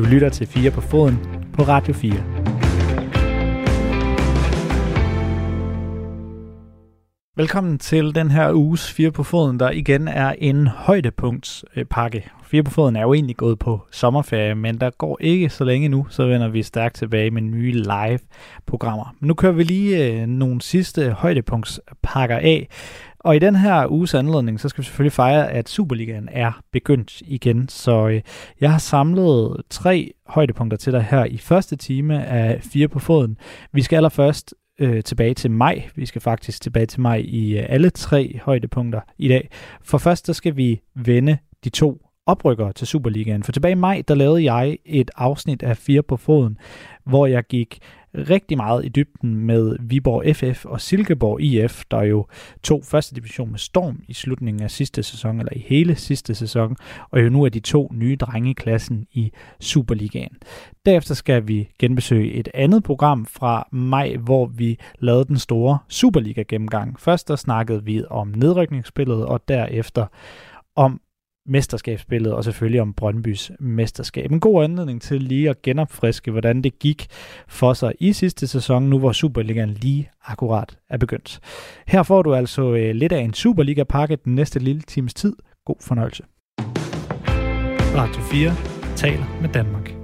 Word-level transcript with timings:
Du 0.00 0.04
lytter 0.04 0.28
til 0.28 0.46
4 0.46 0.70
på 0.70 0.80
foden 0.80 1.18
på 1.52 1.62
Radio 1.62 1.94
4. 1.94 2.59
Velkommen 7.40 7.78
til 7.78 8.14
den 8.14 8.30
her 8.30 8.52
uges 8.52 8.92
4 8.92 9.10
på 9.10 9.22
foden, 9.22 9.60
der 9.60 9.70
igen 9.70 10.08
er 10.08 10.34
en 10.38 10.66
højdepunktspakke. 10.66 12.30
4 12.44 12.62
på 12.62 12.70
foden 12.70 12.96
er 12.96 13.02
jo 13.02 13.14
egentlig 13.14 13.36
gået 13.36 13.58
på 13.58 13.80
sommerferie, 13.90 14.54
men 14.54 14.80
der 14.80 14.90
går 14.90 15.18
ikke 15.20 15.48
så 15.48 15.64
længe 15.64 15.88
nu, 15.88 16.06
så 16.10 16.26
vender 16.26 16.48
vi 16.48 16.62
stærkt 16.62 16.94
tilbage 16.94 17.30
med 17.30 17.42
nye 17.42 17.72
live-programmer. 17.72 19.14
Nu 19.20 19.34
kører 19.34 19.52
vi 19.52 19.62
lige 19.62 20.06
øh, 20.06 20.26
nogle 20.26 20.62
sidste 20.62 21.10
højdepunktspakker 21.10 22.36
af, 22.36 22.68
og 23.18 23.36
i 23.36 23.38
den 23.38 23.56
her 23.56 23.86
uges 23.86 24.14
anledning, 24.14 24.60
så 24.60 24.68
skal 24.68 24.82
vi 24.82 24.86
selvfølgelig 24.86 25.12
fejre, 25.12 25.50
at 25.50 25.68
Superligaen 25.68 26.28
er 26.32 26.60
begyndt 26.72 27.22
igen. 27.26 27.68
Så 27.68 28.08
øh, 28.08 28.20
jeg 28.60 28.70
har 28.70 28.78
samlet 28.78 29.56
tre 29.70 30.12
højdepunkter 30.26 30.76
til 30.76 30.92
dig 30.92 31.06
her 31.10 31.24
i 31.24 31.38
første 31.38 31.76
time 31.76 32.24
af 32.24 32.60
Fire 32.62 32.88
på 32.88 32.98
Foden. 32.98 33.36
Vi 33.72 33.82
skal 33.82 33.96
allerførst 33.96 34.54
øh, 34.80 35.02
tilbage 35.02 35.34
til 35.34 35.50
maj. 35.50 35.82
Vi 35.94 36.06
skal 36.06 36.20
faktisk 36.20 36.62
tilbage 36.62 36.86
til 36.86 37.00
maj 37.00 37.22
i 37.24 37.58
øh, 37.58 37.66
alle 37.68 37.90
tre 37.90 38.40
højdepunkter 38.42 39.00
i 39.18 39.28
dag. 39.28 39.48
For 39.82 39.98
først, 39.98 40.26
så 40.26 40.32
skal 40.32 40.56
vi 40.56 40.80
vende 40.94 41.38
de 41.64 41.70
to 41.70 42.02
oprykker 42.26 42.72
til 42.72 42.86
Superligaen. 42.86 43.42
For 43.42 43.52
tilbage 43.52 43.72
i 43.72 43.74
maj, 43.74 44.02
der 44.08 44.14
lavede 44.14 44.52
jeg 44.52 44.78
et 44.84 45.10
afsnit 45.16 45.62
af 45.62 45.76
Fire 45.76 46.02
på 46.02 46.16
Foden, 46.16 46.58
hvor 47.04 47.26
jeg 47.26 47.44
gik 47.44 47.78
rigtig 48.14 48.56
meget 48.56 48.84
i 48.84 48.88
dybden 48.88 49.36
med 49.36 49.76
Viborg 49.80 50.36
FF 50.36 50.64
og 50.64 50.80
Silkeborg 50.80 51.40
IF, 51.40 51.82
der 51.90 52.02
jo 52.02 52.26
to 52.62 52.82
første 52.82 53.14
division 53.14 53.50
med 53.50 53.58
storm 53.58 54.02
i 54.08 54.14
slutningen 54.14 54.62
af 54.62 54.70
sidste 54.70 55.02
sæson, 55.02 55.38
eller 55.38 55.52
i 55.56 55.58
hele 55.58 55.94
sidste 55.94 56.34
sæson, 56.34 56.76
og 57.10 57.24
jo 57.24 57.28
nu 57.28 57.44
er 57.44 57.48
de 57.48 57.60
to 57.60 57.90
nye 57.92 58.16
drenge 58.16 58.50
i 58.50 58.52
klassen 58.52 59.06
i 59.12 59.32
Superligaen. 59.60 60.36
Derefter 60.86 61.14
skal 61.14 61.48
vi 61.48 61.68
genbesøge 61.78 62.32
et 62.32 62.48
andet 62.54 62.82
program 62.82 63.26
fra 63.26 63.68
maj, 63.72 64.16
hvor 64.16 64.46
vi 64.46 64.78
lavede 64.98 65.24
den 65.24 65.38
store 65.38 65.78
Superliga-gennemgang. 65.88 67.00
Først 67.00 67.28
der 67.28 67.36
snakkede 67.36 67.84
vi 67.84 68.02
om 68.10 68.28
nedrykningsspillet, 68.36 69.26
og 69.26 69.48
derefter 69.48 70.06
om 70.76 71.00
mesterskabsspillet, 71.50 72.32
og 72.32 72.44
selvfølgelig 72.44 72.80
om 72.80 72.94
Brøndbys 72.94 73.50
mesterskab. 73.60 74.32
En 74.32 74.40
god 74.40 74.64
anledning 74.64 75.02
til 75.02 75.22
lige 75.22 75.50
at 75.50 75.62
genopfriske, 75.62 76.30
hvordan 76.30 76.62
det 76.62 76.78
gik 76.78 77.06
for 77.48 77.72
sig 77.72 77.92
i 78.00 78.12
sidste 78.12 78.46
sæson, 78.46 78.82
nu 78.82 78.98
hvor 78.98 79.12
Superligaen 79.12 79.70
lige 79.70 80.10
akkurat 80.24 80.78
er 80.90 80.98
begyndt. 80.98 81.40
Her 81.86 82.02
får 82.02 82.22
du 82.22 82.34
altså 82.34 82.74
øh, 82.74 82.94
lidt 82.94 83.12
af 83.12 83.20
en 83.20 83.34
Superliga-pakke 83.34 84.16
den 84.24 84.34
næste 84.34 84.58
lille 84.58 84.82
times 84.82 85.14
tid. 85.14 85.36
God 85.64 85.76
fornøjelse. 85.80 86.22
Radio 87.96 88.22
4 88.22 88.96
taler 88.96 89.40
med 89.40 89.48
Danmark. 89.48 89.94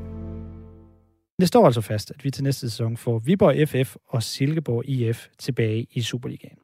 Det 1.40 1.48
står 1.48 1.66
altså 1.66 1.80
fast, 1.80 2.10
at 2.10 2.24
vi 2.24 2.30
til 2.30 2.44
næste 2.44 2.70
sæson 2.70 2.96
får 2.96 3.18
Viborg 3.18 3.68
FF 3.68 3.96
og 4.08 4.22
Silkeborg 4.22 4.88
IF 4.88 5.26
tilbage 5.38 5.86
i 5.90 6.00
Superligaen. 6.00 6.58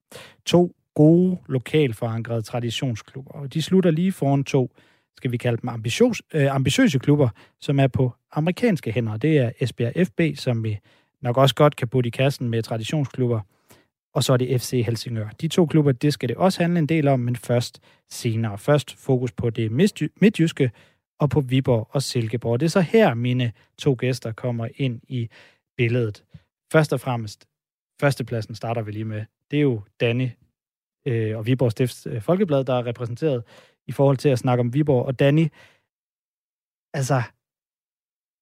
To 0.46 0.72
gode, 0.94 1.38
lokalt 1.48 1.96
forankrede 1.96 2.42
traditionsklubber. 2.42 3.32
Og 3.32 3.54
de 3.54 3.62
slutter 3.62 3.90
lige 3.90 4.12
foran 4.12 4.44
to, 4.44 4.76
skal 5.16 5.32
vi 5.32 5.36
kalde 5.36 5.58
dem 5.62 5.68
ambitiøs, 5.68 6.22
øh, 6.34 6.54
ambitiøse 6.54 6.98
klubber, 6.98 7.28
som 7.60 7.80
er 7.80 7.86
på 7.86 8.12
amerikanske 8.32 8.92
hænder. 8.92 9.16
Det 9.16 9.38
er 9.38 9.50
Esbjerg 9.60 10.06
FB, 10.06 10.20
som 10.36 10.64
vi 10.64 10.78
nok 11.20 11.36
også 11.36 11.54
godt 11.54 11.76
kan 11.76 11.88
putte 11.88 12.08
i 12.08 12.10
kassen 12.10 12.48
med 12.48 12.62
traditionsklubber. 12.62 13.40
Og 14.14 14.24
så 14.24 14.32
er 14.32 14.36
det 14.36 14.60
FC 14.60 14.82
Helsingør. 14.86 15.28
De 15.40 15.48
to 15.48 15.66
klubber, 15.66 15.92
det 15.92 16.12
skal 16.12 16.28
det 16.28 16.36
også 16.36 16.62
handle 16.62 16.78
en 16.78 16.86
del 16.86 17.08
om, 17.08 17.20
men 17.20 17.36
først 17.36 17.80
senere. 18.10 18.58
Først 18.58 18.96
fokus 18.96 19.32
på 19.32 19.50
det 19.50 19.70
midtjyske 20.20 20.70
og 21.18 21.30
på 21.30 21.40
Viborg 21.40 21.88
og 21.90 22.02
Silkeborg. 22.02 22.60
Det 22.60 22.66
er 22.66 22.70
så 22.70 22.80
her, 22.80 23.14
mine 23.14 23.52
to 23.78 23.96
gæster 23.98 24.32
kommer 24.32 24.68
ind 24.76 25.00
i 25.08 25.28
billedet. 25.76 26.24
Først 26.72 26.92
og 26.92 27.00
fremmest, 27.00 27.46
førstepladsen 28.00 28.54
starter 28.54 28.82
vi 28.82 28.92
lige 28.92 29.04
med. 29.04 29.24
Det 29.50 29.56
er 29.56 29.62
jo 29.62 29.80
Danny 30.00 30.28
øh, 31.06 31.38
og 31.38 31.46
Viborg 31.46 31.72
Stifts 31.72 32.06
øh, 32.10 32.22
Folkeblad, 32.22 32.64
der 32.64 32.74
er 32.74 32.86
repræsenteret 32.86 33.44
i 33.86 33.92
forhold 33.92 34.16
til 34.16 34.28
at 34.28 34.38
snakke 34.38 34.60
om 34.60 34.74
Viborg. 34.74 35.06
Og 35.06 35.18
Danny, 35.18 35.48
altså, 36.94 37.22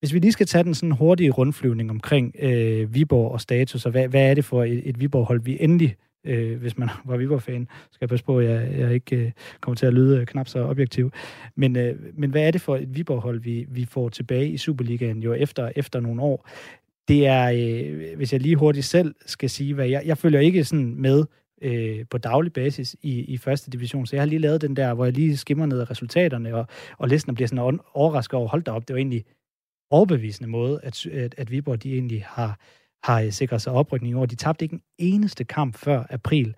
hvis 0.01 0.15
vi 0.15 0.19
lige 0.19 0.33
skal 0.33 0.47
tage 0.47 0.65
den 0.65 0.75
sådan 0.75 0.93
hurtige 0.93 1.31
rundflyvning 1.31 1.91
omkring 1.91 2.35
øh, 2.39 2.95
Viborg 2.95 3.33
og 3.33 3.41
status, 3.41 3.87
og 3.87 3.93
hvad, 3.93 4.09
hvad 4.09 4.31
er 4.31 4.35
det 4.35 4.45
for 4.45 4.65
et, 4.65 4.83
et 4.89 5.01
Viborg-hold, 5.01 5.41
vi 5.41 5.57
endelig, 5.61 5.97
øh, 6.27 6.61
hvis 6.61 6.79
man 6.79 6.89
var 7.09 7.17
Viborg-fan, 7.17 7.69
skal 7.91 7.99
jeg 8.01 8.09
passe 8.09 8.25
på, 8.25 8.39
at 8.39 8.45
jeg, 8.45 8.79
jeg 8.79 8.95
ikke 8.95 9.17
øh, 9.17 9.33
kommer 9.61 9.77
til 9.77 9.87
at 9.87 9.95
lyde 9.95 10.19
øh, 10.19 10.27
knap 10.27 10.49
så 10.49 10.65
objektiv, 10.65 11.13
men, 11.57 11.77
øh, 11.77 11.97
men 12.15 12.31
hvad 12.31 12.47
er 12.47 12.51
det 12.51 12.61
for 12.61 12.77
et 12.77 12.97
Viborg-hold, 12.97 13.41
vi, 13.41 13.67
vi 13.69 13.85
får 13.85 14.09
tilbage 14.09 14.49
i 14.49 14.57
Superligaen 14.57 15.23
jo 15.23 15.33
efter, 15.33 15.73
efter 15.77 16.01
nogle 16.01 16.23
år? 16.23 16.49
Det 17.09 17.27
er, 17.27 17.51
øh, 17.55 18.17
hvis 18.17 18.33
jeg 18.33 18.41
lige 18.41 18.57
hurtigt 18.57 18.87
selv 18.87 19.15
skal 19.27 19.51
sige, 19.51 19.75
hvad 19.75 19.89
jeg, 19.89 20.03
jeg 20.05 20.19
følger 20.19 20.41
ikke 20.41 20.65
sådan 20.65 20.95
med 20.95 21.25
øh, 21.61 22.05
på 22.11 22.19
daglig 22.19 22.53
basis 22.53 22.97
i, 23.03 23.21
i 23.21 23.37
første 23.37 23.71
division. 23.71 24.07
Så 24.07 24.17
jeg 24.17 24.23
har 24.23 24.27
lige 24.27 24.39
lavet 24.39 24.61
den 24.61 24.77
der, 24.77 24.95
hvor 24.95 25.05
jeg 25.05 25.15
lige 25.15 25.37
skimmer 25.37 25.67
ned 25.67 25.81
af 25.81 25.91
resultaterne, 25.91 26.55
og, 26.55 26.67
og 26.99 27.09
listen 27.09 27.35
bliver 27.35 27.49
sådan 27.49 27.81
overrasket 27.95 28.35
over, 28.35 28.49
hold 28.49 28.63
da 28.63 28.71
op, 28.71 28.89
det 28.89 28.95
var 28.95 28.99
egentlig 28.99 29.25
overbevisende 29.91 30.51
måde, 30.51 30.81
at, 30.83 31.07
at, 31.07 31.35
at 31.39 31.51
Viborg 31.51 31.83
de 31.83 31.95
egentlig 31.95 32.25
har, 32.29 32.59
har 33.03 33.31
sikret 33.31 33.63
sig 33.63 33.73
oprykning 33.73 34.17
over. 34.17 34.27
De 34.27 34.37
tabte 34.37 34.65
ikke 34.65 34.75
en 34.75 34.83
eneste 34.99 35.45
kamp 35.45 35.77
før 35.77 36.05
april. 36.11 36.55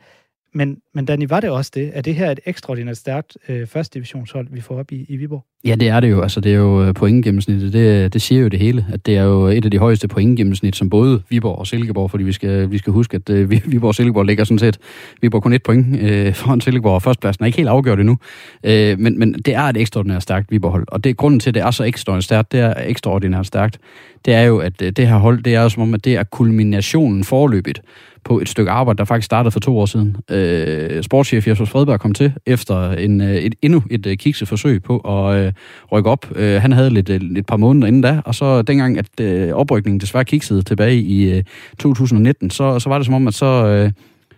Men, 0.55 0.77
men 0.95 1.05
Danny, 1.05 1.27
var 1.29 1.41
det 1.41 1.51
også 1.51 1.71
det? 1.75 1.91
Er 1.95 2.03
det 2.03 2.15
her 2.15 2.31
et 2.31 2.41
ekstraordinært 2.47 2.97
stærkt 2.97 3.37
øh, 3.49 3.67
første 3.67 3.95
divisionshold, 3.95 4.47
vi 4.51 4.61
får 4.61 4.79
op 4.79 4.93
i, 4.93 5.07
i 5.09 5.17
Viborg? 5.17 5.45
Ja, 5.65 5.75
det 5.75 5.89
er 5.89 6.01
det 6.01 6.11
jo. 6.11 6.23
Altså, 6.23 6.41
det 6.41 6.53
er 6.53 6.57
jo 6.57 6.85
øh, 6.85 6.95
pointgennemsnittet. 6.95 7.73
Det, 7.73 8.13
det 8.13 8.23
siger 8.23 8.43
jo 8.43 8.49
det 8.49 8.59
hele. 8.59 8.87
At 8.93 9.07
det 9.07 9.17
er 9.17 9.23
jo 9.23 9.47
et 9.47 9.65
af 9.65 9.71
de 9.71 9.79
højeste 9.79 10.09
pointgennemsnit, 10.09 10.77
som 10.77 10.91
både 10.91 11.23
Viborg 11.29 11.59
og 11.59 11.67
Silkeborg, 11.67 12.11
fordi 12.11 12.25
vi 12.25 12.33
skal, 12.33 12.71
vi 12.71 12.79
skal 12.79 12.93
huske, 12.93 13.15
at 13.15 13.31
øh, 13.31 13.51
Viborg 13.51 13.89
og 13.89 13.95
Silkeborg 13.95 14.25
ligger 14.25 14.45
sådan 14.45 14.59
set, 14.59 14.79
Viborg 15.21 15.43
kun 15.43 15.53
et 15.53 15.63
point 15.63 16.01
øh, 16.01 16.35
foran 16.35 16.61
Silkeborg, 16.61 16.95
og 16.95 17.03
førstpladsen 17.03 17.45
er 17.45 17.47
ikke 17.47 17.59
helt 17.59 17.69
afgjort 17.69 18.01
endnu. 18.01 18.19
Øh, 18.65 18.99
men, 18.99 19.19
men 19.19 19.33
det 19.33 19.55
er 19.55 19.63
et 19.63 19.77
ekstraordinært 19.77 20.23
stærkt 20.23 20.51
Viborg-hold. 20.51 20.85
Og 20.89 21.05
det 21.05 21.11
er 21.11 21.15
grunden 21.15 21.41
til, 21.41 21.51
at 21.51 21.55
det 21.55 21.63
er 21.63 21.71
så 21.71 21.85
ekstraordinært 21.85 22.25
stærkt, 22.25 22.53
det 22.53 22.61
er 22.61 22.75
ekstraordinært 22.87 23.47
stærkt. 23.47 23.79
Det 24.25 24.35
er 24.35 24.43
jo, 24.43 24.59
at 24.59 24.83
øh, 24.83 24.93
det 24.93 25.09
her 25.09 25.17
hold, 25.17 25.43
det 25.43 25.55
er 25.55 25.63
jo 25.63 25.69
som 25.69 25.83
om, 25.83 25.95
at 25.95 26.05
det 26.05 26.17
er 26.17 26.23
kulminationen 26.23 27.25
forløbet 27.25 27.81
på 28.25 28.41
et 28.41 28.49
stykke 28.49 28.71
arbejde, 28.71 28.99
der 28.99 29.05
faktisk 29.05 29.25
startede 29.25 29.51
for 29.51 29.61
to 29.61 29.79
år 29.79 29.87
siden. 29.87 30.17
Øh, 30.31 31.03
sportschef 31.03 31.49
Jesper 31.49 31.65
Fredberg 31.65 32.01
kom 32.01 32.13
til 32.13 32.33
efter 32.47 32.91
en, 32.91 33.21
øh, 33.21 33.35
et, 33.35 33.55
endnu 33.63 33.83
et 33.91 34.07
øh, 34.07 34.17
kikset 34.17 34.49
forsøg 34.49 34.83
på 34.83 34.99
at 34.99 35.37
øh, 35.37 35.53
rykke 35.93 36.11
op. 36.11 36.27
Øh, 36.37 36.63
han 36.63 36.73
havde 36.73 36.91
lidt, 36.91 37.09
øh, 37.09 37.21
et 37.37 37.47
par 37.47 37.57
måneder 37.57 37.87
inden 37.87 38.03
da, 38.03 38.21
og 38.25 38.35
så 38.35 38.63
dengang, 38.63 38.99
at 38.99 39.21
øh, 39.21 39.53
oprykningen 39.53 40.01
desværre 40.01 40.25
kiksede 40.25 40.63
tilbage 40.63 40.97
i 40.97 41.33
øh, 41.33 41.45
2019, 41.79 42.51
så, 42.51 42.79
så 42.79 42.89
var 42.89 42.99
det 42.99 43.07
som 43.07 43.15
om, 43.15 43.29
at 43.29 43.35
så... 43.35 43.67
Øh, 43.67 43.93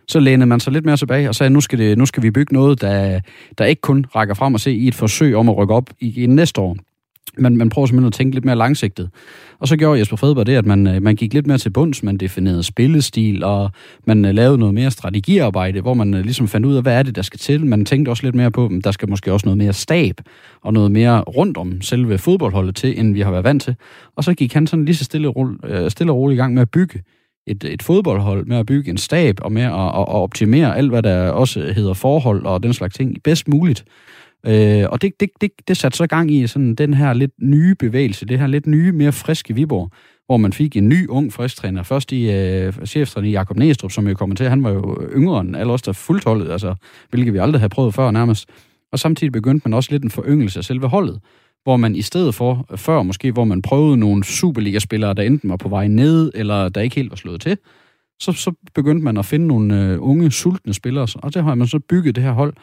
så 0.08 0.20
lænede 0.20 0.46
man 0.46 0.60
sig 0.60 0.72
lidt 0.72 0.84
mere 0.84 0.96
tilbage 0.96 1.28
og 1.28 1.34
sagde, 1.34 1.50
nu 1.50 1.60
skal, 1.60 1.78
det, 1.78 1.98
nu 1.98 2.06
skal 2.06 2.22
vi 2.22 2.30
bygge 2.30 2.54
noget, 2.54 2.80
der, 2.80 3.20
der 3.58 3.64
ikke 3.64 3.80
kun 3.80 4.06
rækker 4.16 4.34
frem 4.34 4.54
og 4.54 4.60
se 4.60 4.72
i 4.72 4.88
et 4.88 4.94
forsøg 4.94 5.36
om 5.36 5.48
at 5.48 5.56
rykke 5.56 5.74
op 5.74 5.90
i, 6.00 6.22
i 6.22 6.26
næste 6.26 6.60
år 6.60 6.76
man, 7.38 7.56
man 7.56 7.68
prøver 7.68 7.86
simpelthen 7.86 8.06
at 8.06 8.12
tænke 8.12 8.34
lidt 8.34 8.44
mere 8.44 8.56
langsigtet. 8.56 9.10
Og 9.58 9.68
så 9.68 9.76
gjorde 9.76 9.98
Jesper 9.98 10.16
Fredberg 10.16 10.46
det, 10.46 10.56
at 10.56 10.66
man, 10.66 10.86
øh, 10.86 11.02
man 11.02 11.16
gik 11.16 11.34
lidt 11.34 11.46
mere 11.46 11.58
til 11.58 11.70
bunds, 11.70 12.02
man 12.02 12.16
definerede 12.16 12.62
spillestil, 12.62 13.44
og 13.44 13.70
man 14.06 14.24
øh, 14.24 14.34
lavede 14.34 14.58
noget 14.58 14.74
mere 14.74 14.90
strategiarbejde, 14.90 15.80
hvor 15.80 15.94
man 15.94 16.14
øh, 16.14 16.20
ligesom 16.20 16.48
fandt 16.48 16.66
ud 16.66 16.76
af, 16.76 16.82
hvad 16.82 16.98
er 16.98 17.02
det, 17.02 17.16
der 17.16 17.22
skal 17.22 17.38
til. 17.38 17.66
Man 17.66 17.84
tænkte 17.84 18.10
også 18.10 18.22
lidt 18.22 18.34
mere 18.34 18.50
på, 18.50 18.66
at 18.66 18.84
der 18.84 18.90
skal 18.90 19.10
måske 19.10 19.32
også 19.32 19.46
noget 19.46 19.58
mere 19.58 19.72
stab, 19.72 20.20
og 20.62 20.72
noget 20.72 20.90
mere 20.90 21.20
rundt 21.20 21.56
om 21.56 21.80
selve 21.80 22.18
fodboldholdet 22.18 22.76
til, 22.76 23.00
end 23.00 23.14
vi 23.14 23.20
har 23.20 23.30
været 23.30 23.44
vant 23.44 23.62
til. 23.62 23.76
Og 24.16 24.24
så 24.24 24.34
gik 24.34 24.52
han 24.52 24.66
sådan 24.66 24.84
lige 24.84 24.96
så 24.96 25.04
stille, 25.04 25.32
stille 25.88 26.12
og 26.12 26.16
roligt 26.16 26.36
i 26.36 26.40
gang 26.40 26.54
med 26.54 26.62
at 26.62 26.70
bygge 26.70 27.02
et, 27.46 27.64
et 27.64 27.82
fodboldhold, 27.82 28.46
med 28.46 28.56
at 28.56 28.66
bygge 28.66 28.90
en 28.90 28.98
stab, 28.98 29.38
og 29.42 29.52
med 29.52 29.62
at, 29.62 29.72
at, 29.72 30.00
at 30.00 30.08
optimere 30.08 30.76
alt, 30.76 30.90
hvad 30.90 31.02
der 31.02 31.28
også 31.28 31.60
hedder 31.60 31.94
forhold 31.94 32.46
og 32.46 32.62
den 32.62 32.72
slags 32.72 32.94
ting, 32.94 33.22
bedst 33.24 33.48
muligt. 33.48 33.84
Øh, 34.46 34.84
og 34.90 35.02
det, 35.02 35.20
det, 35.20 35.30
det, 35.40 35.50
det 35.68 35.76
satte 35.76 35.98
så 35.98 36.06
gang 36.06 36.30
i 36.30 36.46
sådan 36.46 36.74
den 36.74 36.94
her 36.94 37.12
lidt 37.12 37.32
nye 37.42 37.74
bevægelse, 37.74 38.26
det 38.26 38.38
her 38.38 38.46
lidt 38.46 38.66
nye, 38.66 38.92
mere 38.92 39.12
friske 39.12 39.54
Viborg, 39.54 39.90
hvor 40.26 40.36
man 40.36 40.52
fik 40.52 40.76
en 40.76 40.88
ny, 40.88 41.08
ung, 41.08 41.32
frisk 41.32 41.56
træner. 41.56 41.82
Først 41.82 42.12
i 42.12 42.30
øh, 42.30 42.72
cheftræner 42.86 43.30
Jakob 43.30 43.56
Næstrup, 43.56 43.90
som 43.90 44.08
jo 44.08 44.14
kommer 44.14 44.36
til, 44.36 44.48
han 44.48 44.64
var 44.64 44.70
jo 44.70 45.08
yngre 45.14 45.40
end 45.40 45.56
alle 45.56 45.72
os, 45.72 45.82
der 45.82 45.92
fuldt 45.92 46.24
holdet, 46.24 46.50
altså, 46.50 46.74
hvilket 47.10 47.32
vi 47.32 47.38
aldrig 47.38 47.60
havde 47.60 47.70
prøvet 47.70 47.94
før 47.94 48.10
nærmest. 48.10 48.48
Og 48.92 48.98
samtidig 48.98 49.32
begyndte 49.32 49.68
man 49.68 49.74
også 49.74 49.90
lidt 49.92 50.02
en 50.02 50.10
foryngelse 50.10 50.58
af 50.58 50.64
selve 50.64 50.88
holdet, 50.88 51.20
hvor 51.62 51.76
man 51.76 51.96
i 51.96 52.02
stedet 52.02 52.34
for, 52.34 52.66
før 52.76 53.02
måske, 53.02 53.32
hvor 53.32 53.44
man 53.44 53.62
prøvede 53.62 53.96
nogle 53.96 54.24
Superliga-spillere, 54.24 55.14
der 55.14 55.22
enten 55.22 55.50
var 55.50 55.56
på 55.56 55.68
vej 55.68 55.88
ned, 55.88 56.32
eller 56.34 56.68
der 56.68 56.80
ikke 56.80 56.96
helt 56.96 57.10
var 57.10 57.16
slået 57.16 57.40
til, 57.40 57.58
så, 58.20 58.32
så 58.32 58.52
begyndte 58.74 59.04
man 59.04 59.16
at 59.16 59.24
finde 59.24 59.46
nogle 59.46 59.82
øh, 59.82 59.98
unge, 60.00 60.30
sultne 60.30 60.74
spillere, 60.74 61.08
og 61.14 61.34
det 61.34 61.44
har 61.44 61.54
man 61.54 61.66
så 61.66 61.78
bygget 61.78 62.14
det 62.14 62.24
her 62.24 62.32
hold, 62.32 62.54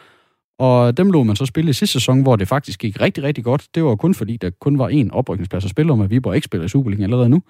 og 0.58 0.96
dem 0.96 1.10
lå 1.10 1.22
man 1.22 1.36
så 1.36 1.46
spille 1.46 1.70
i 1.70 1.72
sidste 1.72 1.92
sæson, 1.92 2.22
hvor 2.22 2.36
det 2.36 2.48
faktisk 2.48 2.80
gik 2.80 3.00
rigtig, 3.00 3.24
rigtig 3.24 3.44
godt. 3.44 3.66
Det 3.74 3.84
var 3.84 3.96
kun 3.96 4.14
fordi, 4.14 4.36
der 4.36 4.50
kun 4.50 4.78
var 4.78 4.88
én 4.88 5.08
oprykningsplads 5.10 5.64
at 5.64 5.70
spille 5.70 5.92
om, 5.92 6.00
at 6.00 6.10
Viborg 6.10 6.34
ikke 6.34 6.44
spiller 6.44 6.64
i 6.64 6.68
Superligaen 6.68 7.04
allerede 7.04 7.28
nu. 7.28 7.42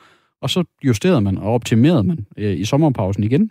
Og 0.43 0.51
så 0.51 0.65
justerede 0.85 1.21
man 1.21 1.39
og 1.39 1.55
optimerede 1.55 2.03
man 2.03 2.27
øh, 2.37 2.59
i 2.59 2.65
sommerpausen 2.65 3.25
igen, 3.25 3.51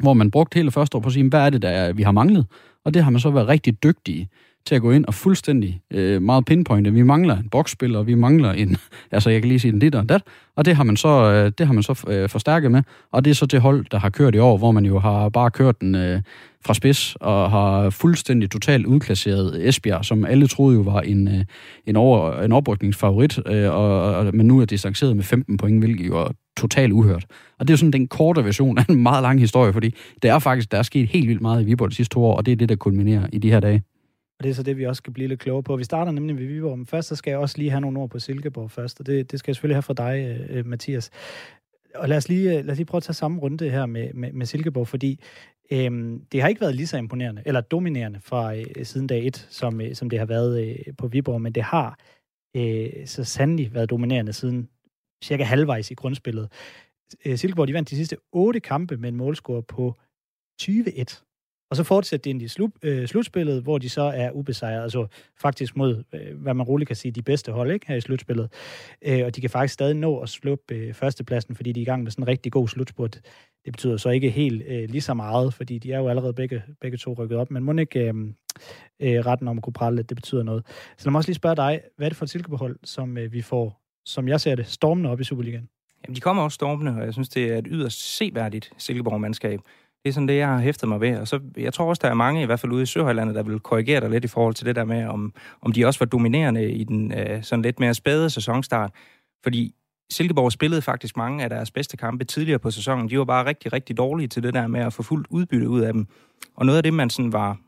hvor 0.00 0.14
man 0.14 0.30
brugte 0.30 0.54
hele 0.54 0.70
første 0.70 0.96
år 0.96 1.00
på 1.00 1.06
at 1.06 1.12
sige, 1.12 1.28
hvad 1.28 1.40
er 1.40 1.50
det, 1.50 1.62
der 1.62 1.92
vi 1.92 2.02
har 2.02 2.12
manglet? 2.12 2.46
Og 2.84 2.94
det 2.94 3.04
har 3.04 3.10
man 3.10 3.20
så 3.20 3.30
været 3.30 3.48
rigtig 3.48 3.82
dygtige 3.82 4.28
til 4.66 4.74
at 4.74 4.82
gå 4.82 4.90
ind 4.90 5.04
og 5.04 5.14
fuldstændig 5.14 5.80
øh, 5.90 6.22
meget 6.22 6.44
pinpointe. 6.44 6.92
Vi 6.92 7.02
mangler 7.02 7.36
en 7.36 7.48
boksspiller, 7.48 8.02
vi 8.02 8.14
mangler 8.14 8.52
en, 8.52 8.76
altså 9.12 9.30
jeg 9.30 9.40
kan 9.40 9.48
lige 9.48 9.58
sige 9.58 9.72
en 9.72 9.78
dit 9.78 9.94
og 9.94 10.08
dat, 10.08 10.22
og 10.56 10.64
det 10.64 10.76
har 10.76 10.84
man 10.84 10.96
så, 10.96 11.08
øh, 11.08 11.52
det 11.58 11.66
har 11.66 11.74
man 11.74 11.82
så 11.82 12.04
øh, 12.08 12.28
forstærket 12.28 12.70
med, 12.70 12.82
og 13.12 13.24
det 13.24 13.30
er 13.30 13.34
så 13.34 13.46
det 13.46 13.60
hold, 13.60 13.86
der 13.90 13.98
har 13.98 14.10
kørt 14.10 14.34
i 14.34 14.38
år, 14.38 14.56
hvor 14.56 14.70
man 14.70 14.84
jo 14.84 14.98
har 14.98 15.28
bare 15.28 15.50
kørt 15.50 15.80
den 15.80 15.94
øh, 15.94 16.22
fra 16.66 16.74
spids, 16.74 17.16
og 17.20 17.50
har 17.50 17.90
fuldstændig 17.90 18.50
totalt 18.50 18.86
udklasseret 18.86 19.68
Esbjerg, 19.68 20.04
som 20.04 20.24
alle 20.24 20.46
troede 20.46 20.76
jo 20.76 20.82
var 20.82 21.00
en, 21.00 21.28
øh, 21.28 21.44
en, 21.86 21.96
over, 21.96 22.42
en 22.42 22.52
oprykningsfavorit, 22.52 23.38
øh, 23.46 23.70
og, 23.70 24.14
og, 24.14 24.34
men 24.34 24.46
nu 24.46 24.60
er 24.60 24.64
distanceret 24.64 25.16
med 25.16 25.24
15 25.24 25.56
point, 25.56 25.78
hvilket 25.78 26.06
jo 26.06 26.18
er 26.18 26.28
totalt 26.56 26.92
uhørt. 26.92 27.26
Og 27.58 27.68
det 27.68 27.70
er 27.70 27.72
jo 27.72 27.76
sådan 27.78 27.92
den 27.92 28.08
korte 28.08 28.44
version 28.44 28.78
af 28.78 28.84
en 28.88 29.02
meget 29.02 29.22
lang 29.22 29.40
historie, 29.40 29.72
fordi 29.72 29.94
det 30.22 30.30
er 30.30 30.38
faktisk, 30.38 30.72
der 30.72 30.78
er 30.78 30.82
sket 30.82 31.08
helt 31.08 31.28
vildt 31.28 31.42
meget 31.42 31.62
i 31.62 31.64
Viborg 31.64 31.90
de 31.90 31.94
sidste 31.94 32.14
to 32.14 32.24
år, 32.24 32.36
og 32.36 32.46
det 32.46 32.52
er 32.52 32.56
det, 32.56 32.68
der 32.68 32.76
kulminerer 32.76 33.26
i 33.32 33.38
de 33.38 33.50
her 33.50 33.60
dage. 33.60 33.82
Og 34.38 34.44
det 34.44 34.50
er 34.50 34.54
så 34.54 34.62
det, 34.62 34.76
vi 34.76 34.86
også 34.86 35.00
skal 35.00 35.12
blive 35.12 35.28
lidt 35.28 35.40
klogere 35.40 35.62
på. 35.62 35.76
Vi 35.76 35.84
starter 35.84 36.12
nemlig 36.12 36.38
ved 36.38 36.46
Viborg, 36.46 36.78
men 36.78 36.86
først 36.86 37.08
så 37.08 37.16
skal 37.16 37.30
jeg 37.30 37.38
også 37.38 37.58
lige 37.58 37.70
have 37.70 37.80
nogle 37.80 38.00
ord 38.00 38.10
på 38.10 38.18
Silkeborg 38.18 38.70
først, 38.70 39.00
og 39.00 39.06
det, 39.06 39.30
det 39.30 39.38
skal 39.38 39.50
jeg 39.50 39.56
selvfølgelig 39.56 39.76
have 39.76 39.82
fra 39.82 39.94
dig, 39.94 40.38
øh, 40.40 40.58
øh 40.58 40.66
Mathias. 40.66 41.10
Og 41.94 42.08
lad 42.08 42.16
os, 42.16 42.28
lige, 42.28 42.58
øh, 42.58 42.64
lad 42.64 42.72
os 42.72 42.78
lige 42.78 42.86
prøve 42.86 42.98
at 42.98 43.02
tage 43.02 43.14
samme 43.14 43.40
runde 43.40 43.70
her 43.70 43.86
med, 43.86 44.12
med, 44.14 44.32
med 44.32 44.46
Silkeborg, 44.46 44.88
fordi 44.88 45.20
øhm, 45.70 46.24
det 46.32 46.40
har 46.42 46.48
ikke 46.48 46.60
været 46.60 46.74
lige 46.74 46.86
så 46.86 46.96
imponerende, 46.96 47.42
eller 47.46 47.60
dominerende 47.60 48.20
fra 48.20 48.56
øh, 48.56 48.64
siden 48.82 49.06
dag 49.06 49.26
1, 49.26 49.46
som, 49.50 49.80
øh, 49.80 49.94
som 49.94 50.10
det 50.10 50.18
har 50.18 50.26
været 50.26 50.68
øh, 50.68 50.94
på 50.98 51.08
Viborg, 51.08 51.42
men 51.42 51.52
det 51.52 51.62
har 51.62 51.98
øh, 52.56 53.06
så 53.06 53.24
sandelig 53.24 53.74
været 53.74 53.90
dominerende 53.90 54.32
siden 54.32 54.68
cirka 55.24 55.44
halvvejs 55.44 55.90
i 55.90 55.94
grundspillet. 55.94 56.52
Øh, 57.24 57.38
Silkeborg 57.38 57.68
de 57.68 57.74
vandt 57.74 57.90
de 57.90 57.96
sidste 57.96 58.16
otte 58.32 58.60
kampe 58.60 58.96
med 58.96 59.08
en 59.08 59.16
målscore 59.16 59.62
på 59.62 59.94
20-1. 60.62 61.25
Og 61.70 61.76
så 61.76 61.84
fortsætter 61.84 62.22
de 62.22 62.30
ind 62.30 62.42
i 62.42 62.48
slut, 62.48 62.70
øh, 62.82 63.08
slutspillet, 63.08 63.62
hvor 63.62 63.78
de 63.78 63.88
så 63.88 64.02
er 64.02 64.30
ubesejret, 64.30 64.82
altså 64.82 65.06
faktisk 65.40 65.76
mod, 65.76 66.04
øh, 66.12 66.40
hvad 66.42 66.54
man 66.54 66.66
roligt 66.66 66.88
kan 66.88 66.96
sige, 66.96 67.12
de 67.12 67.22
bedste 67.22 67.52
hold 67.52 67.70
ikke, 67.70 67.86
her 67.86 67.96
i 67.96 68.00
slutspillet. 68.00 68.52
Øh, 69.02 69.24
og 69.24 69.36
de 69.36 69.40
kan 69.40 69.50
faktisk 69.50 69.74
stadig 69.74 69.94
nå 69.94 70.18
at 70.18 70.28
sluppe 70.28 70.74
øh, 70.74 70.94
førstepladsen, 70.94 71.56
fordi 71.56 71.72
de 71.72 71.80
er 71.80 71.82
i 71.82 71.84
gang 71.84 72.02
med 72.02 72.10
sådan 72.10 72.22
en 72.22 72.28
rigtig 72.28 72.52
god 72.52 72.68
slutspurt. 72.68 73.20
Det 73.64 73.72
betyder 73.72 73.96
så 73.96 74.10
ikke 74.10 74.30
helt 74.30 74.62
øh, 74.66 74.88
lige 74.88 75.00
så 75.00 75.14
meget, 75.14 75.54
fordi 75.54 75.78
de 75.78 75.92
er 75.92 75.98
jo 75.98 76.08
allerede 76.08 76.32
begge, 76.32 76.62
begge 76.80 76.96
to 76.98 77.12
rykket 77.12 77.38
op, 77.38 77.50
men 77.50 77.64
må 77.64 77.72
ikke 77.72 78.00
øh, 78.00 78.14
øh, 79.00 79.26
retten 79.26 79.48
om 79.48 79.58
at 79.58 79.64
kunne 79.64 79.72
prale 79.72 80.02
det 80.02 80.16
betyder 80.16 80.42
noget. 80.42 80.66
Så 80.98 81.04
lad 81.04 81.10
mig 81.10 81.18
også 81.18 81.28
lige 81.28 81.34
spørge 81.34 81.56
dig, 81.56 81.80
hvad 81.96 82.06
er 82.06 82.10
det 82.10 82.16
for 82.16 82.24
et 82.24 82.30
silkebehold, 82.30 82.78
som 82.84 83.18
øh, 83.18 83.32
vi 83.32 83.42
får, 83.42 83.80
som 84.04 84.28
jeg 84.28 84.40
ser 84.40 84.54
det, 84.54 84.66
stormende 84.66 85.10
op 85.10 85.20
i 85.20 85.24
Superligaen? 85.24 85.68
Jamen, 86.04 86.16
de 86.16 86.20
kommer 86.20 86.42
også 86.42 86.54
stormende, 86.54 86.92
og 86.92 87.04
jeg 87.04 87.12
synes, 87.12 87.28
det 87.28 87.52
er 87.52 87.58
et 87.58 87.66
yderst 87.70 88.16
seværdigt 88.16 88.72
Silkeborg-mandskab. 88.78 89.60
Det 90.06 90.10
er 90.10 90.14
sådan 90.14 90.28
det, 90.28 90.36
jeg 90.36 90.48
har 90.48 90.58
hæftet 90.58 90.88
mig 90.88 91.00
ved. 91.00 91.18
Og 91.18 91.28
så, 91.28 91.40
jeg 91.56 91.72
tror 91.72 91.88
også, 91.88 92.00
der 92.04 92.08
er 92.08 92.14
mange, 92.14 92.42
i 92.42 92.46
hvert 92.46 92.60
fald 92.60 92.72
ude 92.72 92.82
i 92.82 92.86
Søhøjlandet, 92.86 93.34
der 93.34 93.42
vil 93.42 93.60
korrigere 93.60 94.00
dig 94.00 94.10
lidt 94.10 94.24
i 94.24 94.28
forhold 94.28 94.54
til 94.54 94.66
det 94.66 94.76
der 94.76 94.84
med, 94.84 95.04
om, 95.06 95.34
om 95.60 95.72
de 95.72 95.86
også 95.86 95.98
var 95.98 96.06
dominerende 96.06 96.72
i 96.72 96.84
den 96.84 97.12
øh, 97.12 97.42
sådan 97.42 97.62
lidt 97.62 97.80
mere 97.80 97.94
spæde 97.94 98.30
sæsonstart. 98.30 98.90
Fordi 99.42 99.74
Silkeborg 100.10 100.52
spillede 100.52 100.82
faktisk 100.82 101.16
mange 101.16 101.44
af 101.44 101.50
deres 101.50 101.70
bedste 101.70 101.96
kampe 101.96 102.24
tidligere 102.24 102.58
på 102.58 102.70
sæsonen. 102.70 103.10
De 103.10 103.18
var 103.18 103.24
bare 103.24 103.46
rigtig, 103.46 103.72
rigtig 103.72 103.96
dårlige 103.96 104.28
til 104.28 104.42
det 104.42 104.54
der 104.54 104.66
med 104.66 104.80
at 104.80 104.92
få 104.92 105.02
fuldt 105.02 105.26
udbytte 105.30 105.68
ud 105.68 105.80
af 105.80 105.92
dem. 105.92 106.06
Og 106.56 106.66
noget 106.66 106.76
af 106.76 106.82
det, 106.82 106.94
man 106.94 107.10
sådan 107.10 107.32
var 107.32 107.58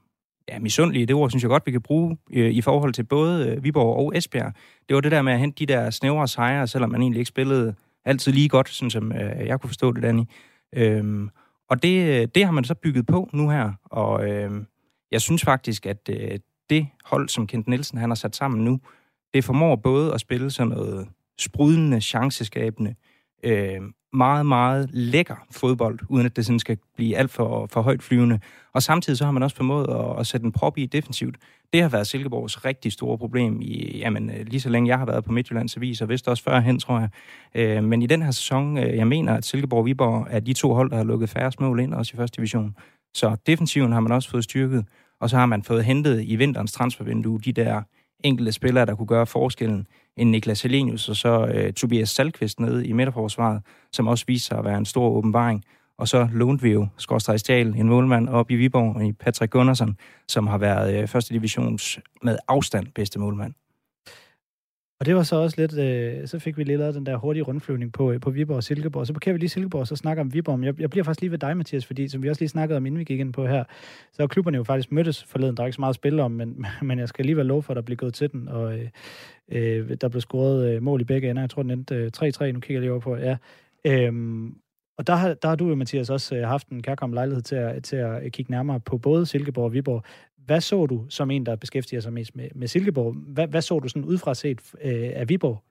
ja, 0.49 0.59
misundelige, 0.59 1.07
det 1.07 1.17
ord 1.17 1.31
synes 1.31 1.43
jeg 1.43 1.49
godt, 1.49 1.67
vi 1.67 1.73
kan 1.73 1.83
bruge 1.83 2.17
øh, 2.33 2.51
i 2.51 2.61
forhold 2.61 2.93
til 2.93 3.05
både 3.05 3.49
øh, 3.49 3.65
Viborg 3.65 3.97
og 3.97 4.17
Esbjerg. 4.17 4.53
Det 4.89 4.95
var 4.95 5.01
det 5.01 5.13
der 5.13 5.23
med 5.23 5.33
at 5.33 5.39
hente 5.39 5.67
de 5.67 5.73
der 5.73 5.91
snævre 5.91 6.29
sejre, 6.29 6.67
selvom 6.67 6.91
man 6.91 7.03
egentlig 7.03 7.19
ikke 7.19 7.29
spillede 7.29 7.75
altid 8.05 8.33
lige 8.33 8.49
godt, 8.49 8.69
sådan 8.69 8.91
som 8.91 9.13
øh, 9.13 9.47
jeg 9.47 9.61
kunne 9.61 9.69
forstå 9.69 9.93
det, 9.93 10.03
Danny. 10.03 10.23
Øhm, 10.75 11.31
og 11.71 11.83
det, 11.83 12.35
det 12.35 12.45
har 12.45 12.53
man 12.53 12.65
så 12.65 12.75
bygget 12.75 13.07
på 13.07 13.29
nu 13.33 13.51
her, 13.51 13.73
og 13.85 14.29
øh, 14.31 14.51
jeg 15.11 15.21
synes 15.21 15.45
faktisk, 15.45 15.87
at 15.87 16.11
øh, 16.11 16.39
det 16.71 16.89
hold, 17.05 17.29
som 17.29 17.47
Kent 17.47 17.69
Nielsen 17.69 17.99
han 17.99 18.11
har 18.11 18.15
sat 18.15 18.37
sammen 18.37 18.65
nu, 18.65 18.81
det 19.35 19.45
formår 19.45 19.77
både 19.77 20.15
at 20.15 20.21
spille 20.21 20.51
sådan 20.51 20.73
noget 20.73 21.09
sprudende, 21.39 22.01
chanceskabende, 22.01 22.91
øh, 22.91 23.18
Øh, 23.43 23.81
meget, 24.13 24.47
meget 24.47 24.91
lækker 24.93 25.37
fodbold, 25.51 25.99
uden 26.09 26.27
at 26.27 26.37
det 26.37 26.47
sådan 26.47 26.59
skal 26.59 26.79
blive 26.97 27.17
alt 27.17 27.31
for, 27.31 27.67
for 27.67 27.83
højt 27.83 28.03
flyvende. 28.03 28.41
Og 28.75 28.83
samtidig 28.83 29.19
så 29.19 29.25
har 29.25 29.33
man 29.33 29.43
også 29.43 29.57
formået 29.57 29.89
at, 29.89 30.21
at 30.21 30.27
sætte 30.27 30.45
en 30.45 30.53
prop 30.53 30.79
i 30.79 30.87
defensivt. 30.87 31.37
Det 31.73 31.83
har 31.83 31.89
været 31.89 32.07
Silkeborgs 32.07 32.65
rigtig 32.65 32.93
store 32.93 33.19
problem 33.19 33.61
i, 33.61 33.99
jamen, 33.99 34.31
øh, 34.31 34.47
lige 34.47 34.61
så 34.61 34.69
længe 34.69 34.89
jeg 34.89 34.99
har 34.99 35.07
været 35.07 35.25
på 35.25 35.33
Midtjyllands 35.33 35.77
Avis, 35.77 36.01
og 36.01 36.09
vist 36.09 36.29
også 36.29 36.43
førhen, 36.43 36.79
tror 36.79 36.99
jeg. 37.01 37.09
Øh, 37.55 37.85
men 37.85 38.03
i 38.03 38.07
den 38.07 38.23
her 38.23 38.31
sæson, 38.31 38.79
øh, 38.79 38.97
jeg 38.97 39.07
mener, 39.07 39.35
at 39.35 39.45
Silkeborg 39.45 39.79
og 39.79 39.87
Viborg 39.87 40.27
er 40.31 40.41
de 40.41 40.53
to 40.53 40.75
hold, 40.75 40.91
der 40.91 40.97
har 40.97 41.05
lukket 41.05 41.31
færre 41.31 41.53
mål 41.61 41.81
ind, 41.81 41.95
også 41.95 42.13
i 42.15 42.17
første 42.17 42.37
division. 42.37 42.77
Så 43.15 43.37
defensiven 43.47 43.93
har 43.93 44.01
man 44.01 44.13
også 44.13 44.31
fået 44.31 44.45
styrket, 44.45 44.85
og 45.21 45.31
så 45.31 45.37
har 45.37 45.47
man 45.47 45.63
fået 45.63 45.85
hentet 45.85 46.25
i 46.25 46.37
vinterens 46.37 46.73
transfervindue 46.73 47.41
de 47.41 47.53
der 47.53 47.83
enkelte 48.25 48.53
spillere, 48.53 48.87
der 48.87 48.95
kunne 48.95 49.07
gøre 49.07 49.27
forskellen 49.27 49.87
en 50.19 50.31
Niklas 50.31 50.63
Helenius 50.63 51.09
og 51.09 51.17
så 51.17 51.47
øh, 51.55 51.73
Tobias 51.73 52.09
Salkvist 52.09 52.61
nede 52.61 52.87
i 52.87 52.93
midterforsvaret, 52.93 53.63
som 53.93 54.07
også 54.07 54.25
viser 54.27 54.47
sig 54.47 54.59
at 54.59 54.65
være 54.65 54.79
en 54.79 54.85
stor 54.85 55.09
åbenbaring. 55.09 55.65
Og 55.99 56.09
så 56.09 56.29
lånte 56.33 56.63
vi 56.63 56.73
jo 56.73 56.87
Skorstræk 56.97 57.39
Stjal, 57.39 57.75
en 57.77 57.89
målmand 57.89 58.29
op 58.29 58.51
i 58.51 58.55
Viborg, 58.55 59.03
i 59.03 59.13
Patrick 59.13 59.53
Gunnarsson, 59.53 59.97
som 60.29 60.47
har 60.47 60.59
været 60.59 61.03
øh, 61.03 61.09
første 61.09 61.35
divisions 61.35 61.99
med 62.23 62.39
afstand 62.49 62.87
bedste 62.95 63.19
målmand. 63.19 63.55
Og 65.01 65.07
det 65.07 65.15
var 65.15 65.23
så 65.23 65.37
også 65.37 65.61
lidt, 65.61 65.79
øh, 65.79 66.27
så 66.27 66.39
fik 66.39 66.59
vi 66.59 66.65
lige 66.65 66.77
lavet 66.77 66.95
den 66.95 67.07
der 67.07 67.17
hurtige 67.17 67.43
rundflyvning 67.43 67.93
på, 67.93 68.13
øh, 68.13 68.21
på 68.21 68.31
Viborg 68.31 68.57
og 68.57 68.65
Silkeborg. 68.65 69.07
Så 69.07 69.13
parkerer 69.13 69.33
vi 69.33 69.39
lige 69.39 69.49
Silkeborg, 69.49 69.81
og 69.81 69.87
så 69.87 69.97
snakker 69.97 70.21
om 70.21 70.35
Viborg. 70.35 70.59
Men 70.59 70.67
jeg, 70.67 70.81
jeg 70.81 70.91
bliver 70.91 71.05
faktisk 71.05 71.21
lige 71.21 71.31
ved 71.31 71.39
dig, 71.39 71.57
Mathias, 71.57 71.87
fordi 71.87 72.09
som 72.09 72.23
vi 72.23 72.29
også 72.29 72.41
lige 72.41 72.49
snakkede 72.49 72.77
om, 72.77 72.87
inden 72.87 72.99
vi 72.99 73.05
gik 73.05 73.21
ind 73.21 73.33
på 73.33 73.47
her, 73.47 73.65
så 74.13 74.27
klubberne 74.27 74.57
jo 74.57 74.65
faktisk 74.65 74.93
mødtes 74.93 75.25
forleden. 75.25 75.57
Der 75.57 75.63
er 75.63 75.67
ikke 75.67 75.75
så 75.75 75.81
meget 75.81 75.93
at 75.93 75.95
spille 75.95 76.23
om, 76.23 76.31
men, 76.31 76.67
men 76.83 76.99
jeg 76.99 77.09
skal 77.09 77.23
alligevel 77.23 77.47
love 77.47 77.63
for, 77.63 77.73
at 77.73 77.77
der 77.77 77.83
bliver 77.83 77.97
gået 77.97 78.15
til 78.15 78.33
den. 78.33 78.49
Og 78.49 78.79
øh, 78.79 78.89
øh, 79.49 79.97
der 80.01 80.09
blev 80.09 80.21
scoret 80.21 80.75
øh, 80.75 80.83
mål 80.83 81.01
i 81.01 81.05
begge 81.05 81.31
ender. 81.31 81.43
Jeg 81.43 81.51
tror, 81.51 81.63
den 81.63 81.71
endte 81.71 81.95
øh, 81.95 82.11
3-3. 82.17 82.53
Nu 82.53 82.61
kigger 82.61 82.75
jeg 82.75 82.81
lige 82.81 82.93
over 82.93 83.01
på, 83.01 83.17
ja. 83.17 83.37
Øhm, 83.85 84.55
og 84.99 85.07
der 85.07 85.15
har, 85.15 85.35
der 85.35 85.49
har 85.49 85.57
du 85.57 85.69
jo, 85.69 85.75
Mathias, 85.75 86.11
også 86.11 86.37
øh, 86.37 86.49
haft 86.49 86.69
en 86.69 86.83
kærkommen 86.83 87.15
lejlighed 87.15 87.43
til 87.43 87.55
at, 87.55 87.85
til 87.85 87.97
at 87.97 88.25
øh, 88.25 88.31
kigge 88.31 88.51
nærmere 88.53 88.81
på 88.81 88.99
både 88.99 89.27
Silkeborg 89.27 89.65
og 89.65 89.73
Viborg. 89.73 90.05
Hvad 90.47 90.61
så 90.61 90.87
du 90.87 91.07
som 91.09 91.31
en, 91.31 91.47
der 91.47 91.57
beskæftiger 91.57 92.01
sig 92.01 92.13
mest 92.13 92.37
med, 92.37 92.49
med 92.55 92.69
Silkeborg? 92.69 93.15
Hvad, 93.15 93.49
hvad 93.49 93.63
så 93.63 93.79
du 93.79 93.89
sådan 93.89 94.05
udefra 94.05 94.35
set 94.35 94.61
øh, 94.85 95.11
af 95.15 95.29
Viborg? 95.29 95.63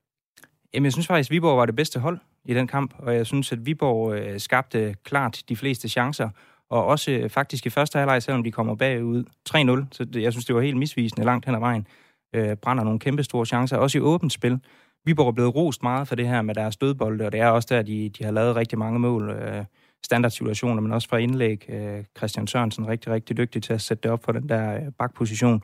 Jamen, 0.74 0.86
jeg 0.86 0.94
synes 0.94 1.08
faktisk, 1.08 1.30
at 1.30 1.32
Viborg 1.32 1.58
var 1.58 1.66
det 1.66 1.76
bedste 1.76 2.00
hold 2.00 2.18
i 2.46 2.54
den 2.54 2.68
kamp, 2.68 2.94
og 2.98 3.16
jeg 3.16 3.26
synes, 3.26 3.52
at 3.52 3.66
Viborg 3.66 4.16
øh, 4.16 4.40
skabte 4.40 4.96
klart 5.04 5.44
de 5.50 5.56
fleste 5.56 5.90
chancer, 5.90 6.30
og 6.70 6.86
også 6.86 7.12
øh, 7.12 7.30
faktisk 7.30 7.66
i 7.66 7.70
første 7.70 8.00
halvleg, 8.00 8.24
selvom 8.24 8.44
de 8.44 8.52
kommer 8.52 8.76
bagud 8.76 9.24
3-0, 9.50 9.88
så 9.92 10.06
det, 10.06 10.22
jeg 10.22 10.34
synes, 10.34 10.46
det 10.46 10.56
var 10.56 10.62
helt 10.62 10.78
misvisende 10.78 11.26
langt 11.26 11.46
hen 11.46 11.56
ad 11.56 11.60
vejen, 11.60 11.88
øh, 12.34 12.56
brænder 12.56 12.84
nogle 12.84 13.00
kæmpe 13.00 13.24
store 13.24 13.46
chancer, 13.46 13.78
også 13.78 13.98
i 13.98 14.02
åbent 14.02 14.34
spil. 14.34 14.60
Viborg 15.08 15.28
er 15.28 15.32
blevet 15.32 15.56
rost 15.56 15.84
meget 15.84 16.08
for 16.08 16.16
det 16.16 16.28
her 16.28 16.42
med 16.42 16.56
deres 16.56 16.78
dødbolde, 16.78 17.26
og 17.26 17.32
det 17.32 17.40
er 17.40 17.48
også 17.48 17.68
der, 17.72 17.82
de, 17.82 18.10
de 18.10 18.24
har 18.24 18.32
lavet 18.32 18.56
rigtig 18.56 18.78
mange 18.78 19.00
mål. 19.00 19.30
Øh, 19.30 19.66
standardsituationer, 20.06 20.82
men 20.82 20.92
også 20.92 21.10
fra 21.10 21.18
indlæg. 21.18 21.70
Øh, 21.70 22.04
Christian 22.18 22.48
Sørensen 22.48 22.88
rigtig, 22.88 23.12
rigtig 23.12 23.38
dygtig 23.38 23.64
til 23.64 23.74
at 23.74 23.82
sætte 23.82 24.04
det 24.04 24.12
op 24.12 24.20
på 24.20 24.32
den 24.32 24.50
der 24.50 24.76
øh, 24.76 24.82
bakposition. 25.00 25.64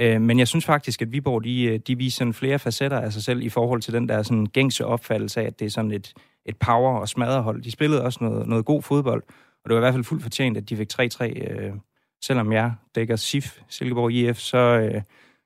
Øh, 0.00 0.20
men 0.20 0.38
jeg 0.38 0.48
synes 0.48 0.64
faktisk, 0.64 1.02
at 1.02 1.12
Viborg 1.12 1.44
de, 1.44 1.62
øh, 1.64 1.78
de 1.86 1.98
viser 1.98 2.18
sådan 2.18 2.34
flere 2.34 2.58
facetter 2.58 3.00
af 3.00 3.12
sig 3.12 3.22
selv 3.22 3.42
i 3.42 3.48
forhold 3.48 3.82
til 3.82 3.92
den 3.92 4.08
der 4.08 4.22
sådan 4.22 4.46
gængse 4.46 4.86
opfattelse 4.86 5.40
af, 5.40 5.44
at 5.44 5.60
det 5.60 5.66
er 5.66 5.70
sådan 5.70 5.92
et, 5.92 6.14
et 6.46 6.56
power- 6.56 6.98
og 6.98 7.08
smadrehold. 7.08 7.62
De 7.62 7.70
spillede 7.70 8.04
også 8.04 8.18
noget, 8.24 8.46
noget 8.46 8.64
god 8.64 8.82
fodbold, 8.82 9.22
og 9.64 9.70
det 9.70 9.74
var 9.74 9.76
i 9.76 9.84
hvert 9.84 9.94
fald 9.94 10.04
fuldt 10.04 10.22
fortjent, 10.22 10.56
at 10.56 10.68
de 10.68 10.76
fik 10.76 10.88
3-3. 10.92 11.24
Øh, 11.24 11.72
selvom 12.24 12.52
jeg 12.52 12.72
dækker 12.94 13.16
SIF, 13.16 13.58
Silkeborg 13.68 14.12
IF, 14.12 14.36
så 14.36 14.58
øh, 14.58 15.02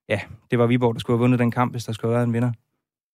ja, 0.09 0.21
det 0.51 0.59
var 0.59 0.67
Viborg, 0.67 0.95
der 0.95 1.01
skulle 1.01 1.15
have 1.15 1.23
vundet 1.23 1.39
den 1.39 1.51
kamp, 1.51 1.73
hvis 1.73 1.85
der 1.85 1.93
skulle 1.93 2.11
have 2.11 2.17
været 2.17 2.27
en 2.27 2.33
vinder. 2.33 2.53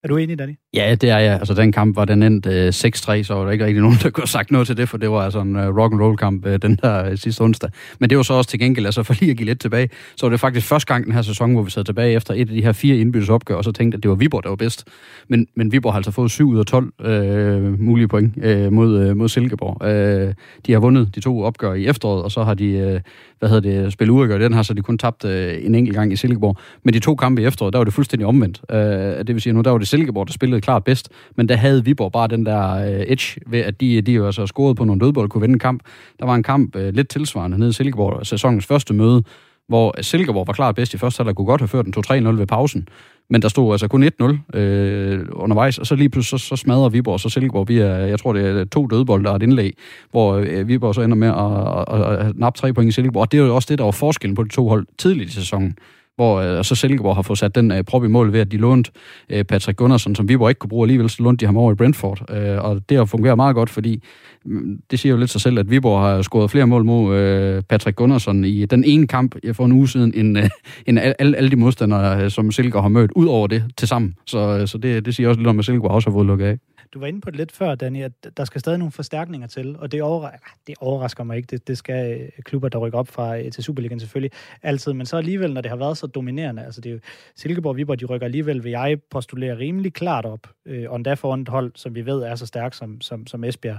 Er 0.04 0.08
du 0.08 0.16
enig, 0.16 0.38
Danny? 0.38 0.52
Ja, 0.74 0.94
det 0.94 1.10
er 1.10 1.18
jeg. 1.18 1.34
Altså, 1.34 1.54
den 1.54 1.72
kamp 1.72 1.96
var 1.96 2.04
den 2.04 2.22
endt 2.22 2.46
øh, 2.46 2.68
6-3, 2.68 3.22
så 3.22 3.34
var 3.34 3.44
der 3.44 3.50
ikke 3.50 3.64
rigtig 3.64 3.82
nogen, 3.86 3.96
der 4.02 4.10
kunne 4.10 4.22
have 4.22 4.28
sagt 4.28 4.50
noget 4.50 4.66
til 4.66 4.76
det, 4.76 4.88
for 4.88 4.98
det 4.98 5.10
var 5.10 5.20
altså 5.20 5.40
en 5.40 5.56
øh, 5.56 5.76
rock 5.76 5.92
and 5.92 6.00
roll 6.00 6.16
kamp 6.16 6.46
øh, 6.46 6.58
den 6.62 6.78
der 6.82 7.10
øh, 7.10 7.18
sidste 7.18 7.40
onsdag. 7.40 7.70
Men 7.98 8.10
det 8.10 8.16
var 8.16 8.22
så 8.22 8.34
også 8.34 8.50
til 8.50 8.58
gengæld, 8.58 8.86
altså 8.86 9.02
for 9.02 9.14
lige 9.20 9.30
at 9.30 9.36
give 9.36 9.46
lidt 9.46 9.60
tilbage, 9.60 9.88
så 10.16 10.26
var 10.26 10.30
det 10.30 10.40
faktisk 10.40 10.66
første 10.66 10.94
gang 10.94 11.04
den 11.04 11.12
her 11.12 11.22
sæson, 11.22 11.52
hvor 11.52 11.62
vi 11.62 11.70
sad 11.70 11.84
tilbage 11.84 12.12
efter 12.12 12.34
et 12.34 12.40
af 12.40 12.46
de 12.46 12.62
her 12.62 12.72
fire 12.72 12.96
indbyrdes 12.96 13.28
opgør, 13.28 13.54
og 13.54 13.64
så 13.64 13.72
tænkte, 13.72 13.96
at 13.96 14.02
det 14.02 14.08
var 14.08 14.14
Viborg, 14.14 14.42
der 14.42 14.48
var 14.48 14.56
bedst. 14.56 14.84
Men, 15.28 15.46
men 15.54 15.72
Viborg 15.72 15.92
har 15.92 15.98
altså 15.98 16.10
fået 16.10 16.30
7 16.30 16.48
ud 16.48 16.58
af 16.58 16.66
12 16.66 16.92
øh, 17.00 17.80
mulige 17.80 18.08
point 18.08 18.34
øh, 18.42 18.72
mod, 18.72 18.98
øh, 18.98 19.16
mod 19.16 19.28
Silkeborg. 19.28 19.86
Øh, 19.86 20.34
de 20.66 20.72
har 20.72 20.80
vundet 20.80 21.14
de 21.14 21.20
to 21.20 21.42
opgør 21.42 21.74
i 21.74 21.86
efteråret, 21.86 22.22
og 22.22 22.30
så 22.30 22.42
har 22.42 22.54
de 22.54 22.66
øh, 22.66 23.00
hvad 23.38 23.48
hedder 23.48 23.82
det, 23.82 23.92
spillet 23.92 24.12
uafgjort. 24.14 24.40
Den 24.40 24.54
her, 24.54 24.62
så 24.62 24.74
de 24.74 24.82
kun 24.82 24.98
tabt 24.98 25.24
øh, 25.24 25.66
en 25.66 25.74
enkelt 25.74 25.96
gang 25.96 26.12
i 26.12 26.16
Silkeborg. 26.16 26.56
Men 26.82 26.94
de 26.94 26.98
to 26.98 27.14
kampe 27.14 27.42
i 27.42 27.44
efteråret, 27.44 27.72
der 27.72 27.78
var 27.78 27.84
det 27.84 27.94
fuldstændig 27.94 28.26
omvendt. 28.26 28.60
Øh, 28.70 28.78
det 28.78 29.28
vil 29.28 29.40
sige, 29.40 29.52
nu 29.52 29.60
der 29.60 29.70
var 29.70 29.78
det 29.78 29.87
Silkeborg, 29.88 30.26
der 30.26 30.32
spillede 30.32 30.60
klart 30.60 30.84
bedst, 30.84 31.08
men 31.36 31.48
der 31.48 31.56
havde 31.56 31.84
Viborg 31.84 32.12
bare 32.12 32.28
den 32.28 32.46
der 32.46 32.74
øh, 32.74 33.04
edge 33.06 33.40
ved, 33.46 33.60
at 33.60 33.80
de, 33.80 34.00
de 34.00 34.12
jo 34.12 34.26
altså 34.26 34.46
scorede 34.46 34.74
på 34.74 34.84
nogle 34.84 35.00
dødbold 35.00 35.28
kunne 35.28 35.40
vinde 35.40 35.52
en 35.52 35.58
kamp. 35.58 35.82
Der 36.18 36.26
var 36.26 36.34
en 36.34 36.42
kamp 36.42 36.76
øh, 36.76 36.94
lidt 36.94 37.08
tilsvarende 37.08 37.58
nede 37.58 37.70
i 37.70 37.72
Silkeborg, 37.72 38.26
sæsonens 38.26 38.66
første 38.66 38.94
møde, 38.94 39.22
hvor 39.68 40.02
Silkeborg 40.02 40.46
var 40.46 40.52
klart 40.52 40.74
bedst 40.74 40.94
i 40.94 40.98
første 40.98 41.20
halvleg, 41.20 41.36
kunne 41.36 41.46
godt 41.46 41.60
have 41.60 41.68
ført 41.68 41.84
den 41.84 41.94
2-3-0 42.28 42.38
ved 42.38 42.46
pausen. 42.46 42.88
Men 43.30 43.42
der 43.42 43.48
stod 43.48 43.72
altså 43.72 43.88
kun 43.88 44.04
1-0 44.04 44.58
øh, 44.58 45.26
undervejs, 45.32 45.78
og 45.78 45.86
så 45.86 45.94
lige 45.94 46.08
pludselig 46.08 46.40
så, 46.40 46.46
så 46.46 46.56
smadrer 46.56 46.88
Viborg, 46.88 47.20
så 47.20 47.28
Silkeborg 47.28 47.68
via, 47.68 47.86
jeg 47.86 48.18
tror 48.18 48.32
det 48.32 48.46
er 48.46 48.64
to 48.64 48.86
dødbolde 48.86 49.30
og 49.30 49.36
et 49.36 49.42
indlæg, 49.42 49.74
hvor 50.10 50.34
øh, 50.34 50.68
Viborg 50.68 50.94
så 50.94 51.00
ender 51.00 51.16
med 51.16 51.28
at, 51.28 51.94
at, 51.94 52.12
at, 52.12 52.26
at 52.26 52.36
nappe 52.36 52.58
tre 52.58 52.72
point 52.72 52.88
i 52.88 52.92
Silkeborg. 52.92 53.20
Og 53.20 53.32
det 53.32 53.40
er 53.40 53.44
jo 53.44 53.54
også 53.54 53.66
det, 53.70 53.78
der 53.78 53.84
var 53.84 53.90
forskellen 53.90 54.34
på 54.34 54.42
de 54.42 54.48
to 54.48 54.68
hold 54.68 54.86
tidligt 54.98 55.30
i 55.30 55.32
sæsonen 55.32 55.76
hvor 56.18 56.40
øh, 56.40 56.64
så 56.64 56.74
Silkeborg 56.74 57.14
har 57.14 57.22
fået 57.22 57.38
sat 57.38 57.54
den 57.54 57.70
øh, 57.70 57.84
prop 57.84 58.04
i 58.04 58.08
mål 58.08 58.32
ved, 58.32 58.40
at 58.40 58.52
de 58.52 58.56
lånte 58.56 58.90
øh, 59.30 59.44
Patrick 59.44 59.76
Gunnarsson, 59.76 60.14
som 60.14 60.28
Viborg 60.28 60.48
ikke 60.48 60.58
kunne 60.58 60.68
bruge 60.68 60.84
alligevel, 60.84 61.10
så 61.10 61.22
lånte 61.22 61.40
de 61.40 61.46
ham 61.46 61.56
over 61.56 61.72
i 61.72 61.74
Brentford. 61.74 62.30
Øh, 62.30 62.64
og 62.64 62.80
det 62.88 62.96
har 62.96 63.04
fungeret 63.04 63.36
meget 63.36 63.54
godt, 63.54 63.70
fordi 63.70 64.02
mm, 64.44 64.78
det 64.90 64.98
siger 64.98 65.10
jo 65.12 65.18
lidt 65.18 65.30
sig 65.30 65.40
selv, 65.40 65.58
at 65.58 65.70
Viborg 65.70 66.00
har 66.00 66.22
scoret 66.22 66.50
flere 66.50 66.66
mål 66.66 66.84
mod 66.84 67.16
øh, 67.16 67.62
Patrick 67.62 67.96
Gunnarsson 67.96 68.44
i 68.44 68.66
den 68.66 68.84
ene 68.84 69.06
kamp 69.06 69.34
for 69.52 69.64
en 69.64 69.72
uge 69.72 69.88
siden, 69.88 70.12
end, 70.14 70.38
øh, 70.38 70.50
end 70.86 70.98
alle, 70.98 71.36
alle 71.36 71.50
de 71.50 71.56
modstandere, 71.56 72.24
øh, 72.24 72.30
som 72.30 72.52
Silkeborg 72.52 72.82
har 72.82 72.88
mødt, 72.88 73.10
ud 73.16 73.26
over 73.26 73.46
det 73.46 73.64
til 73.76 73.88
sammen. 73.88 74.14
Så, 74.26 74.58
øh, 74.60 74.68
så 74.68 74.78
det, 74.78 75.04
det 75.04 75.14
siger 75.14 75.28
også 75.28 75.40
lidt 75.40 75.48
om, 75.48 75.58
at 75.58 75.64
Silkeborg 75.64 75.90
også 75.90 76.10
har 76.10 76.14
fået 76.14 76.26
lukket 76.26 76.46
af. 76.46 76.58
Du 76.94 76.98
var 76.98 77.06
inde 77.06 77.20
på 77.20 77.30
det 77.30 77.36
lidt 77.36 77.52
før, 77.52 77.74
Danny, 77.74 78.02
at 78.02 78.12
der 78.36 78.44
skal 78.44 78.60
stadig 78.60 78.78
nogle 78.78 78.92
forstærkninger 78.92 79.46
til, 79.48 79.76
og 79.78 79.92
det, 79.92 80.02
overra- 80.02 80.34
ah, 80.34 80.50
det 80.66 80.74
overrasker 80.80 81.24
mig 81.24 81.36
ikke. 81.36 81.46
Det, 81.46 81.68
det 81.68 81.78
skal 81.78 82.20
øh, 82.20 82.28
klubber, 82.44 82.68
der 82.68 82.78
rykker 82.78 82.98
op 82.98 83.08
fra 83.08 83.38
øh, 83.38 83.52
til 83.52 83.64
Superligaen 83.64 84.00
selvfølgelig 84.00 84.30
altid, 84.62 84.92
men 84.92 85.06
så 85.06 85.16
alligevel, 85.16 85.54
når 85.54 85.60
det 85.60 85.68
har 85.70 85.76
været 85.76 85.98
så 85.98 86.06
dominerende, 86.06 86.64
altså 86.64 86.80
det 86.80 86.90
er 86.90 86.92
jo, 86.92 87.00
Silkeborg 87.36 87.70
og 87.70 87.76
Viborg, 87.76 88.00
de 88.00 88.04
rykker 88.04 88.24
alligevel, 88.24 88.64
vil 88.64 88.70
jeg 88.70 88.98
postulere 89.10 89.58
rimelig 89.58 89.92
klart 89.92 90.24
op, 90.24 90.46
øh, 90.66 90.90
og 90.90 90.96
endda 90.96 91.14
foran 91.14 91.40
et 91.40 91.48
hold, 91.48 91.72
som 91.74 91.94
vi 91.94 92.06
ved 92.06 92.22
er 92.22 92.34
så 92.34 92.46
stærkt 92.46 92.76
som, 92.76 93.00
som, 93.00 93.26
som 93.26 93.44
Esbjerg, 93.44 93.78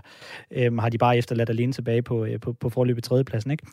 øh, 0.51 0.77
har 0.77 0.89
de 0.89 0.97
bare 0.97 1.17
efterladt 1.17 1.49
alene 1.49 1.73
tilbage 1.73 2.01
på, 2.01 2.25
øh, 2.25 2.39
på, 2.39 2.53
på 2.53 2.69
forløbet 2.69 3.03
tredjepladsen, 3.03 3.51
ikke? 3.51 3.65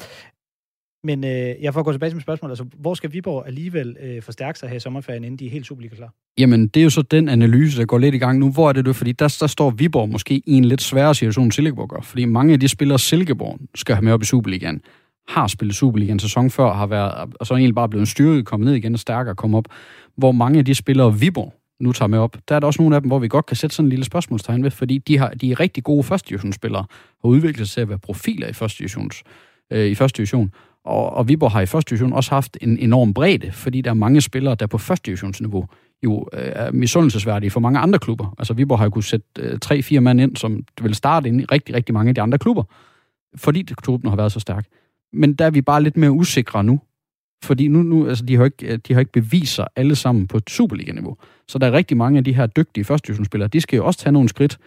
Men 1.06 1.24
øh, 1.24 1.30
jeg 1.62 1.74
får 1.74 1.82
gå 1.82 1.92
tilbage 1.92 2.10
til 2.10 2.16
mit 2.16 2.22
spørgsmål. 2.22 2.50
Altså, 2.50 2.64
hvor 2.78 2.94
skal 2.94 3.12
Viborg 3.12 3.46
alligevel 3.46 3.96
øh, 4.02 4.22
forstærke 4.22 4.58
sig 4.58 4.68
her 4.68 4.76
i 4.76 4.80
sommerferien, 4.80 5.24
inden 5.24 5.38
de 5.38 5.46
er 5.46 5.50
helt 5.50 5.66
Superliga 5.66 5.96
klar? 5.96 6.12
Jamen, 6.38 6.68
det 6.68 6.80
er 6.80 6.84
jo 6.84 6.90
så 6.90 7.02
den 7.02 7.28
analyse, 7.28 7.78
der 7.80 7.86
går 7.86 7.98
lidt 7.98 8.14
i 8.14 8.18
gang 8.18 8.38
nu. 8.38 8.50
Hvor 8.50 8.68
er 8.68 8.72
det 8.72 8.86
du? 8.86 8.92
Fordi 8.92 9.12
der, 9.12 9.36
der 9.40 9.46
står 9.46 9.70
Viborg 9.70 10.08
måske 10.08 10.34
i 10.34 10.52
en 10.52 10.64
lidt 10.64 10.82
sværere 10.82 11.14
situation, 11.14 11.44
end 11.44 11.52
Silkeborg 11.52 11.88
gør. 11.88 12.00
Fordi 12.00 12.24
mange 12.24 12.52
af 12.52 12.60
de 12.60 12.68
spillere, 12.68 12.98
Silkeborg 12.98 13.58
skal 13.74 13.94
have 13.94 14.04
med 14.04 14.12
op 14.12 14.22
i 14.22 14.24
Superligaen, 14.24 14.80
har 15.28 15.46
spillet 15.46 15.76
Superligaen 15.76 16.18
sæson 16.18 16.50
før, 16.50 16.72
har 16.72 16.86
været, 16.86 17.34
og 17.40 17.46
så 17.46 17.54
er 17.54 17.58
egentlig 17.58 17.74
bare 17.74 17.88
blevet 17.88 18.08
styrket, 18.08 18.46
kommet 18.46 18.66
ned 18.66 18.74
igen 18.74 18.94
og 18.94 19.00
stærkere 19.00 19.34
kommet 19.34 19.58
op. 19.58 19.64
Hvor 20.16 20.32
mange 20.32 20.58
af 20.58 20.64
de 20.64 20.74
spillere, 20.74 21.18
Viborg 21.18 21.54
nu 21.80 21.92
tager 21.92 22.06
med 22.06 22.18
op, 22.18 22.36
der 22.48 22.54
er 22.54 22.60
der 22.60 22.66
også 22.66 22.82
nogle 22.82 22.96
af 22.96 23.02
dem, 23.02 23.08
hvor 23.08 23.18
vi 23.18 23.28
godt 23.28 23.46
kan 23.46 23.56
sætte 23.56 23.76
sådan 23.76 23.86
en 23.86 23.90
lille 23.90 24.04
spørgsmålstegn 24.04 24.64
ved, 24.64 24.70
fordi 24.70 24.98
de, 24.98 25.18
har, 25.18 25.28
de 25.28 25.50
er 25.50 25.60
rigtig 25.60 25.84
gode 25.84 26.02
første 26.02 26.28
divisionsspillere, 26.28 26.84
og 27.22 27.30
udviklet 27.30 27.68
sig 27.68 27.74
til 27.74 27.80
at 27.80 27.88
være 27.88 27.98
profiler 27.98 28.48
i 28.48 28.52
første 28.52 28.78
divisions, 28.78 29.22
øh, 29.72 29.86
i 29.86 29.94
første 29.94 30.16
division. 30.16 30.52
Og, 30.86 31.12
og 31.12 31.28
Viborg 31.28 31.50
har 31.50 31.60
i 31.60 31.66
første 31.66 31.90
division 31.90 32.12
også 32.12 32.30
haft 32.30 32.58
en 32.60 32.78
enorm 32.78 33.14
bredde, 33.14 33.52
fordi 33.52 33.80
der 33.80 33.90
er 33.90 33.94
mange 33.94 34.20
spillere, 34.20 34.54
der 34.54 34.66
på 34.66 34.78
første 34.78 35.06
divisionsniveau 35.06 35.66
jo 36.04 36.28
øh, 36.32 36.52
er 36.54 36.72
misundelsesværdige 36.72 37.50
for 37.50 37.60
mange 37.60 37.78
andre 37.78 37.98
klubber. 37.98 38.34
Altså 38.38 38.54
Viborg 38.54 38.78
har 38.78 38.84
jo 38.84 38.90
kunnet 38.90 39.04
sætte 39.04 39.26
øh, 39.38 39.58
tre-fire 39.58 40.00
mand 40.00 40.20
ind, 40.20 40.36
som 40.36 40.64
vil 40.82 40.94
starte 40.94 41.28
ind 41.28 41.40
i 41.40 41.44
rigtig, 41.44 41.74
rigtig 41.74 41.92
mange 41.92 42.08
af 42.08 42.14
de 42.14 42.22
andre 42.22 42.38
klubber, 42.38 42.62
fordi 43.36 43.62
klubben 43.62 44.10
har 44.10 44.16
været 44.16 44.32
så 44.32 44.40
stærk. 44.40 44.66
Men 45.12 45.34
der 45.34 45.44
er 45.44 45.50
vi 45.50 45.62
bare 45.62 45.82
lidt 45.82 45.96
mere 45.96 46.10
usikre 46.10 46.64
nu, 46.64 46.80
fordi 47.44 47.68
nu, 47.68 47.82
nu 47.82 48.08
altså, 48.08 48.24
de, 48.24 48.36
har 48.36 48.44
ikke, 48.44 48.66
øh, 48.66 48.78
de 48.88 48.92
har 48.92 49.00
ikke 49.00 49.12
bevist 49.12 49.54
sig 49.54 49.66
alle 49.76 49.96
sammen 49.96 50.26
på 50.26 50.36
et 50.36 50.50
Superliga-niveau. 50.50 51.16
Så 51.48 51.58
der 51.58 51.66
er 51.66 51.72
rigtig 51.72 51.96
mange 51.96 52.18
af 52.18 52.24
de 52.24 52.32
her 52.32 52.46
dygtige 52.46 52.84
første 52.84 53.06
divisionsspillere, 53.06 53.48
de 53.48 53.60
skal 53.60 53.76
jo 53.76 53.86
også 53.86 54.00
tage 54.00 54.12
nogle 54.12 54.28
skridt 54.28 54.58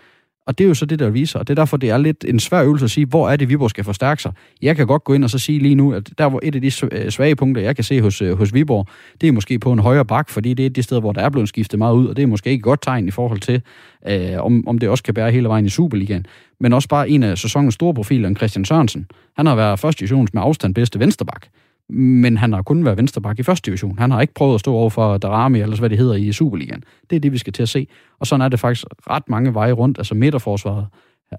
og 0.49 0.57
det 0.57 0.63
er 0.63 0.67
jo 0.67 0.73
så 0.73 0.85
det, 0.85 0.99
der 0.99 1.09
viser, 1.09 1.39
og 1.39 1.47
det 1.47 1.53
er 1.53 1.61
derfor, 1.61 1.77
det 1.77 1.89
er 1.89 1.97
lidt 1.97 2.25
en 2.27 2.39
svær 2.39 2.63
øvelse 2.63 2.85
at 2.85 2.91
sige, 2.91 3.05
hvor 3.05 3.29
er 3.29 3.35
det, 3.35 3.49
Viborg 3.49 3.69
skal 3.69 3.83
forstærke 3.83 4.21
sig. 4.21 4.31
Jeg 4.61 4.75
kan 4.75 4.87
godt 4.87 5.03
gå 5.03 5.13
ind 5.13 5.23
og 5.23 5.29
så 5.29 5.39
sige 5.39 5.59
lige 5.59 5.75
nu, 5.75 5.93
at 5.93 6.09
der 6.17 6.29
hvor 6.29 6.39
et 6.43 6.55
af 6.55 6.61
de 6.61 6.71
øh, 6.91 7.09
svage 7.09 7.35
punkter, 7.35 7.61
jeg 7.61 7.75
kan 7.75 7.83
se 7.83 8.01
hos, 8.01 8.21
øh, 8.21 8.37
hos 8.37 8.53
Viborg, 8.53 8.87
det 9.21 9.27
er 9.27 9.31
måske 9.31 9.59
på 9.59 9.71
en 9.71 9.79
højere 9.79 10.05
bak, 10.05 10.29
fordi 10.29 10.53
det 10.53 10.65
er 10.65 10.69
det 10.69 10.83
sted, 10.83 10.99
hvor 10.99 11.11
der 11.11 11.21
er 11.21 11.29
blevet 11.29 11.49
skiftet 11.49 11.79
meget 11.79 11.95
ud, 11.95 12.07
og 12.07 12.17
det 12.17 12.23
er 12.23 12.27
måske 12.27 12.49
ikke 12.49 12.59
et 12.59 12.63
godt 12.63 12.81
tegn 12.81 13.07
i 13.07 13.11
forhold 13.11 13.39
til, 13.39 13.61
øh, 14.07 14.39
om, 14.39 14.67
om 14.67 14.77
det 14.77 14.89
også 14.89 15.03
kan 15.03 15.13
bære 15.13 15.31
hele 15.31 15.47
vejen 15.47 15.65
i 15.65 15.69
Superligaen. 15.69 16.25
Men 16.59 16.73
også 16.73 16.87
bare 16.87 17.09
en 17.09 17.23
af 17.23 17.37
sæsonens 17.37 17.73
store 17.73 17.93
profiler, 17.93 18.33
Christian 18.33 18.65
Sørensen. 18.65 19.07
Han 19.37 19.45
har 19.45 19.55
været 19.55 19.79
første 19.79 19.99
divisions 19.99 20.33
med 20.33 20.41
afstand 20.41 20.75
bedste 20.75 20.99
vensterbak 20.99 21.45
men 21.89 22.37
han 22.37 22.53
har 22.53 22.61
kun 22.61 22.85
været 22.85 22.97
vensterbak 22.97 23.39
i 23.39 23.43
første 23.43 23.65
division. 23.65 23.97
Han 23.97 24.11
har 24.11 24.21
ikke 24.21 24.33
prøvet 24.33 24.53
at 24.53 24.59
stå 24.59 24.73
over 24.73 24.89
for 24.89 25.17
Darami, 25.17 25.59
eller 25.59 25.77
hvad 25.79 25.89
det 25.89 25.97
hedder 25.97 26.15
i 26.15 26.31
Superligaen. 26.31 26.83
Det 27.09 27.15
er 27.15 27.19
det, 27.19 27.31
vi 27.31 27.37
skal 27.37 27.53
til 27.53 27.63
at 27.63 27.69
se. 27.69 27.87
Og 28.19 28.27
sådan 28.27 28.41
er 28.41 28.49
det 28.49 28.59
faktisk 28.59 28.85
ret 29.09 29.29
mange 29.29 29.53
veje 29.53 29.71
rundt. 29.71 29.97
Altså 29.97 30.15
midterforsvaret 30.15 30.87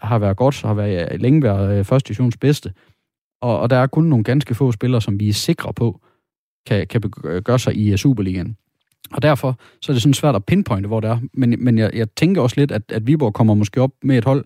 har 0.02 0.18
været 0.18 0.36
godt, 0.36 0.62
har 0.62 0.74
været, 0.74 1.20
længe 1.20 1.42
været 1.42 1.78
øh, 1.78 1.84
første 1.84 2.08
divisions 2.08 2.36
bedste. 2.36 2.72
Og, 3.40 3.60
og 3.60 3.70
der 3.70 3.76
er 3.76 3.86
kun 3.86 4.04
nogle 4.04 4.24
ganske 4.24 4.54
få 4.54 4.72
spillere, 4.72 5.00
som 5.00 5.20
vi 5.20 5.28
er 5.28 5.32
sikre 5.32 5.74
på, 5.74 6.00
kan, 6.66 6.86
kan 6.86 7.02
øh, 7.24 7.42
gøre 7.42 7.58
sig 7.58 7.76
i 7.76 7.92
øh, 7.92 7.98
Superligaen. 7.98 8.56
Og 9.12 9.22
derfor 9.22 9.60
så 9.82 9.92
er 9.92 9.94
det 9.94 10.02
sådan 10.02 10.14
svært 10.14 10.34
at 10.34 10.44
pinpointe, 10.44 10.86
hvor 10.86 11.00
det 11.00 11.10
er. 11.10 11.18
Men, 11.34 11.64
men 11.64 11.78
jeg, 11.78 11.90
jeg 11.94 12.10
tænker 12.10 12.42
også 12.42 12.60
lidt, 12.60 12.72
at, 12.72 12.82
at 12.88 13.06
Viborg 13.06 13.34
kommer 13.34 13.54
måske 13.54 13.80
op 13.80 13.92
med 14.02 14.18
et 14.18 14.24
hold, 14.24 14.44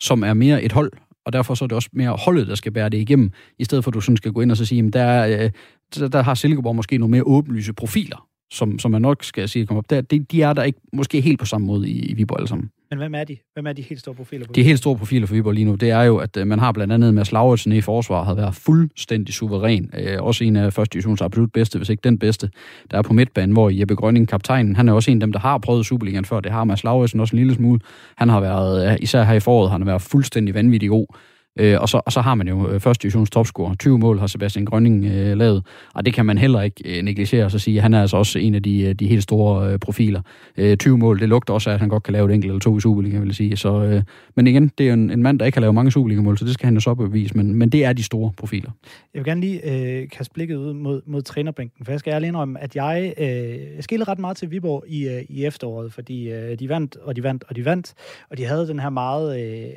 som 0.00 0.22
er 0.22 0.34
mere 0.34 0.62
et 0.62 0.72
hold, 0.72 0.92
og 1.26 1.32
derfor 1.32 1.54
så 1.54 1.64
er 1.64 1.66
det 1.66 1.76
også 1.76 1.88
mere 1.92 2.10
holdet, 2.10 2.48
der 2.48 2.54
skal 2.54 2.72
bære 2.72 2.88
det 2.88 2.98
igennem, 2.98 3.32
i 3.58 3.64
stedet 3.64 3.84
for 3.84 3.90
at 3.90 3.94
du 3.94 4.00
sådan 4.00 4.16
skal 4.16 4.32
gå 4.32 4.40
ind 4.40 4.50
og 4.50 4.56
så 4.56 4.64
sige, 4.64 4.86
at 4.86 4.92
der, 4.92 5.26
øh, 5.26 5.50
der, 5.94 6.08
der 6.08 6.22
har 6.22 6.34
Silkeborg 6.34 6.76
måske 6.76 6.98
nogle 6.98 7.10
mere 7.10 7.22
åbenlyse 7.22 7.72
profiler, 7.72 8.26
som, 8.52 8.78
som 8.78 8.90
man 8.90 9.02
nok 9.02 9.24
skal 9.24 9.48
sige 9.48 9.66
kommer 9.66 9.78
op. 9.78 9.90
Der, 9.90 10.00
de, 10.00 10.18
de 10.18 10.42
er 10.42 10.52
der 10.52 10.62
ikke 10.62 10.80
måske 10.92 11.20
helt 11.20 11.38
på 11.38 11.46
samme 11.46 11.66
måde 11.66 11.90
i, 11.90 11.98
i 11.98 12.14
Viborg 12.14 12.38
alle 12.38 12.48
sammen. 12.48 12.70
Men 12.92 12.98
hvem 12.98 13.14
er 13.14 13.24
de? 13.24 13.36
Hvem 13.54 13.66
er 13.66 13.72
de 13.72 13.82
helt 13.82 14.00
store 14.00 14.14
profiler? 14.14 14.46
På 14.46 14.52
de 14.52 14.62
helt 14.62 14.78
store 14.78 14.96
profiler 14.96 15.26
for 15.26 15.34
Viborg 15.34 15.52
lige 15.52 15.64
nu, 15.64 15.74
det 15.74 15.90
er 15.90 16.02
jo, 16.02 16.16
at 16.16 16.36
øh, 16.36 16.46
man 16.46 16.58
har 16.58 16.72
blandt 16.72 16.92
andet 16.92 17.14
Mads 17.14 17.32
Lauritsen 17.32 17.72
i 17.72 17.80
forsvar, 17.80 18.24
har 18.24 18.34
været 18.34 18.54
fuldstændig 18.54 19.34
suveræn. 19.34 19.90
Øh, 19.98 20.22
også 20.22 20.44
en 20.44 20.56
af 20.56 20.72
første 20.72 20.92
divisions 20.92 21.20
absolut 21.20 21.52
bedste, 21.52 21.78
hvis 21.78 21.88
ikke 21.88 22.00
den 22.04 22.18
bedste, 22.18 22.50
der 22.90 22.98
er 22.98 23.02
på 23.02 23.12
midtbanen, 23.12 23.52
hvor 23.52 23.70
Jeppe 23.70 23.94
Grønning, 23.94 24.28
kaptajnen, 24.28 24.76
han 24.76 24.88
er 24.88 24.92
også 24.92 25.10
en 25.10 25.16
af 25.16 25.20
dem, 25.20 25.32
der 25.32 25.38
har 25.38 25.58
prøvet 25.58 25.86
Superligaen 25.86 26.24
før. 26.24 26.40
Det 26.40 26.52
har 26.52 26.64
Mads 26.64 26.84
Lauritsen 26.84 27.20
også 27.20 27.36
en 27.36 27.38
lille 27.38 27.54
smule. 27.54 27.80
Han 28.16 28.28
har 28.28 28.40
været, 28.40 28.90
øh, 28.90 28.96
især 29.00 29.22
her 29.22 29.34
i 29.34 29.40
foråret, 29.40 29.70
han 29.70 29.80
har 29.80 29.86
været 29.86 30.02
fuldstændig 30.02 30.54
vanvittig 30.54 30.88
god. 30.88 31.06
Øh, 31.58 31.80
og, 31.80 31.88
så, 31.88 32.00
og 32.06 32.12
så 32.12 32.20
har 32.20 32.34
man 32.34 32.48
jo 32.48 32.68
øh, 32.68 32.80
første 32.80 33.02
divisions 33.02 33.30
topscorer. 33.30 33.74
20 33.74 33.98
mål 33.98 34.18
har 34.18 34.26
Sebastian 34.26 34.64
Grønning 34.64 35.04
øh, 35.04 35.36
lavet, 35.36 35.66
og 35.94 36.04
det 36.06 36.14
kan 36.14 36.26
man 36.26 36.38
heller 36.38 36.62
ikke 36.62 36.98
øh, 36.98 37.04
negligere 37.04 37.44
og 37.44 37.50
sige, 37.50 37.80
han 37.80 37.94
er 37.94 38.00
altså 38.00 38.16
også 38.16 38.38
en 38.38 38.54
af 38.54 38.62
de, 38.62 38.82
øh, 38.82 38.94
de 38.94 39.06
helt 39.06 39.22
store 39.22 39.72
øh, 39.72 39.78
profiler. 39.78 40.20
Øh, 40.56 40.76
20 40.76 40.98
mål, 40.98 41.20
det 41.20 41.28
lugter 41.28 41.54
også 41.54 41.70
af, 41.70 41.74
at 41.74 41.80
han 41.80 41.88
godt 41.88 42.02
kan 42.02 42.12
lave 42.12 42.28
et 42.28 42.34
enkelt 42.34 42.50
eller 42.50 42.60
to 42.60 42.78
i 42.78 42.80
Superliga, 42.80 43.18
vil 43.18 43.28
jeg 43.28 43.34
sige. 43.34 43.56
Så, 43.56 43.82
øh, 43.82 44.02
men 44.36 44.46
igen, 44.46 44.70
det 44.78 44.84
er 44.84 44.88
jo 44.88 44.94
en, 44.94 45.10
en 45.10 45.22
mand, 45.22 45.38
der 45.38 45.46
ikke 45.46 45.56
har 45.56 45.60
lavet 45.60 45.74
mange 45.74 45.90
Superliga-mål, 45.90 46.38
så 46.38 46.44
det 46.44 46.54
skal 46.54 46.64
han 46.64 46.74
jo 46.74 46.80
så 46.80 46.94
bevise, 46.94 47.36
men, 47.36 47.54
men 47.54 47.68
det 47.68 47.84
er 47.84 47.92
de 47.92 48.02
store 48.02 48.32
profiler. 48.36 48.70
Jeg 49.14 49.18
vil 49.18 49.24
gerne 49.24 49.40
lige 49.40 50.00
øh, 50.00 50.08
kaste 50.08 50.34
blikket 50.34 50.56
ud 50.56 50.72
mod, 50.72 51.02
mod 51.06 51.22
trænerbænken, 51.22 51.84
for 51.84 51.92
jeg 51.92 52.00
skal 52.00 52.12
ærligt 52.12 52.28
indrømme, 52.28 52.60
at 52.60 52.76
jeg, 52.76 53.14
øh, 53.18 53.26
jeg 53.26 54.08
ret 54.08 54.18
meget 54.18 54.36
til 54.36 54.50
Viborg 54.50 54.84
i, 54.88 55.08
øh, 55.08 55.22
i 55.28 55.44
efteråret, 55.44 55.92
fordi 55.92 56.30
øh, 56.30 56.58
de 56.58 56.68
vandt, 56.68 56.96
og 56.96 57.16
de 57.16 57.22
vandt, 57.22 57.44
og 57.48 57.56
de 57.56 57.64
vandt, 57.64 57.94
og 58.30 58.38
de 58.38 58.44
havde 58.44 58.68
den 58.68 58.80
her 58.80 58.90
meget... 58.90 59.40
Øh, 59.40 59.70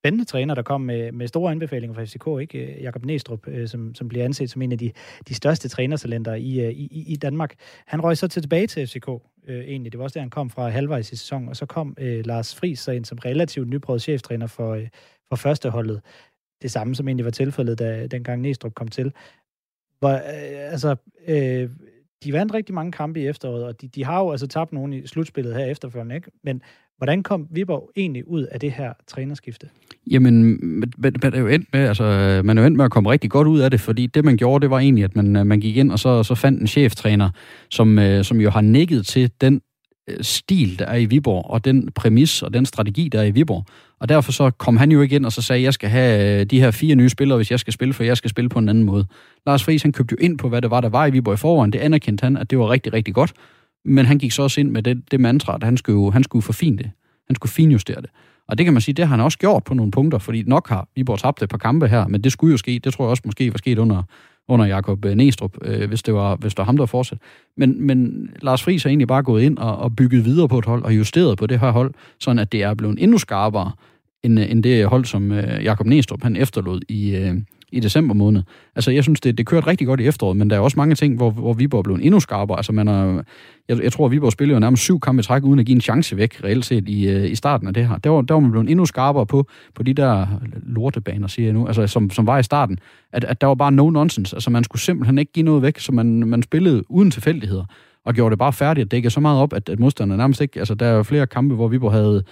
spændende 0.00 0.24
træner, 0.24 0.54
der 0.54 0.62
kom 0.62 0.80
med, 0.80 1.12
med 1.12 1.28
store 1.28 1.50
anbefalinger 1.52 1.94
fra 1.94 2.04
FCK, 2.04 2.40
ikke? 2.40 2.74
Øh, 2.74 2.82
Jakob 2.82 3.04
Næstrup, 3.04 3.48
øh, 3.48 3.68
som, 3.68 3.94
som 3.94 4.08
bliver 4.08 4.24
anset 4.24 4.50
som 4.50 4.62
en 4.62 4.72
af 4.72 4.78
de, 4.78 4.92
de 5.28 5.34
største 5.34 5.68
trænertalenter 5.68 6.34
i, 6.34 6.60
øh, 6.60 6.70
i, 6.70 7.04
i 7.06 7.16
Danmark. 7.16 7.54
Han 7.86 8.04
røg 8.04 8.16
så 8.16 8.28
tilbage 8.28 8.66
til 8.66 8.86
FCK, 8.86 9.08
øh, 9.48 9.64
egentlig. 9.64 9.92
Det 9.92 9.98
var 9.98 10.04
også 10.04 10.14
der, 10.14 10.20
han 10.20 10.30
kom 10.30 10.50
fra 10.50 10.68
halvvejs 10.68 11.12
i 11.12 11.16
sæsonen, 11.16 11.48
og 11.48 11.56
så 11.56 11.66
kom 11.66 11.96
øh, 11.98 12.26
Lars 12.26 12.54
Friis 12.54 12.78
så 12.78 12.92
ind 12.92 13.04
som 13.04 13.18
relativt 13.18 13.68
nyprøvet 13.68 14.02
cheftræner 14.02 14.46
for, 14.46 14.74
øh, 14.74 14.88
for 15.28 15.36
førsteholdet. 15.36 16.00
Det 16.62 16.70
samme, 16.70 16.94
som 16.94 17.08
egentlig 17.08 17.24
var 17.24 17.30
tilfældet, 17.30 17.78
da 17.78 18.06
dengang 18.06 18.42
Næstrup 18.42 18.74
kom 18.74 18.88
til. 18.88 19.12
Hvor, 19.98 20.10
øh, 20.10 20.72
altså, 20.72 20.96
øh, 21.28 21.70
de 22.24 22.32
vandt 22.32 22.54
rigtig 22.54 22.74
mange 22.74 22.92
kampe 22.92 23.20
i 23.20 23.26
efteråret, 23.26 23.64
og 23.64 23.80
de, 23.80 23.88
de 23.88 24.04
har 24.04 24.20
jo 24.20 24.30
altså 24.30 24.46
tabt 24.46 24.72
nogen 24.72 24.92
i 24.92 25.06
slutspillet 25.06 25.54
her 25.54 25.64
efterfølgende, 25.64 26.14
ikke? 26.14 26.30
Men 26.44 26.62
hvordan 26.96 27.22
kom 27.22 27.46
Viborg 27.50 27.90
egentlig 27.96 28.28
ud 28.28 28.42
af 28.42 28.60
det 28.60 28.72
her 28.72 28.92
trænerskifte? 29.06 29.68
Jamen, 30.10 30.58
man, 30.62 30.92
man, 31.22 31.34
er 31.34 31.38
jo 31.38 31.46
endt 31.46 31.68
med, 31.72 31.80
altså, 31.80 32.04
man 32.44 32.58
er 32.58 32.62
jo 32.62 32.66
endt 32.66 32.76
med 32.76 32.84
at 32.84 32.90
komme 32.90 33.10
rigtig 33.10 33.30
godt 33.30 33.48
ud 33.48 33.60
af 33.60 33.70
det, 33.70 33.80
fordi 33.80 34.06
det, 34.06 34.24
man 34.24 34.36
gjorde, 34.36 34.62
det 34.62 34.70
var 34.70 34.78
egentlig, 34.78 35.04
at 35.04 35.16
man, 35.16 35.36
øh, 35.36 35.46
man 35.46 35.60
gik 35.60 35.76
ind 35.76 35.92
og 35.92 35.98
så, 35.98 36.22
så 36.22 36.34
fandt 36.34 36.60
en 36.60 36.66
cheftræner, 36.66 37.30
som, 37.70 37.98
øh, 37.98 38.24
som 38.24 38.40
jo 38.40 38.50
har 38.50 38.60
nikket 38.60 39.06
til 39.06 39.30
den 39.40 39.60
stil, 40.20 40.78
der 40.78 40.84
er 40.84 40.96
i 40.96 41.04
Viborg, 41.04 41.50
og 41.50 41.64
den 41.64 41.88
præmis 41.94 42.42
og 42.42 42.54
den 42.54 42.66
strategi, 42.66 43.08
der 43.08 43.20
er 43.20 43.24
i 43.24 43.30
Viborg. 43.30 43.64
Og 44.00 44.08
derfor 44.08 44.32
så 44.32 44.50
kom 44.50 44.76
han 44.76 44.92
jo 44.92 45.00
ikke 45.00 45.16
ind 45.16 45.26
og 45.26 45.32
så 45.32 45.42
sagde, 45.42 45.62
jeg 45.62 45.74
skal 45.74 45.88
have 45.88 46.40
øh, 46.40 46.46
de 46.46 46.60
her 46.60 46.70
fire 46.70 46.94
nye 46.94 47.08
spillere, 47.08 47.36
hvis 47.36 47.50
jeg 47.50 47.60
skal 47.60 47.72
spille, 47.72 47.94
for 47.94 48.04
jeg 48.04 48.16
skal 48.16 48.30
spille 48.30 48.48
på 48.48 48.58
en 48.58 48.68
anden 48.68 48.84
måde. 48.84 49.06
Lars 49.46 49.64
Friis, 49.64 49.82
han 49.82 49.92
købte 49.92 50.12
jo 50.12 50.24
ind 50.24 50.38
på, 50.38 50.48
hvad 50.48 50.62
det 50.62 50.70
var, 50.70 50.80
der 50.80 50.88
var 50.88 51.06
i 51.06 51.10
Viborg 51.10 51.34
i 51.34 51.36
forvejen. 51.36 51.72
Det 51.72 51.78
anerkendte 51.78 52.22
han, 52.22 52.36
at 52.36 52.50
det 52.50 52.58
var 52.58 52.70
rigtig, 52.70 52.92
rigtig 52.92 53.14
godt. 53.14 53.32
Men 53.84 54.06
han 54.06 54.18
gik 54.18 54.32
så 54.32 54.42
også 54.42 54.60
ind 54.60 54.70
med 54.70 54.82
det, 54.82 55.02
det 55.10 55.20
mantra, 55.20 55.54
at 55.54 55.62
han 55.62 55.76
skulle, 55.76 56.12
han 56.12 56.24
skulle 56.24 56.42
forfine 56.42 56.78
det. 56.78 56.90
Han 57.26 57.34
skulle 57.34 57.52
finjustere 57.52 58.00
det. 58.00 58.10
Og 58.48 58.58
det 58.58 58.66
kan 58.66 58.72
man 58.72 58.80
sige, 58.80 58.94
det 58.94 59.06
har 59.06 59.16
han 59.16 59.24
også 59.24 59.38
gjort 59.38 59.64
på 59.64 59.74
nogle 59.74 59.92
punkter, 59.92 60.18
fordi 60.18 60.42
nok 60.42 60.68
har 60.68 60.88
Viborg 60.96 61.18
tabt 61.18 61.42
et 61.42 61.48
par 61.48 61.58
kampe 61.58 61.88
her, 61.88 62.06
men 62.06 62.24
det 62.24 62.32
skulle 62.32 62.50
jo 62.50 62.56
ske. 62.56 62.80
Det 62.84 62.94
tror 62.94 63.04
jeg 63.04 63.10
også 63.10 63.22
måske 63.26 63.52
var 63.52 63.58
sket 63.58 63.78
under, 63.78 64.02
under 64.50 64.66
Jakob 64.66 65.04
øh, 65.04 65.14
Næstrup, 65.14 65.56
øh, 65.62 65.88
hvis, 65.88 66.02
det 66.02 66.14
var, 66.14 66.36
hvis 66.36 66.54
det 66.54 66.58
var 66.58 66.64
ham, 66.64 66.76
der 66.76 66.86
fortsat. 66.86 67.18
Men, 67.56 67.86
men 67.86 68.28
Lars 68.42 68.62
Friis 68.62 68.82
har 68.82 68.90
egentlig 68.90 69.08
bare 69.08 69.22
gået 69.22 69.42
ind 69.42 69.58
og, 69.58 69.76
og 69.76 69.96
bygget 69.96 70.24
videre 70.24 70.48
på 70.48 70.58
et 70.58 70.64
hold, 70.64 70.82
og 70.82 70.96
justeret 70.96 71.38
på 71.38 71.46
det 71.46 71.60
her 71.60 71.70
hold, 71.70 71.94
sådan 72.18 72.38
at 72.38 72.52
det 72.52 72.62
er 72.62 72.74
blevet 72.74 73.02
endnu 73.02 73.18
skarpere, 73.18 73.72
end, 74.22 74.40
øh, 74.40 74.50
end 74.50 74.62
det 74.62 74.86
hold, 74.86 75.04
som 75.04 75.32
øh, 75.32 75.64
Jakob 75.64 75.86
Næstrup 75.86 76.22
han 76.22 76.36
efterlod 76.36 76.80
i, 76.88 77.16
øh, 77.16 77.34
i 77.72 77.80
december 77.80 78.14
måned. 78.14 78.42
Altså, 78.76 78.90
jeg 78.90 79.02
synes, 79.02 79.20
det, 79.20 79.38
det 79.38 79.46
kørte 79.46 79.66
rigtig 79.66 79.86
godt 79.86 80.00
i 80.00 80.06
efteråret, 80.06 80.36
men 80.36 80.50
der 80.50 80.56
er 80.56 80.60
også 80.60 80.76
mange 80.76 80.94
ting, 80.94 81.16
hvor, 81.16 81.30
hvor 81.30 81.52
Viborg 81.52 81.84
blev 81.84 81.98
endnu 82.02 82.20
skarpere. 82.20 82.56
Altså, 82.56 82.72
man 82.72 82.88
er, 82.88 83.22
jeg, 83.68 83.82
jeg 83.82 83.92
tror, 83.92 84.06
at 84.06 84.12
Viborg 84.12 84.32
spillede 84.32 84.54
jo 84.54 84.60
nærmest 84.60 84.82
syv 84.82 85.00
kampe 85.00 85.20
i 85.20 85.22
træk, 85.22 85.44
uden 85.44 85.58
at 85.58 85.66
give 85.66 85.74
en 85.74 85.80
chance 85.80 86.16
væk, 86.16 86.44
reelt 86.44 86.64
set, 86.64 86.88
i, 86.88 87.08
øh, 87.08 87.30
i 87.30 87.34
starten 87.34 87.68
af 87.68 87.74
det 87.74 87.88
her. 87.88 87.98
Der 87.98 88.10
var, 88.10 88.20
der 88.20 88.34
var 88.34 88.40
man 88.40 88.50
blevet 88.50 88.70
endnu 88.70 88.86
skarpere 88.86 89.26
på, 89.26 89.46
på 89.74 89.82
de 89.82 89.94
der 89.94 90.26
lortebaner, 90.62 91.26
siger 91.26 91.46
jeg 91.46 91.52
nu, 91.52 91.66
altså, 91.66 91.86
som, 91.86 92.10
som 92.10 92.26
var 92.26 92.38
i 92.38 92.42
starten, 92.42 92.78
at, 93.12 93.24
at 93.24 93.40
der 93.40 93.46
var 93.46 93.54
bare 93.54 93.72
no 93.72 93.90
nonsense. 93.90 94.36
Altså, 94.36 94.50
man 94.50 94.64
skulle 94.64 94.82
simpelthen 94.82 95.18
ikke 95.18 95.32
give 95.32 95.44
noget 95.44 95.62
væk, 95.62 95.78
så 95.78 95.92
man, 95.92 96.06
man 96.06 96.42
spillede 96.42 96.82
uden 96.90 97.10
tilfældigheder 97.10 97.64
og 98.04 98.14
gjorde 98.14 98.30
det 98.30 98.38
bare 98.38 98.52
færdigt 98.52 98.84
at 98.84 98.90
dække 98.90 99.10
så 99.10 99.20
meget 99.20 99.40
op, 99.40 99.52
at, 99.52 99.68
at 99.68 99.78
modstanderne 99.78 100.18
nærmest 100.18 100.40
ikke... 100.40 100.58
Altså, 100.58 100.74
der 100.74 100.86
er 100.86 100.92
jo 100.94 101.02
flere 101.02 101.26
kampe, 101.26 101.54
hvor 101.54 101.68
Viborg 101.68 101.92
havde 101.92 102.24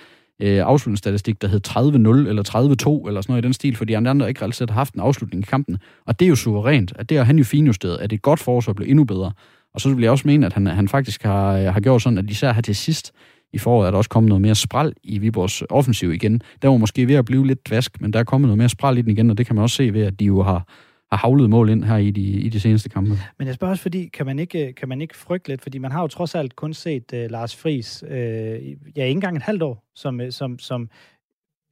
øh, 0.43 0.59
afslutningsstatistik, 0.59 1.43
der 1.43 1.49
hed 1.49 1.61
30-0 1.69 2.29
eller 2.29 3.03
30-2 3.05 3.09
eller 3.09 3.21
sådan 3.21 3.33
noget 3.33 3.43
i 3.43 3.47
den 3.47 3.53
stil, 3.53 3.77
fordi 3.77 3.93
andre 3.93 4.11
andre 4.11 4.29
ikke 4.29 4.43
reelt 4.43 4.71
har 4.71 4.75
haft 4.75 4.95
en 4.95 5.01
afslutning 5.01 5.43
i 5.43 5.47
kampen. 5.47 5.79
Og 6.07 6.21
det 6.21 6.27
er 6.27 6.29
jo 6.29 6.37
suverænt, 6.37 6.93
at 6.97 7.09
det 7.09 7.17
har 7.17 7.25
han 7.25 7.39
jo 7.39 7.45
finjusteret, 7.45 7.97
at 7.97 8.13
et 8.13 8.23
godt 8.23 8.41
forsvar 8.41 8.73
blev 8.73 8.89
endnu 8.91 9.05
bedre. 9.05 9.33
Og 9.75 9.81
så 9.81 9.95
vil 9.95 10.03
jeg 10.03 10.11
også 10.11 10.29
mene, 10.29 10.47
at 10.47 10.53
han, 10.53 10.67
han 10.67 10.89
faktisk 10.89 11.23
har, 11.23 11.57
øh, 11.57 11.65
har 11.65 11.81
gjort 11.81 12.03
sådan, 12.03 12.19
at 12.19 12.31
især 12.31 12.53
her 12.53 12.63
til 12.63 12.77
sidst 12.77 13.13
i 13.53 13.59
foråret 13.59 13.87
er 13.87 13.91
der 13.91 13.99
også 13.99 14.11
kommet 14.11 14.29
noget 14.29 14.43
mere 14.43 14.55
spral 14.55 14.93
i 15.03 15.19
Viborgs 15.19 15.63
offensiv 15.71 16.13
igen. 16.13 16.43
Der 16.63 16.69
var 16.69 16.77
måske 16.77 17.09
ved 17.09 17.15
at 17.15 17.25
blive 17.25 17.47
lidt 17.47 17.69
dvask, 17.69 18.01
men 18.01 18.13
der 18.13 18.19
er 18.19 18.25
kommet 18.25 18.49
noget 18.49 18.59
mere 18.59 18.69
spral 18.69 18.99
i 18.99 19.03
den 19.03 19.11
igen, 19.11 19.31
og 19.31 19.39
det 19.39 19.47
kan 19.47 19.55
man 19.57 19.63
også 19.63 19.77
se 19.77 19.93
ved, 19.95 20.03
at 20.03 20.21
de 20.21 20.25
jo 20.25 20.43
har, 20.43 20.69
har 21.13 21.19
havlet 21.19 21.51
mål 21.51 21.71
ind 21.71 21.85
her 21.85 21.97
i 21.97 22.11
de, 22.11 22.21
i 22.21 22.49
de 22.49 22.61
seneste 22.61 22.89
kampe. 22.89 23.11
Men 23.39 23.47
jeg 23.47 23.55
spørger 23.55 23.71
også, 23.71 23.83
fordi 23.83 24.09
kan 24.09 24.27
man, 24.27 24.39
ikke, 24.39 24.73
kan 24.73 24.89
man 24.89 25.01
ikke 25.01 25.17
frygte 25.17 25.49
lidt, 25.49 25.63
fordi 25.63 25.79
man 25.79 25.93
har 25.93 26.01
jo 26.01 26.09
trods 26.09 26.35
alt 26.35 26.57
kun 26.57 26.75
set 26.75 27.13
uh, 27.13 27.31
Lars 27.31 27.57
Friis, 27.57 28.03
uh, 28.03 28.11
ja, 28.11 28.55
ikke 28.97 29.11
engang 29.11 29.37
et 29.37 29.43
halvt 29.43 29.63
år, 29.63 29.85
som, 29.95 30.21
øh, 30.21 30.33
som, 30.33 30.59
som 30.59 30.89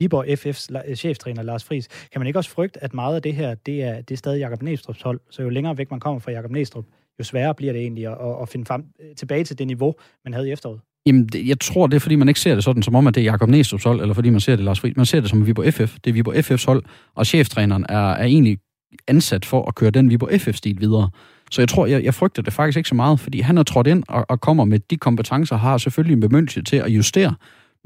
Viborg 0.00 0.26
FF's 0.26 0.94
cheftræner 0.94 1.42
Lars 1.42 1.64
Friis. 1.64 1.88
Kan 2.12 2.20
man 2.20 2.26
ikke 2.26 2.38
også 2.38 2.50
frygte, 2.50 2.84
at 2.84 2.94
meget 2.94 3.14
af 3.14 3.22
det 3.22 3.34
her, 3.34 3.54
det 3.54 3.82
er, 3.82 4.00
det 4.00 4.14
er 4.14 4.18
stadig 4.18 4.38
Jakob 4.38 4.62
Næstrup's 4.62 5.02
hold, 5.04 5.20
så 5.30 5.42
jo 5.42 5.48
længere 5.48 5.78
væk 5.78 5.90
man 5.90 6.00
kommer 6.00 6.20
fra 6.20 6.32
Jakob 6.32 6.50
Næstrup, 6.50 6.84
jo 7.18 7.24
sværere 7.24 7.54
bliver 7.54 7.72
det 7.72 7.82
egentlig 7.82 8.06
at, 8.06 8.42
at 8.42 8.48
finde 8.48 8.66
frem, 8.66 8.84
tilbage 9.16 9.44
til 9.44 9.58
det 9.58 9.66
niveau, 9.66 9.94
man 10.24 10.34
havde 10.34 10.48
i 10.48 10.52
efteråret? 10.52 10.80
Jamen, 11.06 11.28
jeg 11.34 11.60
tror, 11.60 11.86
det 11.86 11.96
er, 11.96 12.00
fordi 12.00 12.16
man 12.16 12.28
ikke 12.28 12.40
ser 12.40 12.54
det 12.54 12.64
sådan, 12.64 12.82
som 12.82 12.94
om, 12.94 13.06
at 13.06 13.14
det 13.14 13.20
er 13.20 13.24
Jakob 13.24 13.48
Næstrup's 13.48 13.84
hold, 13.84 14.00
eller 14.00 14.14
fordi 14.14 14.30
man 14.30 14.40
ser 14.40 14.56
det 14.56 14.64
Lars 14.64 14.80
Friis. 14.80 14.96
Man 14.96 15.06
ser 15.06 15.20
det 15.20 15.30
som 15.30 15.46
Viborg 15.46 15.74
FF. 15.74 15.98
Det 16.04 16.10
er 16.10 16.12
Viborg 16.12 16.36
FF's 16.36 16.66
hold, 16.66 16.82
og 17.14 17.26
cheftræneren 17.26 17.86
er, 17.88 18.12
er 18.12 18.24
egentlig 18.24 18.58
ansat 19.08 19.44
for 19.44 19.68
at 19.68 19.74
køre 19.74 19.90
den 19.90 20.10
Viborg 20.10 20.40
FF-stil 20.40 20.80
videre. 20.80 21.10
Så 21.50 21.60
jeg 21.62 21.68
tror, 21.68 21.86
jeg, 21.86 22.04
jeg 22.04 22.14
frygter 22.14 22.42
det 22.42 22.52
faktisk 22.52 22.76
ikke 22.76 22.88
så 22.88 22.94
meget, 22.94 23.20
fordi 23.20 23.40
han 23.40 23.56
har 23.56 23.64
trådt 23.64 23.86
ind 23.86 24.02
og, 24.08 24.26
og 24.28 24.40
kommer 24.40 24.64
med 24.64 24.78
de 24.78 24.96
kompetencer, 24.96 25.56
har 25.56 25.78
selvfølgelig 25.78 26.14
en 26.14 26.20
bemyndigelse 26.20 26.62
til 26.62 26.76
at 26.76 26.88
justere 26.88 27.34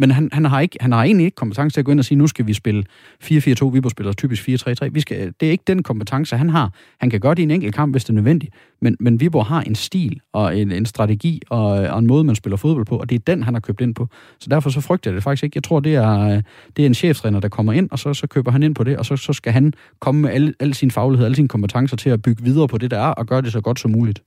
men 0.00 0.10
han, 0.10 0.28
han, 0.32 0.44
har 0.44 0.60
ikke, 0.60 0.76
han 0.80 0.92
har 0.92 1.04
egentlig 1.04 1.24
ikke 1.24 1.34
kompetence 1.34 1.74
til 1.74 1.80
at 1.80 1.84
gå 1.84 1.92
ind 1.92 1.98
og 1.98 2.04
sige, 2.04 2.18
nu 2.18 2.26
skal 2.26 2.46
vi 2.46 2.52
spille 2.52 2.84
4-4-2, 3.24 3.28
Viborg 3.64 3.90
spiller 3.90 4.12
typisk 4.12 4.48
4-3-3. 4.48 4.88
Vi 4.92 5.00
skal, 5.00 5.32
det 5.40 5.46
er 5.46 5.50
ikke 5.50 5.64
den 5.66 5.82
kompetence, 5.82 6.36
han 6.36 6.50
har. 6.50 6.72
Han 7.00 7.10
kan 7.10 7.20
godt 7.20 7.38
i 7.38 7.42
en 7.42 7.50
enkelt 7.50 7.74
kamp, 7.74 7.94
hvis 7.94 8.04
det 8.04 8.10
er 8.10 8.14
nødvendigt. 8.14 8.54
Men, 8.80 8.96
men 9.00 9.20
Viborg 9.20 9.46
har 9.46 9.60
en 9.60 9.74
stil 9.74 10.20
og 10.32 10.58
en, 10.58 10.72
en 10.72 10.86
strategi 10.86 11.42
og, 11.50 11.66
og 11.66 11.98
en 11.98 12.06
måde, 12.06 12.24
man 12.24 12.34
spiller 12.34 12.56
fodbold 12.56 12.86
på, 12.86 12.96
og 12.96 13.10
det 13.10 13.14
er 13.14 13.18
den, 13.26 13.42
han 13.42 13.54
har 13.54 13.60
købt 13.60 13.80
ind 13.80 13.94
på. 13.94 14.08
Så 14.38 14.48
derfor 14.50 14.70
så 14.70 14.80
frygter 14.80 15.10
jeg 15.10 15.14
det 15.14 15.22
faktisk 15.22 15.44
ikke. 15.44 15.56
Jeg 15.56 15.62
tror, 15.64 15.80
det 15.80 15.94
er, 15.94 16.42
det 16.76 16.82
er 16.82 16.86
en 16.86 16.94
cheftræner, 16.94 17.40
der 17.40 17.48
kommer 17.48 17.72
ind, 17.72 17.88
og 17.90 17.98
så, 17.98 18.14
så 18.14 18.26
køber 18.26 18.50
han 18.50 18.62
ind 18.62 18.74
på 18.74 18.84
det, 18.84 18.96
og 18.96 19.06
så, 19.06 19.16
så 19.16 19.32
skal 19.32 19.52
han 19.52 19.72
komme 20.00 20.20
med 20.20 20.30
al, 20.30 20.54
al 20.60 20.74
sin 20.74 20.90
faglighed, 20.90 21.24
alle 21.24 21.36
sine 21.36 21.48
kompetencer 21.48 21.96
til 21.96 22.10
at 22.10 22.22
bygge 22.22 22.44
videre 22.44 22.68
på 22.68 22.78
det, 22.78 22.90
der 22.90 22.98
er, 22.98 23.08
og 23.08 23.26
gøre 23.26 23.42
det 23.42 23.52
så 23.52 23.60
godt 23.60 23.80
som 23.80 23.90
muligt 23.90 24.22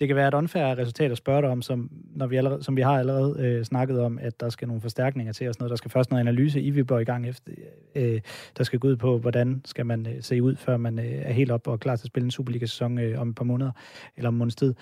det 0.00 0.08
kan 0.08 0.16
være 0.16 0.28
et 0.28 0.34
unfair 0.34 0.78
resultat 0.78 1.10
at 1.10 1.16
spørge 1.16 1.42
dig 1.42 1.50
om, 1.50 1.62
som, 1.62 1.90
når 2.14 2.26
vi, 2.26 2.36
allerede, 2.36 2.62
som 2.62 2.76
vi 2.76 2.82
har 2.82 2.98
allerede 2.98 3.36
øh, 3.38 3.64
snakket 3.64 4.00
om, 4.00 4.18
at 4.18 4.40
der 4.40 4.48
skal 4.48 4.68
nogle 4.68 4.80
forstærkninger 4.80 5.32
til 5.32 5.48
og 5.48 5.54
sådan 5.54 5.62
noget. 5.62 5.70
Der 5.70 5.76
skal 5.76 5.90
først 5.90 6.10
noget 6.10 6.20
analyse 6.20 6.60
i 6.60 6.70
Viborg 6.70 7.00
i 7.00 7.04
gang 7.04 7.28
efter, 7.28 7.52
øh, 7.94 8.20
der 8.56 8.64
skal 8.64 8.78
gå 8.78 8.88
ud 8.88 8.96
på, 8.96 9.18
hvordan 9.18 9.62
skal 9.64 9.86
man 9.86 10.06
øh, 10.06 10.22
se 10.22 10.42
ud, 10.42 10.56
før 10.56 10.76
man 10.76 10.98
øh, 10.98 11.04
er 11.04 11.32
helt 11.32 11.50
op 11.50 11.68
og 11.68 11.80
klar 11.80 11.96
til 11.96 12.04
at 12.04 12.06
spille 12.06 12.24
en 12.24 12.30
Superliga-sæson 12.30 12.98
øh, 12.98 13.20
om 13.20 13.28
et 13.28 13.34
par 13.34 13.44
måneder, 13.44 13.72
eller 14.16 14.28
om 14.28 14.34
en 14.34 14.38
måneds 14.38 14.56
tid. 14.56 14.74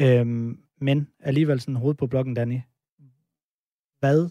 Øh, 0.00 0.26
men 0.80 1.08
alligevel 1.20 1.60
sådan 1.60 1.76
hoved 1.76 1.94
på 1.94 2.06
blokken, 2.06 2.34
Danny. 2.34 2.60
Hvad 4.00 4.30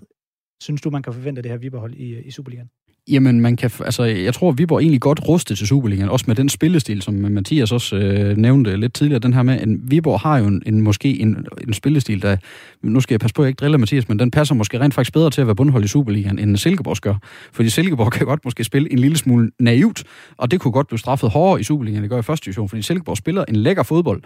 synes 0.62 0.82
du, 0.82 0.89
man 0.89 1.04
kan 1.04 1.13
forvente 1.13 1.39
af 1.39 1.44
det 1.44 1.51
her 1.51 1.60
Viborg-hold 1.60 1.94
i, 1.94 2.15
øh, 2.15 2.25
i 2.25 2.32
Superligaen? 2.32 2.70
Jamen, 3.07 3.41
man 3.41 3.55
kan, 3.55 3.71
altså, 3.85 4.03
jeg 4.03 4.33
tror, 4.33 4.50
at 4.50 4.57
Viborg 4.57 4.81
egentlig 4.81 5.01
godt 5.01 5.27
rustet 5.27 5.57
til 5.57 5.67
Superligaen, 5.67 6.09
også 6.09 6.25
med 6.27 6.35
den 6.35 6.50
spillestil, 6.50 7.01
som 7.01 7.13
Mathias 7.13 7.71
også 7.71 7.95
øh, 7.95 8.38
nævnte 8.38 8.77
lidt 8.77 8.93
tidligere, 8.93 9.19
den 9.19 9.33
her 9.33 9.43
med, 9.43 9.53
at 9.53 9.67
Viborg 9.67 10.19
har 10.19 10.38
jo 10.38 10.45
en, 10.45 10.63
en 10.65 10.81
måske 10.81 11.19
en, 11.19 11.45
en 11.67 11.74
spillestil, 11.74 12.21
der, 12.21 12.38
nu 12.81 13.01
skal 13.01 13.13
jeg 13.13 13.19
passe 13.19 13.33
på, 13.33 13.41
at 13.41 13.45
jeg 13.45 13.50
ikke 13.50 13.59
driller 13.59 13.77
Mathias, 13.77 14.09
men 14.09 14.19
den 14.19 14.31
passer 14.31 14.55
måske 14.55 14.79
rent 14.79 14.93
faktisk 14.93 15.13
bedre 15.13 15.29
til 15.29 15.41
at 15.41 15.47
være 15.47 15.55
bundhold 15.55 15.83
i 15.83 15.88
Superligaen, 15.88 16.39
end 16.39 16.58
Silkeborg 16.58 16.97
gør. 17.01 17.15
Fordi 17.53 17.69
Silkeborg 17.69 18.12
kan 18.17 18.25
godt 18.25 18.45
måske 18.45 18.63
spille 18.63 18.91
en 18.91 18.99
lille 18.99 19.17
smule 19.17 19.51
naivt, 19.60 20.03
og 20.38 20.51
det 20.51 20.60
kunne 20.60 20.71
godt 20.71 20.88
blive 20.88 20.99
straffet 20.99 21.30
hårdere 21.30 21.60
i 21.60 21.63
Superligaen, 21.63 21.97
end 21.97 22.03
det 22.03 22.10
gør 22.10 22.19
i 22.19 22.21
første 22.21 22.45
division, 22.45 22.69
fordi 22.69 22.82
Silkeborg 22.82 23.17
spiller 23.17 23.45
en 23.45 23.56
lækker 23.56 23.84
fodbold, 23.84 24.21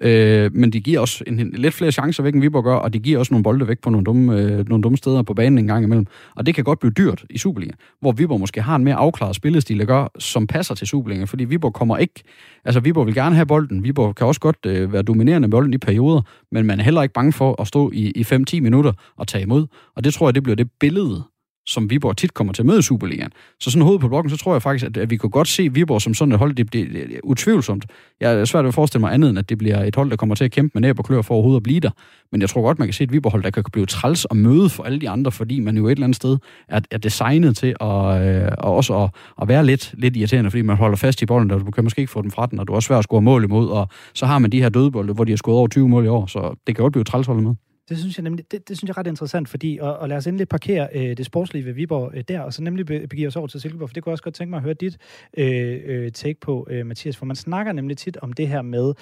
øh, 0.00 0.50
men 0.54 0.70
de 0.70 0.80
giver 0.80 1.00
også 1.00 1.24
en, 1.26 1.38
en, 1.38 1.52
lidt 1.52 1.74
flere 1.74 1.92
chancer 1.92 2.22
væk, 2.22 2.34
end 2.34 2.42
Viborg 2.42 2.64
gør, 2.64 2.74
og 2.74 2.92
de 2.92 2.98
giver 2.98 3.18
også 3.18 3.34
nogle 3.34 3.44
bolde 3.44 3.68
væk 3.68 3.78
på 3.78 3.90
nogle 3.90 4.04
dumme, 4.04 4.40
øh, 4.40 4.68
nogle 4.68 4.82
dumme 4.82 4.98
steder 4.98 5.22
på 5.22 5.34
banen 5.34 5.58
en 5.58 5.66
gang 5.66 5.84
imellem. 5.84 6.06
Og 6.36 6.46
det 6.46 6.54
kan 6.54 6.64
godt 6.64 6.78
blive 6.78 6.92
dyrt 6.92 7.24
i 7.30 7.38
Superligaen, 7.38 7.76
hvor 8.00 8.12
Viborg 8.12 8.40
måske 8.40 8.62
har 8.62 8.76
en 8.76 8.84
mere 8.84 8.94
afklaret 8.94 9.36
spillestil, 9.36 9.78
der 9.78 9.84
gør, 9.84 10.12
som 10.18 10.46
passer 10.46 10.74
til 10.74 10.86
Superligaen, 10.86 11.28
fordi 11.28 11.44
Viborg 11.44 11.72
kommer 11.72 11.96
ikke... 11.96 12.22
Altså, 12.64 12.80
Viborg 12.80 13.06
vil 13.06 13.14
gerne 13.14 13.34
have 13.34 13.46
bolden. 13.46 13.84
Viborg 13.84 14.14
kan 14.14 14.26
også 14.26 14.40
godt 14.40 14.66
øh, 14.66 14.92
være 14.92 15.02
dominerende 15.02 15.48
med 15.48 15.50
bolden 15.50 15.74
i 15.74 15.78
perioder, 15.78 16.22
men 16.52 16.66
man 16.66 16.80
er 16.80 16.84
heller 16.84 17.02
ikke 17.02 17.12
bange 17.12 17.32
for 17.32 17.60
at 17.60 17.66
stå 17.66 17.90
i, 17.94 18.10
i 18.10 18.22
5-10 18.22 18.60
minutter 18.60 18.92
og 19.16 19.28
tage 19.28 19.42
imod. 19.42 19.66
Og 19.96 20.04
det 20.04 20.14
tror 20.14 20.28
jeg, 20.28 20.34
det 20.34 20.42
bliver 20.42 20.56
det 20.56 20.68
billede, 20.80 21.22
som 21.66 21.90
Viborg 21.90 22.16
tit 22.16 22.34
kommer 22.34 22.52
til 22.52 22.62
at 22.62 22.66
møde 22.66 22.82
Superligaen. 22.82 23.30
Så 23.60 23.70
sådan 23.70 23.82
hovedet 23.82 24.00
på 24.00 24.08
blokken, 24.08 24.30
så 24.30 24.36
tror 24.36 24.54
jeg 24.54 24.62
faktisk, 24.62 24.86
at, 24.86 24.96
at 24.96 25.10
vi 25.10 25.16
kunne 25.16 25.30
godt 25.30 25.48
se 25.48 25.72
Viborg 25.72 26.02
som 26.02 26.14
sådan 26.14 26.32
et 26.32 26.38
hold, 26.38 26.54
det, 26.54 26.72
det, 26.72 26.90
det 26.92 27.02
er 27.02 27.20
utvivlsomt. 27.24 27.86
Jeg 28.20 28.34
er 28.34 28.44
svært 28.44 28.66
at 28.66 28.74
forestille 28.74 29.00
mig 29.00 29.14
andet, 29.14 29.30
end 29.30 29.38
at 29.38 29.48
det 29.48 29.58
bliver 29.58 29.84
et 29.84 29.96
hold, 29.96 30.10
der 30.10 30.16
kommer 30.16 30.34
til 30.34 30.44
at 30.44 30.50
kæmpe 30.50 30.70
med 30.74 30.82
næb 30.82 30.98
og 30.98 31.04
klør 31.04 31.22
for 31.22 31.34
overhovedet 31.34 31.58
at 31.58 31.62
blive 31.62 31.80
der. 31.80 31.90
Men 32.32 32.40
jeg 32.40 32.48
tror 32.50 32.62
godt, 32.62 32.78
man 32.78 32.88
kan 32.88 32.92
se 32.92 33.04
et 33.04 33.12
Viborg-hold, 33.12 33.42
der 33.42 33.50
kan 33.50 33.64
blive 33.72 33.86
træls 33.86 34.24
og 34.24 34.36
møde 34.36 34.68
for 34.68 34.82
alle 34.82 35.00
de 35.00 35.08
andre, 35.08 35.32
fordi 35.32 35.60
man 35.60 35.76
jo 35.76 35.86
et 35.86 35.90
eller 35.90 36.04
andet 36.04 36.16
sted 36.16 36.38
er, 36.68 36.80
er 36.90 36.98
designet 36.98 37.56
til 37.56 37.74
at, 37.80 38.22
øh, 38.22 38.52
og 38.58 38.76
også 38.76 38.98
at, 38.98 39.10
at 39.42 39.48
være 39.48 39.66
lidt, 39.66 39.94
lidt 39.98 40.16
irriterende, 40.16 40.50
fordi 40.50 40.62
man 40.62 40.76
holder 40.76 40.96
fast 40.96 41.22
i 41.22 41.26
bolden, 41.26 41.50
og 41.50 41.60
du 41.60 41.70
kan 41.70 41.84
måske 41.84 42.00
ikke 42.00 42.12
få 42.12 42.22
den 42.22 42.30
fra 42.30 42.46
den, 42.46 42.58
og 42.58 42.68
du 42.68 42.72
er 42.72 42.76
også 42.76 42.86
svært 42.86 42.98
at 42.98 43.04
score 43.04 43.22
mål 43.22 43.44
imod, 43.44 43.68
og 43.68 43.88
så 44.14 44.26
har 44.26 44.38
man 44.38 44.52
de 44.52 44.62
her 44.62 44.68
dødbolde, 44.68 45.12
hvor 45.12 45.24
de 45.24 45.32
har 45.32 45.36
scoret 45.36 45.58
over 45.58 45.68
20 45.68 45.88
mål 45.88 46.04
i 46.04 46.08
år, 46.08 46.26
så 46.26 46.54
det 46.66 46.76
kan 46.76 46.82
godt 46.82 46.92
blive 46.92 47.04
træls 47.04 47.28
med. 47.28 47.54
Det 47.90 47.98
synes 47.98 48.18
jeg 48.18 48.22
nemlig, 48.22 48.52
det, 48.52 48.68
det 48.68 48.78
synes 48.78 48.88
jeg 48.88 48.94
er 48.94 48.98
ret 48.98 49.06
interessant, 49.06 49.48
fordi, 49.48 49.78
og, 49.80 49.98
og 49.98 50.08
lad 50.08 50.16
os 50.16 50.26
endelig 50.26 50.48
parkere 50.48 50.88
øh, 50.94 51.16
det 51.16 51.26
sportslige 51.26 51.64
ved 51.64 51.72
Viborg 51.72 52.10
øh, 52.14 52.24
der, 52.28 52.40
og 52.40 52.52
så 52.54 52.62
nemlig 52.62 52.86
begive 52.86 53.26
os 53.26 53.36
over 53.36 53.46
til 53.46 53.60
Silkeborg, 53.60 53.88
for 53.88 53.94
det 53.94 54.02
kunne 54.02 54.10
jeg 54.10 54.14
også 54.14 54.24
godt 54.24 54.34
tænke 54.34 54.50
mig 54.50 54.56
at 54.56 54.62
høre 54.62 54.74
dit 54.74 54.98
øh, 55.36 55.80
øh, 55.84 56.12
take 56.12 56.40
på, 56.40 56.66
øh, 56.70 56.86
Mathias, 56.86 57.16
for 57.16 57.26
man 57.26 57.36
snakker 57.36 57.72
nemlig 57.72 57.96
tit 57.96 58.16
om 58.16 58.32
det 58.32 58.48
her 58.48 58.62
med, 58.62 58.94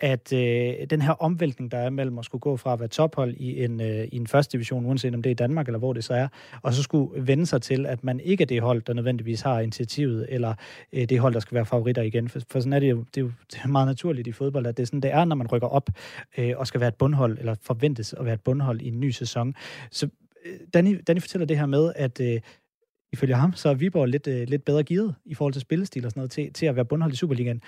at 0.00 0.32
øh, 0.32 0.74
den 0.90 1.02
her 1.02 1.12
omvæltning, 1.12 1.70
der 1.70 1.78
er 1.78 1.90
mellem 1.90 2.18
at 2.18 2.24
skulle 2.24 2.40
gå 2.40 2.56
fra 2.56 2.72
at 2.72 2.80
være 2.80 2.88
tophold 2.88 3.34
i 3.36 3.64
en, 3.64 3.80
øh, 3.80 4.04
i 4.12 4.16
en 4.16 4.26
første 4.26 4.52
division, 4.52 4.86
uanset 4.86 5.14
om 5.14 5.22
det 5.22 5.30
er 5.30 5.34
i 5.34 5.34
Danmark 5.34 5.66
eller 5.66 5.78
hvor 5.78 5.92
det 5.92 6.04
så 6.04 6.14
er, 6.14 6.28
og 6.62 6.74
så 6.74 6.82
skulle 6.82 7.26
vende 7.26 7.46
sig 7.46 7.62
til, 7.62 7.86
at 7.86 8.04
man 8.04 8.20
ikke 8.20 8.42
er 8.42 8.46
det 8.46 8.60
hold, 8.60 8.82
der 8.82 8.94
nødvendigvis 8.94 9.40
har 9.40 9.60
initiativet, 9.60 10.26
eller 10.28 10.54
øh, 10.92 11.08
det 11.08 11.20
hold, 11.20 11.34
der 11.34 11.40
skal 11.40 11.54
være 11.54 11.66
favoritter 11.66 12.02
igen. 12.02 12.28
For, 12.28 12.40
for 12.50 12.60
sådan 12.60 12.72
er 12.72 12.80
det 12.80 12.90
jo, 12.90 13.04
det 13.14 13.16
er 13.16 13.20
jo 13.20 13.32
det 13.52 13.60
er 13.64 13.68
meget 13.68 13.86
naturligt 13.86 14.28
i 14.28 14.32
fodbold, 14.32 14.66
at 14.66 14.76
det 14.76 14.82
er 14.82 14.86
sådan, 14.86 15.00
det 15.00 15.12
er, 15.12 15.24
når 15.24 15.36
man 15.36 15.46
rykker 15.46 15.68
op 15.68 15.90
øh, 16.38 16.52
og 16.56 16.66
skal 16.66 16.80
være 16.80 16.88
et 16.88 16.94
bundhold, 16.94 17.38
eller 17.38 17.54
forventes 17.62 18.12
at 18.12 18.24
være 18.24 18.34
et 18.34 18.40
bundhold 18.40 18.80
i 18.80 18.88
en 18.88 19.00
ny 19.00 19.10
sæson. 19.10 19.54
Så 19.90 20.08
øh, 20.46 20.52
Danny, 20.74 21.00
Danny 21.06 21.20
fortæller 21.20 21.46
det 21.46 21.58
her 21.58 21.66
med, 21.66 21.92
at 21.96 22.20
øh, 22.20 22.40
ifølge 23.12 23.34
ham, 23.34 23.52
så 23.52 23.68
er 23.68 23.74
Viborg 23.74 24.08
lidt, 24.08 24.26
øh, 24.26 24.48
lidt 24.48 24.64
bedre 24.64 24.82
givet 24.82 25.14
i 25.24 25.34
forhold 25.34 25.52
til 25.52 25.62
spillestil 25.62 26.04
og 26.04 26.10
sådan 26.10 26.20
noget, 26.20 26.30
til, 26.30 26.52
til 26.52 26.66
at 26.66 26.76
være 26.76 26.84
bundhold 26.84 27.12
i 27.12 27.16
Superligaen. 27.16 27.62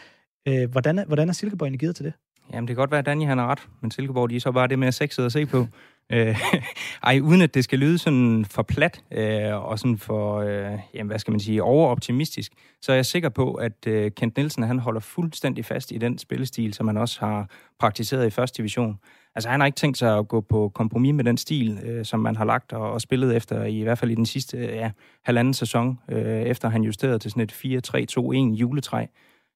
Øh, 0.48 0.70
hvordan, 0.70 0.98
er, 0.98 1.04
hvordan 1.04 1.28
er 1.28 1.32
Silkeborg 1.32 1.66
egentlig 1.66 1.80
givet 1.80 1.96
til 1.96 2.04
det? 2.04 2.12
Jamen, 2.52 2.68
det 2.68 2.76
kan 2.76 2.80
godt 2.80 2.90
være, 2.90 2.98
at 2.98 3.06
Danny 3.06 3.24
han 3.24 3.38
har 3.38 3.46
ret, 3.46 3.68
men 3.80 3.90
Silkeborg, 3.90 4.30
de 4.30 4.36
er 4.36 4.40
så 4.40 4.52
bare 4.52 4.68
det 4.68 4.78
med 4.78 4.92
sexet 4.92 5.26
at 5.26 5.32
se 5.32 5.46
på. 5.46 5.66
Øh, 6.12 6.40
ej, 7.02 7.20
uden 7.22 7.42
at 7.42 7.54
det 7.54 7.64
skal 7.64 7.78
lyde 7.78 7.98
sådan 7.98 8.44
for 8.44 8.62
plat 8.62 9.04
øh, 9.12 9.64
og 9.64 9.78
sådan 9.78 9.98
for, 9.98 10.38
øh, 10.38 10.78
jamen, 10.94 11.06
hvad 11.06 11.18
skal 11.18 11.30
man 11.30 11.40
sige, 11.40 11.62
overoptimistisk, 11.62 12.52
så 12.82 12.92
er 12.92 12.96
jeg 12.96 13.06
sikker 13.06 13.28
på, 13.28 13.54
at 13.54 13.86
øh, 13.86 14.10
Kent 14.10 14.36
Nielsen, 14.36 14.62
han 14.62 14.78
holder 14.78 15.00
fuldstændig 15.00 15.64
fast 15.64 15.92
i 15.92 15.98
den 15.98 16.18
spillestil, 16.18 16.74
som 16.74 16.86
han 16.86 16.96
også 16.96 17.20
har 17.20 17.50
praktiseret 17.78 18.26
i 18.26 18.30
første 18.30 18.56
division. 18.56 18.98
Altså, 19.34 19.50
han 19.50 19.60
har 19.60 19.66
ikke 19.66 19.76
tænkt 19.76 19.98
sig 19.98 20.18
at 20.18 20.28
gå 20.28 20.40
på 20.40 20.70
kompromis 20.74 21.14
med 21.14 21.24
den 21.24 21.36
stil, 21.36 21.78
øh, 21.84 22.04
som 22.04 22.20
man 22.20 22.36
har 22.36 22.44
lagt 22.44 22.72
og, 22.72 22.92
og 22.92 23.00
spillet 23.00 23.36
efter, 23.36 23.64
i 23.64 23.80
hvert 23.82 23.98
fald 23.98 24.10
i 24.10 24.14
den 24.14 24.26
sidste 24.26 24.56
øh, 24.56 24.64
ja, 24.64 24.90
halvanden 25.24 25.54
sæson, 25.54 25.98
øh, 26.08 26.42
efter 26.42 26.68
han 26.68 26.82
justerede 26.82 27.18
til 27.18 27.30
sådan 27.30 27.42
et 27.42 27.52
4-3-2-1 28.52 28.56
juletræ. 28.60 29.06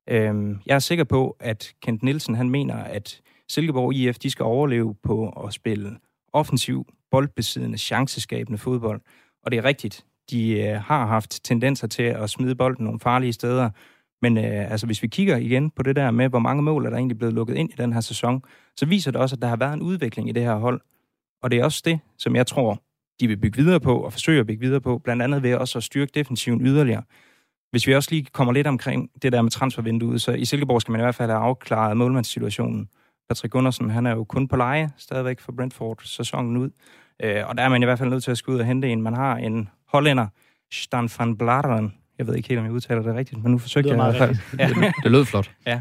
Øhm, 0.09 0.59
jeg 0.67 0.75
er 0.75 0.79
sikker 0.79 1.05
på, 1.05 1.37
at 1.41 1.73
Kent 1.83 2.03
Nielsen 2.03 2.35
han 2.35 2.51
mener, 2.51 2.75
at 2.75 3.21
Silkeborg 3.49 3.95
IF 3.95 4.19
de 4.19 4.31
skal 4.31 4.45
overleve 4.45 4.95
på 5.03 5.29
at 5.29 5.55
spille 5.55 5.97
offensiv, 6.33 6.87
boldbesiddende, 7.11 7.79
chanceskabende 7.79 8.59
fodbold. 8.59 9.01
Og 9.43 9.51
det 9.51 9.59
er 9.59 9.65
rigtigt. 9.65 10.05
De 10.31 10.61
øh, 10.61 10.81
har 10.81 11.07
haft 11.07 11.41
tendenser 11.45 11.87
til 11.87 12.03
at 12.03 12.31
smide 12.31 12.55
bolden 12.55 12.85
nogle 12.85 13.01
farlige 13.01 13.33
steder. 13.33 13.71
Men 14.23 14.39
øh, 14.39 14.71
altså, 14.71 14.87
hvis 14.87 15.03
vi 15.03 15.09
kigger 15.09 15.37
igen 15.37 15.71
på 15.71 15.83
det 15.83 15.97
der 15.97 16.11
med, 16.11 16.29
hvor 16.29 16.39
mange 16.39 16.63
mål 16.63 16.87
er 16.87 16.91
der 16.91 16.97
egentlig 16.97 17.19
blevet 17.19 17.35
lukket 17.35 17.57
ind 17.57 17.71
i 17.71 17.75
den 17.79 17.93
her 17.93 18.01
sæson, 18.01 18.43
så 18.77 18.87
viser 18.87 19.11
det 19.11 19.21
også, 19.21 19.37
at 19.37 19.43
der 19.43 19.49
har 19.49 19.57
været 19.57 19.75
en 19.75 19.83
udvikling 19.83 20.29
i 20.29 20.33
det 20.33 20.43
her 20.43 20.55
hold. 20.55 20.81
Og 21.43 21.51
det 21.51 21.59
er 21.59 21.65
også 21.65 21.83
det, 21.85 22.01
som 22.19 22.37
jeg 22.37 22.47
tror, 22.47 22.83
de 23.21 23.27
vil 23.29 23.37
bygge 23.37 23.57
videre 23.57 23.81
på 23.81 23.99
og 23.99 24.13
forsøge 24.13 24.41
at 24.41 24.47
bygge 24.47 24.61
videre 24.61 24.81
på, 24.81 24.99
blandt 24.99 25.23
andet 25.23 25.43
ved 25.43 25.55
også 25.55 25.79
at 25.79 25.85
styrke 25.85 26.13
defensiven 26.15 26.67
yderligere 26.67 27.03
hvis 27.77 27.87
vi 27.87 27.95
også 27.95 28.11
lige 28.11 28.27
kommer 28.33 28.53
lidt 28.53 28.67
omkring 28.67 29.11
det 29.23 29.33
der 29.33 29.43
med 29.43 29.51
transfervinduet, 29.51 30.23
så 30.23 30.33
i 30.33 30.45
Silkeborg 30.45 30.81
skal 30.81 30.93
man 30.93 31.01
i 31.01 31.05
hvert 31.05 31.15
fald 31.15 31.31
have 31.31 31.43
afklaret 31.43 31.97
målmandssituationen. 31.97 32.89
Patrick 33.29 33.53
Gundersen, 33.53 33.91
han 33.91 34.07
er 34.07 34.11
jo 34.11 34.25
kun 34.25 34.49
på 34.49 34.57
leje 34.57 34.91
stadigvæk 34.97 35.41
for 35.41 35.53
Brentford 35.53 36.01
sæsonen 36.05 36.57
ud. 36.57 36.71
Øh, 37.23 37.49
og 37.49 37.57
der 37.57 37.63
er 37.63 37.69
man 37.69 37.83
i 37.83 37.85
hvert 37.85 37.99
fald 37.99 38.11
nødt 38.11 38.25
til 38.25 38.31
at 38.31 38.39
skulle 38.39 38.55
ud 38.55 38.61
og 38.61 38.67
hente 38.67 38.89
en. 38.89 39.03
Man 39.03 39.15
har 39.15 39.37
en 39.37 39.69
hollænder, 39.89 40.27
Stan 40.73 41.09
van 41.19 41.37
Bladeren, 41.37 41.95
jeg 42.19 42.27
ved 42.27 42.35
ikke 42.35 42.49
helt, 42.49 42.59
om 42.59 42.65
jeg 42.65 42.73
udtaler 42.73 43.03
det 43.03 43.15
rigtigt, 43.15 43.43
men 43.43 43.53
nu 43.53 43.59
forsøgte 43.59 43.91
jeg 43.91 43.99
i 43.99 44.03
hvert 44.03 44.17
fald. 44.17 44.37
Ja. 44.59 44.69
det 45.03 45.11
lød 45.11 45.25
flot. 45.25 45.51
Ja. 45.67 45.81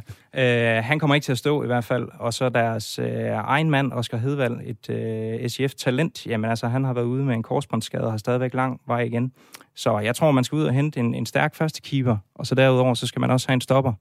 Øh, 0.78 0.84
han 0.84 1.00
kommer 1.00 1.16
ikke 1.16 1.26
til 1.26 1.32
at 1.32 1.38
stå 1.38 1.64
i 1.64 1.66
hvert 1.66 1.84
fald. 1.84 2.08
Og 2.20 2.34
så 2.34 2.50
deres 2.50 3.00
øh, 3.00 3.08
egen 3.34 3.70
mand, 3.70 3.94
Oscar 3.94 4.18
Hedvald, 4.18 4.60
et 4.64 4.90
øh, 4.90 5.50
SIF-talent, 5.50 6.28
jamen 6.28 6.50
altså, 6.50 6.68
han 6.68 6.84
har 6.84 6.94
været 6.94 7.06
ude 7.06 7.24
med 7.24 7.34
en 7.34 7.44
korsbåndsskade 7.44 8.04
og 8.04 8.12
har 8.12 8.18
stadigvæk 8.18 8.54
lang 8.54 8.82
vej 8.88 9.02
igen. 9.02 9.32
Så 9.76 10.00
jeg 10.00 10.16
tror, 10.16 10.32
man 10.32 10.44
skal 10.44 10.56
ud 10.56 10.64
og 10.64 10.74
hente 10.74 11.00
en, 11.00 11.16
en 11.16 11.26
stærk 11.26 11.56
første 11.56 11.82
keeper, 11.82 12.18
og 12.36 12.48
så 12.48 12.56
derudover, 12.56 12.94
så 12.94 13.08
skal 13.08 13.20
man 13.20 13.32
også 13.32 13.48
have 13.48 13.54
en 13.54 13.62
stopper. 13.62 13.94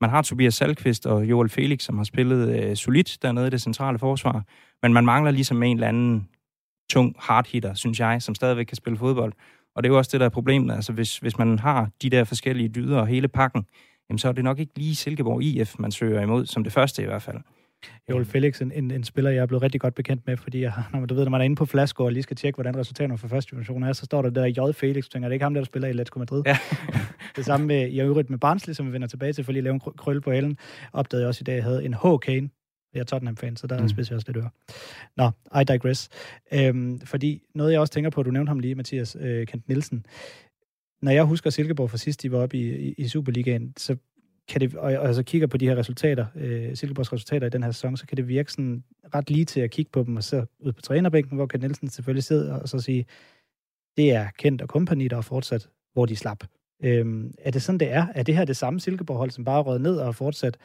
Man 0.00 0.10
har 0.10 0.22
Tobias 0.22 0.54
Salkvist 0.54 1.06
og 1.06 1.24
Joel 1.24 1.48
Felix, 1.48 1.82
som 1.82 1.96
har 1.96 2.04
spillet 2.04 2.62
øh, 2.62 2.76
solidt 2.76 3.18
dernede 3.22 3.46
i 3.46 3.50
det 3.50 3.62
centrale 3.62 3.98
forsvar, 3.98 4.42
men 4.82 4.92
man 4.92 5.04
mangler 5.04 5.30
ligesom 5.30 5.62
en 5.62 5.76
eller 5.76 5.88
anden 5.88 6.28
tung 6.90 7.14
hardhitter, 7.18 7.74
synes 7.74 8.00
jeg, 8.00 8.22
som 8.22 8.34
stadigvæk 8.34 8.66
kan 8.66 8.76
spille 8.76 8.98
fodbold. 8.98 9.32
Og 9.78 9.84
det 9.84 9.90
er 9.90 9.92
jo 9.92 9.98
også 9.98 10.10
det, 10.12 10.20
der 10.20 10.26
er 10.26 10.30
problemet. 10.30 10.74
Altså, 10.74 10.92
hvis, 10.92 11.18
hvis 11.18 11.38
man 11.38 11.58
har 11.58 11.90
de 12.02 12.10
der 12.10 12.24
forskellige 12.24 12.68
dyder 12.68 12.98
og 12.98 13.06
hele 13.06 13.28
pakken, 13.28 13.66
jamen, 14.10 14.18
så 14.18 14.28
er 14.28 14.32
det 14.32 14.44
nok 14.44 14.58
ikke 14.58 14.72
lige 14.76 14.96
Silkeborg 14.96 15.42
IF, 15.42 15.74
man 15.78 15.92
søger 15.92 16.20
imod, 16.20 16.46
som 16.46 16.64
det 16.64 16.72
første 16.72 17.02
i 17.02 17.06
hvert 17.06 17.22
fald. 17.22 17.36
Joel 18.10 18.24
Felix, 18.24 18.60
en, 18.60 18.72
en, 18.72 18.90
en 18.90 19.04
spiller, 19.04 19.30
jeg 19.30 19.42
er 19.42 19.46
blevet 19.46 19.62
rigtig 19.62 19.80
godt 19.80 19.94
bekendt 19.94 20.26
med, 20.26 20.36
fordi 20.36 20.62
jeg, 20.62 20.72
når 20.92 21.00
man, 21.00 21.08
du 21.08 21.14
ved, 21.14 21.24
når 21.24 21.30
man 21.30 21.40
er 21.40 21.44
inde 21.44 21.56
på 21.56 21.66
Flasko 21.66 22.04
og 22.04 22.12
lige 22.12 22.22
skal 22.22 22.36
tjekke, 22.36 22.56
hvordan 22.56 22.76
resultaterne 22.76 23.18
for 23.18 23.28
første 23.28 23.56
division 23.56 23.82
er, 23.82 23.92
så 23.92 24.04
står 24.04 24.22
der 24.22 24.30
der 24.30 24.46
J. 24.46 24.74
Felix, 24.74 25.08
tænker, 25.08 25.28
det 25.28 25.32
er 25.32 25.34
ikke 25.34 25.44
ham, 25.44 25.54
der 25.54 25.64
spiller 25.64 25.88
i 25.88 25.90
Atletico 25.90 26.18
Madrid. 26.18 26.42
Ja. 26.46 26.58
det 27.36 27.44
samme 27.44 27.66
med, 27.66 27.88
i 27.88 28.00
øvrigt 28.00 28.30
med 28.30 28.38
Barnsley, 28.38 28.74
som 28.74 28.86
vi 28.86 28.92
vender 28.92 29.08
tilbage 29.08 29.32
til, 29.32 29.44
for 29.44 29.52
lige 29.52 29.60
at 29.60 29.64
lave 29.64 29.74
en 29.74 29.80
krølle 29.80 30.20
på 30.20 30.32
hælden, 30.32 30.58
opdagede 30.92 31.22
jeg 31.22 31.28
også 31.28 31.42
i 31.42 31.44
dag, 31.44 31.62
havde 31.62 31.84
en 31.84 31.94
H. 31.94 32.18
Kane, 32.22 32.48
jeg 32.94 33.00
er 33.00 33.04
Tottenham-fan, 33.04 33.56
så 33.56 33.66
der 33.66 33.82
mm. 33.82 33.88
spidser 33.88 34.14
jeg 34.14 34.16
også 34.16 34.28
lidt 34.28 34.36
øre. 34.36 34.50
Nå, 35.16 35.30
I 35.60 35.64
digress. 35.64 36.08
Øhm, 36.52 37.00
fordi 37.00 37.42
noget, 37.54 37.72
jeg 37.72 37.80
også 37.80 37.92
tænker 37.92 38.10
på, 38.10 38.22
du 38.22 38.30
nævnte 38.30 38.50
ham 38.50 38.58
lige, 38.58 38.74
Mathias 38.74 39.16
øh, 39.20 39.46
Kent 39.46 39.68
Nielsen. 39.68 40.06
Når 41.02 41.12
jeg 41.12 41.24
husker 41.24 41.50
Silkeborg 41.50 41.90
fra 41.90 41.98
sidst, 41.98 42.22
de 42.22 42.32
var 42.32 42.38
oppe 42.38 42.56
i, 42.56 42.88
i, 42.88 42.94
i 42.98 43.08
Superligaen, 43.08 43.74
så 43.76 43.96
kan 44.48 44.60
det, 44.60 44.74
og, 44.74 44.92
og 44.92 45.14
så 45.14 45.22
kigger 45.22 45.46
på 45.46 45.56
de 45.56 45.68
her 45.68 45.76
resultater, 45.76 46.26
øh, 46.34 46.76
Silkeborgs 46.76 47.12
resultater 47.12 47.46
i 47.46 47.50
den 47.50 47.62
her 47.62 47.70
sæson, 47.70 47.96
så 47.96 48.06
kan 48.06 48.16
det 48.16 48.28
virke 48.28 48.52
sådan 48.52 48.84
ret 49.14 49.30
lige 49.30 49.44
til 49.44 49.60
at 49.60 49.70
kigge 49.70 49.90
på 49.90 50.04
dem, 50.04 50.16
og 50.16 50.24
så 50.24 50.44
ud 50.58 50.72
på 50.72 50.82
trænerbænken, 50.82 51.36
hvor 51.36 51.46
Kent 51.46 51.62
Nielsen 51.62 51.88
selvfølgelig 51.88 52.24
sidder, 52.24 52.54
og 52.54 52.68
så 52.68 52.78
sige, 52.78 53.06
det 53.96 54.12
er 54.12 54.28
kendt 54.38 54.62
og 54.62 54.68
kompagni, 54.68 55.08
der 55.08 55.16
er 55.16 55.20
fortsat, 55.20 55.68
hvor 55.92 56.06
de 56.06 56.16
slap. 56.16 56.44
Øhm, 56.84 57.32
er 57.38 57.50
det 57.50 57.62
sådan, 57.62 57.78
det 57.78 57.92
er? 57.92 58.06
Er 58.14 58.22
det 58.22 58.36
her 58.36 58.44
det 58.44 58.56
samme 58.56 58.80
Silkeborg-hold, 58.80 59.30
som 59.30 59.44
bare 59.44 59.62
rød 59.62 59.78
ned 59.78 59.96
og 59.96 60.14
fortsat? 60.14 60.56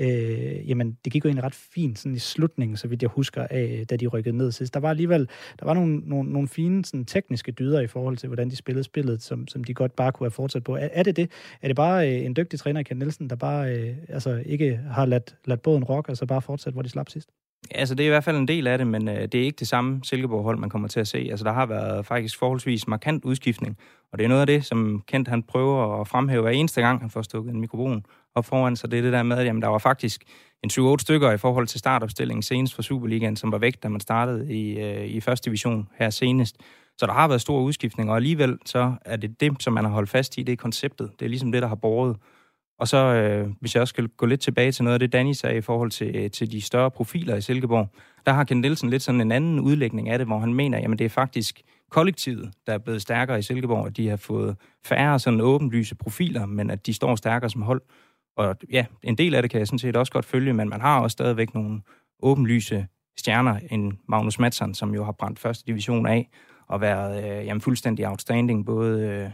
Øh, 0.00 0.68
jamen, 0.68 0.98
det 1.04 1.12
gik 1.12 1.24
jo 1.24 1.28
egentlig 1.28 1.44
ret 1.44 1.54
fint 1.54 1.98
sådan 1.98 2.14
i 2.14 2.18
slutningen, 2.18 2.76
så 2.76 2.88
vidt 2.88 3.02
jeg 3.02 3.10
husker, 3.10 3.46
af, 3.50 3.84
da 3.90 3.96
de 3.96 4.06
rykkede 4.06 4.36
ned 4.36 4.52
sidst. 4.52 4.74
Der 4.74 4.80
var 4.80 4.90
alligevel 4.90 5.28
der 5.60 5.66
var 5.66 5.74
nogle, 5.74 5.96
nogle, 5.98 6.32
nogle 6.32 6.48
fine 6.48 6.84
sådan, 6.84 7.04
tekniske 7.04 7.52
dyder 7.52 7.80
i 7.80 7.86
forhold 7.86 8.16
til, 8.16 8.26
hvordan 8.26 8.50
de 8.50 8.56
spillede 8.56 8.84
spillet, 8.84 9.22
som, 9.22 9.48
som 9.48 9.64
de 9.64 9.74
godt 9.74 9.96
bare 9.96 10.12
kunne 10.12 10.24
have 10.24 10.30
fortsat 10.30 10.64
på. 10.64 10.76
Er, 10.76 10.88
er 10.92 11.02
det 11.02 11.16
det? 11.16 11.30
Er 11.62 11.68
det 11.68 11.76
bare 11.76 12.10
øh, 12.10 12.24
en 12.24 12.36
dygtig 12.36 12.58
træner, 12.58 12.82
Ken 12.82 12.96
Nielsen, 12.96 13.30
der 13.30 13.36
bare 13.36 13.76
øh, 13.76 13.96
altså, 14.08 14.42
ikke 14.46 14.76
har 14.76 15.06
ladt, 15.06 15.36
ladt 15.44 15.62
båden 15.62 15.84
rock, 15.84 16.08
og 16.08 16.16
så 16.16 16.26
bare 16.26 16.42
fortsat, 16.42 16.72
hvor 16.72 16.82
de 16.82 16.88
slap 16.88 17.08
sidst? 17.08 17.30
Altså, 17.70 17.94
det 17.94 18.04
er 18.04 18.06
i 18.06 18.10
hvert 18.10 18.24
fald 18.24 18.36
en 18.36 18.48
del 18.48 18.66
af 18.66 18.78
det, 18.78 18.86
men 18.86 19.08
øh, 19.08 19.22
det 19.22 19.34
er 19.34 19.44
ikke 19.44 19.56
det 19.58 19.68
samme 19.68 20.00
Silkeborg-hold, 20.04 20.58
man 20.58 20.70
kommer 20.70 20.88
til 20.88 21.00
at 21.00 21.08
se. 21.08 21.28
Altså, 21.30 21.44
der 21.44 21.52
har 21.52 21.66
været 21.66 22.06
faktisk 22.06 22.38
forholdsvis 22.38 22.88
markant 22.88 23.24
udskiftning, 23.24 23.78
og 24.12 24.18
det 24.18 24.24
er 24.24 24.28
noget 24.28 24.40
af 24.40 24.46
det, 24.46 24.64
som 24.64 25.02
Kent 25.06 25.28
han 25.28 25.42
prøver 25.42 26.00
at 26.00 26.08
fremhæve 26.08 26.42
hver 26.42 26.50
eneste 26.50 26.80
gang, 26.80 27.00
han 27.00 27.10
får 27.10 27.22
stukket 27.22 27.54
en 27.54 27.60
mikrofon 27.60 28.04
op 28.34 28.44
foran 28.44 28.76
sig. 28.76 28.90
Det 28.90 28.98
er 28.98 29.02
det 29.02 29.12
der 29.12 29.22
med, 29.22 29.38
at 29.38 29.46
jamen, 29.46 29.62
der 29.62 29.68
var 29.68 29.78
faktisk 29.78 30.24
en 30.64 30.70
7-8 30.70 30.96
stykker 30.98 31.32
i 31.32 31.38
forhold 31.38 31.66
til 31.66 31.78
startopstillingen 31.78 32.42
senest 32.42 32.74
for 32.74 32.82
Superligaen, 32.82 33.36
som 33.36 33.52
var 33.52 33.58
væk, 33.58 33.82
da 33.82 33.88
man 33.88 34.00
startede 34.00 34.54
i, 34.54 34.78
øh, 34.80 35.06
i 35.06 35.20
første 35.20 35.44
division 35.44 35.88
her 35.98 36.10
senest. 36.10 36.56
Så 36.98 37.06
der 37.06 37.12
har 37.12 37.28
været 37.28 37.40
stor 37.40 37.60
udskiftning, 37.60 38.10
og 38.10 38.16
alligevel 38.16 38.58
så 38.66 38.94
er 39.04 39.16
det 39.16 39.40
det, 39.40 39.62
som 39.62 39.72
man 39.72 39.84
har 39.84 39.92
holdt 39.92 40.10
fast 40.10 40.38
i, 40.38 40.42
det 40.42 40.52
er 40.52 40.56
konceptet. 40.56 41.10
Det 41.18 41.24
er 41.24 41.28
ligesom 41.28 41.52
det, 41.52 41.62
der 41.62 41.68
har 41.68 41.74
båret. 41.74 42.16
Og 42.78 42.88
så, 42.88 42.96
øh, 42.96 43.48
hvis 43.60 43.74
jeg 43.74 43.80
også 43.80 43.90
skal 43.90 44.08
gå 44.08 44.26
lidt 44.26 44.40
tilbage 44.40 44.72
til 44.72 44.84
noget 44.84 44.94
af 44.94 45.00
det, 45.00 45.12
Danny 45.12 45.32
sagde 45.32 45.56
i 45.56 45.60
forhold 45.60 45.90
til, 45.90 46.16
øh, 46.16 46.30
til 46.30 46.52
de 46.52 46.60
større 46.60 46.90
profiler 46.90 47.36
i 47.36 47.40
Silkeborg, 47.40 47.88
der 48.26 48.32
har 48.32 48.44
Ken 48.44 48.60
Nielsen 48.60 48.90
lidt 48.90 49.02
sådan 49.02 49.20
en 49.20 49.32
anden 49.32 49.60
udlægning 49.60 50.08
af 50.08 50.18
det, 50.18 50.26
hvor 50.26 50.38
han 50.38 50.54
mener, 50.54 50.92
at 50.92 50.98
det 50.98 51.04
er 51.04 51.08
faktisk 51.08 51.62
kollektivet, 51.90 52.50
der 52.66 52.72
er 52.72 52.78
blevet 52.78 53.02
stærkere 53.02 53.38
i 53.38 53.42
Silkeborg, 53.42 53.86
at 53.86 53.96
de 53.96 54.08
har 54.08 54.16
fået 54.16 54.56
færre 54.84 55.18
sådan 55.18 55.40
åbenlyse 55.40 55.94
profiler, 55.94 56.46
men 56.46 56.70
at 56.70 56.86
de 56.86 56.94
står 56.94 57.16
stærkere 57.16 57.50
som 57.50 57.62
hold. 57.62 57.82
Og 58.36 58.56
ja, 58.72 58.86
en 59.02 59.18
del 59.18 59.34
af 59.34 59.42
det 59.42 59.50
kan 59.50 59.58
jeg 59.58 59.66
sådan 59.66 59.78
set 59.78 59.96
også 59.96 60.12
godt 60.12 60.24
følge, 60.24 60.52
men 60.52 60.68
man 60.68 60.80
har 60.80 61.00
også 61.00 61.12
stadigvæk 61.12 61.54
nogle 61.54 61.80
åbenlyse 62.22 62.86
stjerner, 63.18 63.60
en 63.70 63.98
Magnus 64.08 64.38
Madsen, 64.38 64.74
som 64.74 64.94
jo 64.94 65.04
har 65.04 65.12
brændt 65.12 65.38
første 65.38 65.66
division 65.66 66.06
af, 66.06 66.28
og 66.68 66.80
været 66.80 67.40
øh, 67.40 67.46
jamen, 67.46 67.60
fuldstændig 67.60 68.08
outstanding, 68.08 68.66
både 68.66 69.00
øh, 69.00 69.30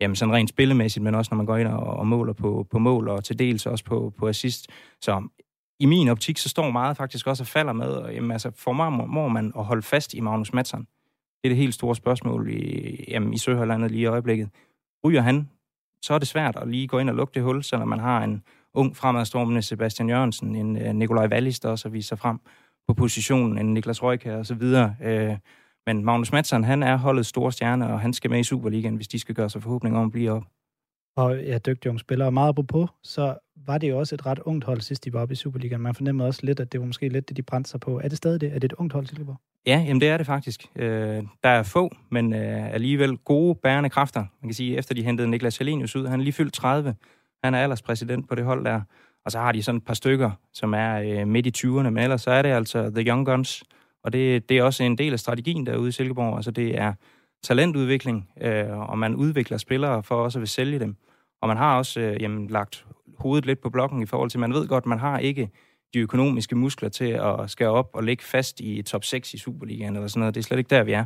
jamen, 0.00 0.16
sådan 0.16 0.34
rent 0.34 0.50
spillemæssigt, 0.50 1.02
men 1.02 1.14
også 1.14 1.28
når 1.32 1.36
man 1.36 1.46
går 1.46 1.56
ind 1.56 1.68
og, 1.68 1.86
og 1.86 2.06
måler 2.06 2.32
på, 2.32 2.66
på 2.70 2.78
mål, 2.78 3.08
og 3.08 3.24
til 3.24 3.38
dels 3.38 3.66
også 3.66 3.84
på, 3.84 4.12
på 4.18 4.28
assist. 4.28 4.66
Så 5.02 5.28
i 5.80 5.86
min 5.86 6.08
optik, 6.08 6.38
så 6.38 6.48
står 6.48 6.70
meget 6.70 6.96
faktisk 6.96 7.26
også 7.26 7.42
og 7.42 7.46
falder 7.46 7.72
med, 7.72 7.86
og, 7.86 8.14
jamen, 8.14 8.30
altså, 8.30 8.50
for 8.56 8.72
mig 8.72 8.92
må 8.92 9.28
man 9.28 9.52
at 9.58 9.64
holde 9.64 9.82
fast 9.82 10.14
i 10.14 10.20
Magnus 10.20 10.52
Madsen. 10.52 10.80
Det 11.42 11.44
er 11.44 11.48
det 11.48 11.56
helt 11.56 11.74
store 11.74 11.96
spørgsmål 11.96 12.50
i, 12.50 13.04
jamen, 13.08 13.34
i 13.34 13.38
Søhøjlandet 13.38 13.90
lige 13.90 14.02
i 14.02 14.06
øjeblikket. 14.06 14.48
Ryger 15.04 15.20
han, 15.20 15.48
så 16.02 16.14
er 16.14 16.18
det 16.18 16.28
svært 16.28 16.56
at 16.56 16.68
lige 16.68 16.88
gå 16.88 16.98
ind 16.98 17.10
og 17.10 17.16
lukke 17.16 17.34
det 17.34 17.42
hul, 17.42 17.62
selvom 17.62 17.88
man 17.88 17.98
har 17.98 18.24
en 18.24 18.42
ung 18.74 18.96
fremadstormende 18.96 19.62
Sebastian 19.62 20.08
Jørgensen, 20.08 20.56
en 20.56 20.76
uh, 20.76 20.94
Nikolaj 20.94 21.26
Wallis, 21.26 21.60
der 21.60 21.68
også 21.68 21.88
viser 21.88 22.16
frem 22.16 22.38
på 22.88 22.94
positionen, 22.94 23.58
en 23.58 23.74
Niklas 23.74 24.02
Røyke 24.02 24.36
og 24.36 24.46
så 24.46 24.54
videre. 24.54 24.96
Uh, 25.00 25.36
men 25.88 26.04
Magnus 26.04 26.32
Madsen, 26.32 26.64
han 26.64 26.82
er 26.82 26.96
holdet 26.96 27.26
store 27.26 27.52
stjerne, 27.52 27.92
og 27.92 28.00
han 28.00 28.12
skal 28.12 28.30
med 28.30 28.40
i 28.40 28.42
Superligaen, 28.42 28.96
hvis 28.96 29.08
de 29.08 29.18
skal 29.18 29.34
gøre 29.34 29.50
sig 29.50 29.62
forhåbning 29.62 29.96
om 29.96 30.04
at 30.04 30.12
blive 30.12 30.30
op. 30.30 30.42
Og 31.16 31.36
ja, 31.36 31.58
dygtig 31.58 31.88
unge 31.88 31.98
spiller. 31.98 32.26
Og 32.26 32.32
meget 32.32 32.66
på, 32.68 32.88
så 33.02 33.34
var 33.66 33.78
det 33.78 33.88
jo 33.88 33.98
også 33.98 34.14
et 34.14 34.26
ret 34.26 34.38
ungt 34.38 34.64
hold, 34.64 34.80
sidst 34.80 35.04
de 35.04 35.12
var 35.12 35.20
oppe 35.20 35.32
i 35.32 35.36
Superligaen. 35.36 35.82
Man 35.82 35.94
fornemmede 35.94 36.26
også 36.26 36.40
lidt, 36.42 36.60
at 36.60 36.72
det 36.72 36.80
var 36.80 36.86
måske 36.86 37.08
lidt 37.08 37.28
det, 37.28 37.36
de 37.36 37.42
brændte 37.42 37.70
sig 37.70 37.80
på. 37.80 38.00
Er 38.00 38.08
det 38.08 38.18
stadig 38.18 38.40
det? 38.40 38.48
Er 38.54 38.58
det 38.58 38.64
et 38.64 38.72
ungt 38.72 38.92
hold, 38.92 39.06
Silkeborg? 39.06 39.36
Ja, 39.66 39.84
jamen 39.86 40.00
det 40.00 40.08
er 40.08 40.16
det 40.16 40.26
faktisk. 40.26 40.66
Øh, 40.76 41.22
der 41.42 41.48
er 41.48 41.62
få, 41.62 41.90
men 42.10 42.34
øh, 42.34 42.74
alligevel 42.74 43.16
gode 43.16 43.54
bærende 43.54 43.90
kræfter. 43.90 44.20
Man 44.20 44.48
kan 44.48 44.54
sige, 44.54 44.76
efter 44.76 44.94
de 44.94 45.02
hentede 45.02 45.30
Niklas 45.30 45.58
Helenius 45.58 45.96
ud, 45.96 46.06
han 46.06 46.20
er 46.20 46.24
lige 46.24 46.32
fyldt 46.32 46.54
30. 46.54 46.94
Han 47.44 47.54
er 47.54 47.58
alderspræsident 47.58 48.28
på 48.28 48.34
det 48.34 48.44
hold 48.44 48.64
der. 48.64 48.80
Og 49.24 49.32
så 49.32 49.38
har 49.38 49.52
de 49.52 49.62
sådan 49.62 49.76
et 49.76 49.84
par 49.84 49.94
stykker, 49.94 50.30
som 50.52 50.74
er 50.74 50.94
øh, 50.94 51.28
midt 51.28 51.46
i 51.46 51.66
20'erne, 51.66 51.90
men 51.90 51.98
ellers 51.98 52.22
så 52.22 52.30
er 52.30 52.42
det 52.42 52.48
altså 52.48 52.90
The 52.90 53.08
Young 53.08 53.26
Guns, 53.26 53.64
og 54.08 54.12
det, 54.12 54.48
det 54.48 54.58
er 54.58 54.62
også 54.62 54.84
en 54.84 54.98
del 54.98 55.12
af 55.12 55.18
strategien 55.18 55.66
derude 55.66 55.88
i 55.88 55.92
Silkeborg. 55.92 56.36
Altså 56.36 56.50
det 56.50 56.78
er 56.78 56.92
talentudvikling, 57.42 58.30
øh, 58.40 58.78
og 58.90 58.98
man 58.98 59.14
udvikler 59.14 59.58
spillere 59.58 60.02
for 60.02 60.14
også 60.14 60.38
at 60.38 60.40
vil 60.40 60.48
sælge 60.48 60.78
dem. 60.78 60.96
Og 61.42 61.48
man 61.48 61.56
har 61.56 61.78
også 61.78 62.00
øh, 62.00 62.22
jamen, 62.22 62.46
lagt 62.46 62.86
hovedet 63.18 63.46
lidt 63.46 63.60
på 63.60 63.70
blokken 63.70 64.02
i 64.02 64.06
forhold 64.06 64.30
til, 64.30 64.40
man 64.40 64.52
ved 64.52 64.68
godt, 64.68 64.86
man 64.86 64.98
har 64.98 65.18
ikke 65.18 65.50
de 65.94 65.98
økonomiske 65.98 66.56
muskler 66.56 66.88
til 66.88 67.04
at 67.04 67.50
skære 67.50 67.68
op 67.68 67.90
og 67.92 68.02
ligge 68.02 68.24
fast 68.24 68.60
i 68.60 68.82
top 68.82 69.04
6 69.04 69.34
i 69.34 69.38
Superligaen 69.38 69.96
eller 69.96 70.08
sådan 70.08 70.20
noget. 70.20 70.34
Det 70.34 70.40
er 70.40 70.44
slet 70.44 70.58
ikke 70.58 70.70
der, 70.70 70.82
vi 70.82 70.92
er. 70.92 71.04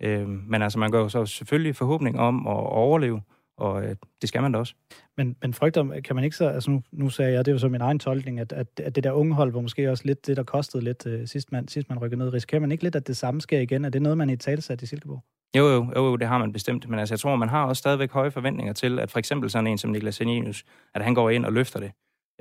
Øh, 0.00 0.28
men 0.28 0.62
altså, 0.62 0.78
man 0.78 0.90
gør 0.90 1.00
jo 1.00 1.08
så 1.08 1.26
selvfølgelig 1.26 1.76
forhåbning 1.76 2.20
om 2.20 2.46
at 2.46 2.56
overleve, 2.56 3.22
og 3.56 3.84
øh, 3.84 3.96
det 4.20 4.28
skal 4.28 4.42
man 4.42 4.52
da 4.52 4.58
også. 4.58 4.74
Men, 5.16 5.36
men 5.42 5.54
frygter, 5.54 6.00
kan 6.00 6.16
man 6.16 6.24
ikke 6.24 6.36
så, 6.36 6.48
altså 6.48 6.70
nu, 6.70 6.82
nu 6.92 7.10
sagde 7.10 7.32
jeg, 7.32 7.44
det 7.44 7.50
er 7.50 7.54
jo 7.54 7.58
så 7.58 7.68
min 7.68 7.80
egen 7.80 7.98
tolkning, 7.98 8.40
at, 8.40 8.52
at, 8.52 8.66
at 8.80 8.96
det 8.96 9.04
der 9.04 9.12
unge 9.12 9.34
hold 9.34 9.52
var 9.52 9.60
måske 9.60 9.90
også 9.90 10.04
lidt 10.06 10.26
det, 10.26 10.36
der 10.36 10.42
kostede 10.42 10.84
lidt 10.84 11.06
uh, 11.06 11.12
sidst, 11.24 11.52
man, 11.52 11.68
sidst 11.68 11.88
man 11.88 11.98
rykkede 11.98 12.18
ned. 12.18 12.32
Risikerer 12.32 12.60
man 12.60 12.72
ikke 12.72 12.84
lidt, 12.84 12.96
at 12.96 13.06
det 13.06 13.16
samme 13.16 13.40
sker 13.40 13.60
igen? 13.60 13.84
Er 13.84 13.88
det 13.88 14.02
noget, 14.02 14.18
man 14.18 14.30
i 14.30 14.36
talsat 14.36 14.82
i 14.82 14.86
Silkeborg? 14.86 15.22
Jo, 15.56 15.68
jo, 15.68 15.92
jo, 15.96 16.06
jo, 16.06 16.16
det 16.16 16.28
har 16.28 16.38
man 16.38 16.52
bestemt. 16.52 16.88
Men 16.88 16.98
altså, 16.98 17.14
jeg 17.14 17.20
tror, 17.20 17.36
man 17.36 17.48
har 17.48 17.64
også 17.64 17.80
stadigvæk 17.80 18.12
høje 18.12 18.30
forventninger 18.30 18.72
til, 18.72 18.98
at 18.98 19.10
for 19.10 19.18
eksempel 19.18 19.50
sådan 19.50 19.66
en 19.66 19.78
som 19.78 19.90
Niklas 19.90 20.14
Senenius, 20.14 20.64
at 20.94 21.02
han 21.02 21.14
går 21.14 21.30
ind 21.30 21.44
og 21.44 21.52
løfter 21.52 21.80
det. 21.80 21.92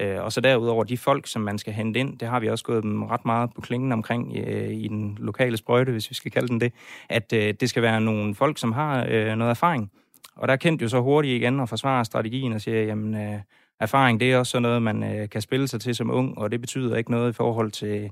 Øh, 0.02 0.24
og 0.24 0.32
så 0.32 0.41
derudover 0.41 0.84
de 0.84 0.97
folk, 0.97 1.28
som 1.28 1.41
man 1.41 1.58
skal 1.58 1.74
hente 1.74 2.00
ind, 2.00 2.19
det 2.19 2.28
har 2.28 2.39
vi 2.39 2.50
også 2.50 2.63
gået 2.63 2.84
dem 2.84 3.04
ret 3.04 3.26
meget 3.26 3.50
på 3.56 3.62
klingen 3.62 3.91
omkring 3.91 4.38
øh, 4.47 4.71
i 4.71 4.88
den 4.88 5.17
lokale 5.19 5.58
sprøjte, 5.58 5.91
hvis 5.91 6.10
vi 6.10 6.15
skal 6.15 6.32
kalde 6.32 6.47
den 6.47 6.62
det, 6.62 6.74
at 7.10 7.34
øh, 7.34 7.54
det 7.60 7.69
skal 7.69 7.84
være 7.84 8.02
nogle 8.02 8.36
folk, 8.36 8.58
som 8.58 8.71
har 8.71 9.06
øh, 9.10 9.36
noget 9.36 9.50
erfaring. 9.50 9.91
Og 10.41 10.47
der 10.47 10.56
kendte 10.56 10.84
jo 10.84 10.89
så 10.89 11.01
hurtigt 11.01 11.41
igen 11.41 11.60
og 11.60 11.69
forsvare 11.69 12.06
strategien 12.06 12.54
og 12.54 12.62
siger, 12.62 12.84
jamen 12.84 13.15
øh, 13.15 13.39
erfaring 13.80 14.19
det 14.19 14.34
er 14.34 14.38
også 14.38 14.51
sådan 14.51 14.62
noget, 14.62 14.82
man 14.82 15.04
øh, 15.04 15.30
kan 15.30 15.41
spille 15.41 15.67
sig 15.67 15.82
til 15.82 15.95
som 15.95 16.12
ung, 16.12 16.38
og 16.38 16.51
det 16.51 16.62
betyder 16.62 16.95
ikke 16.95 17.12
noget 17.12 17.30
i 17.30 17.34
forhold 17.34 17.71
til 17.71 18.12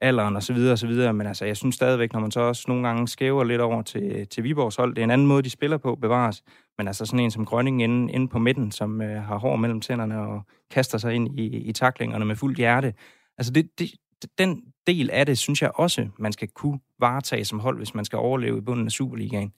alderen 0.00 0.36
og 0.36 0.42
så 0.42 0.52
videre 0.52 0.72
og 0.72 0.78
så 0.78 0.86
videre, 0.86 1.12
men 1.12 1.26
altså, 1.26 1.44
jeg 1.44 1.56
synes 1.56 1.74
stadigvæk, 1.74 2.12
når 2.12 2.20
man 2.20 2.30
så 2.30 2.40
også 2.40 2.64
nogle 2.68 2.88
gange 2.88 3.08
skæver 3.08 3.44
lidt 3.44 3.60
over 3.60 3.82
til, 3.82 4.28
til 4.28 4.44
Viborgs 4.44 4.76
hold, 4.76 4.94
det 4.94 5.02
er 5.02 5.04
en 5.04 5.10
anden 5.10 5.26
måde, 5.26 5.42
de 5.42 5.50
spiller 5.50 5.76
på, 5.78 5.94
bevares, 5.94 6.42
men 6.78 6.86
altså 6.86 7.06
sådan 7.06 7.20
en 7.20 7.30
som 7.30 7.44
Grønning 7.44 7.82
inde, 7.82 8.12
inde 8.12 8.28
på 8.28 8.38
midten, 8.38 8.72
som 8.72 9.02
øh, 9.02 9.22
har 9.22 9.38
hår 9.38 9.56
mellem 9.56 9.80
tænderne 9.80 10.20
og 10.20 10.42
kaster 10.70 10.98
sig 10.98 11.14
ind 11.14 11.38
i, 11.38 11.46
i 11.46 11.72
taklingerne 11.72 12.24
med 12.24 12.36
fuldt 12.36 12.58
hjerte. 12.58 12.94
Altså 13.38 13.52
det, 13.52 13.78
det, 13.78 13.90
den 14.38 14.62
del 14.86 15.10
af 15.10 15.26
det, 15.26 15.38
synes 15.38 15.62
jeg 15.62 15.70
også, 15.74 16.08
man 16.18 16.32
skal 16.32 16.48
kunne 16.48 16.80
varetage 16.98 17.44
som 17.44 17.60
hold, 17.60 17.76
hvis 17.76 17.94
man 17.94 18.04
skal 18.04 18.18
overleve 18.18 18.58
i 18.58 18.60
bunden 18.60 18.86
af 18.86 18.92
Superligaen. 18.92 19.52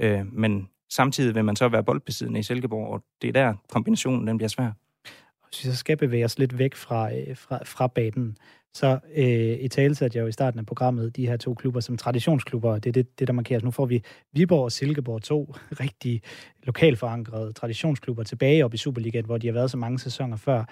Øh, 0.00 0.32
men 0.32 0.68
Samtidig 0.92 1.34
vil 1.34 1.44
man 1.44 1.56
så 1.56 1.68
være 1.68 1.84
boldbesiddende 1.84 2.40
i 2.40 2.42
Silkeborg, 2.42 2.92
og 2.92 3.04
det 3.22 3.28
er 3.28 3.32
der 3.32 3.54
kombinationen 3.68 4.26
den 4.26 4.36
bliver 4.36 4.48
svær. 4.48 4.72
Hvis 5.48 5.64
vi 5.64 5.70
så 5.70 5.76
skal 5.76 5.96
bevæge 5.96 6.24
os 6.24 6.38
lidt 6.38 6.58
væk 6.58 6.74
fra, 6.74 7.14
øh, 7.14 7.36
fra, 7.36 7.64
fra 7.64 7.86
banen, 7.86 8.36
så 8.74 8.98
øh, 9.16 9.60
i 9.60 9.68
tale 9.68 9.94
satte 9.94 10.18
jeg 10.18 10.22
jo 10.22 10.28
i 10.28 10.32
starten 10.32 10.60
af 10.60 10.66
programmet 10.66 11.16
de 11.16 11.26
her 11.26 11.36
to 11.36 11.54
klubber 11.54 11.80
som 11.80 11.96
traditionsklubber. 11.96 12.78
Det 12.78 12.88
er 12.88 12.92
det, 12.92 13.18
det 13.18 13.28
der 13.28 13.32
markeres. 13.32 13.62
Nu 13.62 13.70
får 13.70 13.86
vi 13.86 14.02
Viborg 14.32 14.64
og 14.64 14.72
Silkeborg, 14.72 15.22
to 15.22 15.54
rigtig 15.80 16.22
lokalforankrede 16.62 17.52
traditionsklubber 17.52 18.22
tilbage 18.22 18.64
op 18.64 18.74
i 18.74 18.76
Superligaen, 18.76 19.24
hvor 19.24 19.38
de 19.38 19.46
har 19.46 19.54
været 19.54 19.70
så 19.70 19.76
mange 19.76 19.98
sæsoner 19.98 20.36
før. 20.36 20.64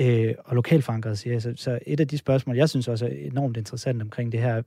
Øh, 0.00 0.34
og 0.44 0.54
lokalforankret, 0.56 1.18
siger 1.18 1.34
jeg. 1.34 1.42
Så, 1.42 1.52
så 1.56 1.78
et 1.86 2.00
af 2.00 2.08
de 2.08 2.18
spørgsmål, 2.18 2.56
jeg 2.56 2.68
synes 2.68 2.88
også 2.88 3.06
er 3.06 3.10
enormt 3.10 3.56
interessant 3.56 4.02
omkring 4.02 4.32
det 4.32 4.40
her, 4.40 4.62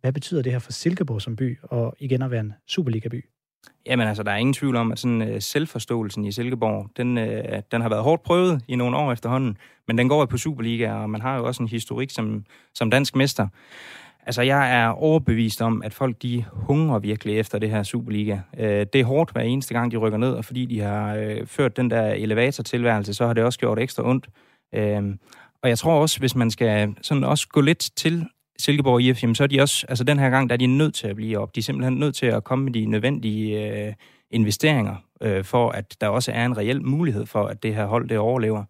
hvad 0.00 0.12
betyder 0.12 0.42
det 0.42 0.52
her 0.52 0.58
for 0.58 0.72
Silkeborg 0.72 1.22
som 1.22 1.36
by, 1.36 1.58
og 1.62 1.96
igen 1.98 2.22
at 2.22 2.30
være 2.30 2.40
en 2.40 2.52
Superliga-by? 2.66 3.39
Jamen 3.86 4.08
altså, 4.08 4.22
der 4.22 4.30
er 4.32 4.36
ingen 4.36 4.52
tvivl 4.52 4.76
om, 4.76 4.92
at 4.92 4.98
sådan 4.98 5.22
øh, 5.22 5.42
selvforståelsen 5.42 6.24
i 6.24 6.32
Silkeborg, 6.32 6.90
den, 6.96 7.18
øh, 7.18 7.62
den 7.72 7.80
har 7.80 7.88
været 7.88 8.02
hårdt 8.02 8.22
prøvet 8.22 8.62
i 8.68 8.76
nogle 8.76 8.96
år 8.96 9.12
efterhånden, 9.12 9.56
men 9.88 9.98
den 9.98 10.08
går 10.08 10.20
jo 10.20 10.26
på 10.26 10.38
Superliga, 10.38 10.92
og 10.92 11.10
man 11.10 11.20
har 11.20 11.36
jo 11.36 11.46
også 11.46 11.62
en 11.62 11.68
historik 11.68 12.10
som, 12.10 12.44
som 12.74 12.90
dansk 12.90 13.16
mester. 13.16 13.48
Altså, 14.26 14.42
jeg 14.42 14.80
er 14.80 14.88
overbevist 14.88 15.62
om, 15.62 15.82
at 15.82 15.94
folk, 15.94 16.22
de 16.22 16.44
hungrer 16.52 16.98
virkelig 16.98 17.38
efter 17.38 17.58
det 17.58 17.70
her 17.70 17.82
Superliga. 17.82 18.38
Øh, 18.58 18.86
det 18.92 19.00
er 19.00 19.04
hårdt 19.04 19.32
hver 19.32 19.42
eneste 19.42 19.74
gang, 19.74 19.92
de 19.92 19.96
rykker 19.96 20.18
ned, 20.18 20.32
og 20.32 20.44
fordi 20.44 20.66
de 20.66 20.80
har 20.80 21.14
øh, 21.14 21.46
ført 21.46 21.76
den 21.76 21.90
der 21.90 22.12
elevator-tilværelse, 22.12 23.14
så 23.14 23.26
har 23.26 23.32
det 23.32 23.44
også 23.44 23.58
gjort 23.58 23.78
ekstra 23.78 24.08
ondt. 24.08 24.28
Øh, 24.74 25.02
og 25.62 25.68
jeg 25.68 25.78
tror 25.78 26.00
også, 26.00 26.18
hvis 26.18 26.34
man 26.34 26.50
skal 26.50 26.94
sådan 27.02 27.24
også 27.24 27.48
gå 27.48 27.60
lidt 27.60 27.90
til 27.96 28.26
Silkeborg 28.60 29.00
IF, 29.00 29.22
jamen, 29.22 29.34
så 29.34 29.42
er 29.42 29.46
de 29.46 29.60
også, 29.60 29.86
altså 29.88 30.04
den 30.04 30.18
her 30.18 30.30
gang, 30.30 30.48
der 30.48 30.54
er 30.54 30.58
de 30.58 30.66
nødt 30.66 30.94
til 30.94 31.06
at 31.06 31.16
blive 31.16 31.38
op. 31.38 31.54
De 31.54 31.60
er 31.60 31.62
simpelthen 31.62 31.94
nødt 31.94 32.14
til 32.14 32.26
at 32.26 32.44
komme 32.44 32.64
med 32.64 32.72
de 32.72 32.84
nødvendige 32.84 33.70
øh, 33.70 33.92
investeringer, 34.30 34.96
øh, 35.22 35.44
for 35.44 35.70
at 35.70 35.96
der 36.00 36.08
også 36.08 36.32
er 36.32 36.46
en 36.46 36.56
reel 36.56 36.82
mulighed 36.82 37.26
for, 37.26 37.46
at 37.46 37.62
det 37.62 37.74
her 37.74 37.86
hold, 37.86 38.08
det 38.08 38.18
overlever. 38.18 38.64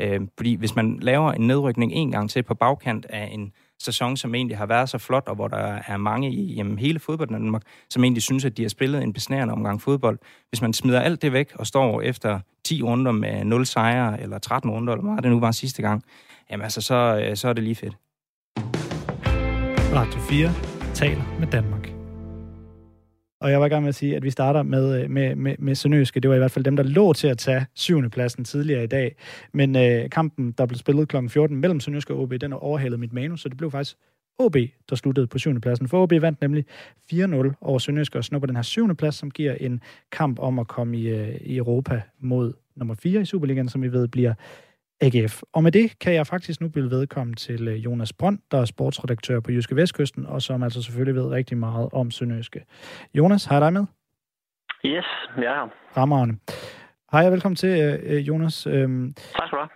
Øh, 0.00 0.20
fordi 0.36 0.54
hvis 0.54 0.76
man 0.76 0.98
laver 1.02 1.32
en 1.32 1.46
nedrykning 1.46 1.92
en 1.92 2.10
gang 2.10 2.30
til 2.30 2.42
på 2.42 2.54
bagkant 2.54 3.06
af 3.08 3.28
en 3.32 3.52
sæson, 3.82 4.16
som 4.16 4.34
egentlig 4.34 4.56
har 4.58 4.66
været 4.66 4.88
så 4.88 4.98
flot, 4.98 5.24
og 5.26 5.34
hvor 5.34 5.48
der 5.48 5.78
er 5.86 5.96
mange 5.96 6.32
i 6.32 6.54
jamen, 6.54 6.78
hele 6.78 6.98
fodbolden 6.98 7.34
Danmark, 7.34 7.62
som 7.90 8.04
egentlig 8.04 8.22
synes, 8.22 8.44
at 8.44 8.56
de 8.56 8.62
har 8.62 8.68
spillet 8.68 9.02
en 9.02 9.12
besnærende 9.12 9.54
omgang 9.54 9.82
fodbold. 9.82 10.18
Hvis 10.48 10.62
man 10.62 10.72
smider 10.72 11.00
alt 11.00 11.22
det 11.22 11.32
væk 11.32 11.52
og 11.54 11.66
står 11.66 12.02
efter 12.02 12.40
10 12.64 12.82
runder 12.82 13.12
med 13.12 13.44
0 13.44 13.66
sejre, 13.66 14.20
eller 14.20 14.38
13 14.38 14.70
runder, 14.70 14.92
eller 14.92 15.12
hvad 15.12 15.22
det 15.22 15.30
nu 15.30 15.40
var 15.40 15.50
sidste 15.50 15.82
gang, 15.82 16.02
jamen 16.50 16.64
altså, 16.64 16.80
så, 16.80 17.24
øh, 17.24 17.36
så 17.36 17.48
er 17.48 17.52
det 17.52 17.64
lige 17.64 17.74
fedt. 17.74 17.96
Radio 19.96 20.20
4 20.20 20.94
taler 20.94 21.36
med 21.40 21.46
Danmark. 21.46 21.92
Og 23.40 23.50
jeg 23.50 23.60
var 23.60 23.66
i 23.66 23.68
gang 23.68 23.82
med 23.82 23.88
at 23.88 23.94
sige, 23.94 24.16
at 24.16 24.22
vi 24.22 24.30
starter 24.30 24.62
med, 24.62 25.02
øh, 25.02 25.10
med, 25.10 25.34
med, 25.34 25.54
med 25.58 25.74
Sønøske. 25.74 26.20
Det 26.20 26.28
var 26.30 26.34
i 26.34 26.38
hvert 26.38 26.50
fald 26.50 26.64
dem, 26.64 26.76
der 26.76 26.82
lå 26.82 27.12
til 27.12 27.28
at 27.28 27.38
tage 27.38 27.66
syvende 27.74 28.10
pladsen 28.10 28.44
tidligere 28.44 28.84
i 28.84 28.86
dag. 28.86 29.16
Men 29.52 29.76
øh, 29.76 30.10
kampen, 30.10 30.52
der 30.52 30.66
blev 30.66 30.78
spillet 30.78 31.08
kl. 31.08 31.16
14 31.28 31.56
mellem 31.56 31.80
Sønøske 31.80 32.14
og 32.14 32.20
OB, 32.20 32.32
den 32.40 32.52
overhalede 32.52 32.98
mit 32.98 33.12
manus, 33.12 33.40
så 33.40 33.48
det 33.48 33.56
blev 33.56 33.70
faktisk 33.70 33.96
OB, 34.38 34.56
der 34.90 34.96
sluttede 34.96 35.26
på 35.26 35.38
syvende 35.38 35.60
pladsen. 35.60 35.88
For 35.88 36.02
OB 36.02 36.12
vandt 36.20 36.40
nemlig 36.40 36.64
4-0 37.12 37.52
over 37.60 37.78
Sønderjysk 37.78 38.14
og 38.14 38.24
snupper 38.24 38.46
den 38.46 38.56
her 38.56 38.62
syvende 38.62 38.94
plads, 38.94 39.14
som 39.14 39.30
giver 39.30 39.54
en 39.54 39.80
kamp 40.12 40.38
om 40.38 40.58
at 40.58 40.68
komme 40.68 40.98
i, 40.98 41.08
øh, 41.08 41.34
i 41.40 41.56
Europa 41.56 42.02
mod 42.20 42.52
nummer 42.76 42.94
4 42.94 43.20
i 43.20 43.24
Superligaen, 43.24 43.68
som 43.68 43.82
vi 43.82 43.92
ved 43.92 44.08
bliver 44.08 44.34
AGF. 45.00 45.42
Og 45.52 45.62
med 45.62 45.72
det 45.72 45.98
kan 45.98 46.14
jeg 46.14 46.26
faktisk 46.26 46.60
nu 46.60 46.68
blive 46.68 46.90
vedkommen 46.90 47.36
til 47.36 47.68
øh, 47.68 47.84
Jonas 47.84 48.12
Brønd, 48.12 48.38
der 48.50 48.60
er 48.60 48.64
sportsredaktør 48.64 49.40
på 49.40 49.50
Jyske 49.50 49.76
Vestkysten, 49.76 50.26
og 50.26 50.42
som 50.42 50.62
altså 50.62 50.82
selvfølgelig 50.82 51.14
ved 51.14 51.30
rigtig 51.30 51.56
meget 51.58 51.88
om 51.92 52.10
Sønderjyske. 52.10 52.60
Jonas, 53.14 53.44
har 53.44 53.54
jeg 53.56 53.62
dig 53.62 53.72
med? 53.72 53.86
Yes, 54.84 55.06
jeg 55.36 55.44
er 55.44 55.54
her. 55.54 55.68
Rammerne. 55.96 56.34
Hej 57.12 57.26
og 57.26 57.32
velkommen 57.32 57.56
til, 57.56 58.00
øh, 58.02 58.28
Jonas. 58.28 58.66
Øhm, 58.66 59.14
tak 59.14 59.46
skal 59.46 59.58
du 59.58 59.62
have. 59.62 59.68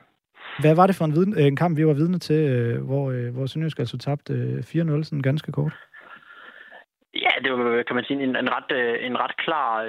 Hvad 0.61 0.75
var 0.77 0.87
det 0.87 0.97
for 0.97 1.05
en, 1.05 1.13
viden, 1.13 1.39
en 1.39 1.57
kamp, 1.57 1.79
vi 1.79 1.87
var 1.87 1.93
vidne 1.93 2.19
til, 2.19 2.43
hvor, 2.79 3.31
hvor 3.31 3.47
Sønderjysk 3.47 3.79
altså 3.79 3.99
tabte 3.99 4.33
4-0, 4.59 4.65
sådan 5.03 5.23
ganske 5.23 5.53
kort? 5.53 5.73
Ja, 7.15 7.33
det 7.45 7.53
var, 7.53 7.83
kan 7.83 7.97
man 7.97 8.05
sige, 8.05 8.23
en, 8.23 8.37
en, 8.37 8.49
ret, 8.57 8.71
en 9.07 9.17
ret 9.21 9.37
klar, 9.37 9.81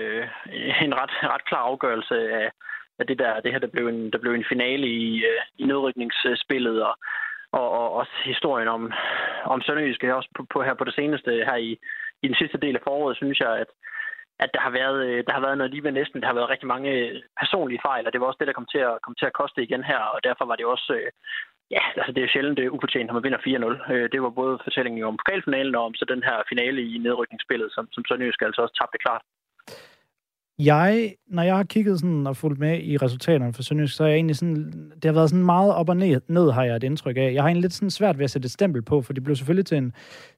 en 0.86 0.94
ret, 1.02 1.13
ret 1.34 1.46
klar 1.46 1.60
afgørelse 1.60 2.15
af, 2.15 2.52
at 3.01 3.07
det 3.07 3.19
der, 3.19 3.39
det 3.43 3.51
her, 3.51 3.59
der 3.59 3.73
blev 3.75 3.85
en, 3.87 4.11
der 4.13 4.19
blev 4.23 4.33
en 4.33 4.49
finale 4.53 4.87
i, 4.87 5.07
øh, 5.29 5.41
i 5.61 5.63
nedrykningsspillet, 5.71 6.77
og, 6.87 6.93
og, 7.51 7.67
og 7.79 7.93
også 7.99 8.13
historien 8.25 8.67
om, 8.67 8.91
om 9.53 9.61
Sønderjysk 9.61 10.03
også 10.03 10.29
på, 10.37 10.41
på, 10.53 10.63
her 10.63 10.73
på 10.73 10.83
det 10.83 10.95
seneste, 10.95 11.31
her 11.49 11.55
i, 11.55 11.71
i 12.23 12.27
den 12.27 12.35
sidste 12.41 12.57
del 12.57 12.75
af 12.75 12.81
foråret, 12.87 13.17
synes 13.17 13.39
jeg, 13.39 13.53
at, 13.63 13.69
at 14.43 14.49
der 14.53 14.61
har 14.67 14.73
været, 14.79 14.99
øh, 15.07 15.23
der 15.27 15.33
har 15.33 15.43
været 15.45 15.57
noget 15.57 15.71
lige 15.71 15.83
ved 15.83 15.91
næsten. 15.91 16.21
Der 16.21 16.27
har 16.27 16.37
været 16.39 16.49
rigtig 16.49 16.67
mange 16.67 16.89
øh, 16.91 17.21
personlige 17.41 17.85
fejl, 17.87 18.05
og 18.05 18.13
det 18.13 18.21
var 18.21 18.27
også 18.27 18.39
det, 18.39 18.47
der 18.47 18.59
kom 18.59 18.69
til 18.71 18.81
at, 18.89 19.01
kom 19.05 19.15
til 19.15 19.29
at 19.29 19.37
koste 19.41 19.63
igen 19.63 19.83
her, 19.83 20.01
og 20.13 20.19
derfor 20.23 20.45
var 20.45 20.55
det 20.55 20.65
også... 20.65 20.93
Ja, 21.77 21.83
altså 21.95 22.11
det 22.11 22.23
er 22.23 22.31
sjældent 22.33 22.57
det 22.57 22.65
er 22.65 22.75
ufortjent, 22.75 23.07
når 23.07 23.13
man 23.13 23.23
vinder 23.23 23.41
4-0. 23.87 24.07
Det 24.13 24.21
var 24.21 24.29
både 24.29 24.59
fortællingen 24.63 25.03
om 25.03 25.17
pokalfinalen 25.17 25.75
og 25.75 25.83
om 25.85 25.93
så 25.95 26.05
den 26.05 26.23
her 26.23 26.37
finale 26.49 26.81
i 26.93 26.97
nedrykningsspillet, 26.97 27.69
som, 27.75 27.87
som 27.91 28.05
Sønderjysk 28.05 28.41
altså 28.41 28.61
også 28.61 28.75
tabte 28.77 28.97
klart. 29.05 29.21
Jeg, 30.65 31.15
når 31.28 31.43
jeg 31.43 31.56
har 31.56 31.63
kigget 31.63 32.00
sådan 32.00 32.28
og 32.28 32.38
fulgt 32.38 32.60
med 32.60 32.80
i 32.84 32.97
resultaterne 32.97 33.54
for 33.54 33.63
Sønderjysk, 33.63 33.95
så 33.95 34.04
er 34.04 34.08
jeg 34.08 34.15
egentlig 34.15 34.36
sådan, 34.36 34.91
det 34.95 35.06
har 35.06 35.12
været 35.12 35.30
sådan 35.30 35.45
meget 35.45 35.74
op 35.74 35.89
og 35.89 35.97
ned, 35.97 36.21
ned 36.28 36.52
har 36.52 36.63
jeg 36.63 36.76
et 36.76 36.84
indtryk 36.84 37.17
af. 37.17 37.34
Jeg 37.34 37.43
har 37.43 37.47
egentlig 37.47 37.62
lidt 37.62 37.74
sådan 37.74 37.89
svært 37.89 38.17
ved 38.17 38.24
at 38.24 38.32
sætte 38.32 38.45
et 38.45 38.52
stempel 38.52 38.82
på, 38.82 39.02
for 39.02 39.13
det 39.13 39.24
blev 39.24 39.36
selvfølgelig 39.36 39.65
til 39.65 39.78
en, 39.78 39.93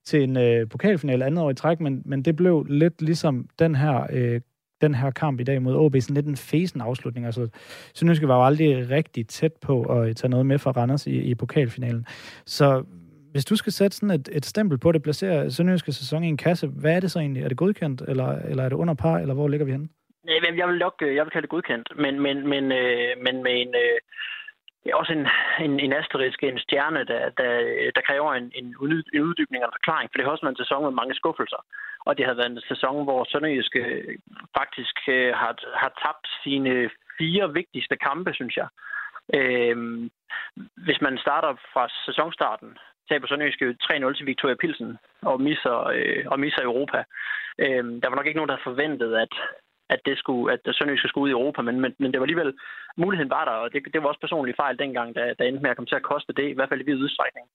til 0.05 0.23
en 0.23 0.37
øh, 0.37 0.69
pokalfinale 0.69 1.25
andet 1.25 1.43
år 1.43 1.49
i 1.49 1.53
træk, 1.53 1.79
men, 1.79 2.01
men 2.05 2.21
det 2.21 2.35
blev 2.35 2.65
lidt 2.69 3.01
ligesom 3.01 3.47
den 3.59 3.75
her, 3.75 4.07
øh, 4.09 4.41
den 4.81 4.95
her 4.95 5.11
kamp 5.11 5.39
i 5.39 5.43
dag 5.43 5.61
mod 5.61 5.75
OB, 5.75 5.95
sådan 5.99 6.15
lidt 6.15 6.25
en 6.25 6.37
fesen 6.37 6.81
afslutning. 6.81 7.25
Altså, 7.25 7.47
Sønderjysk 7.93 8.23
var 8.23 8.35
jo 8.35 8.45
aldrig 8.45 8.89
rigtig 8.89 9.27
tæt 9.27 9.53
på 9.61 9.83
at 9.83 10.15
tage 10.15 10.29
noget 10.29 10.45
med 10.45 10.59
fra 10.59 10.71
Randers 10.71 11.07
i, 11.07 11.21
i 11.21 11.35
pokalfinalen. 11.35 12.05
Så 12.45 12.83
hvis 13.31 13.45
du 13.45 13.55
skal 13.55 13.73
sætte 13.73 13.97
sådan 13.97 14.11
et, 14.11 14.29
et 14.31 14.45
stempel 14.45 14.77
på 14.77 14.91
det, 14.91 15.03
placerer 15.03 15.49
Sønderjyske 15.49 15.91
sæson 15.91 16.23
i 16.23 16.27
en 16.27 16.37
kasse, 16.37 16.67
hvad 16.67 16.95
er 16.95 16.99
det 16.99 17.11
så 17.11 17.19
egentlig? 17.19 17.43
Er 17.43 17.47
det 17.47 17.57
godkendt, 17.57 18.03
eller, 18.07 18.27
eller 18.27 18.63
er 18.63 18.69
det 18.69 18.75
under 18.75 18.93
par, 18.93 19.17
eller 19.17 19.33
hvor 19.33 19.47
ligger 19.47 19.65
vi 19.65 19.71
henne? 19.71 19.87
Jeg 20.27 20.67
vil 20.67 20.77
nok, 20.77 20.95
øh, 21.01 21.15
jeg 21.15 21.25
vil 21.25 21.31
kalde 21.31 21.45
det 21.45 21.55
godkendt, 21.55 21.87
men, 21.95 22.19
men, 22.19 22.47
men, 22.47 22.71
øh, 22.71 23.17
men 23.25 23.43
med 23.43 23.61
en, 23.61 23.75
øh, 23.75 23.99
også 24.93 25.13
en, 25.13 25.27
en, 25.65 25.79
en 25.79 25.93
asterisk, 25.93 26.43
en 26.43 26.59
stjerne, 26.59 27.03
der, 27.05 27.29
der, 27.29 27.51
der 27.95 28.01
kræver 28.01 28.33
en, 28.33 28.51
en, 28.55 28.77
uddybning 29.27 29.63
og 29.63 29.69
en 29.69 29.77
forklaring, 29.79 30.09
for 30.09 30.17
det 30.17 30.25
har 30.25 30.31
også 30.31 30.45
været 30.45 30.57
en 30.57 30.63
sæson 30.63 30.83
med 30.83 30.91
mange 30.91 31.15
skuffelser. 31.15 31.65
Og 32.05 32.17
det 32.17 32.25
har 32.25 32.33
været 32.33 32.51
en 32.51 32.61
sæson, 32.67 33.03
hvor 33.03 33.25
Sønderjysk 33.31 33.75
øh, 33.75 34.17
faktisk 34.57 34.97
øh, 35.07 35.33
har, 35.41 35.53
har 35.81 35.91
tabt 36.05 36.27
sine 36.43 36.89
fire 37.17 37.53
vigtigste 37.53 37.95
kampe, 37.95 38.33
synes 38.33 38.57
jeg. 38.57 38.67
Øh, 39.33 39.77
hvis 40.85 41.01
man 41.01 41.17
starter 41.17 41.53
fra 41.73 41.87
sæsonstarten, 42.05 42.77
taber 43.09 43.27
Sønderjysk 43.27 43.61
3-0 43.61 44.17
til 44.17 44.25
Victoria 44.25 44.55
Pilsen 44.55 44.97
og 45.21 45.41
misser, 45.41 45.77
øh, 45.95 46.23
og 46.25 46.39
misser 46.39 46.61
Europa. 46.61 47.03
Øh, 47.59 47.83
der 48.01 48.07
var 48.09 48.15
nok 48.15 48.27
ikke 48.27 48.37
nogen, 48.37 48.49
der 48.49 48.55
havde 48.55 48.69
forventet, 48.71 49.15
at, 49.15 49.33
at 49.93 50.01
det 50.05 50.15
skulle, 50.17 50.45
at 50.53 50.61
Sønderjyske 50.75 51.07
skulle 51.07 51.23
ud 51.25 51.29
i 51.29 51.37
Europa, 51.39 51.61
men, 51.61 51.75
men, 51.83 51.91
men 51.99 52.09
det 52.11 52.19
var 52.19 52.25
alligevel, 52.25 52.53
muligheden 53.03 53.35
var 53.37 53.45
der, 53.45 53.55
og 53.63 53.73
det, 53.73 53.79
det 53.93 53.99
var 54.01 54.09
også 54.09 54.23
personlig 54.25 54.55
fejl 54.55 54.79
dengang, 54.79 55.15
der, 55.15 55.33
der 55.33 55.43
endte 55.45 55.63
med 55.63 55.71
at 55.71 55.77
komme 55.77 55.91
til 55.91 56.01
at 56.01 56.09
koste 56.11 56.33
det, 56.39 56.47
i 56.49 56.55
hvert 56.55 56.69
fald 56.69 56.81
i 56.81 56.87
vid 56.89 57.03
udstrækning. 57.03 57.47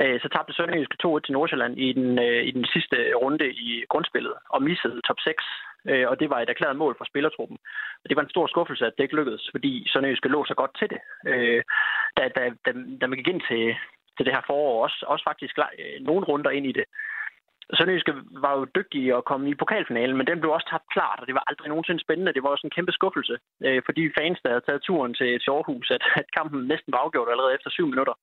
Øh, 0.00 0.20
så 0.22 0.28
tabte 0.28 0.52
Sønderjyske 0.54 0.96
2-1 1.06 1.20
til 1.24 1.32
Nordsjælland 1.32 1.74
i 1.86 1.92
den, 1.92 2.18
øh, 2.26 2.42
i 2.48 2.50
den 2.50 2.66
sidste 2.74 2.96
runde 3.22 3.46
i 3.66 3.84
grundspillet, 3.88 4.34
og 4.54 4.62
missede 4.62 5.00
top 5.08 5.20
6, 5.20 5.44
øh, 5.90 6.08
og 6.10 6.20
det 6.20 6.30
var 6.30 6.40
et 6.40 6.50
erklæret 6.50 6.76
mål 6.76 6.94
for 6.98 7.04
spillertruppen. 7.04 7.58
Og 8.02 8.06
det 8.08 8.16
var 8.16 8.22
en 8.22 8.34
stor 8.34 8.46
skuffelse, 8.46 8.86
at 8.86 8.94
det 8.96 9.04
ikke 9.04 9.16
lykkedes, 9.16 9.48
fordi 9.54 9.88
Sønderjyske 9.92 10.28
lå 10.28 10.44
så 10.44 10.54
godt 10.54 10.74
til 10.78 10.88
det. 10.92 11.00
Da, 12.16 12.22
da, 12.36 12.42
da, 12.66 12.70
da 13.00 13.06
man 13.06 13.18
gik 13.18 13.28
ind 13.28 13.42
til, 13.50 13.64
til 14.16 14.26
det 14.26 14.34
her 14.34 14.42
forår, 14.46 14.82
også, 14.84 15.04
også 15.08 15.24
faktisk 15.30 15.54
nogle 16.00 16.24
runder 16.26 16.50
ind 16.50 16.66
i 16.66 16.72
det, 16.72 16.84
Sønderjyske 17.74 18.14
var 18.44 18.52
jo 18.58 18.64
dygtige 18.78 19.16
at 19.16 19.24
komme 19.24 19.50
i 19.50 19.54
pokalfinalen, 19.54 20.16
men 20.16 20.26
den 20.26 20.40
blev 20.40 20.52
også 20.52 20.68
tabt 20.70 20.92
klart, 20.94 21.18
og 21.20 21.26
det 21.26 21.34
var 21.34 21.44
aldrig 21.46 21.68
nogensinde 21.68 22.00
spændende. 22.04 22.34
Det 22.34 22.42
var 22.42 22.48
også 22.48 22.66
en 22.66 22.76
kæmpe 22.76 22.92
skuffelse 22.92 23.36
øh, 23.66 23.82
for 23.84 23.92
de 23.92 24.12
fans, 24.18 24.38
der 24.42 24.48
havde 24.48 24.66
taget 24.66 24.82
turen 24.82 25.14
til, 25.14 25.30
til 25.40 25.50
Aarhus, 25.50 25.90
at, 25.90 26.02
at 26.20 26.28
kampen 26.36 26.60
næsten 26.72 26.92
var 26.92 26.98
afgjort 26.98 27.28
allerede 27.30 27.54
efter 27.54 27.70
syv 27.70 27.86
minutter. 27.86 28.14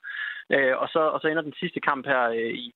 Øh, 0.55 0.77
og, 0.81 0.87
så, 0.93 0.99
og 0.99 1.19
så 1.21 1.27
ender 1.27 1.41
den 1.41 1.59
sidste 1.61 1.79
kamp 1.79 2.05
her 2.05 2.23
øh, 2.39 2.53
i, 2.65 2.73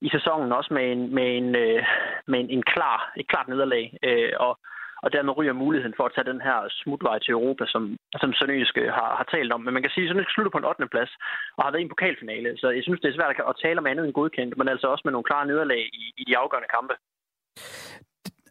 i 0.00 0.08
sæsonen 0.08 0.52
også 0.52 0.74
med 0.74 0.92
en, 0.92 1.14
med 1.14 1.28
en, 1.36 1.48
øh, 1.64 1.82
med 2.26 2.38
en, 2.40 2.50
en 2.50 2.62
klar, 2.62 3.12
et 3.16 3.28
klart 3.28 3.48
nederlag. 3.48 3.98
Øh, 4.02 4.32
og 4.46 4.58
og 5.06 5.12
dermed 5.12 5.36
ryger 5.38 5.62
muligheden 5.64 5.96
for 5.96 6.04
at 6.06 6.14
tage 6.14 6.30
den 6.32 6.40
her 6.48 6.58
smutvej 6.80 7.18
til 7.18 7.32
Europa, 7.38 7.64
som, 7.74 7.82
som 8.22 8.30
Sønderjysk 8.38 8.76
øh, 8.82 8.90
har, 8.98 9.10
har 9.18 9.26
talt 9.34 9.52
om. 9.56 9.60
Men 9.64 9.74
man 9.74 9.82
kan 9.82 9.92
sige, 9.92 10.04
at 10.04 10.08
Sønderjysk 10.08 10.34
slutter 10.34 10.52
på 10.54 10.60
en 10.60 10.70
8. 10.70 10.94
plads 10.94 11.12
og 11.56 11.60
har 11.64 11.70
været 11.70 11.82
i 11.82 11.88
en 11.88 11.94
pokalfinale, 11.94 12.50
så 12.60 12.66
jeg 12.76 12.82
synes, 12.84 13.00
det 13.00 13.08
er 13.08 13.18
svært 13.18 13.48
at 13.50 13.60
tale 13.64 13.78
om 13.82 13.90
andet 13.90 14.04
end 14.04 14.18
godkendt, 14.18 14.52
men 14.58 14.68
altså 14.72 14.86
også 14.92 15.02
med 15.04 15.12
nogle 15.12 15.28
klare 15.30 15.46
nederlag 15.50 15.82
i, 16.00 16.02
i 16.20 16.22
de 16.28 16.38
afgørende 16.42 16.74
kampe 16.76 16.94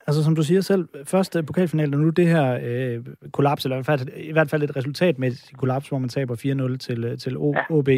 altså 0.07 0.23
som 0.23 0.35
du 0.35 0.43
siger 0.43 0.61
selv, 0.61 0.87
første 1.03 1.43
pokalfinale, 1.43 1.95
og 1.95 1.99
nu 1.99 2.09
det 2.09 2.27
her 2.27 2.59
øh, 2.63 3.03
kollaps, 3.31 3.65
eller 3.65 3.77
i 3.77 3.81
hvert, 3.83 3.99
fald, 3.99 4.09
i 4.17 4.31
hvert 4.31 4.49
fald 4.49 4.63
et 4.63 4.75
resultat 4.75 5.19
med 5.19 5.31
et 5.31 5.49
kollaps, 5.57 5.89
hvor 5.89 5.97
man 5.97 6.09
taber 6.09 6.35
4-0 6.73 6.77
til, 6.77 7.03
øh, 7.03 7.17
til 7.17 7.37
o, 7.37 7.53
ja. 7.53 7.75
OB. 7.75 7.89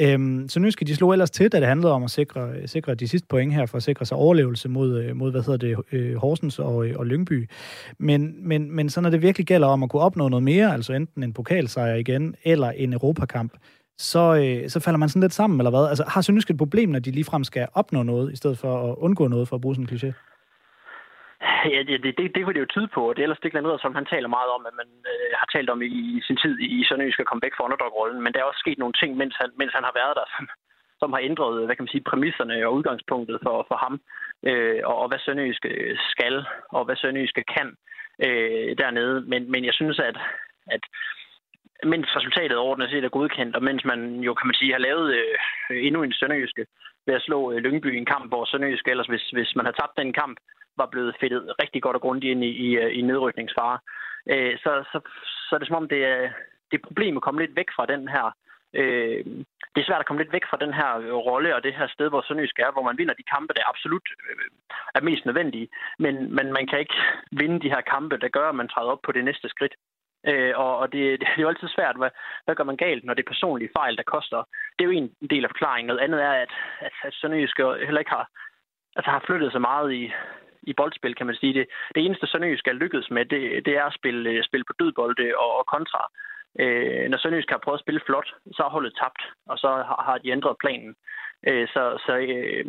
Øhm, 0.00 0.48
så 0.48 0.60
nu 0.60 0.70
skal 0.70 0.86
de 0.86 0.96
slå 0.96 1.12
ellers 1.12 1.30
til, 1.30 1.52
da 1.52 1.60
det 1.60 1.68
handlede 1.68 1.92
om 1.92 2.04
at 2.04 2.10
sikre, 2.10 2.52
sikre 2.66 2.94
de 2.94 3.08
sidste 3.08 3.28
point 3.28 3.54
her, 3.54 3.66
for 3.66 3.76
at 3.76 3.82
sikre 3.82 4.06
sig 4.06 4.16
overlevelse 4.16 4.68
mod, 4.68 5.02
øh, 5.02 5.16
mod 5.16 5.30
hvad 5.30 5.42
hedder 5.42 5.56
det, 5.56 5.76
øh, 5.92 6.16
Horsens 6.16 6.58
og, 6.58 6.76
og 6.96 7.06
Lyngby. 7.06 7.48
Men, 7.98 8.48
men, 8.48 8.76
men 8.76 8.90
så 8.90 9.00
når 9.00 9.10
det 9.10 9.22
virkelig 9.22 9.46
gælder 9.46 9.68
om 9.68 9.82
at 9.82 9.90
kunne 9.90 10.02
opnå 10.02 10.28
noget 10.28 10.42
mere, 10.42 10.72
altså 10.72 10.92
enten 10.92 11.22
en 11.22 11.32
pokalsejr 11.32 11.94
igen, 11.94 12.34
eller 12.44 12.70
en 12.70 12.92
Europakamp, 12.92 13.52
så, 13.98 14.34
øh, 14.34 14.70
så 14.70 14.80
falder 14.80 14.98
man 14.98 15.08
sådan 15.08 15.22
lidt 15.22 15.34
sammen, 15.34 15.60
eller 15.60 15.70
hvad? 15.70 15.88
Altså, 15.88 16.04
har 16.08 16.20
Sønderjysk 16.20 16.50
et 16.50 16.56
problem, 16.56 16.88
når 16.88 16.98
de 16.98 17.10
ligefrem 17.10 17.44
skal 17.44 17.68
opnå 17.74 18.02
noget, 18.02 18.32
i 18.32 18.36
stedet 18.36 18.58
for 18.58 18.90
at 18.90 18.96
undgå 18.98 19.28
noget, 19.28 19.48
for 19.48 19.56
at 19.56 19.60
bruge 19.60 19.74
sådan 19.74 19.88
en 19.92 19.96
kliché? 19.96 20.33
Ja, 21.74 21.80
det, 21.88 22.02
det, 22.04 22.18
det, 22.18 22.34
det 22.34 22.40
kunne 22.42 22.56
det 22.56 22.64
jo 22.64 22.74
tyde 22.74 22.90
på, 22.96 23.02
det 23.12 23.20
er 23.20 23.26
ellers 23.26 23.42
det 23.42 23.50
Glenn 23.52 23.78
som 23.78 23.94
han 23.94 24.06
taler 24.06 24.28
meget 24.36 24.50
om, 24.56 24.62
at 24.66 24.74
man 24.80 24.90
øh, 25.12 25.30
har 25.40 25.48
talt 25.54 25.70
om 25.70 25.82
i, 25.82 25.90
i 26.16 26.20
sin 26.26 26.36
tid 26.42 26.54
i 26.60 26.84
Sønderjysk 26.84 27.20
at 27.20 27.26
komme 27.26 27.44
væk 27.46 27.54
fra 27.56 27.64
underdog-rollen, 27.64 28.20
men 28.22 28.32
der 28.32 28.40
er 28.40 28.50
også 28.50 28.62
sket 28.64 28.78
nogle 28.78 28.98
ting, 29.00 29.10
mens 29.16 29.34
han, 29.40 29.50
mens 29.60 29.72
han 29.72 29.84
har 29.88 29.94
været 30.00 30.14
der, 30.20 30.26
som, 30.36 30.44
som 31.00 31.12
har 31.12 31.20
ændret, 31.28 31.64
hvad 31.66 31.76
kan 31.76 31.84
man 31.84 31.94
sige, 31.94 32.08
præmisserne 32.10 32.66
og 32.66 32.74
udgangspunktet 32.74 33.38
for, 33.44 33.56
for 33.68 33.76
ham, 33.84 33.94
øh, 34.48 34.80
og, 34.84 34.96
og 35.02 35.08
hvad 35.08 35.20
Sønderjysk 35.24 35.64
øh, 35.72 35.96
skal, 36.12 36.36
og 36.76 36.84
hvad 36.84 36.96
Sønderjysk 36.96 37.38
kan 37.56 37.68
øh, 38.26 38.70
dernede. 38.82 39.16
Men, 39.30 39.50
men 39.52 39.64
jeg 39.64 39.74
synes, 39.74 39.98
at, 39.98 40.16
at 40.74 40.82
mens 41.84 42.16
resultatet 42.16 42.56
ordnet 42.56 42.90
set 42.90 43.04
er 43.04 43.16
godkendt, 43.18 43.56
og 43.56 43.62
mens 43.62 43.84
man 43.84 44.00
jo, 44.26 44.34
kan 44.34 44.46
man 44.46 44.54
sige, 44.54 44.72
har 44.72 44.78
lavet 44.78 45.14
øh, 45.14 45.86
endnu 45.86 46.02
en 46.02 46.12
Sønderjyske 46.12 46.66
ved 47.06 47.14
at 47.14 47.22
slå 47.22 47.52
øh, 47.52 47.58
Lyngby 47.58 47.94
i 47.94 47.98
en 47.98 48.12
kamp, 48.14 48.28
hvor 48.28 48.44
Sønderjyske 48.44 48.90
ellers, 48.90 49.06
hvis, 49.06 49.30
hvis 49.30 49.56
man 49.56 49.64
har 49.64 49.72
tabt 49.72 49.96
den 49.96 50.12
kamp, 50.12 50.38
var 50.76 50.86
blevet 50.86 51.16
fedtet 51.20 51.54
rigtig 51.62 51.82
godt 51.82 51.96
og 51.96 52.02
grundigt 52.02 52.30
ind 52.30 52.44
i, 52.44 52.52
i, 52.66 52.68
øh, 52.76 52.98
i 52.98 53.00
nedrykningsfare. 53.00 53.78
Øh, 54.32 54.58
så, 54.58 54.84
så, 54.92 55.00
så 55.48 55.54
er 55.54 55.58
det 55.58 55.68
som 55.68 55.76
om, 55.76 55.88
det 55.88 56.04
er, 56.04 56.20
det 56.70 56.76
er 56.76 56.86
problem 56.86 57.16
at 57.16 57.22
komme 57.22 57.40
lidt 57.40 57.56
væk 57.56 57.70
fra 57.76 57.86
den 57.86 58.08
her 58.08 58.26
øh, 58.74 59.24
det 59.72 59.80
er 59.80 59.88
svært 59.88 60.02
at 60.02 60.06
komme 60.06 60.22
lidt 60.22 60.36
væk 60.36 60.46
fra 60.50 60.62
den 60.64 60.72
her 60.80 60.90
rolle 61.28 61.56
og 61.56 61.62
det 61.62 61.74
her 61.78 61.86
sted, 61.86 62.08
hvor 62.08 62.22
Sønderjysk 62.22 62.58
er, 62.58 62.72
hvor 62.72 62.82
man 62.88 62.98
vinder 62.98 63.14
de 63.14 63.30
kampe, 63.34 63.54
der 63.54 63.70
absolut 63.72 64.06
øh, 64.28 64.36
er 64.94 65.02
mest 65.08 65.24
nødvendige. 65.26 65.68
Men, 65.98 66.14
men 66.36 66.46
man 66.52 66.66
kan 66.66 66.78
ikke 66.78 66.98
vinde 67.40 67.58
de 67.60 67.72
her 67.74 67.80
kampe, 67.94 68.16
der 68.22 68.28
gør, 68.36 68.48
at 68.48 68.54
man 68.60 68.68
træder 68.68 68.90
op 68.94 69.02
på 69.06 69.12
det 69.12 69.24
næste 69.24 69.48
skridt. 69.48 69.74
Øh, 70.30 70.52
og 70.56 70.78
og 70.78 70.92
det, 70.92 71.02
det 71.20 71.28
er 71.28 71.42
jo 71.42 71.48
altid 71.48 71.68
svært, 71.68 71.96
hvad, 71.96 72.10
hvad 72.44 72.54
gør 72.54 72.64
man 72.64 72.76
galt, 72.76 73.04
når 73.04 73.14
det 73.14 73.22
er 73.22 73.32
personlige 73.32 73.74
fejl, 73.78 73.96
der 73.96 74.12
koster. 74.14 74.36
Det 74.74 74.80
er 74.84 74.90
jo 74.90 74.90
en 74.90 75.28
del 75.30 75.44
af 75.44 75.50
forklaringen. 75.50 75.86
Noget 75.86 76.04
andet 76.04 76.22
er, 76.22 76.32
at, 76.44 76.52
at, 76.80 76.92
at 77.02 77.14
Sønderjysk 77.14 77.58
heller 77.58 77.98
ikke 77.98 78.16
har, 78.18 78.28
altså 78.96 79.10
har 79.10 79.22
flyttet 79.26 79.52
så 79.52 79.58
meget 79.58 79.92
i, 79.92 80.12
i 80.62 80.72
boldspil, 80.72 81.14
kan 81.14 81.26
man 81.26 81.36
sige. 81.36 81.54
Det, 81.54 81.66
det 81.94 82.04
eneste 82.04 82.26
Sønderjysk 82.26 82.68
er 82.68 82.72
lykkedes 82.72 83.10
med, 83.10 83.24
det, 83.24 83.66
det 83.66 83.76
er 83.76 83.84
at 83.84 83.94
spille, 83.94 84.44
spille 84.44 84.64
på 84.64 84.74
dødbolde 84.78 85.32
og, 85.36 85.58
og 85.58 85.66
kontra. 85.66 86.08
Øh, 86.60 87.08
når 87.10 87.18
Sønderjysk 87.18 87.50
har 87.50 87.64
prøvet 87.64 87.78
at 87.78 87.84
spille 87.84 88.00
flot, 88.06 88.28
så 88.52 88.62
har 88.62 88.70
holdet 88.70 88.96
tabt, 89.00 89.22
og 89.46 89.58
så 89.58 89.68
har, 89.68 90.02
har 90.06 90.18
de 90.18 90.30
ændret 90.30 90.56
planen. 90.60 90.94
Øh, 91.48 91.68
så 91.68 91.82
så 92.06 92.12
øh, 92.16 92.64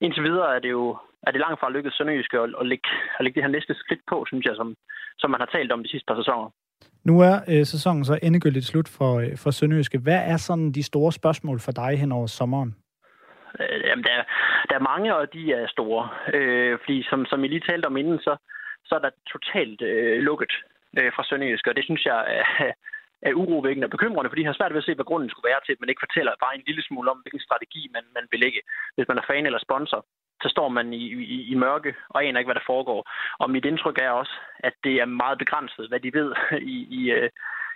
indtil 0.00 0.22
videre 0.22 0.56
er 0.56 0.58
det 0.58 0.70
jo 0.70 0.98
er 1.26 1.30
det 1.30 1.40
langt 1.40 1.60
fra 1.60 1.70
lykkedes 1.70 1.94
Sønderjysk 1.96 2.34
at, 2.34 2.54
at, 2.60 2.66
lægge, 2.66 2.88
at 3.18 3.24
lægge 3.24 3.34
det 3.34 3.44
her 3.44 3.56
næste 3.56 3.74
skridt 3.74 4.00
på, 4.06 4.24
synes 4.26 4.44
jeg, 4.46 4.56
som, 4.56 4.76
som 5.18 5.30
man 5.30 5.40
har 5.40 5.46
talt 5.46 5.72
om 5.72 5.82
de 5.82 5.88
sidste 5.90 6.06
par 6.06 6.16
sæsoner. 6.16 6.50
Nu 7.04 7.20
er 7.20 7.36
øh, 7.52 7.64
sæsonen 7.64 8.04
så 8.04 8.18
endegyldigt 8.22 8.66
slut 8.66 8.88
for, 8.88 9.12
øh, 9.20 9.36
for 9.42 9.50
Sønderjyske. 9.50 9.98
Hvad 9.98 10.20
er 10.32 10.36
sådan 10.36 10.72
de 10.72 10.82
store 10.82 11.12
spørgsmål 11.12 11.60
for 11.60 11.72
dig 11.72 11.98
hen 11.98 12.12
over 12.12 12.26
sommeren? 12.26 12.74
Øh, 13.60 13.80
jamen, 13.86 14.04
der, 14.04 14.16
der 14.68 14.74
er 14.76 14.88
mange, 14.92 15.16
og 15.16 15.32
de 15.32 15.52
er 15.52 15.66
store. 15.66 16.08
Øh, 16.34 16.78
fordi 16.84 17.06
som, 17.10 17.26
som 17.26 17.44
I 17.44 17.48
lige 17.48 17.68
talte 17.68 17.86
om 17.86 17.96
inden, 17.96 18.18
så, 18.18 18.36
så 18.84 18.94
er 18.94 18.98
der 18.98 19.10
totalt 19.32 19.82
øh, 19.82 20.22
lukket 20.22 20.52
øh, 20.98 21.12
fra 21.14 21.24
Sønderjyske, 21.24 21.70
og 21.70 21.76
det 21.76 21.84
synes 21.84 22.04
jeg 22.04 22.20
øh, 22.34 22.72
er 23.22 23.38
urovækkende 23.42 23.86
og 23.86 23.94
bekymrende, 23.96 24.30
fordi 24.30 24.42
jeg 24.42 24.50
har 24.50 24.58
svært 24.58 24.72
ved 24.72 24.82
at 24.82 24.88
se, 24.88 24.94
hvad 24.94 25.10
grunden 25.10 25.30
skulle 25.30 25.48
være 25.50 25.62
til, 25.62 25.72
at 25.72 25.80
man 25.80 25.88
ikke 25.90 26.04
fortæller 26.06 26.42
bare 26.44 26.56
en 26.56 26.66
lille 26.66 26.82
smule 26.88 27.10
om, 27.10 27.18
hvilken 27.22 27.46
strategi 27.46 27.82
man, 27.94 28.04
man 28.16 28.26
vil 28.30 28.40
lægge, 28.44 28.60
hvis 28.94 29.08
man 29.08 29.18
er 29.18 29.28
fan 29.28 29.46
eller 29.46 29.66
sponsor 29.66 30.00
så 30.42 30.48
står 30.48 30.68
man 30.68 30.92
i, 30.92 31.04
i, 31.36 31.42
i 31.52 31.54
mørke 31.54 31.94
og 32.08 32.24
aner 32.24 32.38
ikke, 32.38 32.48
hvad 32.48 32.60
der 32.60 32.70
foregår. 32.72 33.10
Og 33.38 33.50
mit 33.50 33.64
indtryk 33.64 33.98
er 34.02 34.10
også, 34.10 34.34
at 34.58 34.72
det 34.84 34.94
er 34.94 35.04
meget 35.04 35.38
begrænset, 35.38 35.88
hvad 35.88 36.00
de 36.00 36.12
ved 36.12 36.32
i, 36.74 36.78
i, 37.00 37.10
øh, 37.10 37.30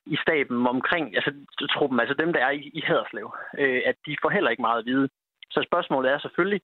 i 0.07 0.16
staben 0.16 0.66
omkring 0.66 1.16
altså, 1.16 1.33
truppen, 1.74 2.00
altså 2.00 2.14
dem, 2.14 2.33
der 2.33 2.40
er 2.40 2.50
i, 2.50 2.70
i 2.74 2.81
Haderslev, 2.81 3.35
øh, 3.59 3.83
at 3.87 3.96
de 4.07 4.16
får 4.22 4.31
heller 4.31 4.50
ikke 4.50 4.62
meget 4.62 4.78
at 4.78 4.87
vide. 4.87 5.09
Så 5.50 5.64
spørgsmålet 5.68 6.12
er 6.12 6.18
selvfølgelig, 6.18 6.61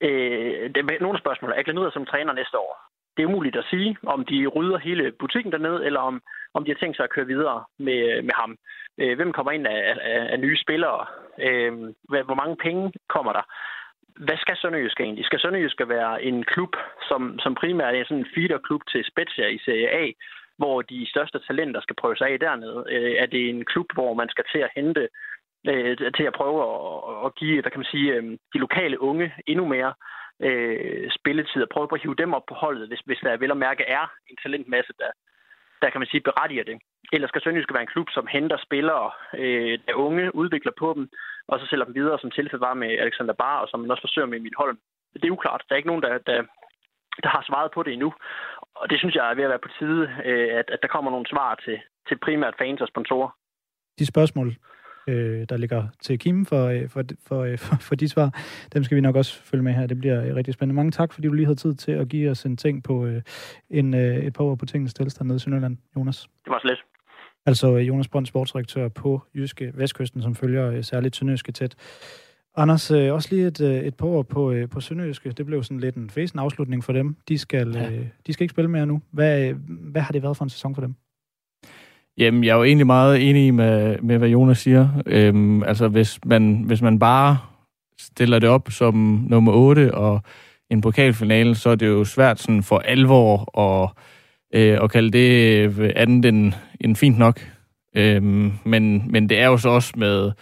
øh, 0.00 0.70
det 0.74 0.76
er 0.76 1.02
nogle 1.02 1.18
spørgsmål, 1.18 1.52
er 1.52 1.62
Glenn 1.62 1.90
som 1.92 2.06
træner 2.06 2.32
næste 2.32 2.58
år? 2.58 2.72
Det 3.16 3.22
er 3.22 3.26
umuligt 3.26 3.56
at 3.56 3.68
sige, 3.70 3.96
om 4.06 4.24
de 4.24 4.46
rydder 4.46 4.78
hele 4.78 5.12
butikken 5.12 5.52
dernede, 5.52 5.86
eller 5.86 6.00
om, 6.00 6.22
om 6.54 6.64
de 6.64 6.70
har 6.70 6.78
tænkt 6.78 6.96
sig 6.96 7.04
at 7.04 7.10
køre 7.10 7.26
videre 7.26 7.64
med, 7.78 8.22
med 8.22 8.34
ham. 8.34 8.56
Øh, 8.98 9.16
hvem 9.16 9.32
kommer 9.32 9.52
ind 9.52 9.66
af, 9.66 9.96
af, 10.00 10.32
af 10.32 10.40
nye 10.40 10.58
spillere? 10.64 11.06
Øh, 11.46 11.72
hvor 12.28 12.34
mange 12.34 12.56
penge 12.56 12.92
kommer 13.08 13.32
der? 13.32 13.44
hvad 14.16 14.36
skal 14.36 14.56
Sønderjysk 14.56 15.00
egentlig? 15.00 15.24
Skal 15.24 15.40
Sønderjysk 15.40 15.80
være 15.86 16.22
en 16.22 16.44
klub, 16.44 16.76
som, 17.08 17.38
som 17.38 17.54
primært 17.54 17.94
er 17.94 18.04
sådan 18.04 18.18
en 18.18 18.32
feederklub 18.34 18.82
til 18.92 19.04
Spezia 19.04 19.46
i 19.46 19.58
Serie 19.58 19.88
A, 20.02 20.10
hvor 20.56 20.82
de 20.82 21.10
største 21.10 21.38
talenter 21.46 21.80
skal 21.80 21.96
prøve 21.96 22.16
sig 22.16 22.28
af 22.28 22.40
dernede? 22.40 22.84
Øh, 22.88 23.12
er 23.22 23.26
det 23.26 23.48
en 23.48 23.64
klub, 23.64 23.86
hvor 23.92 24.14
man 24.14 24.28
skal 24.28 24.44
til 24.52 24.58
at 24.58 24.70
hente, 24.76 25.08
øh, 25.68 25.96
til 26.16 26.24
at 26.30 26.32
prøve 26.40 26.58
at, 26.70 27.26
at 27.26 27.34
give, 27.34 27.60
hvad 27.60 27.70
kan 27.70 27.80
man 27.80 27.92
sige, 27.94 28.12
øh, 28.14 28.24
de 28.54 28.58
lokale 28.58 29.00
unge 29.00 29.34
endnu 29.46 29.64
mere 29.68 29.94
øh, 30.40 31.10
spilletid 31.18 31.62
og 31.62 31.68
prøve 31.68 31.88
at 31.92 32.02
hive 32.02 32.14
dem 32.22 32.34
op 32.34 32.46
på 32.48 32.54
holdet, 32.54 32.88
hvis, 32.88 33.00
hvis 33.06 33.18
der 33.22 33.36
vel 33.36 33.50
at 33.50 33.64
mærke 33.66 33.84
er 33.84 34.04
en 34.30 34.36
talentmasse, 34.42 34.92
der, 34.98 35.10
der 35.82 35.90
kan 35.90 36.00
man 36.00 36.10
sige 36.12 36.26
berettiger 36.28 36.64
det. 36.64 36.76
Eller 37.14 37.28
skal 37.28 37.42
Sønderjysk 37.42 37.72
være 37.72 37.86
en 37.86 37.94
klub, 37.94 38.08
som 38.10 38.26
henter 38.34 38.58
spillere, 38.66 39.10
øh, 39.42 39.78
der 39.86 39.94
unge, 40.06 40.34
udvikler 40.34 40.72
på 40.78 40.88
dem, 40.96 41.04
og 41.48 41.60
så 41.60 41.66
sælger 41.66 41.84
dem 41.84 41.94
videre, 41.94 42.18
som 42.18 42.30
tilfældet 42.30 42.66
var 42.68 42.74
med 42.74 42.90
Alexander 43.04 43.34
Bar, 43.42 43.58
og 43.62 43.68
som 43.68 43.80
man 43.80 43.90
også 43.90 44.06
forsøger 44.06 44.28
med 44.28 44.38
Emil 44.38 44.60
Holm. 44.62 44.78
Det 45.14 45.24
er 45.24 45.36
uklart. 45.38 45.62
Der 45.66 45.74
er 45.74 45.80
ikke 45.80 45.92
nogen, 45.92 46.02
der, 46.02 46.18
der, 46.28 46.38
der 47.22 47.28
har 47.28 47.44
svaret 47.48 47.70
på 47.74 47.82
det 47.82 47.92
endnu. 47.92 48.12
Og 48.80 48.90
det 48.90 48.98
synes 48.98 49.14
jeg 49.14 49.30
er 49.30 49.34
ved 49.34 49.44
at 49.44 49.50
være 49.54 49.66
på 49.66 49.74
tide, 49.78 50.02
øh, 50.24 50.48
at, 50.60 50.66
at 50.74 50.78
der 50.82 50.88
kommer 50.94 51.10
nogle 51.10 51.26
svar 51.32 51.54
til, 51.64 51.78
til 52.08 52.16
primært 52.18 52.54
fans 52.58 52.80
og 52.80 52.88
sponsorer. 52.88 53.30
De 53.98 54.06
spørgsmål, 54.06 54.48
øh, 55.06 55.46
der 55.48 55.56
ligger 55.56 55.86
til 56.02 56.18
Kim 56.18 56.46
for, 56.46 56.66
øh, 56.66 56.88
for, 56.88 57.02
for, 57.26 57.40
øh, 57.40 57.58
for, 57.58 57.76
for 57.76 57.94
de 57.94 58.08
svar. 58.08 58.40
Dem 58.72 58.84
skal 58.84 58.96
vi 58.96 59.00
nok 59.00 59.16
også 59.16 59.42
følge 59.42 59.62
med 59.62 59.72
her. 59.72 59.86
Det 59.86 59.98
bliver 59.98 60.34
rigtig 60.34 60.54
spændende. 60.54 60.74
Mange 60.74 60.90
tak, 60.90 61.12
fordi 61.12 61.28
du 61.28 61.32
lige 61.32 61.46
havde 61.46 61.58
tid 61.58 61.74
til 61.74 61.92
at 61.92 62.08
give 62.08 62.30
os 62.30 62.44
en 62.44 62.56
ting 62.56 62.82
på 62.82 63.06
øh, 63.06 63.22
en, 63.70 63.94
øh, 63.94 64.16
et 64.16 64.32
par 64.32 64.44
år 64.44 64.54
på 64.54 64.66
tingens 64.66 64.94
tilstand 64.94 65.28
nede 65.28 65.36
i 65.36 65.40
Sønderland, 65.40 65.76
Jonas. 65.96 66.28
Det 66.44 66.50
var 66.50 66.58
så 66.58 66.68
lidt. 66.68 66.80
Altså 67.46 67.68
Jonas 67.68 68.08
Brønd, 68.08 68.26
sportsdirektør 68.26 68.88
på 68.88 69.22
Jyske 69.34 69.72
Vestkysten, 69.74 70.22
som 70.22 70.34
følger 70.34 70.70
øh, 70.70 70.84
særligt 70.84 71.16
Sønderjyske 71.16 71.52
tæt. 71.52 71.74
Anders, 72.56 72.90
øh, 72.90 73.12
også 73.12 73.28
lige 73.32 73.46
et, 73.46 73.60
øh, 73.60 73.74
et 73.74 73.94
par 73.94 74.06
år 74.06 74.22
på, 74.22 74.50
øh, 74.50 74.68
på 74.68 74.80
Sønderjyske. 74.80 75.32
Det 75.32 75.46
blev 75.46 75.62
sådan 75.62 75.80
lidt 75.80 75.96
en 75.96 76.10
fæsen 76.10 76.38
afslutning 76.38 76.84
for 76.84 76.92
dem. 76.92 77.16
De 77.28 77.38
skal, 77.38 77.72
ja. 77.74 77.90
øh, 77.90 78.06
de 78.26 78.32
skal 78.32 78.44
ikke 78.44 78.52
spille 78.52 78.70
mere 78.70 78.86
nu. 78.86 79.02
Hvad, 79.10 79.52
hvad 79.66 80.02
har 80.02 80.12
det 80.12 80.22
været 80.22 80.36
for 80.36 80.44
en 80.44 80.50
sæson 80.50 80.74
for 80.74 80.82
dem? 80.82 80.94
Jamen, 82.18 82.44
jeg 82.44 82.50
er 82.50 82.56
jo 82.56 82.64
egentlig 82.64 82.86
meget 82.86 83.30
enig 83.30 83.54
med, 83.54 83.98
med 84.02 84.18
hvad 84.18 84.28
Jonas 84.28 84.58
siger. 84.58 84.88
Øhm, 85.06 85.62
altså, 85.62 85.88
hvis 85.88 86.18
man, 86.24 86.62
hvis 86.66 86.82
man 86.82 86.98
bare 86.98 87.38
stiller 87.98 88.38
det 88.38 88.48
op 88.48 88.70
som 88.70 88.94
nummer 89.28 89.52
8 89.52 89.94
og 89.94 90.20
en 90.70 90.80
pokalfinale, 90.80 91.54
så 91.54 91.70
er 91.70 91.74
det 91.74 91.86
jo 91.86 92.04
svært 92.04 92.40
sådan 92.40 92.62
for 92.62 92.78
alvor 92.78 93.58
at, 93.58 93.90
øh, 94.54 94.78
at 94.82 94.90
kalde 94.90 95.10
det 95.10 95.78
øh, 95.78 95.90
andet 95.96 96.24
end, 96.24 96.52
end 96.80 96.96
fint 96.96 97.18
nok. 97.18 97.40
Øhm, 97.96 98.52
men, 98.64 99.04
men 99.10 99.28
det 99.28 99.38
er 99.38 99.46
jo 99.46 99.56
så 99.56 99.68
også 99.68 99.92
med, 99.96 100.32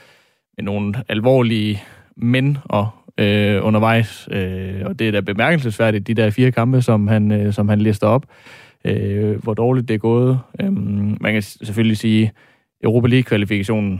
med 0.56 0.64
nogle 0.64 0.94
alvorlige 1.08 1.82
mænd 2.16 2.56
og 2.64 2.88
øh, 3.18 3.66
undervejs, 3.66 4.28
øh, 4.32 4.82
og 4.84 4.98
det 4.98 5.08
er 5.08 5.12
da 5.12 5.20
bemærkelsesværdigt, 5.20 6.06
de 6.06 6.14
der 6.14 6.30
fire 6.30 6.52
kampe, 6.52 6.82
som 6.82 7.08
han, 7.08 7.32
øh, 7.32 7.52
som 7.52 7.68
han 7.68 7.80
lister 7.80 8.06
op 8.06 8.26
øh, 8.84 9.42
hvor 9.42 9.54
dårligt 9.54 9.88
det 9.88 9.94
er 9.94 9.98
gået. 9.98 10.40
Øhm, 10.60 11.16
man 11.20 11.32
kan 11.32 11.42
selvfølgelig 11.42 11.96
sige, 11.96 12.32
Europa 12.84 13.08
League-kvalifikationen, 13.08 13.92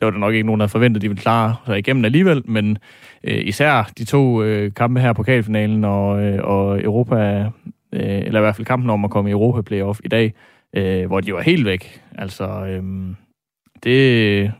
det 0.00 0.06
var 0.06 0.10
der 0.10 0.18
nok 0.18 0.34
ikke 0.34 0.46
nogen, 0.46 0.60
der 0.60 0.64
havde 0.64 0.72
forventet, 0.72 1.02
de 1.02 1.08
ville 1.08 1.22
klare 1.22 1.56
sig 1.66 1.78
igennem 1.78 2.04
alligevel, 2.04 2.42
men 2.50 2.78
øh, 3.24 3.46
især 3.46 3.92
de 3.98 4.04
to 4.04 4.42
øh, 4.42 4.74
kampe 4.74 5.00
her 5.00 5.12
på 5.12 5.16
pokalfinalen 5.22 5.84
og, 5.84 6.22
øh, 6.22 6.38
og 6.44 6.82
Europa, 6.82 7.50
øh, 7.92 8.00
eller 8.02 8.40
i 8.40 8.42
hvert 8.42 8.56
fald 8.56 8.66
kampen 8.66 8.90
om 8.90 9.04
at 9.04 9.10
komme 9.10 9.30
i 9.30 9.32
Europa 9.32 9.62
Playoff 9.62 10.00
i 10.04 10.08
dag, 10.08 10.34
øh, 10.76 11.06
hvor 11.06 11.20
de 11.20 11.34
var 11.34 11.40
helt 11.40 11.66
væk. 11.66 12.02
Altså, 12.18 12.66
øh, 12.66 13.14
det, 13.82 14.52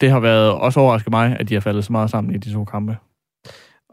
det 0.00 0.10
har 0.10 0.20
været 0.20 0.52
også 0.52 0.80
overrasket 0.80 1.10
mig, 1.10 1.36
at 1.40 1.48
de 1.48 1.54
har 1.54 1.60
faldet 1.60 1.84
så 1.84 1.92
meget 1.92 2.10
sammen 2.10 2.34
i 2.34 2.38
de 2.38 2.52
to 2.52 2.64
kampe. 2.64 2.96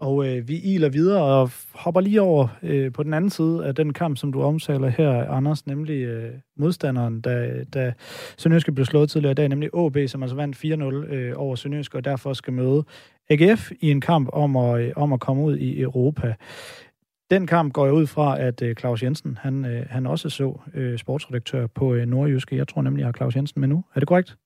Og 0.02 0.28
øh, 0.28 0.48
vi 0.48 0.60
iler 0.60 0.90
videre 0.90 1.24
og 1.24 1.52
hopper 1.74 2.02
lige 2.02 2.22
over 2.22 2.48
øh, 2.64 2.92
på 2.92 3.04
den 3.04 3.14
anden 3.14 3.30
side 3.30 3.66
af 3.66 3.76
den 3.76 3.94
kamp, 3.94 4.18
som 4.18 4.34
du 4.34 4.42
omtaler 4.42 4.88
her, 4.88 5.30
Anders, 5.30 5.68
nemlig 5.68 6.04
øh, 6.04 6.32
modstanderen, 6.58 7.22
da, 7.22 7.64
da 7.74 7.94
Sønderjyske 8.38 8.72
blev 8.72 8.86
slået 8.86 9.10
tidligere 9.10 9.32
i 9.32 9.36
dag, 9.36 9.50
nemlig 9.50 9.70
AB, 9.78 9.98
som 10.08 10.24
altså 10.24 10.36
vandt 10.36 10.56
4-0 11.10 11.14
øh, 11.14 11.34
over 11.36 11.56
Sønderjyske, 11.56 11.98
og 11.98 12.06
derfor 12.06 12.34
skal 12.34 12.54
møde 12.54 12.84
AGF 13.30 13.72
i 13.80 13.92
en 13.92 14.02
kamp 14.02 14.30
om 14.34 14.56
at, 14.56 14.82
øh, 14.82 14.94
om 14.96 15.14
at 15.14 15.20
komme 15.20 15.44
ud 15.44 15.58
i 15.58 15.82
Europa. 15.82 16.36
Den 17.32 17.48
kamp 17.48 17.74
går 17.74 17.86
jeg 17.86 17.94
ud 17.94 18.08
fra, 18.08 18.40
at 18.40 18.62
øh, 18.62 18.76
Claus 18.76 19.04
Jensen, 19.04 19.38
han, 19.42 19.66
øh, 19.66 19.86
han 19.90 20.08
også 20.08 20.30
så 20.30 20.60
øh, 20.74 20.98
sportsredaktør 20.98 21.68
på 21.68 21.94
øh, 21.94 22.06
Nordjyske. 22.06 22.56
Jeg 22.56 22.68
tror 22.68 22.82
nemlig, 22.82 23.00
jeg 23.00 23.08
har 23.08 23.14
Claus 23.14 23.36
Jensen 23.36 23.60
med 23.60 23.68
nu. 23.68 23.84
Er 23.96 24.00
det 24.00 24.08
korrekt? 24.08 24.38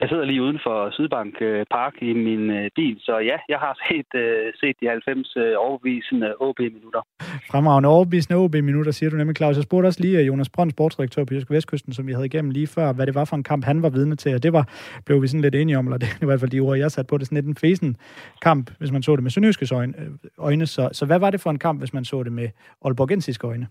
Jeg 0.00 0.08
sidder 0.08 0.24
lige 0.24 0.42
uden 0.42 0.60
for 0.66 0.90
Sydbank 0.90 1.34
øh, 1.40 1.66
Park 1.70 1.94
i 2.02 2.12
min 2.12 2.50
øh, 2.50 2.70
bil, 2.76 2.96
så 3.00 3.18
ja, 3.18 3.36
jeg 3.48 3.58
har 3.58 3.74
set, 3.88 4.20
øh, 4.20 4.52
set 4.60 4.76
de 4.80 4.86
90 4.88 5.36
overbevisende 5.36 6.34
OB-minutter. 6.40 7.02
Fremragende 7.50 7.88
overbevisende 7.88 8.36
OB-minutter, 8.36 8.92
siger 8.92 9.10
du 9.10 9.16
nemlig, 9.16 9.36
Claus. 9.36 9.56
Jeg 9.56 9.62
spurgte 9.62 9.86
også 9.86 10.00
lige 10.00 10.22
Jonas 10.22 10.48
Brønd, 10.48 10.70
sportsdirektør 10.70 11.24
på 11.24 11.34
Jysk 11.34 11.50
Vestkysten, 11.50 11.92
som 11.92 12.06
vi 12.06 12.12
havde 12.12 12.26
igennem 12.26 12.50
lige 12.50 12.66
før, 12.66 12.92
hvad 12.92 13.06
det 13.06 13.14
var 13.14 13.24
for 13.24 13.36
en 13.36 13.42
kamp, 13.42 13.64
han 13.64 13.82
var 13.82 13.90
vidne 13.90 14.16
til, 14.16 14.34
og 14.34 14.42
det 14.42 14.52
var, 14.52 14.64
blev 15.06 15.22
vi 15.22 15.26
sådan 15.28 15.40
lidt 15.40 15.54
enige 15.54 15.78
om, 15.78 15.86
eller 15.86 15.98
det 15.98 16.08
er 16.08 16.24
i 16.24 16.26
hvert 16.26 16.40
fald 16.40 16.50
de 16.50 16.60
ord, 16.60 16.78
jeg 16.78 16.90
satte 16.90 17.08
på 17.08 17.18
det, 17.18 17.26
sådan 17.26 17.36
lidt 17.36 17.46
en 17.46 17.56
fesen 17.56 17.96
kamp, 18.42 18.70
hvis 18.78 18.92
man 18.92 19.02
så 19.02 19.16
det 19.16 19.22
med 19.22 19.30
sønderjyskes 19.30 19.72
øjne. 19.72 19.94
øjne. 20.38 20.66
Så, 20.66 20.88
så 20.92 21.06
hvad 21.06 21.18
var 21.18 21.30
det 21.30 21.40
for 21.40 21.50
en 21.50 21.58
kamp, 21.58 21.80
hvis 21.80 21.92
man 21.92 22.04
så 22.04 22.22
det 22.22 22.32
med 22.32 22.48
Aalborgensiske 22.84 23.46
øjne? 23.46 23.66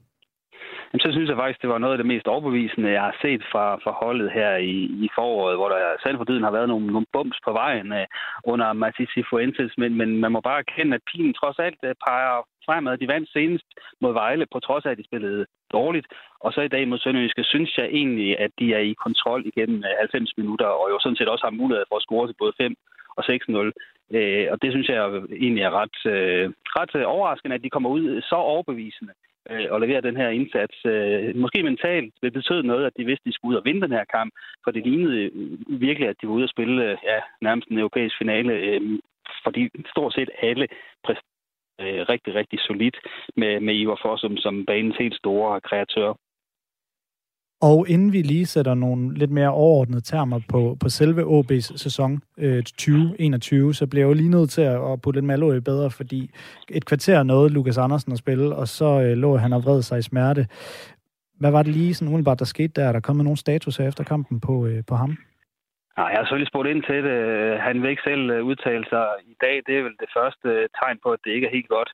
Jamen, 0.96 1.08
så 1.08 1.12
synes 1.16 1.30
jeg 1.30 1.42
faktisk, 1.42 1.62
det 1.62 1.70
var 1.70 1.78
noget 1.78 1.96
af 1.96 1.98
det 1.98 2.12
mest 2.14 2.28
overbevisende, 2.28 2.92
jeg 2.98 3.02
har 3.02 3.16
set 3.22 3.44
fra, 3.52 3.66
fra 3.84 3.92
holdet 4.04 4.30
her 4.32 4.52
i, 4.56 4.78
i 5.06 5.08
foråret, 5.18 5.58
hvor 5.58 5.70
der 5.70 5.80
selv 6.04 6.18
for 6.18 6.26
tiden 6.26 6.44
har 6.48 6.56
været 6.58 6.70
nogle, 6.70 6.88
nogle 6.88 7.12
bums 7.14 7.40
på 7.46 7.52
vejen 7.52 7.90
øh, 8.00 8.08
under 8.44 8.74
Matisse 8.74 9.24
Fuentes, 9.30 9.72
men, 9.78 9.92
men 10.00 10.10
man 10.24 10.32
må 10.32 10.40
bare 10.42 10.64
erkende, 10.66 10.96
at 10.96 11.08
pilen 11.10 11.34
trods 11.34 11.60
alt 11.60 11.80
øh, 11.84 11.96
peger 12.08 12.36
fremad. 12.66 12.98
De 12.98 13.08
vandt 13.14 13.30
senest 13.34 13.68
mod 14.02 14.14
Vejle, 14.14 14.46
på 14.54 14.60
trods 14.60 14.86
af, 14.86 14.92
at 14.92 14.98
de 14.98 15.10
spillede 15.10 15.46
dårligt. 15.72 16.08
Og 16.40 16.54
så 16.54 16.62
i 16.62 16.74
dag 16.76 16.88
mod 16.88 17.00
Sønderjyske, 17.00 17.44
synes 17.44 17.78
jeg 17.78 17.86
egentlig, 17.86 18.40
at 18.40 18.52
de 18.60 18.74
er 18.74 18.84
i 18.90 19.02
kontrol 19.06 19.42
igennem 19.46 19.78
øh, 19.78 20.00
90 20.00 20.38
minutter, 20.38 20.66
og 20.66 20.86
jo 20.92 20.98
sådan 21.00 21.18
set 21.18 21.30
også 21.34 21.46
har 21.46 21.60
mulighed 21.62 21.86
for 21.90 21.96
at 21.96 22.06
score 22.08 22.28
til 22.28 22.42
både 22.42 22.54
5 22.58 22.76
og 23.18 23.24
6-0. 23.24 23.72
Øh, 24.18 24.48
og 24.52 24.58
det 24.62 24.70
synes 24.72 24.88
jeg 24.90 24.98
egentlig 25.44 25.64
er 25.64 25.74
ret, 25.82 25.98
øh, 26.14 26.46
ret 26.80 26.94
øh, 27.00 27.04
overraskende, 27.16 27.56
at 27.56 27.64
de 27.64 27.70
kommer 27.70 27.90
ud 27.90 28.22
så 28.22 28.36
overbevisende 28.36 29.14
øh, 29.52 29.68
og 29.70 29.82
levere 29.82 30.02
den 30.02 30.18
her 30.18 30.30
indsats. 30.30 30.78
Øh, 30.86 31.36
måske 31.36 31.64
mentalt 31.64 32.14
vil 32.22 32.32
betød 32.32 32.64
noget, 32.64 32.86
at 32.86 32.98
de 32.98 33.06
vidste, 33.06 33.24
at 33.24 33.28
de 33.30 33.34
skulle 33.34 33.52
ud 33.52 33.60
og 33.60 33.66
vinde 33.66 33.82
den 33.82 33.92
her 33.92 34.06
kamp, 34.16 34.34
for 34.64 34.72
det 34.72 34.84
lignede 34.84 35.18
øh, 35.24 35.32
virkelig, 35.68 36.10
at 36.10 36.16
de 36.22 36.28
var 36.28 36.34
ude 36.34 36.44
og 36.44 36.54
spille 36.56 36.84
øh, 36.84 36.98
ja, 37.04 37.20
nærmest 37.42 37.68
en 37.68 37.80
europæisk 37.80 38.16
finale, 38.18 38.54
øh, 38.54 38.82
fordi 39.44 39.70
stort 39.94 40.14
set 40.14 40.30
alle 40.42 40.68
øh, 41.82 42.02
rigtig, 42.10 42.36
rigtig 42.36 42.60
solidt 42.60 42.98
med, 43.36 43.60
med 43.60 43.76
Ivar 43.76 44.00
Fossum 44.02 44.38
som 44.38 44.66
banens 44.66 44.98
helt 44.98 45.16
store 45.16 45.62
kreatør. 45.62 46.14
Og 47.72 47.90
inden 47.90 48.14
vi 48.14 48.22
lige 48.22 48.46
sætter 48.46 48.74
nogle 48.74 49.14
lidt 49.14 49.32
mere 49.32 49.50
overordnede 49.50 50.02
termer 50.02 50.40
på, 50.50 50.78
på 50.82 50.90
selve 50.90 51.22
OB's 51.36 51.78
sæson 51.78 52.22
øh, 52.38 52.64
2021, 52.64 53.74
så 53.74 53.88
bliver 53.88 54.04
jeg 54.06 54.10
jo 54.10 54.14
lige 54.14 54.36
nødt 54.38 54.50
til 54.50 54.62
at, 54.62 54.92
at 54.92 55.02
putte 55.02 55.22
lidt 55.22 55.58
i 55.58 55.60
bedre, 55.60 55.92
fordi 55.92 56.30
et 56.70 56.86
kvarter 56.86 57.24
nåede 57.24 57.50
Lukas 57.50 57.78
Andersen 57.78 58.12
at 58.12 58.18
spille, 58.18 58.56
og 58.56 58.68
så 58.68 58.90
øh, 59.02 59.18
lå 59.18 59.38
han 59.38 59.54
og 59.54 59.64
vred 59.66 59.82
sig 59.82 60.00
i 60.00 60.02
smerte. 60.02 60.48
Hvad 61.40 61.52
var 61.52 61.64
det 61.64 61.74
lige 61.74 61.94
sådan 61.94 62.08
umiddelbart, 62.08 62.40
der 62.40 62.46
skete 62.46 62.74
der? 62.76 62.88
Er 62.88 62.92
der 62.92 63.00
kommet 63.00 63.24
nogle 63.24 63.38
status 63.38 63.80
efter 63.80 64.04
kampen 64.04 64.40
på, 64.40 64.66
øh, 64.66 64.84
på 64.88 64.96
ham? 64.96 65.18
Nej, 65.98 66.08
jeg 66.12 66.18
har 66.18 66.24
selvfølgelig 66.26 66.52
spurgt 66.52 66.70
ind 66.70 66.84
til 66.84 67.04
det. 67.04 67.20
Han 67.60 67.82
vil 67.82 67.90
ikke 67.90 68.08
selv 68.10 68.30
øh, 68.30 68.46
udtale 68.46 68.86
sig 68.90 69.08
i 69.34 69.36
dag. 69.42 69.56
Det 69.68 69.78
er 69.78 69.84
vel 69.84 69.98
det 70.04 70.10
første 70.18 70.50
øh, 70.50 70.70
tegn 70.80 70.98
på, 71.04 71.10
at 71.16 71.20
det 71.24 71.32
ikke 71.32 71.48
er 71.48 71.56
helt 71.58 71.72
godt. 71.78 71.92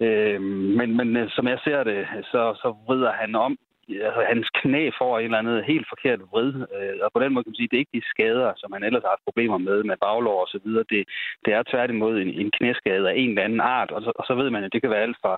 Øh, 0.00 0.40
men, 0.78 0.96
men 0.98 1.16
øh, 1.16 1.28
som 1.36 1.48
jeg 1.48 1.58
ser 1.64 1.84
det, 1.84 1.98
så, 2.32 2.42
så 2.62 2.68
vrider 2.86 3.12
han 3.12 3.34
om 3.34 3.58
altså, 4.06 4.22
hans 4.32 4.48
knæ 4.60 4.90
får 4.98 5.18
en 5.18 5.24
eller 5.24 5.38
anden 5.38 5.64
helt 5.72 5.86
forkert 5.92 6.20
vrid, 6.32 6.52
øh, 6.76 6.94
og 7.04 7.10
på 7.12 7.20
den 7.20 7.32
måde 7.32 7.44
kan 7.44 7.50
man 7.50 7.60
sige, 7.60 7.68
at 7.68 7.70
det 7.70 7.76
er 7.76 7.84
ikke 7.84 7.98
de 7.98 8.10
skader, 8.12 8.52
som 8.56 8.72
han 8.72 8.84
ellers 8.84 9.02
har 9.02 9.14
haft 9.14 9.28
problemer 9.28 9.58
med, 9.58 9.78
med 9.82 9.96
baglår 10.06 10.40
og 10.44 10.48
så 10.54 10.58
videre. 10.64 10.84
Det, 10.92 11.02
det 11.44 11.50
er 11.54 11.70
tværtimod 11.70 12.14
en, 12.20 12.30
en 12.42 12.50
knæskade 12.56 13.10
af 13.10 13.14
en 13.16 13.28
eller 13.28 13.46
anden 13.46 13.60
art, 13.60 13.90
og 13.90 14.00
så, 14.02 14.10
og 14.20 14.24
så 14.28 14.34
ved 14.34 14.50
man, 14.50 14.64
at 14.64 14.72
det 14.72 14.80
kan 14.82 14.90
være 14.90 15.06
alt 15.06 15.18
fra 15.22 15.34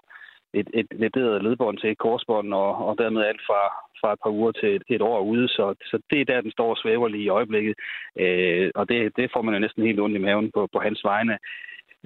et, 0.55 0.69
et 0.75 0.87
lederet 0.91 1.43
ledbånd 1.43 1.79
til 1.79 1.91
et 1.91 1.99
korsbånd, 1.99 2.55
og, 2.55 2.71
og 2.89 2.99
dermed 2.99 3.23
alt 3.23 3.43
fra, 3.47 3.63
fra 4.01 4.13
et 4.13 4.19
par 4.23 4.31
uger 4.31 4.53
til 4.53 4.77
et, 4.77 4.83
et 4.89 5.03
år 5.03 5.21
ude. 5.21 5.49
Så, 5.49 5.75
så 5.91 5.99
det 6.11 6.21
er 6.21 6.25
der, 6.25 6.41
den 6.41 6.53
står 6.53 6.71
og 6.71 6.77
svæver 6.77 7.09
lige 7.09 7.25
i 7.25 7.35
øjeblikket. 7.39 7.75
Øh, 8.21 8.71
og 8.75 8.89
det, 8.89 9.17
det 9.17 9.31
får 9.33 9.43
man 9.43 9.55
jo 9.55 9.61
næsten 9.61 9.87
helt 9.87 10.01
ondt 10.01 10.17
i 10.17 10.25
maven 10.27 10.51
på, 10.55 10.69
på 10.73 10.79
hans 10.79 11.01
vegne. 11.05 11.39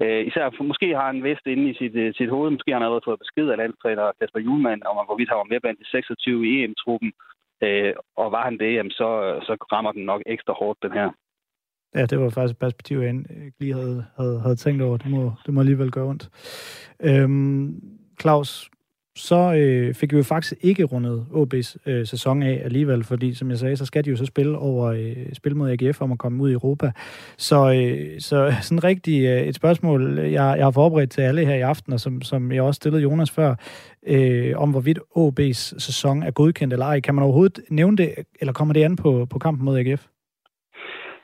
Øh, 0.03 0.27
især 0.27 0.45
for, 0.57 0.63
måske 0.63 0.87
har 0.99 1.07
han 1.11 1.23
vist 1.23 1.45
inde 1.45 1.69
i 1.71 1.73
sit, 1.81 1.95
uh, 2.03 2.13
sit 2.19 2.29
hoved, 2.29 2.51
måske 2.51 2.71
har 2.71 2.77
han 2.79 2.85
allerede 2.87 3.07
fået 3.07 3.23
besked 3.23 3.47
af 3.49 3.57
landstræner 3.57 4.11
Kasper 4.19 4.39
Julemand 4.39 4.81
om, 4.89 5.05
hvorvidt 5.07 5.29
han 5.29 5.41
var 5.41 5.51
med 5.51 5.59
blandt 5.59 5.79
de 5.79 5.89
26 5.89 6.47
i 6.49 6.63
EM-truppen. 6.63 7.11
Øh, 7.63 7.93
og 8.21 8.31
var 8.31 8.43
han 8.43 8.57
det, 8.61 8.73
jamen, 8.73 8.91
så, 8.91 9.09
så 9.47 9.53
rammer 9.73 9.91
den 9.91 10.03
nok 10.05 10.21
ekstra 10.25 10.53
hårdt, 10.53 10.83
den 10.83 10.91
her. 10.91 11.09
Ja, 11.95 12.05
det 12.05 12.19
var 12.19 12.29
faktisk 12.29 12.55
et 12.55 12.59
perspektiv, 12.65 12.97
jeg 12.99 13.13
ikke 13.45 13.59
lige 13.59 13.73
havde, 13.73 14.05
havde, 14.17 14.39
havde 14.39 14.55
tænkt 14.55 14.81
over. 14.81 14.97
Det 14.97 15.09
må, 15.11 15.31
det 15.45 15.53
må 15.53 15.59
alligevel 15.59 15.91
gøre 15.91 16.05
ondt. 16.05 16.29
Øhm, 17.03 17.81
Claus, 18.21 18.69
så 19.17 19.53
øh, 19.53 19.93
fik 19.93 20.11
vi 20.11 20.17
jo 20.17 20.23
faktisk 20.23 20.53
ikke 20.61 20.83
rundet 20.83 21.25
OB's 21.31 21.75
øh, 21.85 22.07
sæson 22.07 22.43
af 22.43 22.61
alligevel, 22.63 23.03
fordi 23.03 23.33
som 23.33 23.49
jeg 23.49 23.59
sagde, 23.59 23.77
så 23.77 23.85
skal 23.85 24.05
de 24.05 24.09
jo 24.09 24.15
så 24.15 24.25
spille 24.25 24.57
over 24.57 24.85
øh, 24.85 25.15
spille 25.33 25.57
mod 25.57 25.69
AGF 25.69 26.01
om 26.01 26.11
at 26.11 26.17
komme 26.17 26.43
ud 26.43 26.49
i 26.49 26.53
Europa. 26.53 26.91
Så, 27.37 27.73
øh, 27.73 28.21
så 28.21 28.53
sådan 28.61 28.83
rigtig 28.83 29.25
øh, 29.25 29.41
et 29.41 29.55
spørgsmål, 29.55 30.19
jeg, 30.19 30.55
jeg 30.57 30.65
har 30.65 30.71
forberedt 30.71 31.11
til 31.11 31.21
alle 31.21 31.45
her 31.45 31.55
i 31.55 31.61
aften, 31.61 31.93
og 31.93 31.99
som, 31.99 32.21
som 32.21 32.51
jeg 32.51 32.61
også 32.61 32.77
stillede 32.77 33.01
Jonas 33.01 33.31
før, 33.31 33.55
øh, 34.07 34.53
om 34.57 34.71
hvorvidt 34.71 34.99
OB's 34.99 35.79
sæson 35.79 36.23
er 36.23 36.31
godkendt 36.31 36.73
eller 36.73 36.85
ej. 36.85 36.99
Kan 36.99 37.15
man 37.15 37.23
overhovedet 37.23 37.59
nævne 37.69 37.97
det, 37.97 38.13
eller 38.39 38.53
kommer 38.53 38.73
det 38.73 38.83
an 38.83 38.95
på, 38.95 39.27
på 39.29 39.39
kampen 39.39 39.65
mod 39.65 39.79
AGF? 39.79 40.07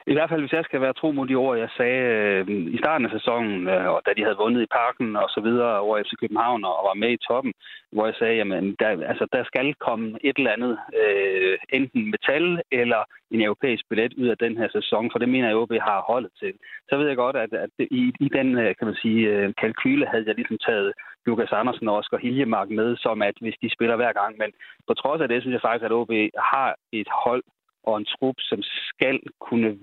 I 0.07 0.13
hvert 0.13 0.29
fald, 0.29 0.41
hvis 0.41 0.57
jeg 0.57 0.65
skal 0.65 0.81
være 0.81 0.93
tro 0.93 1.11
mod 1.11 1.27
de 1.27 1.35
ord, 1.35 1.57
jeg 1.57 1.69
sagde 1.77 2.01
øh, 2.15 2.47
i 2.75 2.77
starten 2.77 3.05
af 3.05 3.11
sæsonen, 3.11 3.67
øh, 3.67 3.87
og 3.93 4.01
da 4.05 4.11
de 4.17 4.23
havde 4.23 4.41
vundet 4.43 4.61
i 4.61 4.73
parken 4.79 5.15
og 5.15 5.29
så 5.29 5.41
videre 5.41 5.79
over 5.79 6.03
FC 6.03 6.13
København 6.19 6.63
og 6.63 6.75
var 6.89 6.93
med 6.93 7.11
i 7.11 7.23
toppen, 7.27 7.53
hvor 7.91 8.05
jeg 8.05 8.15
sagde, 8.19 8.35
jamen, 8.35 8.75
der, 8.79 8.89
altså, 9.11 9.25
der 9.33 9.43
skal 9.43 9.73
komme 9.73 10.07
et 10.23 10.37
eller 10.37 10.51
andet, 10.51 10.77
øh, 11.01 11.57
enten 11.69 12.11
metal 12.11 12.61
eller 12.71 13.01
en 13.31 13.41
europæisk 13.41 13.83
billet 13.89 14.13
ud 14.21 14.27
af 14.27 14.37
den 14.37 14.57
her 14.57 14.69
sæson, 14.71 15.09
for 15.11 15.19
det 15.19 15.29
mener 15.29 15.47
jeg, 15.47 15.57
at 15.57 15.61
OB 15.61 15.73
har 15.89 15.99
holdet 16.11 16.31
til. 16.39 16.53
Så 16.89 16.97
ved 16.97 17.07
jeg 17.07 17.15
godt, 17.15 17.35
at, 17.35 17.53
at 17.53 17.69
i, 17.79 18.03
i 18.19 18.29
den, 18.37 18.57
øh, 18.57 18.75
kan 18.77 18.87
man 18.87 18.97
sige, 19.03 19.21
øh, 19.29 19.53
kalkyle 19.61 20.07
havde 20.07 20.23
jeg 20.27 20.35
ligesom 20.35 20.57
taget 20.57 20.93
Lukas 21.25 21.51
Andersen 21.51 21.87
og 21.87 21.95
Oscar 21.95 22.17
Hiljemark 22.17 22.69
med, 22.69 22.97
som 22.97 23.21
at 23.21 23.35
hvis 23.41 23.57
de 23.61 23.69
spiller 23.75 23.95
hver 23.95 24.13
gang. 24.13 24.37
Men 24.37 24.51
på 24.87 24.93
trods 24.93 25.21
af 25.21 25.27
det, 25.27 25.41
synes 25.41 25.53
jeg 25.53 25.61
faktisk, 25.61 25.85
at 25.85 25.97
OB 25.99 26.11
har 26.51 26.75
et 26.91 27.09
hold, 27.23 27.43
og 27.83 27.97
en 27.97 28.05
trup, 28.05 28.35
som 28.39 28.59
skal 28.61 29.19
kunne 29.39 29.77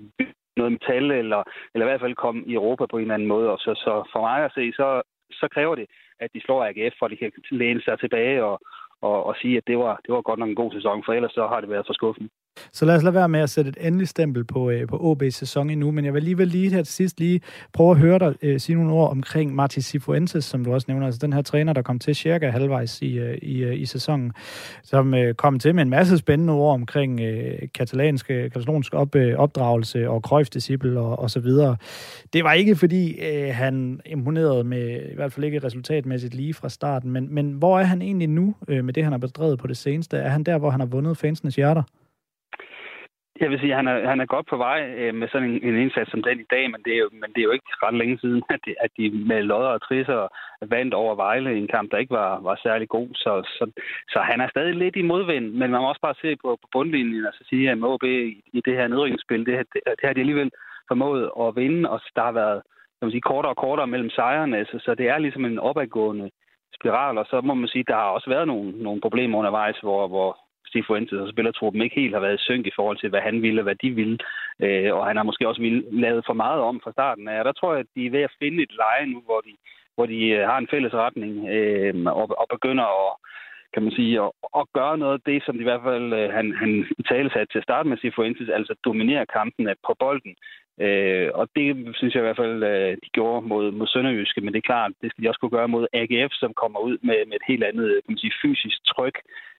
noget 0.56 0.72
metal, 0.72 1.10
eller, 1.22 1.42
eller 1.72 1.84
i 1.86 1.90
hvert 1.90 2.04
fald 2.04 2.22
komme 2.24 2.40
i 2.46 2.54
Europa 2.54 2.84
på 2.86 2.96
en 2.96 3.02
eller 3.02 3.14
anden 3.14 3.32
måde. 3.34 3.48
Og 3.54 3.58
så, 3.58 3.70
så 3.84 3.92
for 4.12 4.20
mig 4.20 4.38
at 4.44 4.52
se, 4.54 4.72
så, 4.72 5.02
så 5.40 5.46
kræver 5.54 5.74
det, 5.74 5.86
at 6.22 6.30
de 6.34 6.40
slår 6.40 6.64
AGF, 6.64 6.94
for 6.98 7.06
at 7.06 7.12
de 7.12 7.16
kan 7.16 7.32
læne 7.50 7.82
sig 7.82 7.98
tilbage 7.98 8.44
og, 8.44 8.56
og, 9.00 9.18
og 9.28 9.34
sige, 9.40 9.56
at 9.56 9.66
det 9.66 9.78
var, 9.78 9.94
det 10.04 10.10
var 10.14 10.22
godt 10.22 10.38
nok 10.38 10.48
en 10.48 10.62
god 10.62 10.72
sæson, 10.72 11.02
for 11.04 11.12
ellers 11.12 11.32
så 11.32 11.46
har 11.46 11.60
det 11.60 11.70
været 11.70 11.86
for 11.86 11.92
skuffende. 11.92 12.28
Så 12.72 12.84
lad 12.84 12.96
os 12.96 13.02
lade 13.02 13.14
være 13.14 13.28
med 13.28 13.40
at 13.40 13.50
sætte 13.50 13.68
et 13.68 13.76
endeligt 13.80 14.10
stempel 14.10 14.44
på, 14.44 14.70
øh, 14.70 14.88
på 14.88 14.96
OB's 14.96 15.30
sæson 15.30 15.70
endnu, 15.70 15.90
men 15.90 16.04
jeg 16.04 16.12
vil 16.12 16.18
alligevel 16.18 16.48
lige 16.48 16.70
her 16.70 16.82
til 16.82 16.94
sidst 16.94 17.20
lige 17.20 17.40
prøve 17.72 17.90
at 17.90 17.96
høre 17.96 18.18
dig 18.18 18.34
øh, 18.42 18.60
sige 18.60 18.76
nogle 18.76 18.92
ord 18.92 19.10
omkring 19.10 19.54
Martin 19.54 19.82
Sifuentes, 19.82 20.44
som 20.44 20.64
du 20.64 20.72
også 20.72 20.84
nævner, 20.88 21.06
altså 21.06 21.18
den 21.22 21.32
her 21.32 21.42
træner, 21.42 21.72
der 21.72 21.82
kom 21.82 21.98
til 21.98 22.14
cirka 22.14 22.50
halvvejs 22.50 23.02
i, 23.02 23.18
øh, 23.18 23.38
i, 23.42 23.62
øh, 23.62 23.80
i 23.80 23.86
sæsonen, 23.86 24.32
som 24.82 25.14
øh, 25.14 25.34
kom 25.34 25.58
til 25.58 25.74
med 25.74 25.82
en 25.82 25.90
masse 25.90 26.18
spændende 26.18 26.52
ord 26.52 26.74
omkring 26.74 27.20
øh, 27.20 27.58
katalanske, 27.74 28.50
katalonsk 28.50 28.94
op, 28.94 29.14
øh, 29.14 29.36
opdragelse 29.38 30.10
og 30.10 30.22
krøjfdisciple 30.22 31.00
og, 31.00 31.18
og 31.18 31.30
så 31.30 31.40
videre. 31.40 31.76
Det 32.32 32.44
var 32.44 32.52
ikke 32.52 32.76
fordi, 32.76 33.12
øh, 33.12 33.54
han 33.54 34.00
imponerede 34.06 34.64
med, 34.64 35.00
i 35.12 35.14
hvert 35.14 35.32
fald 35.32 35.44
ikke 35.44 35.58
resultatmæssigt 35.64 36.34
lige 36.34 36.54
fra 36.54 36.68
starten, 36.68 37.10
men, 37.10 37.34
men 37.34 37.52
hvor 37.52 37.78
er 37.78 37.84
han 37.84 38.02
egentlig 38.02 38.28
nu 38.28 38.54
øh, 38.68 38.84
med 38.84 38.94
det, 38.94 39.04
han 39.04 39.12
har 39.12 39.18
bedrevet 39.18 39.58
på 39.58 39.66
det 39.66 39.76
seneste? 39.76 40.16
Er 40.16 40.28
han 40.28 40.44
der, 40.44 40.58
hvor 40.58 40.70
han 40.70 40.80
har 40.80 40.86
vundet 40.86 41.16
fansenes 41.16 41.56
hjerter? 41.56 41.82
Jeg 43.40 43.50
vil 43.50 43.60
sige, 43.60 43.72
at 43.72 43.76
han 43.76 43.88
er, 43.88 44.08
han 44.08 44.20
er 44.20 44.26
godt 44.34 44.46
på 44.46 44.56
vej 44.56 44.80
øh, 45.00 45.14
med 45.14 45.28
sådan 45.28 45.50
en, 45.50 45.62
en 45.68 45.76
indsats 45.76 46.10
som 46.10 46.22
den 46.22 46.40
i 46.40 46.50
dag, 46.50 46.70
men 46.70 46.80
det, 46.84 46.92
er 46.94 46.98
jo, 46.98 47.08
men 47.12 47.30
det 47.32 47.40
er 47.40 47.48
jo 47.48 47.50
ikke 47.50 47.70
ret 47.82 47.94
længe 47.94 48.18
siden, 48.18 48.42
at 48.50 48.60
de, 48.66 48.74
at 48.80 48.90
de 48.96 49.10
med 49.10 49.42
lodder 49.42 49.72
og 49.76 49.82
trisser 49.82 50.28
vandt 50.74 50.94
over 50.94 51.14
Vejle 51.14 51.54
i 51.54 51.58
en 51.58 51.72
kamp, 51.74 51.90
der 51.90 51.98
ikke 51.98 52.14
var, 52.14 52.40
var 52.40 52.60
særlig 52.62 52.88
god. 52.88 53.08
Så, 53.14 53.32
så, 53.56 53.64
så 54.08 54.18
han 54.30 54.40
er 54.40 54.48
stadig 54.48 54.74
lidt 54.74 54.96
i 54.96 55.02
modvind, 55.02 55.46
men 55.60 55.70
man 55.70 55.80
må 55.80 55.88
også 55.88 56.00
bare 56.00 56.20
se 56.22 56.36
på, 56.36 56.48
på 56.62 56.68
bundlinjen 56.72 57.26
og 57.26 57.32
så 57.34 57.44
sige, 57.48 57.70
at 57.70 57.78
MOB 57.78 58.02
i, 58.02 58.42
i 58.52 58.60
det 58.66 58.74
her 58.74 58.88
nedrykningsspil, 58.88 59.46
det, 59.46 59.56
det, 59.72 59.80
det 59.84 60.04
har 60.04 60.12
de 60.12 60.20
alligevel 60.20 60.50
formået 60.88 61.30
at 61.40 61.56
vinde, 61.56 61.90
og 61.90 62.00
der 62.16 62.22
har 62.22 62.32
været 62.32 62.62
kan 63.00 63.06
man 63.06 63.12
sige, 63.12 63.30
kortere 63.32 63.52
og 63.52 63.56
kortere 63.56 63.86
mellem 63.86 64.10
sejrene, 64.10 64.66
så, 64.70 64.78
så 64.84 64.94
det 64.94 65.08
er 65.08 65.18
ligesom 65.18 65.44
en 65.44 65.58
opadgående 65.58 66.30
spiral, 66.74 67.18
og 67.18 67.26
så 67.30 67.40
må 67.40 67.54
man 67.54 67.68
sige, 67.68 67.84
der 67.88 67.94
har 67.94 68.10
også 68.16 68.30
været 68.30 68.46
nogle, 68.46 68.82
nogle 68.82 69.00
problemer 69.00 69.38
undervejs, 69.38 69.78
hvor, 69.82 70.08
hvor 70.08 70.38
Sifuentes 70.72 71.18
og 71.20 71.28
spillertruppen 71.28 71.82
ikke 71.82 72.00
helt 72.00 72.14
har 72.14 72.20
været 72.20 72.40
i 72.40 72.44
synk 72.44 72.66
i 72.66 72.76
forhold 72.76 72.98
til, 72.98 73.10
hvad 73.10 73.20
han 73.20 73.42
ville 73.42 73.60
og 73.60 73.62
hvad 73.62 73.78
de 73.82 73.90
ville. 73.90 74.18
Øh, 74.64 74.94
og 74.96 75.06
han 75.06 75.16
har 75.16 75.22
måske 75.22 75.48
også 75.48 75.60
ville, 75.60 75.82
lavet 75.90 76.22
for 76.26 76.32
meget 76.44 76.60
om 76.60 76.80
fra 76.84 76.92
starten 76.92 77.28
af. 77.28 77.38
Og 77.38 77.44
der 77.44 77.52
tror 77.52 77.72
jeg, 77.72 77.80
at 77.80 77.94
de 77.94 78.06
er 78.06 78.10
ved 78.10 78.22
at 78.22 78.36
finde 78.38 78.62
et 78.62 78.72
leje 78.82 79.06
nu, 79.06 79.20
hvor 79.28 79.40
de, 79.40 79.52
hvor 79.94 80.06
de 80.06 80.28
øh, 80.28 80.48
har 80.48 80.58
en 80.58 80.70
fælles 80.70 80.94
retning 80.94 81.48
øh, 81.48 81.94
og, 82.20 82.26
og 82.40 82.46
begynder 82.50 82.86
at 83.06 83.12
kan 83.74 83.82
man 83.82 83.92
sige, 83.92 84.22
at, 84.24 84.30
at 84.60 84.64
gøre 84.78 84.98
noget 84.98 85.14
af 85.14 85.24
det, 85.26 85.42
som 85.44 85.54
de 85.54 85.60
i 85.60 85.68
hvert 85.70 85.86
fald 85.90 86.12
øh, 86.12 86.30
han, 86.36 86.46
han 86.62 86.70
i 86.98 87.02
tale 87.02 87.30
til 87.30 87.58
at 87.58 87.68
starte 87.68 87.88
med 87.88 87.98
Sifuentes, 87.98 88.48
altså 88.48 88.74
dominere 88.84 89.26
kampen 89.26 89.64
på 89.86 89.92
bolden. 89.98 90.34
Øh, 90.86 91.28
og 91.34 91.48
det 91.56 91.66
synes 91.98 92.14
jeg 92.14 92.22
i 92.22 92.26
hvert 92.28 92.42
fald, 92.42 92.62
øh, 92.72 92.92
de 93.02 93.08
gjorde 93.16 93.46
mod, 93.46 93.72
mod 93.72 93.86
Sønderjyske, 93.86 94.40
men 94.40 94.52
det 94.52 94.58
er 94.58 94.70
klart, 94.72 94.92
det 95.02 95.10
skal 95.10 95.24
de 95.24 95.28
også 95.28 95.40
kunne 95.40 95.56
gøre 95.58 95.74
mod 95.74 95.86
AGF, 95.92 96.32
som 96.32 96.52
kommer 96.62 96.78
ud 96.88 96.96
med, 97.02 97.18
med 97.28 97.36
et 97.36 97.48
helt 97.50 97.64
andet 97.64 97.86
øh, 97.90 98.02
kan 98.02 98.12
man 98.12 98.18
sige, 98.18 98.38
fysisk 98.42 98.78
tryk. 98.92 99.16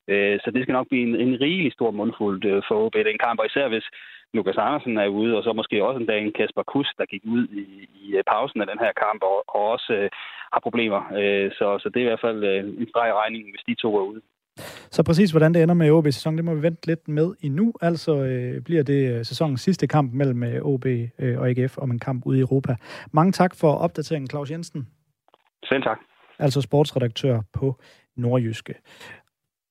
Øh, 0.08 0.40
så 0.44 0.52
det 0.52 0.62
skal 0.62 0.74
nok 0.74 0.88
blive 0.88 1.04
en, 1.08 1.16
en 1.16 1.42
rigelig 1.42 1.74
stor 1.74 1.92
mundfuld 1.92 2.46
øh, 2.46 2.62
for 2.68 2.76
OB 2.86 2.94
den 2.94 3.18
kamp, 3.26 3.40
og 3.40 3.46
især 3.46 3.68
hvis 3.68 3.88
Lukas 4.34 4.58
Andersen 4.58 4.98
er 4.98 5.08
ude, 5.08 5.38
og 5.38 5.44
så 5.44 5.54
måske 5.54 5.86
også 5.86 6.00
en 6.00 6.06
dag 6.12 6.22
en 6.22 6.38
Kasper 6.38 6.64
Kus, 6.64 6.90
der 6.98 7.06
gik 7.06 7.24
ud 7.26 7.48
i, 7.48 7.64
i 8.02 8.16
øh, 8.18 8.24
pausen 8.32 8.62
af 8.62 8.68
den 8.68 8.80
her 8.80 8.92
kamp, 9.04 9.22
og, 9.24 9.38
og 9.56 9.64
også 9.76 9.94
øh, 9.94 10.10
har 10.54 10.60
problemer. 10.68 11.02
Øh, 11.20 11.52
så, 11.58 11.68
så 11.82 11.90
det 11.90 12.00
er 12.00 12.06
i 12.06 12.12
hvert 12.12 12.26
fald 12.28 12.44
øh, 12.44 12.60
en 12.82 12.90
streg 12.90 13.02
regning, 13.02 13.22
regningen, 13.22 13.52
hvis 13.54 13.68
de 13.68 13.82
to 13.82 13.90
er 13.98 14.06
ude. 14.12 14.22
Så 14.92 15.04
præcis 15.04 15.32
hvordan 15.32 15.54
det 15.54 15.64
ender 15.64 15.76
med 15.76 15.92
OB-sæsonen, 15.92 16.38
det 16.38 16.46
må 16.46 16.54
vi 16.56 16.62
vente 16.62 16.88
lidt 16.88 17.08
med 17.08 17.34
endnu. 17.42 17.74
Altså 17.82 18.16
øh, 18.16 18.62
bliver 18.62 18.84
det 18.84 19.14
øh, 19.14 19.26
sæsonens 19.26 19.62
sidste 19.62 19.88
kamp 19.88 20.14
mellem 20.14 20.44
øh, 20.44 20.62
OB 20.62 20.86
øh, 20.86 21.40
og 21.40 21.50
AGF 21.50 21.78
om 21.78 21.92
en 21.92 22.00
kamp 22.00 22.26
ude 22.26 22.38
i 22.38 22.42
Europa. 22.42 22.76
Mange 23.12 23.32
tak 23.32 23.56
for 23.56 23.74
opdateringen, 23.74 24.30
Claus 24.30 24.52
Jensen. 24.52 24.88
Selv 25.64 25.84
tak. 25.84 25.98
Altså 26.40 26.62
sportsredaktør 26.62 27.42
på 27.54 27.80
Nordjyske. 28.18 28.74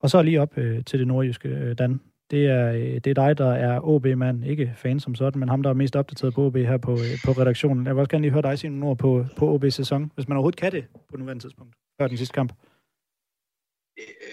Og 0.03 0.11
så 0.11 0.23
lige 0.23 0.41
op 0.41 0.59
øh, 0.59 0.85
til 0.85 0.99
det 0.99 1.07
nordjyske, 1.07 1.49
øh, 1.49 1.79
Dan. 1.79 2.01
Det 2.31 2.47
er, 2.47 2.73
det 3.01 3.07
er 3.07 3.15
dig, 3.15 3.39
der 3.39 3.53
er 3.53 3.81
OB-mand, 3.83 4.45
ikke 4.45 4.73
fan 4.77 5.01
som 5.01 5.15
sådan, 5.15 5.41
men 5.41 5.49
ham, 5.49 5.63
der 5.63 5.71
er 5.71 5.75
mest 5.75 5.97
opdateret 5.97 6.35
på 6.35 6.47
OB 6.47 6.57
her 6.57 6.77
på, 6.77 6.97
på 7.25 7.33
redaktionen. 7.33 7.87
Jeg 7.87 7.95
vil 7.95 8.01
også 8.01 8.11
gerne 8.11 8.23
lige 8.23 8.33
høre 8.33 8.43
dig 8.43 8.59
sige 8.59 8.71
nogle 8.71 8.87
ord 8.87 8.99
på, 8.99 9.25
på 9.37 9.55
OB-sæson, 9.55 10.13
hvis 10.15 10.29
man 10.29 10.37
overhovedet 10.37 10.61
kan 10.61 10.73
det 10.73 10.85
på 11.11 11.17
nuværende 11.17 11.43
tidspunkt, 11.43 11.75
før 12.01 12.07
den 12.07 12.17
sidste 12.17 12.35
kamp. 12.35 12.53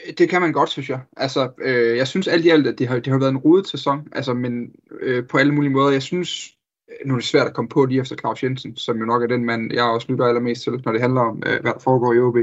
Øh, 0.07 0.13
det 0.17 0.29
kan 0.29 0.41
man 0.41 0.51
godt, 0.51 0.69
synes 0.69 0.89
jeg. 0.89 0.99
Altså, 1.17 1.51
øh, 1.61 1.97
jeg 1.97 2.07
synes 2.07 2.27
alt 2.27 2.45
i 2.45 2.49
alt, 2.49 2.67
at 2.67 2.79
det 2.79 2.87
har, 2.87 2.95
det 2.95 3.07
har 3.07 3.19
været 3.19 3.31
en 3.31 3.37
rodet 3.37 3.67
sæson, 3.67 4.07
altså, 4.11 4.33
men 4.33 4.71
øh, 5.01 5.27
på 5.27 5.37
alle 5.37 5.53
mulige 5.53 5.71
måder. 5.71 5.91
Jeg 5.91 6.01
synes, 6.01 6.51
øh, 6.89 7.07
nu 7.07 7.13
er 7.13 7.17
det 7.17 7.27
svært 7.27 7.47
at 7.47 7.53
komme 7.53 7.69
på 7.69 7.85
lige 7.85 8.01
efter 8.01 8.15
Claus 8.15 8.43
Jensen, 8.43 8.75
som 8.75 8.99
jo 8.99 9.05
nok 9.05 9.23
er 9.23 9.27
den 9.27 9.45
mand, 9.45 9.73
jeg 9.73 9.83
også 9.83 10.07
lytter 10.09 10.25
allermest 10.25 10.63
til, 10.63 10.81
når 10.85 10.91
det 10.91 11.01
handler 11.01 11.21
om, 11.21 11.43
øh, 11.45 11.61
hvad 11.61 11.73
der 11.73 11.79
foregår 11.79 12.13
i 12.13 12.19
OB. 12.19 12.37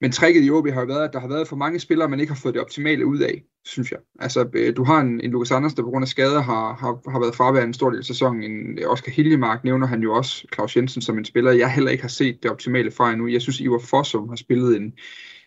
Men 0.00 0.12
tricket 0.12 0.44
i 0.44 0.50
OB 0.50 0.68
har 0.68 0.80
jo 0.80 0.86
været, 0.86 1.04
at 1.04 1.12
der 1.12 1.20
har 1.20 1.28
været 1.28 1.48
for 1.48 1.56
mange 1.56 1.80
spillere, 1.80 2.08
man 2.08 2.20
ikke 2.20 2.32
har 2.32 2.40
fået 2.42 2.54
det 2.54 2.62
optimale 2.62 3.06
ud 3.06 3.18
af, 3.18 3.42
synes 3.64 3.90
jeg. 3.90 3.98
Altså, 4.20 4.48
øh, 4.54 4.76
du 4.76 4.84
har 4.84 5.00
en, 5.00 5.20
en 5.20 5.30
Lukas 5.30 5.50
Anders, 5.50 5.74
der 5.74 5.82
på 5.82 5.90
grund 5.90 6.02
af 6.02 6.08
skader 6.08 6.42
har, 6.42 6.74
har, 6.74 7.10
har 7.10 7.20
været 7.20 7.34
fraværende 7.34 7.68
en 7.68 7.74
stor 7.74 7.90
del 7.90 7.98
af 7.98 8.04
sæsonen. 8.04 8.42
En 8.42 8.78
øh, 8.78 8.90
Oscar 8.90 9.12
Hiljemark 9.12 9.64
nævner 9.64 9.86
han 9.86 10.02
jo 10.02 10.14
også, 10.14 10.46
Claus 10.54 10.76
Jensen, 10.76 11.02
som 11.02 11.18
en 11.18 11.24
spiller, 11.24 11.52
jeg 11.52 11.72
heller 11.72 11.90
ikke 11.90 12.02
har 12.02 12.08
set 12.08 12.42
det 12.42 12.50
optimale 12.50 12.90
fra 12.90 13.12
endnu. 13.12 13.26
Jeg 13.26 13.42
synes, 13.42 13.60
Ivar 13.60 13.78
Fossum 13.78 14.28
har 14.28 14.36
spillet 14.36 14.76
en, 14.76 14.92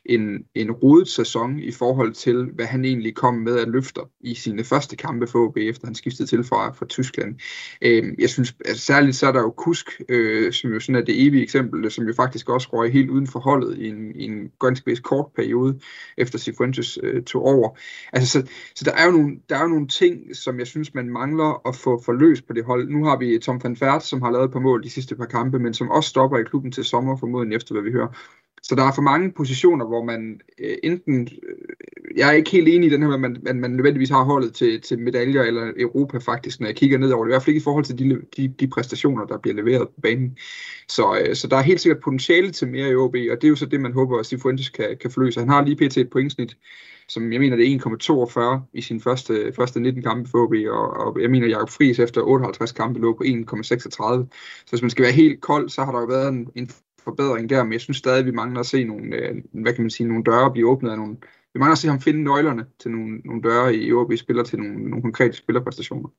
en, 0.07 0.45
en 0.55 0.71
rodet 0.71 1.07
sæson 1.07 1.59
i 1.59 1.71
forhold 1.71 2.13
til, 2.13 2.43
hvad 2.53 2.65
han 2.65 2.85
egentlig 2.85 3.15
kom 3.15 3.33
med 3.33 3.59
at 3.59 3.67
løfter 3.67 4.09
i 4.19 4.35
sine 4.35 4.63
første 4.63 4.95
kampe 4.95 5.27
for 5.27 5.39
OB, 5.39 5.57
efter 5.57 5.87
han 5.87 5.95
skiftede 5.95 6.27
til 6.27 6.43
fra, 6.43 6.71
fra 6.71 6.85
Tyskland. 6.85 7.35
Øh, 7.81 8.03
jeg 8.19 8.29
synes, 8.29 8.55
altså, 8.65 8.85
særligt 8.85 9.15
så 9.15 9.27
er 9.27 9.31
der 9.31 9.41
jo 9.41 9.51
Kusk, 9.51 10.01
øh, 10.09 10.53
som 10.53 10.71
jo 10.71 10.79
sådan 10.79 11.01
er 11.01 11.05
det 11.05 11.27
evige 11.27 11.43
eksempel, 11.43 11.91
som 11.91 12.07
jo 12.07 12.13
faktisk 12.13 12.49
også 12.49 12.69
røg 12.73 12.93
helt 12.93 13.09
uden 13.09 13.27
for 13.27 13.39
holdet 13.39 13.77
i 13.77 13.87
en, 13.87 14.15
i 14.15 14.23
en 14.23 14.51
ganske 14.59 14.95
kort 14.95 15.25
periode, 15.35 15.79
efter 16.17 16.39
Sifuentes 16.39 16.99
øh, 17.03 17.23
tog 17.23 17.45
over. 17.45 17.77
Altså, 18.13 18.31
så, 18.31 18.47
så 18.75 18.85
der, 18.85 18.91
er 18.91 19.05
jo 19.05 19.11
nogle, 19.11 19.39
der 19.49 19.57
er 19.57 19.61
jo 19.61 19.67
nogle 19.67 19.87
ting, 19.87 20.35
som 20.35 20.59
jeg 20.59 20.67
synes, 20.67 20.93
man 20.93 21.09
mangler 21.09 21.67
at 21.67 21.75
få 21.75 22.01
forløst 22.03 22.47
på 22.47 22.53
det 22.53 22.65
hold. 22.65 22.89
Nu 22.89 23.05
har 23.05 23.17
vi 23.17 23.39
Tom 23.39 23.63
van 23.63 23.75
Fert, 23.75 24.03
som 24.03 24.21
har 24.21 24.31
lavet 24.31 24.51
på 24.51 24.59
mål 24.59 24.83
de 24.83 24.89
sidste 24.89 25.15
par 25.15 25.25
kampe, 25.25 25.59
men 25.59 25.73
som 25.73 25.89
også 25.89 26.09
stopper 26.09 26.37
i 26.37 26.43
klubben 26.43 26.71
til 26.71 26.83
sommer, 26.83 27.17
formodentlig 27.17 27.55
efter, 27.55 27.73
hvad 27.73 27.83
vi 27.83 27.91
hører. 27.91 28.07
Så 28.67 28.75
der 28.75 28.83
er 28.83 28.91
for 28.95 29.01
mange 29.01 29.31
positioner, 29.31 29.85
hvor 29.85 30.03
man 30.03 30.41
øh, 30.59 30.77
enten... 30.83 31.21
Øh, 31.21 31.55
jeg 32.17 32.29
er 32.29 32.31
ikke 32.31 32.51
helt 32.51 32.67
enig 32.67 32.87
i 32.87 32.93
den 32.93 33.03
her, 33.03 33.13
at 33.13 33.19
man, 33.19 33.37
man, 33.43 33.59
man 33.59 33.71
nødvendigvis 33.71 34.09
har 34.09 34.23
holdet 34.23 34.53
til, 34.53 34.81
til 34.81 34.99
medaljer 34.99 35.43
eller 35.43 35.71
Europa 35.77 36.17
faktisk, 36.17 36.59
når 36.59 36.67
jeg 36.67 36.75
kigger 36.75 36.97
ned 36.97 37.11
over 37.11 37.23
det. 37.23 37.31
I 37.31 37.33
hvert 37.33 37.43
fald 37.43 37.55
ikke 37.55 37.61
i 37.61 37.63
forhold 37.63 37.85
til 37.85 37.99
de, 37.99 38.21
de, 38.37 38.47
de 38.47 38.67
præstationer, 38.67 39.25
der 39.25 39.37
bliver 39.37 39.55
leveret 39.55 39.87
på 39.87 40.01
banen. 40.01 40.37
Så, 40.87 41.19
øh, 41.21 41.35
så 41.35 41.47
der 41.47 41.57
er 41.57 41.61
helt 41.61 41.81
sikkert 41.81 42.03
potentiale 42.03 42.51
til 42.51 42.67
mere 42.67 42.89
i 42.89 42.95
OB, 42.95 43.15
og 43.15 43.37
det 43.41 43.43
er 43.43 43.47
jo 43.47 43.55
så 43.55 43.65
det, 43.65 43.81
man 43.81 43.93
håber, 43.93 44.19
at 44.19 44.25
Sifuentes 44.25 44.69
kan, 44.69 44.97
kan 45.01 45.11
forløse. 45.11 45.39
Han 45.39 45.49
har 45.49 45.65
lige 45.65 45.87
pt. 45.87 45.97
et 45.97 46.09
pointsnit, 46.09 46.57
som 47.09 47.31
jeg 47.33 47.39
mener, 47.39 47.55
det 47.55 47.73
er 47.73 48.59
1,42 48.59 48.69
i 48.73 48.81
sin 48.81 49.01
første, 49.01 49.53
første 49.55 49.79
19 49.79 50.03
kampe 50.03 50.29
for 50.29 50.43
OB, 50.43 50.53
og, 50.69 51.07
og 51.07 51.21
jeg 51.21 51.29
mener, 51.29 51.47
Jacob 51.47 51.69
Friis 51.69 51.99
efter 51.99 52.21
58 52.21 52.71
kampe 52.71 52.99
lå 52.99 53.13
på 53.13 53.23
1,36. 53.23 53.73
Så 53.73 54.67
hvis 54.69 54.81
man 54.81 54.89
skal 54.89 55.03
være 55.03 55.13
helt 55.13 55.41
kold, 55.41 55.69
så 55.69 55.83
har 55.83 55.91
der 55.91 55.99
jo 55.99 56.05
været 56.05 56.29
en, 56.29 56.47
en 56.55 56.69
forbedring 57.07 57.49
der, 57.49 57.63
men 57.63 57.73
jeg 57.73 57.81
synes 57.81 57.97
stadig, 57.97 58.19
at 58.19 58.25
vi 58.25 58.31
mangler 58.31 58.59
at 58.59 58.65
se 58.65 58.83
nogle, 58.83 59.15
øh, 59.15 59.35
hvad 59.51 59.73
kan 59.73 59.83
man 59.83 59.89
sige, 59.89 60.07
nogle 60.07 60.23
døre 60.23 60.51
blive 60.51 60.69
åbnet 60.69 60.91
af 60.91 60.97
nogle, 60.97 61.17
vi 61.53 61.59
mangler 61.59 61.71
at 61.71 61.77
se 61.77 61.87
ham 61.87 61.99
finde 61.99 62.23
nøglerne 62.23 62.65
til 62.79 62.91
nogle, 62.91 63.17
nogle 63.25 63.41
døre 63.41 63.75
i 63.75 63.93
OB 63.93 64.11
spiller 64.17 64.43
til 64.43 64.59
nogle, 64.59 64.89
nogle 64.89 65.01
konkrete 65.01 65.37
spillerpræstationer. 65.37 66.09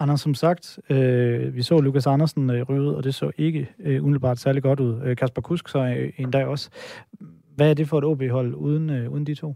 Anders, 0.00 0.20
som 0.20 0.34
sagt, 0.34 0.78
øh, 0.90 1.54
vi 1.54 1.62
så 1.62 1.80
Lukas 1.80 2.06
Andersen 2.06 2.50
øh, 2.50 2.68
røde, 2.68 2.96
og 2.96 3.04
det 3.04 3.14
så 3.14 3.30
ikke 3.38 3.70
øh, 3.80 4.02
umiddelbart 4.02 4.38
særlig 4.38 4.62
godt 4.62 4.80
ud. 4.80 5.00
Øh, 5.04 5.16
Kasper 5.16 5.42
Kusk 5.42 5.68
så 5.68 5.78
øh, 5.78 6.12
en 6.18 6.30
dag 6.30 6.46
også. 6.46 6.70
Hvad 7.56 7.70
er 7.70 7.74
det 7.74 7.88
for 7.88 7.98
et 7.98 8.04
OB-hold 8.04 8.54
uden, 8.54 8.90
øh, 8.90 9.12
uden 9.12 9.26
de 9.26 9.34
to? 9.34 9.54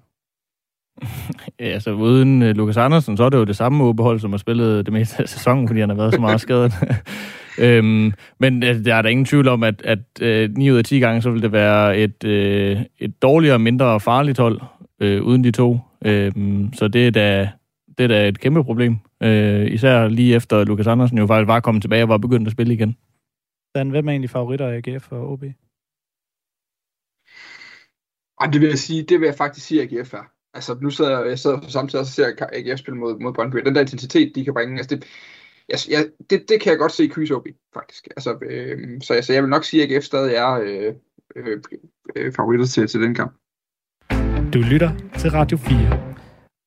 Ja, 1.61 1.65
altså 1.65 1.93
uden 1.93 2.43
uh, 2.43 2.49
Lukas 2.49 2.77
Andersen, 2.77 3.17
så 3.17 3.25
er 3.25 3.29
det 3.29 3.39
jo 3.39 3.45
det 3.45 3.57
samme 3.57 3.85
OB-hold, 3.85 4.21
som 4.21 4.31
har 4.31 4.39
spillet 4.39 4.87
det 4.87 4.93
meste 4.93 5.23
af 5.23 5.29
sæsonen, 5.29 5.69
fordi 5.69 5.81
han 5.81 5.89
har 5.89 5.97
været 5.97 6.15
så 6.15 6.21
meget 6.21 6.41
skadet. 6.41 6.73
øhm, 7.65 8.13
men 8.41 8.63
uh, 8.63 8.69
der 8.85 8.95
er 8.95 9.03
der 9.03 9.09
ingen 9.09 9.25
tvivl 9.25 9.49
om, 9.49 9.63
at, 9.63 9.83
at 9.83 10.49
uh, 10.51 10.57
9 10.57 10.71
ud 10.71 10.77
af 10.77 10.85
10 10.85 10.99
gange, 10.99 11.23
så 11.23 11.31
vil 11.31 11.43
det 11.43 11.53
være 11.53 11.99
et, 11.99 12.25
uh, 12.25 12.83
et 12.99 13.23
dårligere, 13.23 13.59
mindre 13.59 14.01
farligt 14.01 14.39
hold 14.39 14.61
uh, 15.01 15.27
uden 15.27 15.45
de 15.45 15.51
to. 15.51 15.79
Øhm, 16.05 16.73
så 16.73 16.89
det 16.89 17.07
er 17.07 17.11
da, 17.11 17.51
det 17.99 18.05
er 18.05 18.09
da 18.09 18.29
et 18.29 18.41
kæmpe 18.41 18.65
problem. 18.65 18.97
Uh, 19.25 19.73
især 19.73 20.09
lige 20.09 20.35
efter 20.35 20.65
Lukas 20.65 20.87
Andersen 20.87 21.19
jo 21.19 21.27
faktisk 21.27 21.49
var 21.49 21.61
kommet 21.61 21.83
tilbage 21.83 22.03
og 22.03 22.09
var 22.09 22.19
begyndt 22.19 22.49
at 22.49 22.53
spille 22.53 22.75
igen. 22.75 22.97
Dan, 23.75 23.91
hvem 23.91 24.09
er 24.09 24.13
egentlig 24.13 24.31
favoritter 24.31 24.69
af 24.69 24.77
AGF 24.77 25.13
og 25.13 25.33
OB? 25.33 25.45
Ej, 28.41 28.47
det 28.53 28.61
vil 28.61 28.69
jeg 28.69 28.79
sige, 28.79 29.03
det 29.03 29.21
vil 29.21 29.27
jeg 29.27 29.35
faktisk 29.35 29.67
sige, 29.67 29.83
at 29.83 29.93
AGF 29.93 30.15
er. 30.15 30.34
Altså, 30.55 30.79
nu 30.81 30.91
sidder 30.91 31.19
jeg, 31.19 31.29
jeg 31.29 31.39
sidder 31.39 31.61
samtidig 31.69 32.01
og 32.01 32.07
ser 32.07 32.33
AGF 32.53 32.79
spille 32.79 32.99
mod, 32.99 33.19
mod 33.19 33.33
Brøndby. 33.33 33.57
Den 33.57 33.75
der 33.75 33.81
intensitet, 33.81 34.35
de 34.35 34.45
kan 34.45 34.55
bringe, 34.55 34.79
altså 34.79 34.97
det, 34.97 35.05
jeg, 35.69 35.79
jeg, 35.91 36.07
det, 36.31 36.49
det 36.49 36.61
kan 36.61 36.71
jeg 36.71 36.79
godt 36.79 36.93
se 36.93 37.07
Kys 37.09 37.31
op 37.31 37.47
i, 37.47 37.51
faktisk. 37.75 38.09
Altså, 38.17 38.39
øh, 38.43 39.01
så 39.03 39.15
altså, 39.15 39.33
jeg 39.33 39.43
vil 39.43 39.51
nok 39.51 39.65
sige, 39.65 39.83
at 39.83 39.93
AGF 39.93 40.05
stadig 40.05 40.35
er 40.35 40.51
øh, 40.51 40.95
øh, 41.37 41.61
øh, 42.17 42.33
favoritter 42.33 42.67
til, 42.67 42.87
til 42.87 43.01
den 43.01 43.15
kamp. 43.15 43.33
Du 44.55 44.59
lytter 44.59 44.91
til 45.19 45.31
Radio 45.31 45.57
4. 45.57 46.15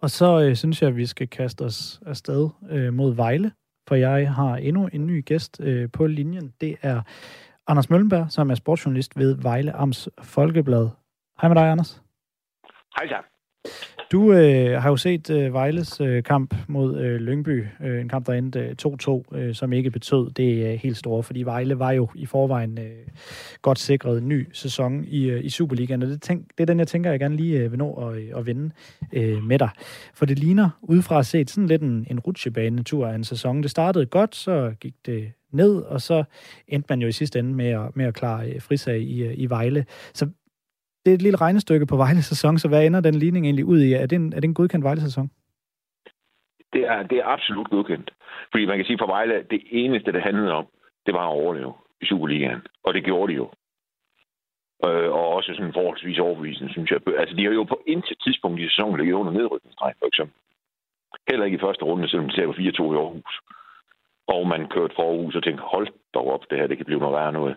Og 0.01 0.09
så 0.09 0.41
øh, 0.41 0.55
synes 0.55 0.81
jeg, 0.81 0.89
at 0.89 0.95
vi 0.95 1.05
skal 1.05 1.27
kaste 1.27 1.61
os 1.61 1.99
afsted 2.05 2.49
øh, 2.71 2.93
mod 2.93 3.15
Vejle, 3.15 3.51
for 3.88 3.95
jeg 3.95 4.33
har 4.33 4.55
endnu 4.55 4.89
en 4.93 5.07
ny 5.07 5.25
gæst 5.25 5.61
øh, 5.61 5.91
på 5.91 6.07
linjen. 6.07 6.53
Det 6.61 6.77
er 6.81 7.01
Anders 7.67 7.89
Møllenberg, 7.89 8.31
som 8.31 8.51
er 8.51 8.55
sportsjournalist 8.55 9.17
ved 9.17 9.35
Vejle 9.41 9.73
Amts 9.73 10.09
Folkeblad. 10.21 10.89
Hej 11.41 11.49
med 11.49 11.55
dig, 11.55 11.71
Anders. 11.71 12.01
Hej 12.97 13.07
så. 13.07 13.36
Du 14.11 14.34
øh, 14.34 14.82
har 14.82 14.89
jo 14.89 14.97
set 14.97 15.30
øh, 15.30 15.53
Vejles 15.53 16.01
øh, 16.01 16.24
kamp 16.24 16.55
mod 16.68 16.97
øh, 16.97 17.15
Lyngby, 17.15 17.65
øh, 17.84 18.01
en 18.01 18.09
kamp, 18.09 18.28
der 18.28 18.34
endte 18.34 18.59
øh, 18.59 18.76
2-2, 19.32 19.38
øh, 19.38 19.55
som 19.55 19.74
ikke 19.74 19.91
betød 19.91 20.32
det 20.32 20.65
øh, 20.65 20.74
helt 20.74 20.97
store, 20.97 21.24
fordi 21.24 21.43
Vejle 21.43 21.80
var 21.80 21.91
jo 21.91 22.09
i 22.15 22.26
forvejen 22.26 22.80
øh, 22.80 23.07
godt 23.61 23.80
sikret 23.80 24.24
ny 24.24 24.47
sæson 24.53 25.05
i, 25.07 25.30
øh, 25.30 25.45
i 25.45 25.49
Superligaen, 25.49 26.03
og 26.03 26.09
det, 26.09 26.22
tænk, 26.22 26.45
det 26.57 26.59
er 26.59 26.65
den, 26.65 26.80
jeg 26.80 26.88
tænker, 26.88 27.09
jeg 27.09 27.20
gerne 27.20 27.36
lige 27.36 27.59
øh, 27.59 27.72
vil 27.72 27.78
nå 27.78 27.93
at, 27.93 28.18
øh, 28.18 28.30
at 28.36 28.45
vinde 28.45 28.72
øh, 29.13 29.43
med 29.43 29.59
dig. 29.59 29.70
For 30.13 30.26
det 30.26 30.39
ligner 30.39 30.70
udefra 30.82 31.24
set 31.24 31.49
sådan 31.49 31.68
lidt 31.68 31.82
en, 31.82 32.07
en 32.09 32.20
rutsjebane-tur 32.20 33.07
af 33.07 33.15
en 33.15 33.24
sæson. 33.24 33.63
Det 33.63 33.72
startede 33.72 34.05
godt, 34.05 34.36
så 34.36 34.74
gik 34.80 34.93
det 35.05 35.32
ned, 35.51 35.76
og 35.76 36.01
så 36.01 36.24
endte 36.68 36.88
man 36.89 37.01
jo 37.01 37.07
i 37.07 37.11
sidste 37.11 37.39
ende 37.39 37.53
med 37.53 37.70
at, 37.70 37.95
med 37.95 38.05
at 38.05 38.13
klare 38.13 38.49
øh, 38.49 38.61
frisag 38.61 39.01
i, 39.01 39.24
øh, 39.24 39.34
i 39.38 39.45
Vejle. 39.45 39.86
Så 40.13 40.28
det 41.08 41.14
er 41.14 41.20
et 41.20 41.28
lille 41.28 41.41
regnestykke 41.45 41.86
på 41.86 41.97
Vejle-sæson, 42.03 42.58
så 42.58 42.68
hvad 42.68 42.86
ender 42.86 43.01
den 43.01 43.16
ligning 43.16 43.45
egentlig 43.45 43.66
ud 43.66 43.80
i? 43.80 43.93
Er 43.93 44.05
det 44.05 44.16
en, 44.16 44.34
er 44.34 44.39
det 44.39 44.47
en 44.47 44.53
godkendt 44.53 44.84
Vejle-sæson? 44.84 45.30
Det 46.74 46.84
er, 46.93 47.03
det 47.03 47.18
er 47.18 47.26
absolut 47.26 47.70
godkendt. 47.70 48.12
Fordi 48.51 48.66
man 48.66 48.78
kan 48.78 48.86
sige 48.86 48.99
for 49.01 49.08
Vejle, 49.16 49.45
det 49.51 49.62
eneste, 49.72 50.12
det 50.12 50.22
handlede 50.22 50.51
om, 50.51 50.66
det 51.05 51.14
var 51.14 51.26
at 51.28 51.38
overleve 51.41 51.74
i 52.01 52.05
Superligaen. 52.05 52.62
Og 52.84 52.93
det 52.93 53.03
gjorde 53.03 53.32
de 53.32 53.38
jo. 53.38 53.47
Øh, 54.86 55.10
og 55.18 55.28
også 55.38 55.53
sådan 55.53 55.74
forholdsvis 55.74 56.20
overbevisende, 56.20 56.72
synes 56.72 56.91
jeg. 56.91 56.99
Altså, 57.22 57.36
de 57.36 57.43
har 57.45 57.51
jo 57.51 57.64
på 57.64 57.80
intet 57.88 58.18
tidspunkt 58.24 58.60
i 58.60 58.70
sæsonen 58.70 58.97
ligget 58.97 59.14
under 59.14 59.34
nedrykningsstreg, 59.34 59.93
for 59.99 60.08
eksempel. 60.08 60.36
Heller 61.30 61.45
ikke 61.45 61.58
i 61.58 61.66
første 61.66 61.84
runde, 61.86 62.10
selvom 62.10 62.30
de 62.30 62.36
ser 62.36 62.47
på 62.47 62.51
4-2 62.51 62.64
i 62.93 62.97
Aarhus. 63.03 63.34
Og 64.28 64.47
man 64.47 64.68
kørte 64.68 64.95
for 64.95 65.03
Aarhus 65.03 65.36
og 65.36 65.43
tænkte, 65.43 65.64
hold 65.64 65.88
dog 66.14 66.28
op, 66.34 66.43
det 66.49 66.58
her, 66.60 66.68
det 66.68 66.78
kan 66.78 66.86
blive 66.86 66.99
noget 66.99 67.16
værre 67.16 67.34
noget. 67.34 67.55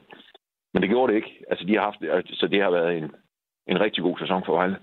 Men 0.72 0.82
det 0.82 0.90
gjorde 0.90 1.12
det 1.12 1.16
ikke. 1.16 1.44
Altså, 1.50 1.64
de 1.64 1.74
har 1.74 1.82
haft, 1.82 2.02
altså, 2.02 2.32
så 2.40 2.46
det 2.46 2.62
har 2.62 2.70
været 2.70 2.98
en, 2.98 3.10
en 3.70 3.80
rigtig 3.80 4.02
god 4.02 4.18
sæson 4.18 4.42
for 4.46 4.52
Vejle. 4.52 4.76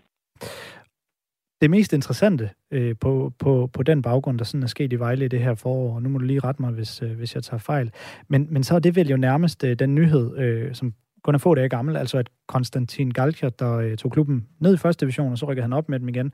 Det 1.61 1.69
mest 1.69 1.93
interessante 1.93 2.49
øh, 2.71 2.95
på, 3.01 3.33
på, 3.39 3.69
på 3.73 3.83
den 3.83 4.01
baggrund, 4.01 4.37
der 4.37 4.45
sådan 4.45 4.63
er 4.63 4.67
sket 4.67 4.93
i 4.93 4.99
Vejle 4.99 5.25
i 5.25 5.27
det 5.27 5.39
her 5.39 5.55
forår, 5.55 5.95
og 5.95 6.01
nu 6.03 6.09
må 6.09 6.19
du 6.19 6.25
lige 6.25 6.39
rette 6.39 6.61
mig, 6.61 6.71
hvis, 6.71 7.01
øh, 7.01 7.11
hvis 7.11 7.35
jeg 7.35 7.43
tager 7.43 7.59
fejl, 7.59 7.91
men, 8.27 8.47
men 8.53 8.63
så 8.63 8.75
er 8.75 8.79
det 8.79 8.95
vel 8.95 9.09
jo 9.09 9.17
nærmest 9.17 9.63
øh, 9.63 9.79
den 9.79 9.95
nyhed, 9.95 10.37
øh, 10.37 10.73
som 10.75 10.93
kun 11.23 11.35
er 11.35 11.39
få 11.39 11.55
dage 11.55 11.69
gammel, 11.69 11.97
altså 11.97 12.17
at 12.17 12.29
Konstantin 12.47 13.11
Galcher, 13.11 13.49
der 13.49 13.77
øh, 13.77 13.97
tog 13.97 14.11
klubben 14.11 14.47
ned 14.59 14.73
i 14.73 14.77
første 14.77 15.05
division, 15.05 15.31
og 15.31 15.37
så 15.37 15.45
rykkede 15.45 15.61
han 15.61 15.73
op 15.73 15.89
med 15.89 15.99
dem 15.99 16.09
igen, 16.09 16.33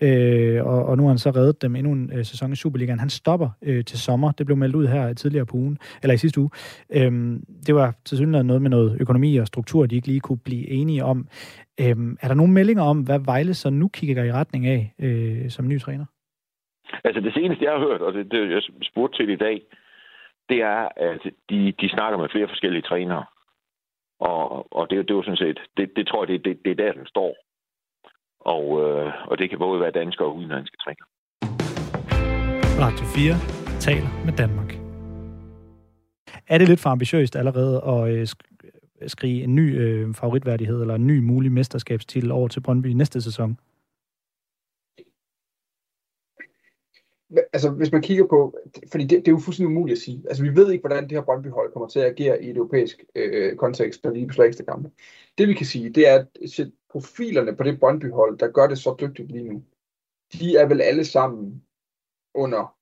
øh, 0.00 0.66
og, 0.66 0.84
og 0.86 0.96
nu 0.96 1.02
har 1.02 1.08
han 1.08 1.18
så 1.18 1.30
reddet 1.30 1.62
dem 1.62 1.76
endnu 1.76 1.92
en 1.92 2.10
øh, 2.14 2.24
sæson 2.24 2.52
i 2.52 2.56
Superligaen. 2.56 2.98
Han 2.98 3.10
stopper 3.10 3.48
øh, 3.62 3.84
til 3.84 3.98
sommer, 3.98 4.32
det 4.32 4.46
blev 4.46 4.56
meldt 4.56 4.74
ud 4.74 4.86
her 4.86 5.12
tidligere 5.14 5.46
på 5.46 5.56
ugen, 5.56 5.78
eller 6.02 6.14
i 6.14 6.18
sidste 6.18 6.40
uge. 6.40 6.50
Øh, 6.94 7.40
det 7.66 7.74
var 7.74 7.94
til 8.04 8.16
synligheden 8.16 8.46
noget 8.46 8.62
med 8.62 8.70
noget 8.70 8.96
økonomi 9.00 9.36
og 9.36 9.46
struktur, 9.46 9.86
de 9.86 9.96
ikke 9.96 10.08
lige 10.08 10.20
kunne 10.20 10.38
blive 10.38 10.68
enige 10.68 11.04
om. 11.04 11.28
Øh, 11.80 11.96
er 12.22 12.28
der 12.28 12.34
nogle 12.34 12.52
meldinger 12.52 12.82
om, 12.82 13.00
hvad 13.00 13.20
Vejle 13.24 13.54
så 13.54 13.70
nu 13.70 13.88
kigger 13.88 14.24
i 14.24 14.32
retning 14.32 14.66
af 14.66 14.94
øh, 14.98 15.50
som 15.50 15.68
ny 15.68 15.80
træner? 15.80 16.04
Altså 17.04 17.20
det 17.20 17.34
seneste, 17.34 17.64
jeg 17.64 17.72
har 17.72 17.78
hørt, 17.78 18.00
og 18.00 18.12
det, 18.12 18.32
det 18.32 18.50
jeg 18.50 18.62
spurgte 18.82 19.18
til 19.18 19.28
i 19.30 19.36
dag, 19.36 19.62
det 20.48 20.62
er, 20.62 20.88
at 20.96 21.22
de, 21.50 21.72
de 21.80 21.88
snakker 21.88 22.18
med 22.18 22.28
flere 22.32 22.48
forskellige 22.48 22.82
trænere. 22.82 23.24
Og, 24.20 24.72
og 24.76 24.90
det, 24.90 24.98
det 25.08 25.10
er 25.10 25.18
jo 25.20 25.22
sådan 25.22 25.44
set, 25.46 25.58
det, 25.76 25.90
det 25.96 26.06
tror 26.06 26.22
jeg, 26.22 26.28
det, 26.28 26.44
det, 26.44 26.58
det 26.64 26.70
er 26.70 26.84
der, 26.84 26.92
den 26.92 27.06
står. 27.06 27.36
Og, 28.40 28.64
øh, 28.82 29.12
og 29.30 29.38
det 29.38 29.50
kan 29.50 29.58
både 29.58 29.80
være 29.80 29.90
danske 29.90 30.24
og 30.24 30.36
udenlandske 30.36 30.76
træner. 30.84 31.04
Radio 32.84 33.04
4 33.04 33.34
taler 33.80 34.24
med 34.26 34.32
Danmark. 34.32 34.70
Er 36.48 36.58
det 36.58 36.68
lidt 36.68 36.80
for 36.80 36.90
ambitiøst 36.90 37.36
allerede 37.36 37.82
at 37.86 38.14
øh, 38.14 38.26
øh, 39.02 39.08
skrige 39.08 39.42
en 39.42 39.54
ny 39.54 39.80
øh, 39.80 40.14
favoritværdighed 40.14 40.80
eller 40.80 40.94
en 40.94 41.06
ny 41.06 41.18
mulig 41.18 41.52
mesterskabstitel 41.52 42.30
over 42.32 42.48
til 42.48 42.60
Brøndby 42.60 42.86
næste 42.86 43.22
sæson? 43.22 43.58
Altså, 47.52 47.70
hvis 47.70 47.92
man 47.92 48.02
kigger 48.02 48.26
på, 48.26 48.58
fordi 48.92 49.04
det, 49.04 49.18
det 49.18 49.28
er 49.28 49.32
jo 49.32 49.38
fuldstændig 49.38 49.76
umuligt 49.76 49.96
at 49.96 50.02
sige. 50.02 50.22
Altså, 50.28 50.42
vi 50.42 50.56
ved 50.56 50.72
ikke, 50.72 50.82
hvordan 50.82 51.02
det 51.02 51.12
her 51.12 51.24
Brøndby-hold 51.24 51.72
kommer 51.72 51.88
til 51.88 52.00
at 52.00 52.10
agere 52.10 52.42
i 52.42 52.50
et 52.50 52.56
europæisk 52.56 53.04
øh, 53.14 53.56
kontekst, 53.56 54.04
når 54.04 54.10
de 54.10 54.26
beslår 54.26 54.44
ekstra 54.44 54.64
kampe. 54.64 54.90
Det 55.38 55.48
vi 55.48 55.54
kan 55.54 55.66
sige, 55.66 55.90
det 55.90 56.08
er, 56.08 56.14
at 56.14 56.68
profilerne 56.90 57.56
på 57.56 57.62
det 57.62 57.80
Brøndby-hold, 57.80 58.38
der 58.38 58.50
gør 58.50 58.66
det 58.66 58.78
så 58.78 58.96
dygtigt 59.00 59.32
lige 59.32 59.44
nu, 59.44 59.64
de 60.32 60.56
er 60.56 60.66
vel 60.66 60.80
alle 60.80 61.04
sammen 61.04 61.64
under 62.34 62.76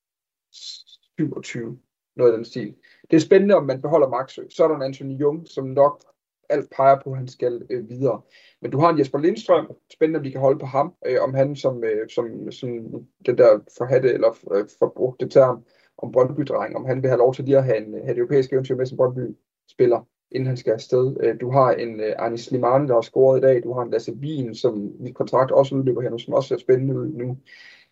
27, 0.53 1.79
noget 2.17 2.33
af 2.33 2.37
den 2.37 2.45
stil. 2.45 2.75
Det 3.11 3.17
er 3.17 3.21
spændende, 3.21 3.55
om 3.55 3.67
man 3.67 3.83
beholder 3.83 4.09
Maxø. 4.09 4.43
Så 4.51 4.65
er 4.65 4.69
der 4.69 4.77
en 4.77 4.83
Anthony 4.83 5.21
Jung, 5.21 5.49
som 5.49 5.67
nok 5.67 6.05
alt 6.51 6.71
peger 6.77 6.97
på, 7.05 7.11
at 7.11 7.17
han 7.17 7.29
skal 7.29 7.63
øh, 7.71 7.89
videre. 7.89 8.21
Men 8.63 8.71
du 8.71 8.79
har 8.79 8.91
en 8.91 8.99
Jesper 8.99 9.19
Lindstrøm, 9.19 9.67
spændende 9.93 10.19
om 10.19 10.25
de 10.25 10.31
kan 10.31 10.41
holde 10.41 10.59
på 10.59 10.67
ham, 10.67 10.95
øh, 11.07 11.17
om 11.21 11.35
han 11.35 11.57
som, 11.57 11.85
øh, 11.85 12.09
som, 12.09 12.51
som 12.51 12.69
den 13.27 13.39
der 13.39 13.59
forhatte 13.79 14.13
eller 14.13 14.39
øh, 14.55 14.65
forbrugte 14.79 15.29
term 15.29 15.65
om 15.99 16.13
Brøndby-dreng, 16.13 16.77
om 16.77 16.85
han 16.85 17.03
vil 17.03 17.11
have 17.11 17.19
lov 17.19 17.35
til 17.35 17.45
lige 17.45 17.59
at 17.59 17.65
have, 17.65 17.87
en, 17.87 17.95
øh, 17.95 18.01
have 18.01 18.15
det 18.15 18.19
europæisk 18.19 18.53
eventyr 18.53 18.77
med 18.77 18.87
som 18.87 18.97
Brøndby-spiller, 18.97 20.07
inden 20.31 20.47
han 20.47 20.57
skal 20.57 20.73
afsted. 20.73 21.17
Øh, 21.23 21.41
du 21.41 21.51
har 21.51 21.73
en 21.73 22.01
øh, 22.01 22.15
Arne 22.19 22.39
Slimane, 22.39 22.89
der 22.89 22.95
har 22.95 23.01
scoret 23.01 23.39
i 23.39 23.43
dag. 23.43 23.63
Du 23.63 23.73
har 23.73 23.83
en 23.83 23.91
Lasse 23.91 24.13
Wien, 24.13 24.55
som 24.55 24.93
mit 25.01 25.15
kontrakt 25.15 25.51
også 25.51 25.75
udløber 25.75 26.01
her 26.01 26.11
nu, 26.11 26.19
som 26.19 26.35
også 26.35 26.49
ser 26.49 26.59
spændende 26.59 26.95
ud 26.95 27.09
nu. 27.09 27.37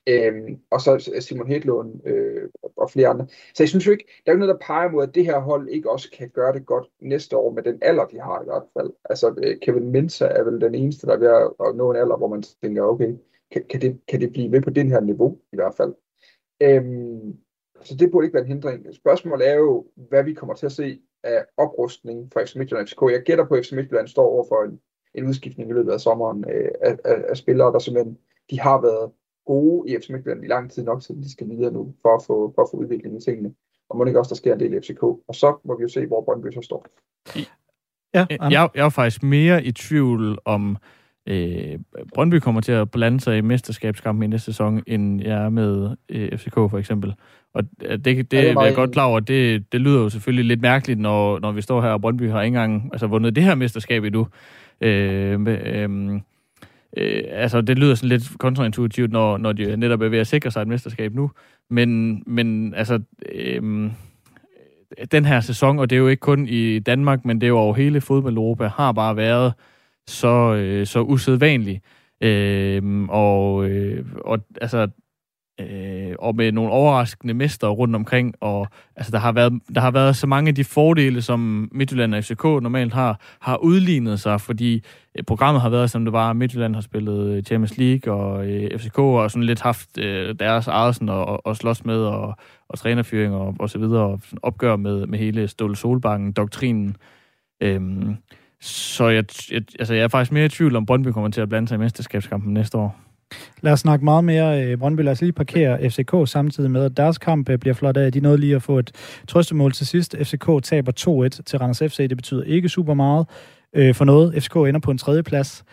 Øhm, 0.08 0.60
og 0.70 0.80
så 0.80 1.10
Simon 1.20 1.46
Hedlund 1.46 2.06
øh, 2.06 2.48
og 2.76 2.90
flere 2.90 3.08
andre. 3.08 3.26
Så 3.28 3.62
jeg 3.62 3.68
synes 3.68 3.86
jo 3.86 3.92
ikke, 3.92 4.04
der 4.26 4.32
er 4.32 4.36
jo 4.36 4.38
noget, 4.38 4.54
der 4.54 4.66
peger 4.66 4.90
mod, 4.90 5.02
at 5.02 5.14
det 5.14 5.24
her 5.24 5.38
hold 5.38 5.68
ikke 5.68 5.90
også 5.90 6.10
kan 6.10 6.28
gøre 6.30 6.52
det 6.52 6.66
godt 6.66 6.88
næste 7.00 7.36
år 7.36 7.52
med 7.52 7.62
den 7.62 7.78
alder, 7.82 8.04
de 8.04 8.20
har 8.20 8.42
i 8.42 8.44
hvert 8.44 8.62
fald. 8.76 8.90
Altså 9.04 9.34
øh, 9.42 9.56
Kevin 9.62 9.90
Mensah 9.90 10.30
er 10.30 10.42
vel 10.42 10.60
den 10.60 10.74
eneste, 10.74 11.06
der 11.06 11.12
er 11.12 11.18
ved 11.18 11.50
at 11.68 11.76
nå 11.76 11.90
en 11.90 11.96
alder, 11.96 12.16
hvor 12.16 12.28
man 12.28 12.42
tænker, 12.62 12.82
okay, 12.82 13.14
kan, 13.52 13.64
kan, 13.70 13.80
det, 13.80 14.00
kan 14.08 14.20
det 14.20 14.32
blive 14.32 14.52
ved 14.52 14.60
på 14.62 14.70
den 14.70 14.90
her 14.90 15.00
niveau 15.00 15.38
i 15.52 15.56
hvert 15.56 15.74
fald? 15.76 15.94
Øhm, 16.62 17.36
så 17.82 17.96
det 17.96 18.10
burde 18.10 18.26
ikke 18.26 18.34
være 18.34 18.44
en 18.44 18.52
hindring. 18.52 18.94
Spørgsmålet 18.94 19.48
er 19.48 19.54
jo, 19.54 19.86
hvad 19.96 20.24
vi 20.24 20.34
kommer 20.34 20.54
til 20.54 20.66
at 20.66 20.72
se 20.72 21.00
af 21.22 21.44
oprustning 21.56 22.32
for 22.32 22.40
FC 22.44 22.56
Midtjylland 22.56 22.86
FCK. 22.86 23.02
Jeg 23.02 23.22
gætter 23.22 23.44
på, 23.44 23.54
at 23.54 23.66
FC 23.66 23.72
Midtjylland 23.72 24.08
står 24.08 24.26
over 24.26 24.44
for 24.48 24.62
en, 24.62 24.80
en 25.14 25.28
udskiftning 25.28 25.70
i 25.70 25.72
løbet 25.72 25.92
af 25.92 26.00
sommeren 26.00 26.44
øh, 26.50 26.70
af, 26.80 26.96
af, 27.04 27.24
af 27.28 27.36
spillere, 27.36 27.72
der 27.72 27.78
simpelthen 27.78 28.18
de 28.50 28.60
har 28.60 28.80
været 28.80 29.12
gode 29.46 29.90
i 29.90 29.96
FC 30.00 30.08
Midtjylland 30.08 30.44
i 30.44 30.46
lang 30.46 30.70
tid 30.70 30.84
nok, 30.84 31.02
så 31.02 31.12
de 31.12 31.32
skal 31.32 31.48
videre 31.48 31.72
nu, 31.72 31.94
for 32.02 32.16
at 32.16 32.22
få, 32.26 32.52
for 32.54 32.62
at 32.62 32.68
få 32.70 32.76
udvikling 32.76 33.16
i 33.16 33.20
tingene. 33.20 33.52
Og 33.88 33.98
må 33.98 34.04
ikke 34.04 34.18
også, 34.18 34.28
der 34.28 34.34
sker 34.34 34.54
en 34.54 34.60
del 34.60 34.74
i 34.74 34.80
FCK. 34.80 35.02
Og 35.02 35.34
så 35.34 35.56
må 35.64 35.76
vi 35.76 35.82
jo 35.82 35.88
se, 35.88 36.06
hvor 36.06 36.24
Brøndby 36.24 36.52
så 36.52 36.60
står. 36.62 36.86
Ja, 38.14 38.26
jeg, 38.30 38.68
jeg 38.74 38.84
er 38.84 38.88
faktisk 38.88 39.22
mere 39.22 39.64
i 39.64 39.72
tvivl 39.72 40.38
om, 40.44 40.76
øh, 41.26 41.78
Brøndby 42.14 42.34
kommer 42.34 42.60
til 42.60 42.72
at 42.72 42.90
blande 42.90 43.20
sig 43.20 43.38
i 43.38 43.40
mesterskabskampen 43.40 44.22
i 44.22 44.26
næste 44.26 44.44
sæson, 44.44 44.82
end 44.86 45.22
jeg 45.22 45.44
er 45.44 45.48
med 45.48 45.96
øh, 46.08 46.38
FCK 46.38 46.54
for 46.54 46.78
eksempel. 46.78 47.14
Og 47.54 47.62
det, 47.80 48.04
det, 48.04 48.30
det 48.30 48.50
er 48.50 48.62
jeg 48.62 48.74
godt 48.74 48.92
klar 48.92 49.04
over, 49.04 49.20
det, 49.20 49.72
det 49.72 49.80
lyder 49.80 50.02
jo 50.02 50.08
selvfølgelig 50.08 50.44
lidt 50.44 50.60
mærkeligt, 50.60 51.00
når, 51.00 51.38
når 51.38 51.52
vi 51.52 51.62
står 51.62 51.82
her, 51.82 51.88
og 51.88 52.00
Brøndby 52.00 52.30
har 52.30 52.42
ikke 52.42 52.56
engang 52.56 52.88
altså, 52.92 53.06
vundet 53.06 53.36
det 53.36 53.44
her 53.44 53.54
mesterskab 53.54 54.04
endnu. 54.04 54.26
Øh, 54.80 55.40
øh, 55.40 56.20
Øh, 56.96 57.22
altså, 57.30 57.60
det 57.60 57.78
lyder 57.78 57.94
sådan 57.94 58.08
lidt 58.08 58.38
kontraintuitivt, 58.38 59.12
når, 59.12 59.38
når 59.38 59.52
de 59.52 59.76
netop 59.76 60.02
er 60.02 60.08
ved 60.08 60.18
at 60.18 60.26
sikre 60.26 60.50
sig 60.50 60.62
et 60.62 60.68
mesterskab 60.68 61.14
nu. 61.14 61.30
Men, 61.70 62.22
men 62.26 62.74
altså, 62.74 63.00
øh, 63.32 63.90
den 65.12 65.24
her 65.24 65.40
sæson, 65.40 65.78
og 65.78 65.90
det 65.90 65.96
er 65.96 66.00
jo 66.00 66.08
ikke 66.08 66.20
kun 66.20 66.48
i 66.48 66.78
Danmark, 66.78 67.24
men 67.24 67.40
det 67.40 67.46
er 67.46 67.48
jo 67.48 67.58
over 67.58 67.74
hele 67.74 68.00
fodbold-Europa, 68.00 68.66
har 68.66 68.92
bare 68.92 69.16
været 69.16 69.52
så, 70.06 70.54
øh, 70.54 70.86
så 70.86 71.00
usædvanlig. 71.00 71.80
Øh, 72.20 72.82
og, 73.08 73.68
øh, 73.68 74.04
og 74.24 74.38
altså, 74.60 74.88
øh, 75.60 76.14
og 76.18 76.36
med 76.36 76.52
nogle 76.52 76.70
overraskende 76.70 77.34
mester 77.34 77.68
rundt 77.68 77.96
omkring, 77.96 78.34
og 78.40 78.68
altså, 78.96 79.12
der, 79.12 79.18
har 79.18 79.32
været, 79.32 79.52
der 79.74 79.80
har 79.80 79.90
været 79.90 80.16
så 80.16 80.26
mange 80.26 80.48
af 80.48 80.54
de 80.54 80.64
fordele, 80.64 81.22
som 81.22 81.68
Midtjylland 81.72 82.14
og 82.14 82.24
FCK 82.24 82.44
normalt 82.44 82.92
har, 82.92 83.20
har 83.40 83.56
udlignet 83.56 84.20
sig, 84.20 84.40
fordi 84.40 84.84
øh, 85.18 85.24
programmet 85.24 85.62
har 85.62 85.68
været, 85.68 85.90
som 85.90 86.04
det 86.04 86.12
var, 86.12 86.32
Midtjylland 86.32 86.74
har 86.74 86.82
spillet 86.82 87.36
øh, 87.36 87.42
Champions 87.42 87.78
League, 87.78 88.14
og 88.14 88.46
øh, 88.46 88.78
FCK 88.78 88.96
har 88.96 89.28
sådan 89.28 89.44
lidt 89.44 89.60
haft 89.60 89.98
øh, 89.98 90.34
deres 90.38 90.66
eget 90.66 90.94
sådan, 90.94 91.08
og, 91.08 91.46
og 91.46 91.56
slås 91.56 91.84
med, 91.84 91.98
og, 91.98 92.36
og 92.68 92.78
trænerfyring 92.78 93.34
og, 93.34 93.54
og 93.58 93.70
så 93.70 93.78
videre, 93.78 94.02
og 94.02 94.20
opgør 94.42 94.76
med, 94.76 95.06
med 95.06 95.18
hele 95.18 95.48
Ståle 95.48 95.76
Solbanken, 95.76 96.32
doktrinen. 96.32 96.96
Øhm, 97.60 98.16
så 98.60 99.08
jeg, 99.08 99.24
jeg, 99.50 99.62
altså, 99.78 99.94
jeg 99.94 100.04
er 100.04 100.08
faktisk 100.08 100.32
mere 100.32 100.44
i 100.44 100.48
tvivl 100.48 100.76
om, 100.76 100.86
Brøndby 100.86 101.08
kommer 101.08 101.30
til 101.30 101.40
at 101.40 101.48
blande 101.48 101.68
sig 101.68 101.74
i 101.74 101.78
mesterskabskampen 101.78 102.54
næste 102.54 102.78
år. 102.78 103.05
Lad 103.60 103.72
os 103.72 103.80
snakke 103.80 104.04
meget 104.04 104.24
mere 104.24 104.64
øh, 104.64 104.78
Brøndby. 104.78 105.00
Lad 105.00 105.12
os 105.12 105.20
lige 105.20 105.32
parkere 105.32 105.90
FCK 105.90 106.14
samtidig 106.24 106.70
med, 106.70 106.84
at 106.84 106.96
deres 106.96 107.18
kamp 107.18 107.50
øh, 107.50 107.58
bliver 107.58 107.74
flot 107.74 107.96
af. 107.96 108.12
De 108.12 108.20
nåede 108.20 108.38
lige 108.38 108.56
at 108.56 108.62
få 108.62 108.78
et 108.78 108.92
trøstemål 109.28 109.72
til 109.72 109.86
sidst. 109.86 110.16
FCK 110.22 110.62
taber 110.62 110.92
2-1 111.36 111.42
til 111.42 111.58
Randers 111.58 111.78
FC. 111.78 112.08
Det 112.08 112.16
betyder 112.16 112.42
ikke 112.42 112.68
super 112.68 112.94
meget 112.94 113.26
øh, 113.72 113.94
for 113.94 114.04
noget. 114.04 114.42
FCK 114.42 114.56
ender 114.56 114.80
på 114.80 114.90
en 114.90 114.98
tredje 114.98 115.22
plads. 115.22 115.64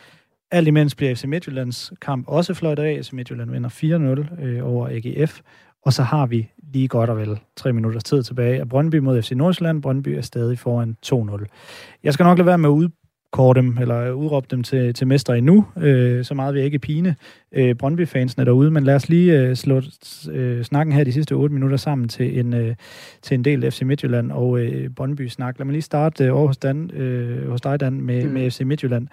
Alt 0.52 0.68
imens 0.68 0.96
bliver 0.96 1.16
FC 1.16 1.24
Midtjyllands 1.24 1.94
kamp 2.02 2.28
også 2.28 2.54
flot 2.54 2.80
af. 2.80 3.00
FC 3.06 3.12
Midtjylland 3.12 3.52
vinder 3.52 3.70
4-0 4.40 4.44
øh, 4.44 4.74
over 4.74 4.88
AGF. 4.92 5.42
Og 5.86 5.94
så 5.94 6.04
har 6.04 6.26
vi 6.26 6.50
lige 6.74 6.88
godt 6.88 7.10
og 7.10 7.18
vel 7.18 7.40
tre 7.56 7.74
minutters 7.74 8.04
tid 8.04 8.24
tilbage 8.24 8.60
af 8.60 8.70
Brøndby 8.70 8.96
mod 8.96 9.22
FC 9.22 9.32
Nordsjælland. 9.32 9.82
Brøndby 9.82 10.10
er 10.10 10.22
stadig 10.22 10.60
foran 10.60 10.98
2-0. 11.06 11.46
Jeg 12.04 12.14
skal 12.14 12.24
nok 12.24 12.38
lade 12.38 12.46
være 12.46 12.58
med 12.58 12.70
at 12.70 12.74
kåre 13.34 13.54
dem, 13.54 13.78
eller 13.82 14.12
udråbe 14.12 14.48
dem 14.52 14.64
til, 14.64 14.94
til 14.94 15.08
mester 15.08 15.34
endnu. 15.34 15.66
Øh, 15.78 16.26
så 16.26 16.34
meget 16.34 16.54
vil 16.54 16.60
jeg 16.60 16.66
ikke 16.66 16.80
pine 16.80 17.16
øh, 17.52 17.76
Brøndby-fansene 17.76 18.46
derude, 18.46 18.72
men 18.72 18.84
lad 18.84 18.96
os 18.96 19.10
lige 19.10 19.42
øh, 19.42 19.56
slå 19.56 19.82
øh, 20.32 20.64
snakken 20.64 20.96
her 20.96 21.04
de 21.04 21.14
sidste 21.14 21.34
8 21.34 21.54
minutter 21.54 21.78
sammen 21.78 22.08
til 22.08 22.40
en, 22.40 22.54
øh, 22.54 22.76
til 23.22 23.36
en 23.36 23.46
del 23.46 23.72
FC 23.72 23.82
Midtjylland 23.82 24.32
og 24.32 24.60
øh, 24.60 24.90
Brøndby-snak. 24.90 25.60
Lad 25.60 25.66
mig 25.66 25.74
lige 25.74 25.82
starte 25.82 26.24
øh, 26.24 26.36
over 26.36 26.48
hos, 26.48 26.58
Dan, 26.58 26.92
øh, 26.92 27.50
hos 27.50 27.62
dig, 27.62 27.80
Dan, 27.80 28.02
med, 28.02 28.26
mm. 28.26 28.34
med 28.34 28.52
FC 28.52 28.62
Midtjylland. 28.62 29.08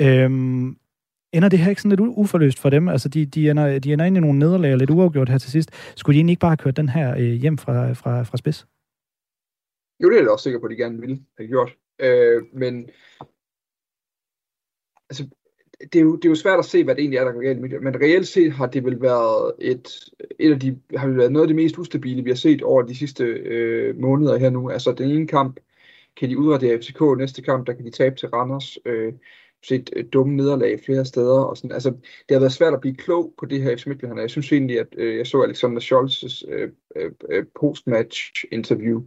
Øh, 0.00 0.30
ender 1.32 1.48
det 1.48 1.58
her 1.58 1.70
ikke 1.70 1.82
sådan 1.82 1.98
lidt 1.98 2.00
uforløst 2.00 2.58
for 2.58 2.70
dem? 2.70 2.88
Altså, 2.88 3.08
de, 3.08 3.26
de, 3.26 3.50
ender, 3.50 3.78
de 3.78 3.92
ender 3.92 4.04
ind 4.04 4.16
i 4.16 4.20
nogle 4.20 4.38
nederlag 4.38 4.76
lidt 4.76 4.90
uafgjort 4.90 5.28
her 5.28 5.38
til 5.38 5.50
sidst. 5.50 5.70
Skulle 5.96 6.14
de 6.14 6.18
egentlig 6.18 6.32
ikke 6.32 6.40
bare 6.40 6.50
have 6.50 6.56
kørt 6.56 6.76
den 6.76 6.88
her 6.88 7.14
øh, 7.18 7.32
hjem 7.32 7.58
fra, 7.58 7.92
fra, 7.92 8.22
fra 8.22 8.36
spids? 8.36 8.66
Jo, 10.02 10.10
det 10.10 10.16
er 10.16 10.22
jeg 10.22 10.30
også 10.30 10.42
sikker 10.42 10.60
på, 10.60 10.66
at 10.66 10.70
de 10.70 10.76
gerne 10.76 11.00
ville 11.00 11.18
have 11.38 11.48
gjort. 11.48 11.70
Øh, 12.00 12.42
men 12.52 12.90
altså, 15.10 15.28
det 15.92 15.96
er, 15.96 16.02
jo, 16.02 16.16
det 16.16 16.24
er 16.24 16.28
jo 16.28 16.34
svært 16.34 16.58
at 16.58 16.64
se, 16.64 16.84
hvad 16.84 16.94
det 16.94 17.00
egentlig 17.00 17.18
er, 17.18 17.24
der 17.24 17.32
går 17.32 17.42
galt 17.42 17.60
med 17.60 17.80
men 17.80 18.00
reelt 18.00 18.28
set 18.28 18.52
har 18.52 18.66
det 18.66 18.84
vel 18.84 19.02
været 19.02 19.52
et, 19.58 19.88
et 20.38 20.52
af 20.52 20.60
de, 20.60 20.78
har 20.96 21.08
været 21.08 21.32
noget 21.32 21.44
af 21.44 21.48
det 21.48 21.56
mest 21.56 21.78
ustabile, 21.78 22.24
vi 22.24 22.30
har 22.30 22.36
set 22.36 22.62
over 22.62 22.82
de 22.82 22.96
sidste 22.96 23.24
øh, 23.24 23.96
måneder 24.00 24.38
her 24.38 24.50
nu. 24.50 24.70
Altså 24.70 24.92
den 24.92 25.10
ene 25.10 25.26
kamp 25.26 25.60
kan 26.16 26.30
de 26.30 26.38
udradere 26.38 26.78
FCK, 26.78 27.00
næste 27.18 27.42
kamp, 27.42 27.66
der 27.66 27.72
kan 27.72 27.84
de 27.84 27.90
tabe 27.90 28.16
til 28.16 28.28
Randers, 28.28 28.78
øh, 28.84 29.12
set 29.62 29.90
øh, 29.96 30.04
dumme 30.12 30.36
nederlag 30.36 30.80
flere 30.84 31.04
steder. 31.04 31.40
Og 31.40 31.56
sådan. 31.56 31.72
Altså, 31.72 31.90
det 32.28 32.34
har 32.34 32.38
været 32.38 32.52
svært 32.52 32.74
at 32.74 32.80
blive 32.80 32.94
klog 32.94 33.34
på 33.38 33.46
det 33.46 33.62
her 33.62 33.76
FC 33.76 33.86
Midtjylland, 33.86 34.20
jeg 34.20 34.30
synes 34.30 34.52
egentlig, 34.52 34.80
at 34.80 34.94
øh, 34.96 35.16
jeg 35.16 35.26
så 35.26 35.42
Alexander 35.42 35.80
Scholz' 35.80 36.52
øh, 36.52 36.70
øh, 36.96 37.10
øh 37.30 37.44
postmatch 37.60 38.44
interview 38.52 39.02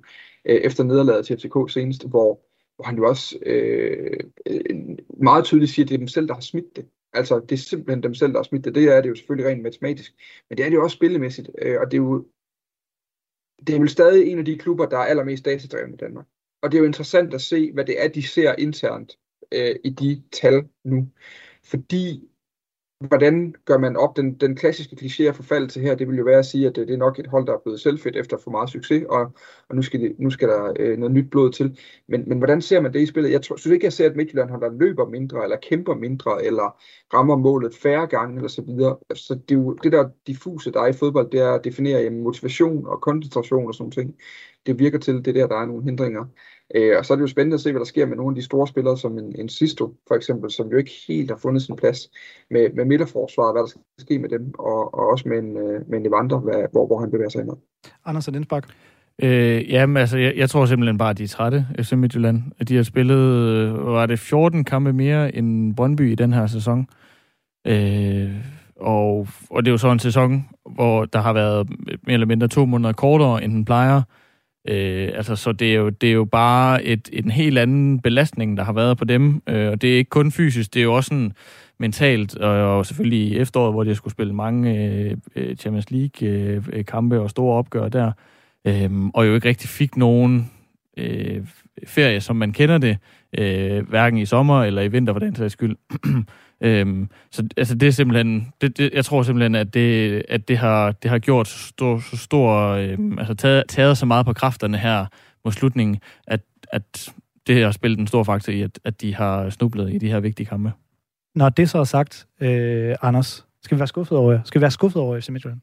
øh, 0.46 0.56
efter 0.56 0.84
nederlaget 0.84 1.26
til 1.26 1.38
FCK 1.38 1.74
senest, 1.74 2.10
hvor 2.10 2.40
hvor 2.82 2.88
han 2.88 2.98
jo 2.98 3.08
også 3.08 3.40
øh, 3.46 4.20
meget 5.20 5.46
tydeligt 5.46 5.72
siger, 5.72 5.86
at 5.86 5.90
det 5.90 5.96
er 5.96 6.00
dem 6.00 6.08
selv, 6.08 6.28
der 6.28 6.34
har 6.34 6.42
smidt 6.42 6.76
det. 6.76 6.86
Altså, 7.14 7.40
det 7.40 7.52
er 7.52 7.58
simpelthen 7.58 8.04
dem 8.04 8.14
selv, 8.14 8.32
der 8.32 8.40
har 8.40 8.44
smidt 8.44 8.66
det. 8.66 8.76
Det 8.76 8.84
er 8.84 9.02
det 9.02 9.10
jo 9.10 9.16
selvfølgelig 9.16 9.52
rent 9.52 9.64
matematisk. 9.64 10.14
Men 10.50 10.58
det 10.58 10.66
er 10.66 10.70
det 10.70 10.76
jo 10.76 10.84
også 10.84 10.96
spillemæssigt. 10.96 11.50
Øh, 11.62 11.80
og 11.80 11.92
det 11.92 11.98
er 11.98 12.02
jo 12.02 12.26
det 13.68 13.76
er 13.76 13.80
vel 13.80 13.90
stadig 13.90 14.32
en 14.32 14.40
af 14.40 14.46
de 14.46 14.58
klubber, 14.58 14.86
der 14.86 14.98
er 14.98 15.06
allermest 15.06 15.46
datadrevne 15.46 15.94
i 15.94 15.98
Danmark. 15.98 16.26
og 16.62 16.72
det 16.72 16.78
er 16.78 16.80
jo 16.80 16.86
interessant 16.86 17.34
at 17.34 17.42
se, 17.42 17.72
hvad 17.72 17.86
det 17.86 18.04
er, 18.04 18.08
de 18.08 18.24
ser 18.24 18.56
internt 18.58 19.18
øh, 19.52 19.76
i 19.84 19.90
de 19.90 20.24
tal 20.32 20.68
nu. 20.84 21.08
Fordi 21.64 22.31
hvordan 23.08 23.56
gør 23.66 23.78
man 23.78 23.98
op? 23.98 24.18
Den, 24.18 24.34
den 24.34 24.56
klassiske 24.56 24.96
kliché 25.02 25.24
at 25.24 25.36
forfalde 25.36 25.68
til 25.68 25.82
her, 25.82 25.96
det 25.96 26.08
vil 26.08 26.18
jo 26.18 26.24
være 26.24 26.40
at 26.40 26.46
sige, 26.46 26.68
at 26.68 26.76
det, 26.76 26.88
det 26.88 26.94
er 26.94 26.98
nok 26.98 27.20
et 27.20 27.28
hold, 27.28 27.48
der 27.48 27.54
er 27.54 27.58
blevet 27.64 27.80
selvfedt 27.80 28.16
efter 28.16 28.38
for 28.44 28.52
meget 28.52 28.70
succes, 28.70 29.04
og, 29.10 29.22
og 29.70 29.76
nu, 29.76 29.82
skal 29.82 30.00
det, 30.00 30.16
nu 30.20 30.30
skal 30.30 30.48
der 30.48 30.74
øh, 30.80 30.98
noget 30.98 31.14
nyt 31.14 31.30
blod 31.32 31.52
til. 31.52 31.80
Men, 32.08 32.24
men 32.28 32.38
hvordan 32.38 32.62
ser 32.62 32.82
man 32.82 32.94
det 32.94 33.02
i 33.02 33.06
spillet? 33.06 33.32
Jeg 33.32 33.42
tror, 33.42 33.56
synes 33.56 33.74
ikke, 33.74 33.86
jeg 33.86 33.94
ser, 33.94 34.10
at 34.10 34.16
Midtjylland 34.16 34.50
har 34.50 34.60
der 34.60 34.72
løber 34.80 35.10
mindre, 35.10 35.44
eller 35.44 35.58
kæmper 35.70 35.96
mindre, 35.96 36.46
eller 36.46 36.82
rammer 37.14 37.36
målet 37.36 37.76
færre 37.76 38.08
gange, 38.08 38.36
eller 38.36 38.50
så 38.50 38.62
videre. 38.62 38.98
Så 39.14 39.36
det, 39.36 39.56
er 39.56 39.60
jo, 39.60 39.74
det 39.74 39.92
der 39.92 40.10
diffuse, 40.28 40.72
der 40.72 40.82
er 40.82 40.88
i 40.88 40.94
fodbold, 40.94 41.32
det 41.32 41.40
er 41.40 41.54
at 41.54 41.64
definere 41.64 42.02
jamen, 42.02 42.24
motivation 42.24 42.88
og 42.88 43.02
koncentration 43.02 43.68
og 43.68 43.74
sådan 43.74 43.92
ting. 43.92 44.16
Det 44.66 44.80
virker 44.80 45.00
til, 45.00 45.26
det 45.26 45.36
der, 45.36 45.48
der 45.48 45.56
er 45.56 45.66
nogle 45.66 45.84
hindringer. 45.84 46.26
Øh, 46.76 46.98
og 46.98 47.06
så 47.06 47.14
er 47.14 47.16
det 47.16 47.22
jo 47.22 47.28
spændende 47.28 47.56
at 47.56 47.62
se, 47.62 47.72
hvad 47.72 47.80
der 47.80 47.86
sker 47.86 48.06
med 48.06 48.18
nogle 48.18 48.32
af 48.32 48.36
de 48.36 48.42
store 48.42 48.68
spillere, 48.68 48.98
som 48.98 49.18
en, 49.18 49.36
en 49.40 49.50
Sisto 49.50 49.94
for 50.08 50.16
eksempel, 50.16 50.52
som 50.52 50.68
jo 50.68 50.78
ikke 50.78 50.92
helt 51.08 51.32
har 51.32 51.38
fundet 51.38 51.62
sin 51.62 51.76
plads 51.76 52.10
med, 52.50 52.74
med 52.74 52.86
midterforsvaret, 52.86 53.54
hvad 53.54 53.62
der 53.62 53.68
skal 53.68 53.82
ske 54.00 54.20
med 54.20 54.30
dem, 54.30 54.54
og, 54.60 54.94
og 54.94 55.08
også 55.08 55.30
med 55.30 55.38
en, 55.38 55.58
øh, 55.58 55.90
med 55.90 56.00
en 56.00 56.06
Evander, 56.06 56.40
hvad, 56.40 56.66
hvor, 56.72 56.88
hvor 56.88 57.00
han 57.00 57.12
bevæger 57.12 57.30
sig 57.30 57.42
ind. 57.42 57.50
Anders 58.06 58.28
Lindsbak. 58.28 58.68
Øh, 59.24 59.72
jamen, 59.72 59.98
altså, 59.98 60.18
jeg, 60.18 60.34
jeg 60.36 60.50
tror 60.50 60.66
simpelthen 60.66 60.98
bare, 60.98 61.10
at 61.10 61.18
de 61.18 61.24
er 61.24 61.28
trætte, 61.28 61.68
FC 61.80 61.92
Midtjylland. 61.92 62.66
De 62.68 62.76
har 62.76 62.84
spillet, 62.84 63.18
øh, 63.18 63.88
var 63.88 64.06
det 64.06 64.20
14 64.20 64.64
kampe 64.64 64.94
mere 64.94 65.36
end 65.36 65.76
Brøndby 65.76 66.12
i 66.12 66.16
den 66.16 66.34
her 66.34 66.48
sæson. 66.48 66.88
Øh, 67.68 68.32
og, 68.76 69.28
og 69.50 69.66
det 69.66 69.68
er 69.68 69.72
jo 69.72 69.78
så 69.78 69.92
en 69.92 70.00
sæson, 70.00 70.46
hvor 70.76 71.06
der 71.06 71.20
har 71.20 71.34
været 71.34 71.70
mere 72.04 72.14
eller 72.14 72.28
mindre 72.28 72.48
to 72.48 72.66
måneder 72.66 72.94
kortere, 72.94 73.44
end 73.44 73.54
den 73.54 73.66
plejer. 73.66 73.98
Øh, 73.98 74.21
Øh, 74.68 75.10
altså, 75.14 75.36
så 75.36 75.52
det 75.52 75.72
er, 75.72 75.76
jo, 75.76 75.90
det 75.90 76.10
er 76.10 76.14
jo 76.14 76.26
bare 76.26 76.84
et, 76.84 77.10
en 77.14 77.32
helt 77.32 77.58
anden 77.58 78.00
belastning, 78.00 78.58
der 78.58 78.64
har 78.64 78.74
været 78.74 78.98
på 78.98 79.06
dem. 79.06 79.42
Øh, 79.48 79.72
og 79.72 79.82
det 79.82 79.94
er 79.94 79.98
ikke 79.98 80.10
kun 80.10 80.32
fysisk, 80.32 80.74
det 80.74 80.80
er 80.80 80.84
jo 80.84 80.94
også 80.94 81.08
sådan 81.08 81.32
mentalt, 81.80 82.38
og, 82.38 82.78
og 82.78 82.86
selvfølgelig 82.86 83.20
i 83.20 83.38
efteråret, 83.38 83.74
hvor 83.74 83.84
de 83.84 83.96
skulle 83.96 84.12
spille 84.12 84.34
mange 84.34 84.76
øh, 84.76 85.18
øh 85.36 85.56
Champions 85.56 85.92
League-kampe 85.92 87.16
øh, 87.16 87.20
øh 87.20 87.24
og 87.24 87.30
store 87.30 87.58
opgør 87.58 87.90
der, 87.90 88.12
øh, 88.68 89.06
og 89.14 89.28
jo 89.28 89.36
ikke 89.36 89.50
rigtig 89.50 89.70
fik 89.70 89.98
nogen 89.98 90.52
øh, 90.98 91.48
ferie, 91.88 92.22
som 92.22 92.36
man 92.36 92.54
kender 92.54 92.78
det, 92.78 92.98
øh, 93.38 93.90
hverken 93.90 94.20
i 94.20 94.26
sommer 94.26 94.64
eller 94.64 94.82
i 94.82 94.88
vinter 94.88 95.14
for 95.14 95.20
den 95.20 95.36
sags 95.36 95.54
skyld. 95.54 95.76
Øhm, 96.62 97.10
så 97.32 97.48
altså, 97.58 97.76
det 97.76 97.88
er 97.88 97.92
simpelthen, 97.92 98.54
det, 98.62 98.78
det, 98.78 98.90
jeg 98.94 99.06
tror 99.06 99.24
simpelthen, 99.24 99.56
at 99.56 99.74
det, 99.74 100.24
at 100.30 100.48
det, 100.48 100.58
har, 100.58 100.92
det 100.92 101.12
har 101.12 101.20
gjort 101.20 101.48
så 101.48 101.68
stor, 101.68 102.00
så 102.00 102.18
stor 102.18 102.52
øhm, 102.68 103.20
altså 103.20 103.34
taget, 103.34 103.64
taget 103.70 103.98
så 103.98 104.06
meget 104.06 104.26
på 104.26 104.34
kræfterne 104.34 104.78
her 104.78 105.06
mod 105.46 105.52
slutningen, 105.52 106.00
at, 106.28 106.42
at 106.72 107.14
det 107.48 107.64
har 107.64 107.72
spillet 107.72 108.00
en 108.00 108.08
stor 108.08 108.24
faktor 108.24 108.54
i, 108.54 108.62
at, 108.62 108.80
at 108.84 109.02
de 109.02 109.16
har 109.16 109.50
snublet 109.50 109.94
i 109.94 109.98
de 109.98 110.08
her 110.08 110.20
vigtige 110.20 110.48
kampe. 110.48 110.72
Når 111.36 111.50
det 111.50 111.70
så 111.70 111.78
er 111.78 111.84
sagt, 111.84 112.28
øh, 112.42 112.96
Anders, 113.02 113.46
skal 113.64 113.76
vi 113.76 113.80
være 113.80 113.88
skuffet 113.88 114.18
over 114.18 114.40
Skal 114.46 114.60
vi 114.60 114.62
være 114.62 114.72
skuffet 114.72 115.02
over 115.02 115.20
FC 115.20 115.30
Midtjylland? 115.30 115.62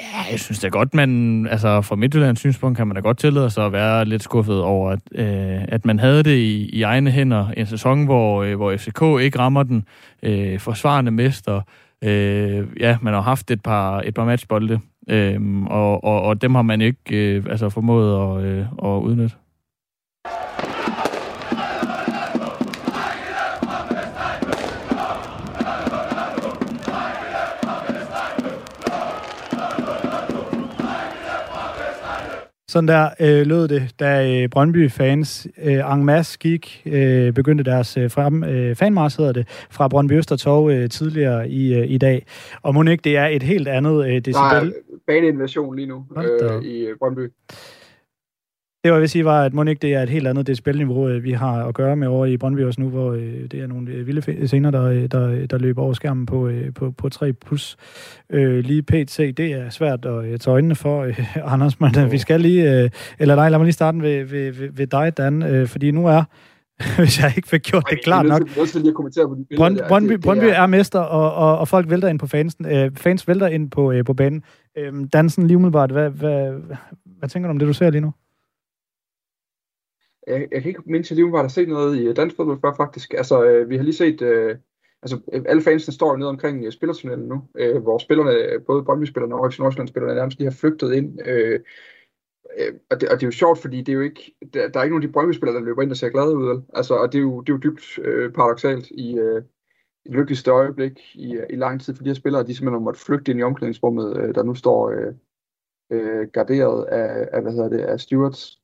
Ja, 0.00 0.30
jeg 0.30 0.40
synes 0.40 0.58
da 0.58 0.68
godt, 0.68 0.94
man, 0.94 1.46
altså 1.50 1.80
fra 1.80 1.96
Midtjyllands 1.96 2.38
synspunkt 2.38 2.76
kan 2.76 2.86
man 2.86 2.94
da 2.94 3.00
godt 3.00 3.18
tillade 3.18 3.50
sig 3.50 3.66
at 3.66 3.72
være 3.72 4.04
lidt 4.04 4.22
skuffet 4.22 4.62
over, 4.62 4.90
at, 4.90 5.00
øh, 5.14 5.64
at 5.68 5.84
man 5.84 5.98
havde 5.98 6.22
det 6.22 6.36
i, 6.36 6.70
i 6.72 6.82
egne 6.82 7.10
hænder. 7.10 7.48
En 7.48 7.66
sæson, 7.66 8.04
hvor, 8.04 8.42
øh, 8.42 8.56
hvor 8.56 8.76
FCK 8.76 9.02
ikke 9.20 9.38
rammer 9.38 9.62
den, 9.62 9.84
øh, 10.22 10.60
forsvarende 10.60 11.10
mester. 11.10 11.60
Øh, 12.04 12.66
ja, 12.80 12.98
man 13.02 13.14
har 13.14 13.20
haft 13.20 13.50
et 13.50 13.62
par, 13.62 14.00
et 14.00 14.14
par 14.14 14.24
matchbolde, 14.24 14.80
øh, 15.08 15.62
og, 15.66 16.04
og, 16.04 16.22
og 16.22 16.42
dem 16.42 16.54
har 16.54 16.62
man 16.62 16.80
ikke 16.80 17.36
øh, 17.36 17.44
altså 17.50 17.68
formået 17.68 18.38
at, 18.38 18.44
øh, 18.44 18.66
at 18.84 18.98
udnytte. 19.00 19.36
Sådan 32.70 32.88
der 32.88 33.08
øh, 33.20 33.46
lød 33.46 33.68
det, 33.68 33.94
da 34.00 34.40
øh, 34.42 34.48
Brøndby-fans 34.48 35.46
øh, 35.62 35.92
en 35.92 36.04
masse 36.04 36.38
gik, 36.38 36.82
øh, 36.86 37.32
begyndte 37.32 37.64
deres 37.64 37.96
øh, 37.96 38.10
frem, 38.10 38.44
øh, 38.44 38.76
fanmars, 38.76 39.16
hedder 39.16 39.32
det, 39.32 39.48
fra 39.70 39.88
Brøndby 39.88 40.12
Østertog 40.12 40.72
øh, 40.72 40.88
tidligere 40.88 41.48
i, 41.48 41.74
øh, 41.74 41.90
i 41.90 41.98
dag. 41.98 42.26
Og 42.62 42.74
må 42.74 42.82
ikke, 42.82 43.02
det 43.02 43.16
er 43.16 43.26
et 43.26 43.42
helt 43.42 43.68
andet 43.68 44.06
øh, 44.06 44.14
decibel. 44.14 44.34
Er 44.34 44.70
baneinvasion 45.06 45.76
lige 45.76 45.86
nu 45.86 46.04
øh, 46.16 46.62
i 46.62 46.86
øh, 46.86 46.96
Brøndby. 46.98 47.30
Det 48.84 48.90
var, 48.90 48.96
jeg 48.96 49.00
vil 49.00 49.08
sige, 49.08 49.24
var, 49.24 49.44
at 49.44 49.54
Monique, 49.54 49.78
det 49.82 49.94
er 49.94 50.02
et 50.02 50.08
helt 50.08 50.26
andet 50.26 50.46
decibelniveau, 50.46 51.08
øh, 51.08 51.24
vi 51.24 51.32
har 51.32 51.64
at 51.64 51.74
gøre 51.74 51.96
med 51.96 52.08
over 52.08 52.26
i 52.26 52.36
Brøndby 52.36 52.64
også 52.64 52.80
nu, 52.80 52.88
hvor 52.88 53.12
øh, 53.12 53.44
det 53.50 53.54
er 53.54 53.66
nogle 53.66 53.90
øh, 53.90 54.06
vilde 54.06 54.46
scener, 54.46 54.70
der, 54.70 55.06
der, 55.06 55.46
der 55.46 55.58
løber 55.58 55.82
over 55.82 55.92
skærmen 55.92 56.26
på, 56.26 56.50
på, 56.74 56.90
på 56.90 57.08
3+. 57.14 57.32
Plus. 57.46 57.76
Øh, 58.30 58.64
lige 58.64 58.82
PT, 58.82 59.18
det 59.18 59.40
er 59.40 59.70
svært 59.70 60.04
at 60.06 60.40
tage 60.40 60.52
øjnene 60.52 60.74
for, 60.74 61.02
øh, 61.02 61.36
Anders, 61.52 61.80
men 61.80 61.98
øh, 61.98 62.12
vi 62.12 62.18
skal 62.18 62.40
lige... 62.40 62.82
Øh, 62.82 62.90
eller 63.18 63.34
nej, 63.36 63.48
lad 63.48 63.58
mig 63.58 63.64
lige 63.64 63.72
starte 63.72 64.02
ved, 64.02 64.24
ved, 64.24 64.52
ved, 64.52 64.68
ved 64.72 64.86
dig, 64.86 65.16
Dan, 65.16 65.42
øh, 65.42 65.66
fordi 65.66 65.90
nu 65.90 66.06
er 66.06 66.24
hvis 66.98 67.20
jeg 67.22 67.32
ikke 67.36 67.48
fik 67.48 67.62
gjort 67.62 67.84
det 67.90 68.04
klart 68.04 68.26
nok. 68.26 68.42
Brøndby, 69.56 69.80
Brøndby, 69.88 70.18
Brøndby 70.18 70.44
er 70.44 70.66
mester, 70.66 71.00
og, 71.00 71.34
og, 71.34 71.58
og 71.58 71.68
folk 71.68 71.90
vælter 71.90 72.08
ind 72.08 72.18
på 72.18 72.26
fansen. 72.26 72.66
Øh, 72.66 72.90
fans 72.96 73.28
vælter 73.28 73.46
ind 73.46 73.70
på, 73.70 73.92
øh, 73.92 74.04
på 74.04 74.14
banen. 74.14 74.42
Øh, 74.78 74.92
Dansen, 75.12 75.46
lige 75.46 75.56
umiddelbart, 75.56 75.90
hvad, 75.90 76.10
hvad, 76.10 76.52
hvad 77.18 77.28
tænker 77.28 77.48
du 77.48 77.50
om 77.50 77.58
det, 77.58 77.68
du 77.68 77.72
ser 77.72 77.90
lige 77.90 78.00
nu? 78.00 78.12
Jeg, 80.28 80.48
jeg 80.52 80.62
kan 80.62 80.68
ikke 80.68 80.82
mindst 80.86 81.10
lige 81.10 81.32
var 81.32 81.42
der 81.42 81.48
set 81.48 81.68
noget 81.68 81.96
i 81.96 82.06
øh, 82.06 82.16
dansk 82.16 82.36
fodbold 82.36 82.60
før 82.60 82.74
faktisk. 82.76 83.14
Altså, 83.14 83.44
øh, 83.44 83.70
vi 83.70 83.76
har 83.76 83.84
lige 83.84 83.94
set, 83.94 84.22
øh, 84.22 84.56
altså 85.02 85.20
øh, 85.32 85.42
alle 85.48 85.62
fansene 85.62 85.94
står 85.94 86.16
nede 86.16 86.28
omkring 86.28 86.64
øh, 86.64 86.72
spillertunnelen 86.72 87.28
nu, 87.28 87.42
øh, 87.54 87.82
hvor 87.82 87.98
spillerne, 87.98 88.60
både 88.66 88.84
Brøndby-spillerne 88.84 89.34
og 89.34 89.52
Nordsjælland-spillerne 89.58 90.14
nærmest 90.14 90.38
lige 90.38 90.50
har 90.50 90.56
flygtet 90.56 90.94
ind. 90.94 91.20
Øh, 91.26 91.60
øh, 92.58 92.74
og, 92.90 93.00
det, 93.00 93.08
og 93.08 93.16
det 93.16 93.22
er 93.22 93.26
jo 93.26 93.30
sjovt, 93.30 93.58
fordi 93.58 93.78
det 93.78 93.88
er 93.88 93.96
jo 93.96 94.02
ikke, 94.02 94.34
der, 94.54 94.68
der 94.68 94.80
er 94.80 94.84
ikke 94.84 94.94
nogen 94.94 95.02
af 95.02 95.08
de 95.08 95.12
Brøndby-spillere, 95.12 95.58
der 95.58 95.64
løber 95.64 95.82
ind 95.82 95.90
og 95.90 95.96
ser 95.96 96.08
glade 96.08 96.36
ud. 96.36 96.62
Altså, 96.74 96.94
og 96.94 97.12
det 97.12 97.18
er 97.18 97.22
jo, 97.22 97.40
det 97.40 97.52
er 97.52 97.54
jo 97.54 97.70
dybt 97.70 97.98
øh, 97.98 98.32
paradoxalt 98.32 98.90
i, 98.90 99.18
øh, 99.18 99.42
i 100.04 100.10
lykkeligste 100.10 100.50
øjeblik 100.50 101.00
i, 101.14 101.36
øh, 101.36 101.46
i 101.50 101.56
lang 101.56 101.80
tid, 101.80 101.94
for 101.94 102.02
de 102.02 102.10
her 102.10 102.14
spillere, 102.14 102.42
de 102.42 102.54
simpelthen 102.54 102.72
har 102.72 102.84
måttet 102.84 103.02
flygte 103.02 103.30
ind 103.32 103.40
i 103.40 103.42
omklædningsrummet, 103.42 104.16
øh, 104.16 104.34
der 104.34 104.42
nu 104.42 104.54
står 104.54 104.90
øh, 104.90 105.14
øh, 105.92 106.28
garderet 106.28 106.84
af, 106.84 107.28
af, 107.32 107.42
hvad 107.42 107.52
hedder 107.52 107.68
det, 107.68 107.80
af 107.80 108.00
stewards. 108.00 108.62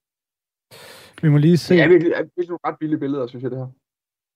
Vi 1.23 1.29
må 1.29 1.39
lige 1.39 1.57
se. 1.57 1.75
Ja, 1.75 1.89
det 1.89 1.95
er 1.95 2.23
virkelig 2.37 2.59
ret 2.67 2.77
billige 2.81 3.01
billeder, 3.01 3.27
synes 3.27 3.43
jeg, 3.43 3.51
det 3.51 3.59
her. 3.59 3.67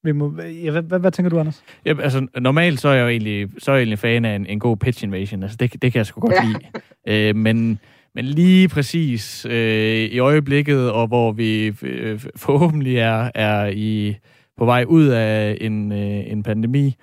Vi 0.03 0.13
må, 0.13 0.41
ja, 0.43 0.71
hvad, 0.71 0.83
hvad, 0.83 0.99
hvad, 0.99 1.11
tænker 1.11 1.31
du, 1.31 1.39
Anders? 1.39 1.65
Ja, 1.85 1.95
altså, 2.01 2.27
normalt 2.41 2.81
så 2.81 2.89
er 2.89 2.95
jeg 2.95 3.03
jo 3.03 3.09
egentlig, 3.09 3.49
så 3.59 3.71
er 3.71 3.75
jeg 3.75 3.81
egentlig 3.81 3.99
fan 3.99 4.25
af 4.25 4.35
en, 4.37 4.47
en 4.47 4.61
god 4.61 4.77
pitch 4.77 5.05
invasion. 5.05 5.43
Altså, 5.43 5.57
det, 5.61 5.83
det 5.83 5.93
kan 5.93 5.99
jeg 5.99 6.07
sgu 6.07 6.21
godt 6.21 6.35
ja. 6.35 6.45
lide. 6.47 7.29
Øh, 7.29 7.37
men, 7.37 7.79
men 8.15 8.25
lige 8.25 8.69
præcis 8.69 9.47
øh, 9.51 9.99
i 9.99 10.19
øjeblikket, 10.19 10.91
og 10.91 11.07
hvor 11.07 11.33
vi 11.33 11.75
øh, 11.83 12.21
forhåbentlig 12.37 12.99
er, 12.99 13.31
er 13.35 13.67
i, 13.67 14.17
på 14.57 14.65
vej 14.65 14.85
ud 14.89 15.07
af 15.07 15.59
en, 15.61 15.93
øh, 15.93 16.33
en 16.33 16.43
pandemi, 16.43 16.95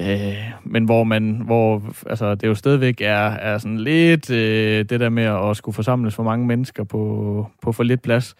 øh, 0.00 0.06
men 0.64 0.84
hvor 0.84 1.04
man, 1.04 1.42
hvor 1.44 1.82
altså, 2.06 2.34
det 2.34 2.46
jo 2.46 2.54
stadigvæk 2.54 3.00
er, 3.00 3.30
er 3.30 3.58
sådan 3.58 3.78
lidt 3.78 4.30
øh, 4.30 4.84
det 4.84 5.00
der 5.00 5.08
med 5.08 5.24
at 5.50 5.56
skulle 5.56 5.74
forsamles 5.74 6.14
for 6.14 6.22
mange 6.22 6.46
mennesker 6.46 6.84
på, 6.84 7.46
på 7.62 7.72
for 7.72 7.82
lidt 7.82 8.02
plads, 8.02 8.34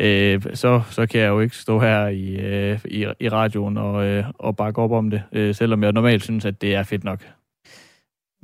øh, 0.00 0.42
så, 0.54 0.82
så 0.90 1.06
kan 1.06 1.20
jeg 1.20 1.28
jo 1.28 1.40
ikke 1.40 1.56
stå 1.56 1.78
her 1.78 2.06
i, 2.06 2.36
øh, 2.36 2.80
i, 2.84 3.06
i 3.20 3.28
radioen 3.28 3.76
og, 3.76 4.06
øh, 4.06 4.24
og 4.38 4.56
bakke 4.56 4.82
op 4.82 4.92
om 4.92 5.10
det, 5.10 5.22
øh, 5.32 5.54
selvom 5.54 5.82
jeg 5.82 5.92
normalt 5.92 6.22
synes, 6.22 6.44
at 6.44 6.60
det 6.60 6.74
er 6.74 6.82
fedt 6.82 7.04
nok. 7.04 7.24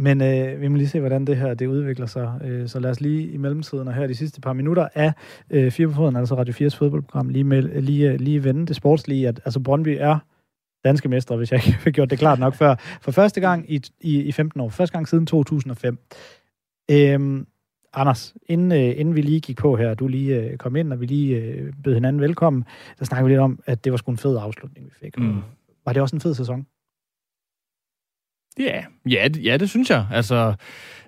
Men 0.01 0.23
øh, 0.23 0.61
vi 0.61 0.69
må 0.69 0.77
lige 0.77 0.89
se, 0.89 1.01
hvordan 1.01 1.25
det 1.25 1.37
her 1.37 1.55
det 1.55 1.67
udvikler 1.67 2.07
sig. 2.07 2.41
Øh, 2.45 2.69
så 2.69 2.81
lad 2.81 2.91
os 2.91 3.01
lige 3.01 3.29
i 3.29 3.37
mellemtiden 3.37 3.89
og 3.89 3.95
her 3.95 4.07
de 4.07 4.15
sidste 4.15 4.41
par 4.41 4.53
minutter 4.53 4.89
af 4.95 5.13
øh, 5.51 5.71
Fire 5.71 5.87
på 5.89 5.95
Foden, 5.95 6.17
altså 6.17 6.35
Radio 6.35 6.67
4's 6.67 6.77
fodboldprogram, 6.77 7.29
lige, 7.29 7.45
med, 7.45 7.63
lige, 7.63 8.13
øh, 8.13 8.21
lige 8.21 8.45
vende 8.45 8.67
det 8.67 8.77
sportslige, 8.77 9.29
at 9.29 9.41
altså 9.45 9.61
Brøndby 9.61 9.97
er 10.01 10.19
danske 10.85 11.09
mestre, 11.09 11.37
hvis 11.37 11.53
jeg 11.53 11.67
ikke 11.67 11.79
har 11.85 11.91
gjort 11.91 12.11
det 12.11 12.19
klart 12.19 12.39
nok 12.39 12.55
før. 12.55 12.75
For 13.01 13.11
første 13.11 13.41
gang 13.41 13.73
i, 13.73 13.81
i, 14.01 14.23
i 14.23 14.33
15 14.33 14.61
år. 14.61 14.69
Første 14.69 14.93
gang 14.93 15.09
siden 15.09 15.27
2005. 15.27 15.99
Øhm, 16.91 17.47
Anders, 17.93 18.35
inden, 18.47 18.73
øh, 18.73 19.01
inden 19.01 19.15
vi 19.15 19.23
lige 19.23 19.41
gik 19.41 19.57
på 19.57 19.77
her, 19.77 19.95
du 19.95 20.09
lige 20.09 20.37
øh, 20.37 20.57
kom 20.57 20.77
ind, 20.77 20.93
og 20.93 21.01
vi 21.01 21.07
lige 21.07 21.37
øh, 21.37 21.73
bød 21.85 21.95
hinanden 21.95 22.23
velkommen, 22.23 22.65
der 22.99 23.05
snakkede 23.05 23.27
vi 23.27 23.33
lidt 23.33 23.41
om, 23.41 23.61
at 23.67 23.85
det 23.85 23.93
var 23.93 23.99
sgu 23.99 24.11
en 24.11 24.19
fed 24.19 24.39
afslutning, 24.41 24.87
vi 24.87 24.93
fik. 25.01 25.19
Mm. 25.19 25.43
Var 25.85 25.93
det 25.93 26.03
også 26.03 26.17
en 26.17 26.21
fed 26.21 26.35
sæson? 26.35 26.67
Ja, 28.59 28.85
ja, 29.11 29.29
ja 29.45 29.57
det 29.57 29.71
synes 29.71 29.91
jeg. 29.91 30.07
Altså, 30.13 30.55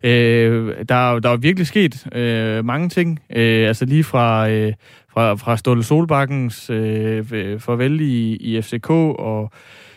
øh, 0.02 0.84
der, 0.88 1.18
der 1.18 1.30
er 1.30 1.36
virkelig 1.36 1.66
sket 1.66 2.16
øh, 2.16 2.64
mange 2.64 2.88
ting. 2.88 3.20
Øh, 3.30 3.68
altså 3.68 3.84
lige 3.84 4.04
fra, 4.04 4.50
øh, 4.50 4.72
fra, 5.12 5.34
fra 5.34 5.56
Ståle 5.56 5.82
Solbakkens 5.82 6.70
øh, 6.70 7.26
farvel 7.60 8.00
i, 8.00 8.36
i 8.36 8.62
FCK 8.62 8.90
og 8.90 9.50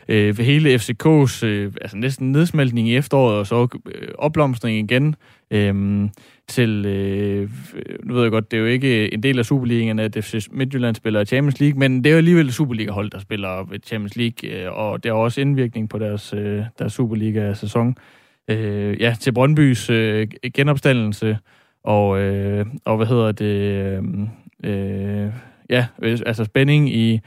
øh, 0.08 0.38
ved 0.38 0.46
hele 0.46 0.76
FCK's 0.76 1.46
øh, 1.46 1.74
altså 1.82 1.98
næsten 1.98 2.32
nedsmeltning 2.32 2.88
i 2.90 2.96
efteråret, 2.96 3.38
og 3.38 3.48
så 3.48 3.68
øh, 3.96 4.08
opblomstring 4.18 4.92
igen 4.92 5.16
øh, 5.52 6.10
til, 6.48 6.86
øh, 6.86 7.50
nu 8.04 8.14
ved 8.14 8.22
jeg 8.22 8.32
godt, 8.32 8.52
det 8.52 8.58
er 8.58 8.62
jo 8.62 8.68
ikke 8.68 9.14
en 9.14 9.24
del 9.24 9.40
af 9.40 9.46
Superligaen, 9.46 10.00
at 10.00 10.18
FC 10.22 10.48
Midtjylland 10.52 10.96
spiller 10.96 11.26
Champions 11.26 11.60
League, 11.60 11.80
men 11.80 12.04
det 12.04 12.06
er 12.06 12.12
jo 12.12 12.18
alligevel 12.18 12.54
Superliga-hold, 12.54 13.12
der 13.12 13.20
spiller 13.20 13.78
Champions 13.86 14.16
League, 14.16 14.50
øh, 14.50 14.72
og 14.72 15.04
det 15.04 15.12
har 15.12 15.20
også 15.20 15.42
indvirkning 15.42 15.90
på 15.90 16.00
deres, 16.00 16.34
øh, 16.34 16.64
deres 16.80 16.94
Superliga-sæson. 16.94 17.96
Øh, 18.48 19.02
ja, 19.02 19.16
til 19.20 19.32
Brøndbys 19.32 19.90
øh, 19.90 20.28
genopstandelse, 20.54 21.38
og, 21.84 22.20
øh, 22.20 22.66
og 22.86 22.98
hvad 22.98 23.08
hedder 23.08 23.32
det, 23.32 23.46
øh, 23.46 24.04
øh 24.64 25.32
ja, 25.70 25.86
øh, 26.02 26.20
altså 26.26 26.44
spænding 26.44 26.96
i 26.96 27.20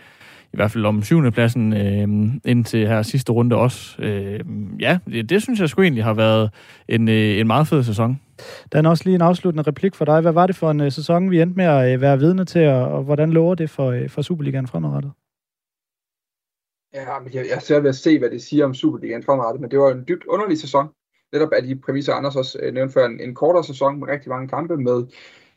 i 0.57 0.59
hvert 0.59 0.71
fald 0.71 0.85
om 0.85 1.03
syvende 1.03 1.31
pladsen 1.31 1.73
øh, 1.73 2.35
indtil 2.45 2.89
her 2.89 3.03
sidste 3.03 3.33
runde 3.33 3.57
også. 3.57 4.03
Øh, 4.03 4.41
ja, 4.81 4.99
det, 5.07 5.31
det 5.31 5.43
synes 5.43 5.61
jeg 5.61 5.69
sgu 5.69 5.83
egentlig 5.83 6.05
har 6.05 6.15
været 6.15 6.51
en, 6.89 7.09
øh, 7.09 7.39
en 7.41 7.47
meget 7.47 7.67
fed 7.67 7.83
sæson. 7.83 8.21
Der 8.73 8.83
er 8.83 8.89
også 8.89 9.05
lige 9.05 9.15
en 9.15 9.23
afsluttende 9.23 9.63
replik 9.63 9.95
for 9.95 10.05
dig. 10.05 10.21
Hvad 10.21 10.33
var 10.33 10.47
det 10.47 10.57
for 10.57 10.71
en 10.71 10.81
uh, 10.81 10.93
sæson, 10.93 11.31
vi 11.31 11.41
endte 11.41 11.57
med 11.57 11.65
at 11.65 11.97
uh, 11.97 12.03
være 12.03 12.19
vidne 12.19 12.45
til, 12.45 12.69
og, 12.69 12.89
og 12.89 13.03
hvordan 13.03 13.31
lover 13.31 13.55
det 13.55 13.71
for, 13.71 13.93
uh, 13.93 14.09
for 14.09 14.23
Superligaen 14.23 14.67
fremadrettet? 14.67 15.13
Ja, 16.95 17.21
men 17.21 17.35
jeg, 17.35 17.47
jeg 17.51 17.63
ser 17.63 17.81
ved 17.81 17.89
at 17.89 17.97
se, 17.97 18.19
hvad 18.19 18.31
det 18.31 18.43
siger 18.43 18.65
om 18.65 18.75
Superligaen 18.75 19.23
fremadrettet, 19.23 19.61
men 19.61 19.71
det 19.71 19.79
var 19.79 19.91
en 19.91 20.05
dybt 20.09 20.25
underlig 20.25 20.59
sæson. 20.59 20.89
Netop 21.33 21.53
af 21.53 21.63
de 21.63 21.77
præmisser, 21.77 22.13
Anders 22.13 22.37
også 22.37 22.59
uh, 22.67 22.75
nævnte 22.75 22.93
før, 22.93 23.07
en, 23.07 23.21
en 23.21 23.35
kortere 23.35 23.65
sæson 23.65 23.99
med 23.99 24.09
rigtig 24.09 24.29
mange 24.29 24.49
kampe 24.49 24.77
med 24.77 25.07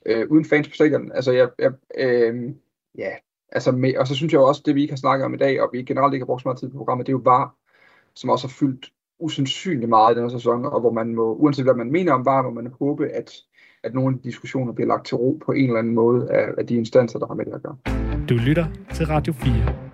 uh, 0.10 0.32
uden 0.32 0.46
fans 0.46 0.68
på 0.68 0.74
stadion. 0.74 1.12
Altså, 1.12 1.32
jeg, 1.32 1.50
jeg, 1.60 1.72
uh, 1.72 2.54
ja, 2.98 3.12
Altså 3.52 3.72
med, 3.72 3.98
og 3.98 4.08
så 4.08 4.16
synes 4.16 4.34
jeg 4.34 4.42
også, 4.42 4.62
det 4.66 4.76
vi 4.76 4.82
ikke 4.82 4.92
har 4.92 4.98
snakket 4.98 5.26
om 5.26 5.34
i 5.34 5.38
dag, 5.38 5.62
og 5.62 5.70
vi 5.74 5.84
generelt 5.84 6.14
ikke 6.14 6.24
har 6.24 6.26
brugt 6.26 6.42
så 6.42 6.48
meget 6.48 6.60
tid 6.60 6.70
på 6.70 6.78
programmet, 6.78 7.08
det 7.08 7.12
er 7.14 7.18
jo 7.18 7.22
VAR, 7.24 7.56
som 8.16 8.30
også 8.30 8.48
har 8.48 8.52
fyldt 8.60 8.92
usandsynligt 9.20 9.90
meget 9.90 10.16
i 10.16 10.18
denne 10.18 10.32
sæson, 10.32 10.66
og 10.66 10.80
hvor 10.80 10.92
man 10.92 11.16
må, 11.16 11.36
uanset 11.36 11.66
hvad 11.66 11.74
man 11.74 11.92
mener 11.92 12.14
om 12.14 12.26
VAR, 12.26 12.42
må 12.42 12.50
man 12.50 12.74
håbe, 12.80 13.08
at, 13.08 13.32
at 13.84 13.94
nogle 13.94 14.16
af 14.16 14.22
de 14.22 14.28
diskussioner 14.28 14.74
bliver 14.74 14.88
lagt 14.88 15.06
til 15.06 15.18
ro 15.18 15.42
på 15.46 15.52
en 15.52 15.66
eller 15.66 15.80
anden 15.80 15.94
måde 15.94 16.32
af, 16.32 16.48
af 16.58 16.68
de 16.68 16.76
instanser, 16.76 17.20
der 17.20 17.28
har 17.28 17.34
med 17.34 17.46
det 17.46 17.54
at 17.54 17.64
gøre. 17.64 17.78
Du 18.30 18.34
lytter 18.34 18.66
til 18.94 19.06
Radio 19.06 19.34
4. 19.34 19.89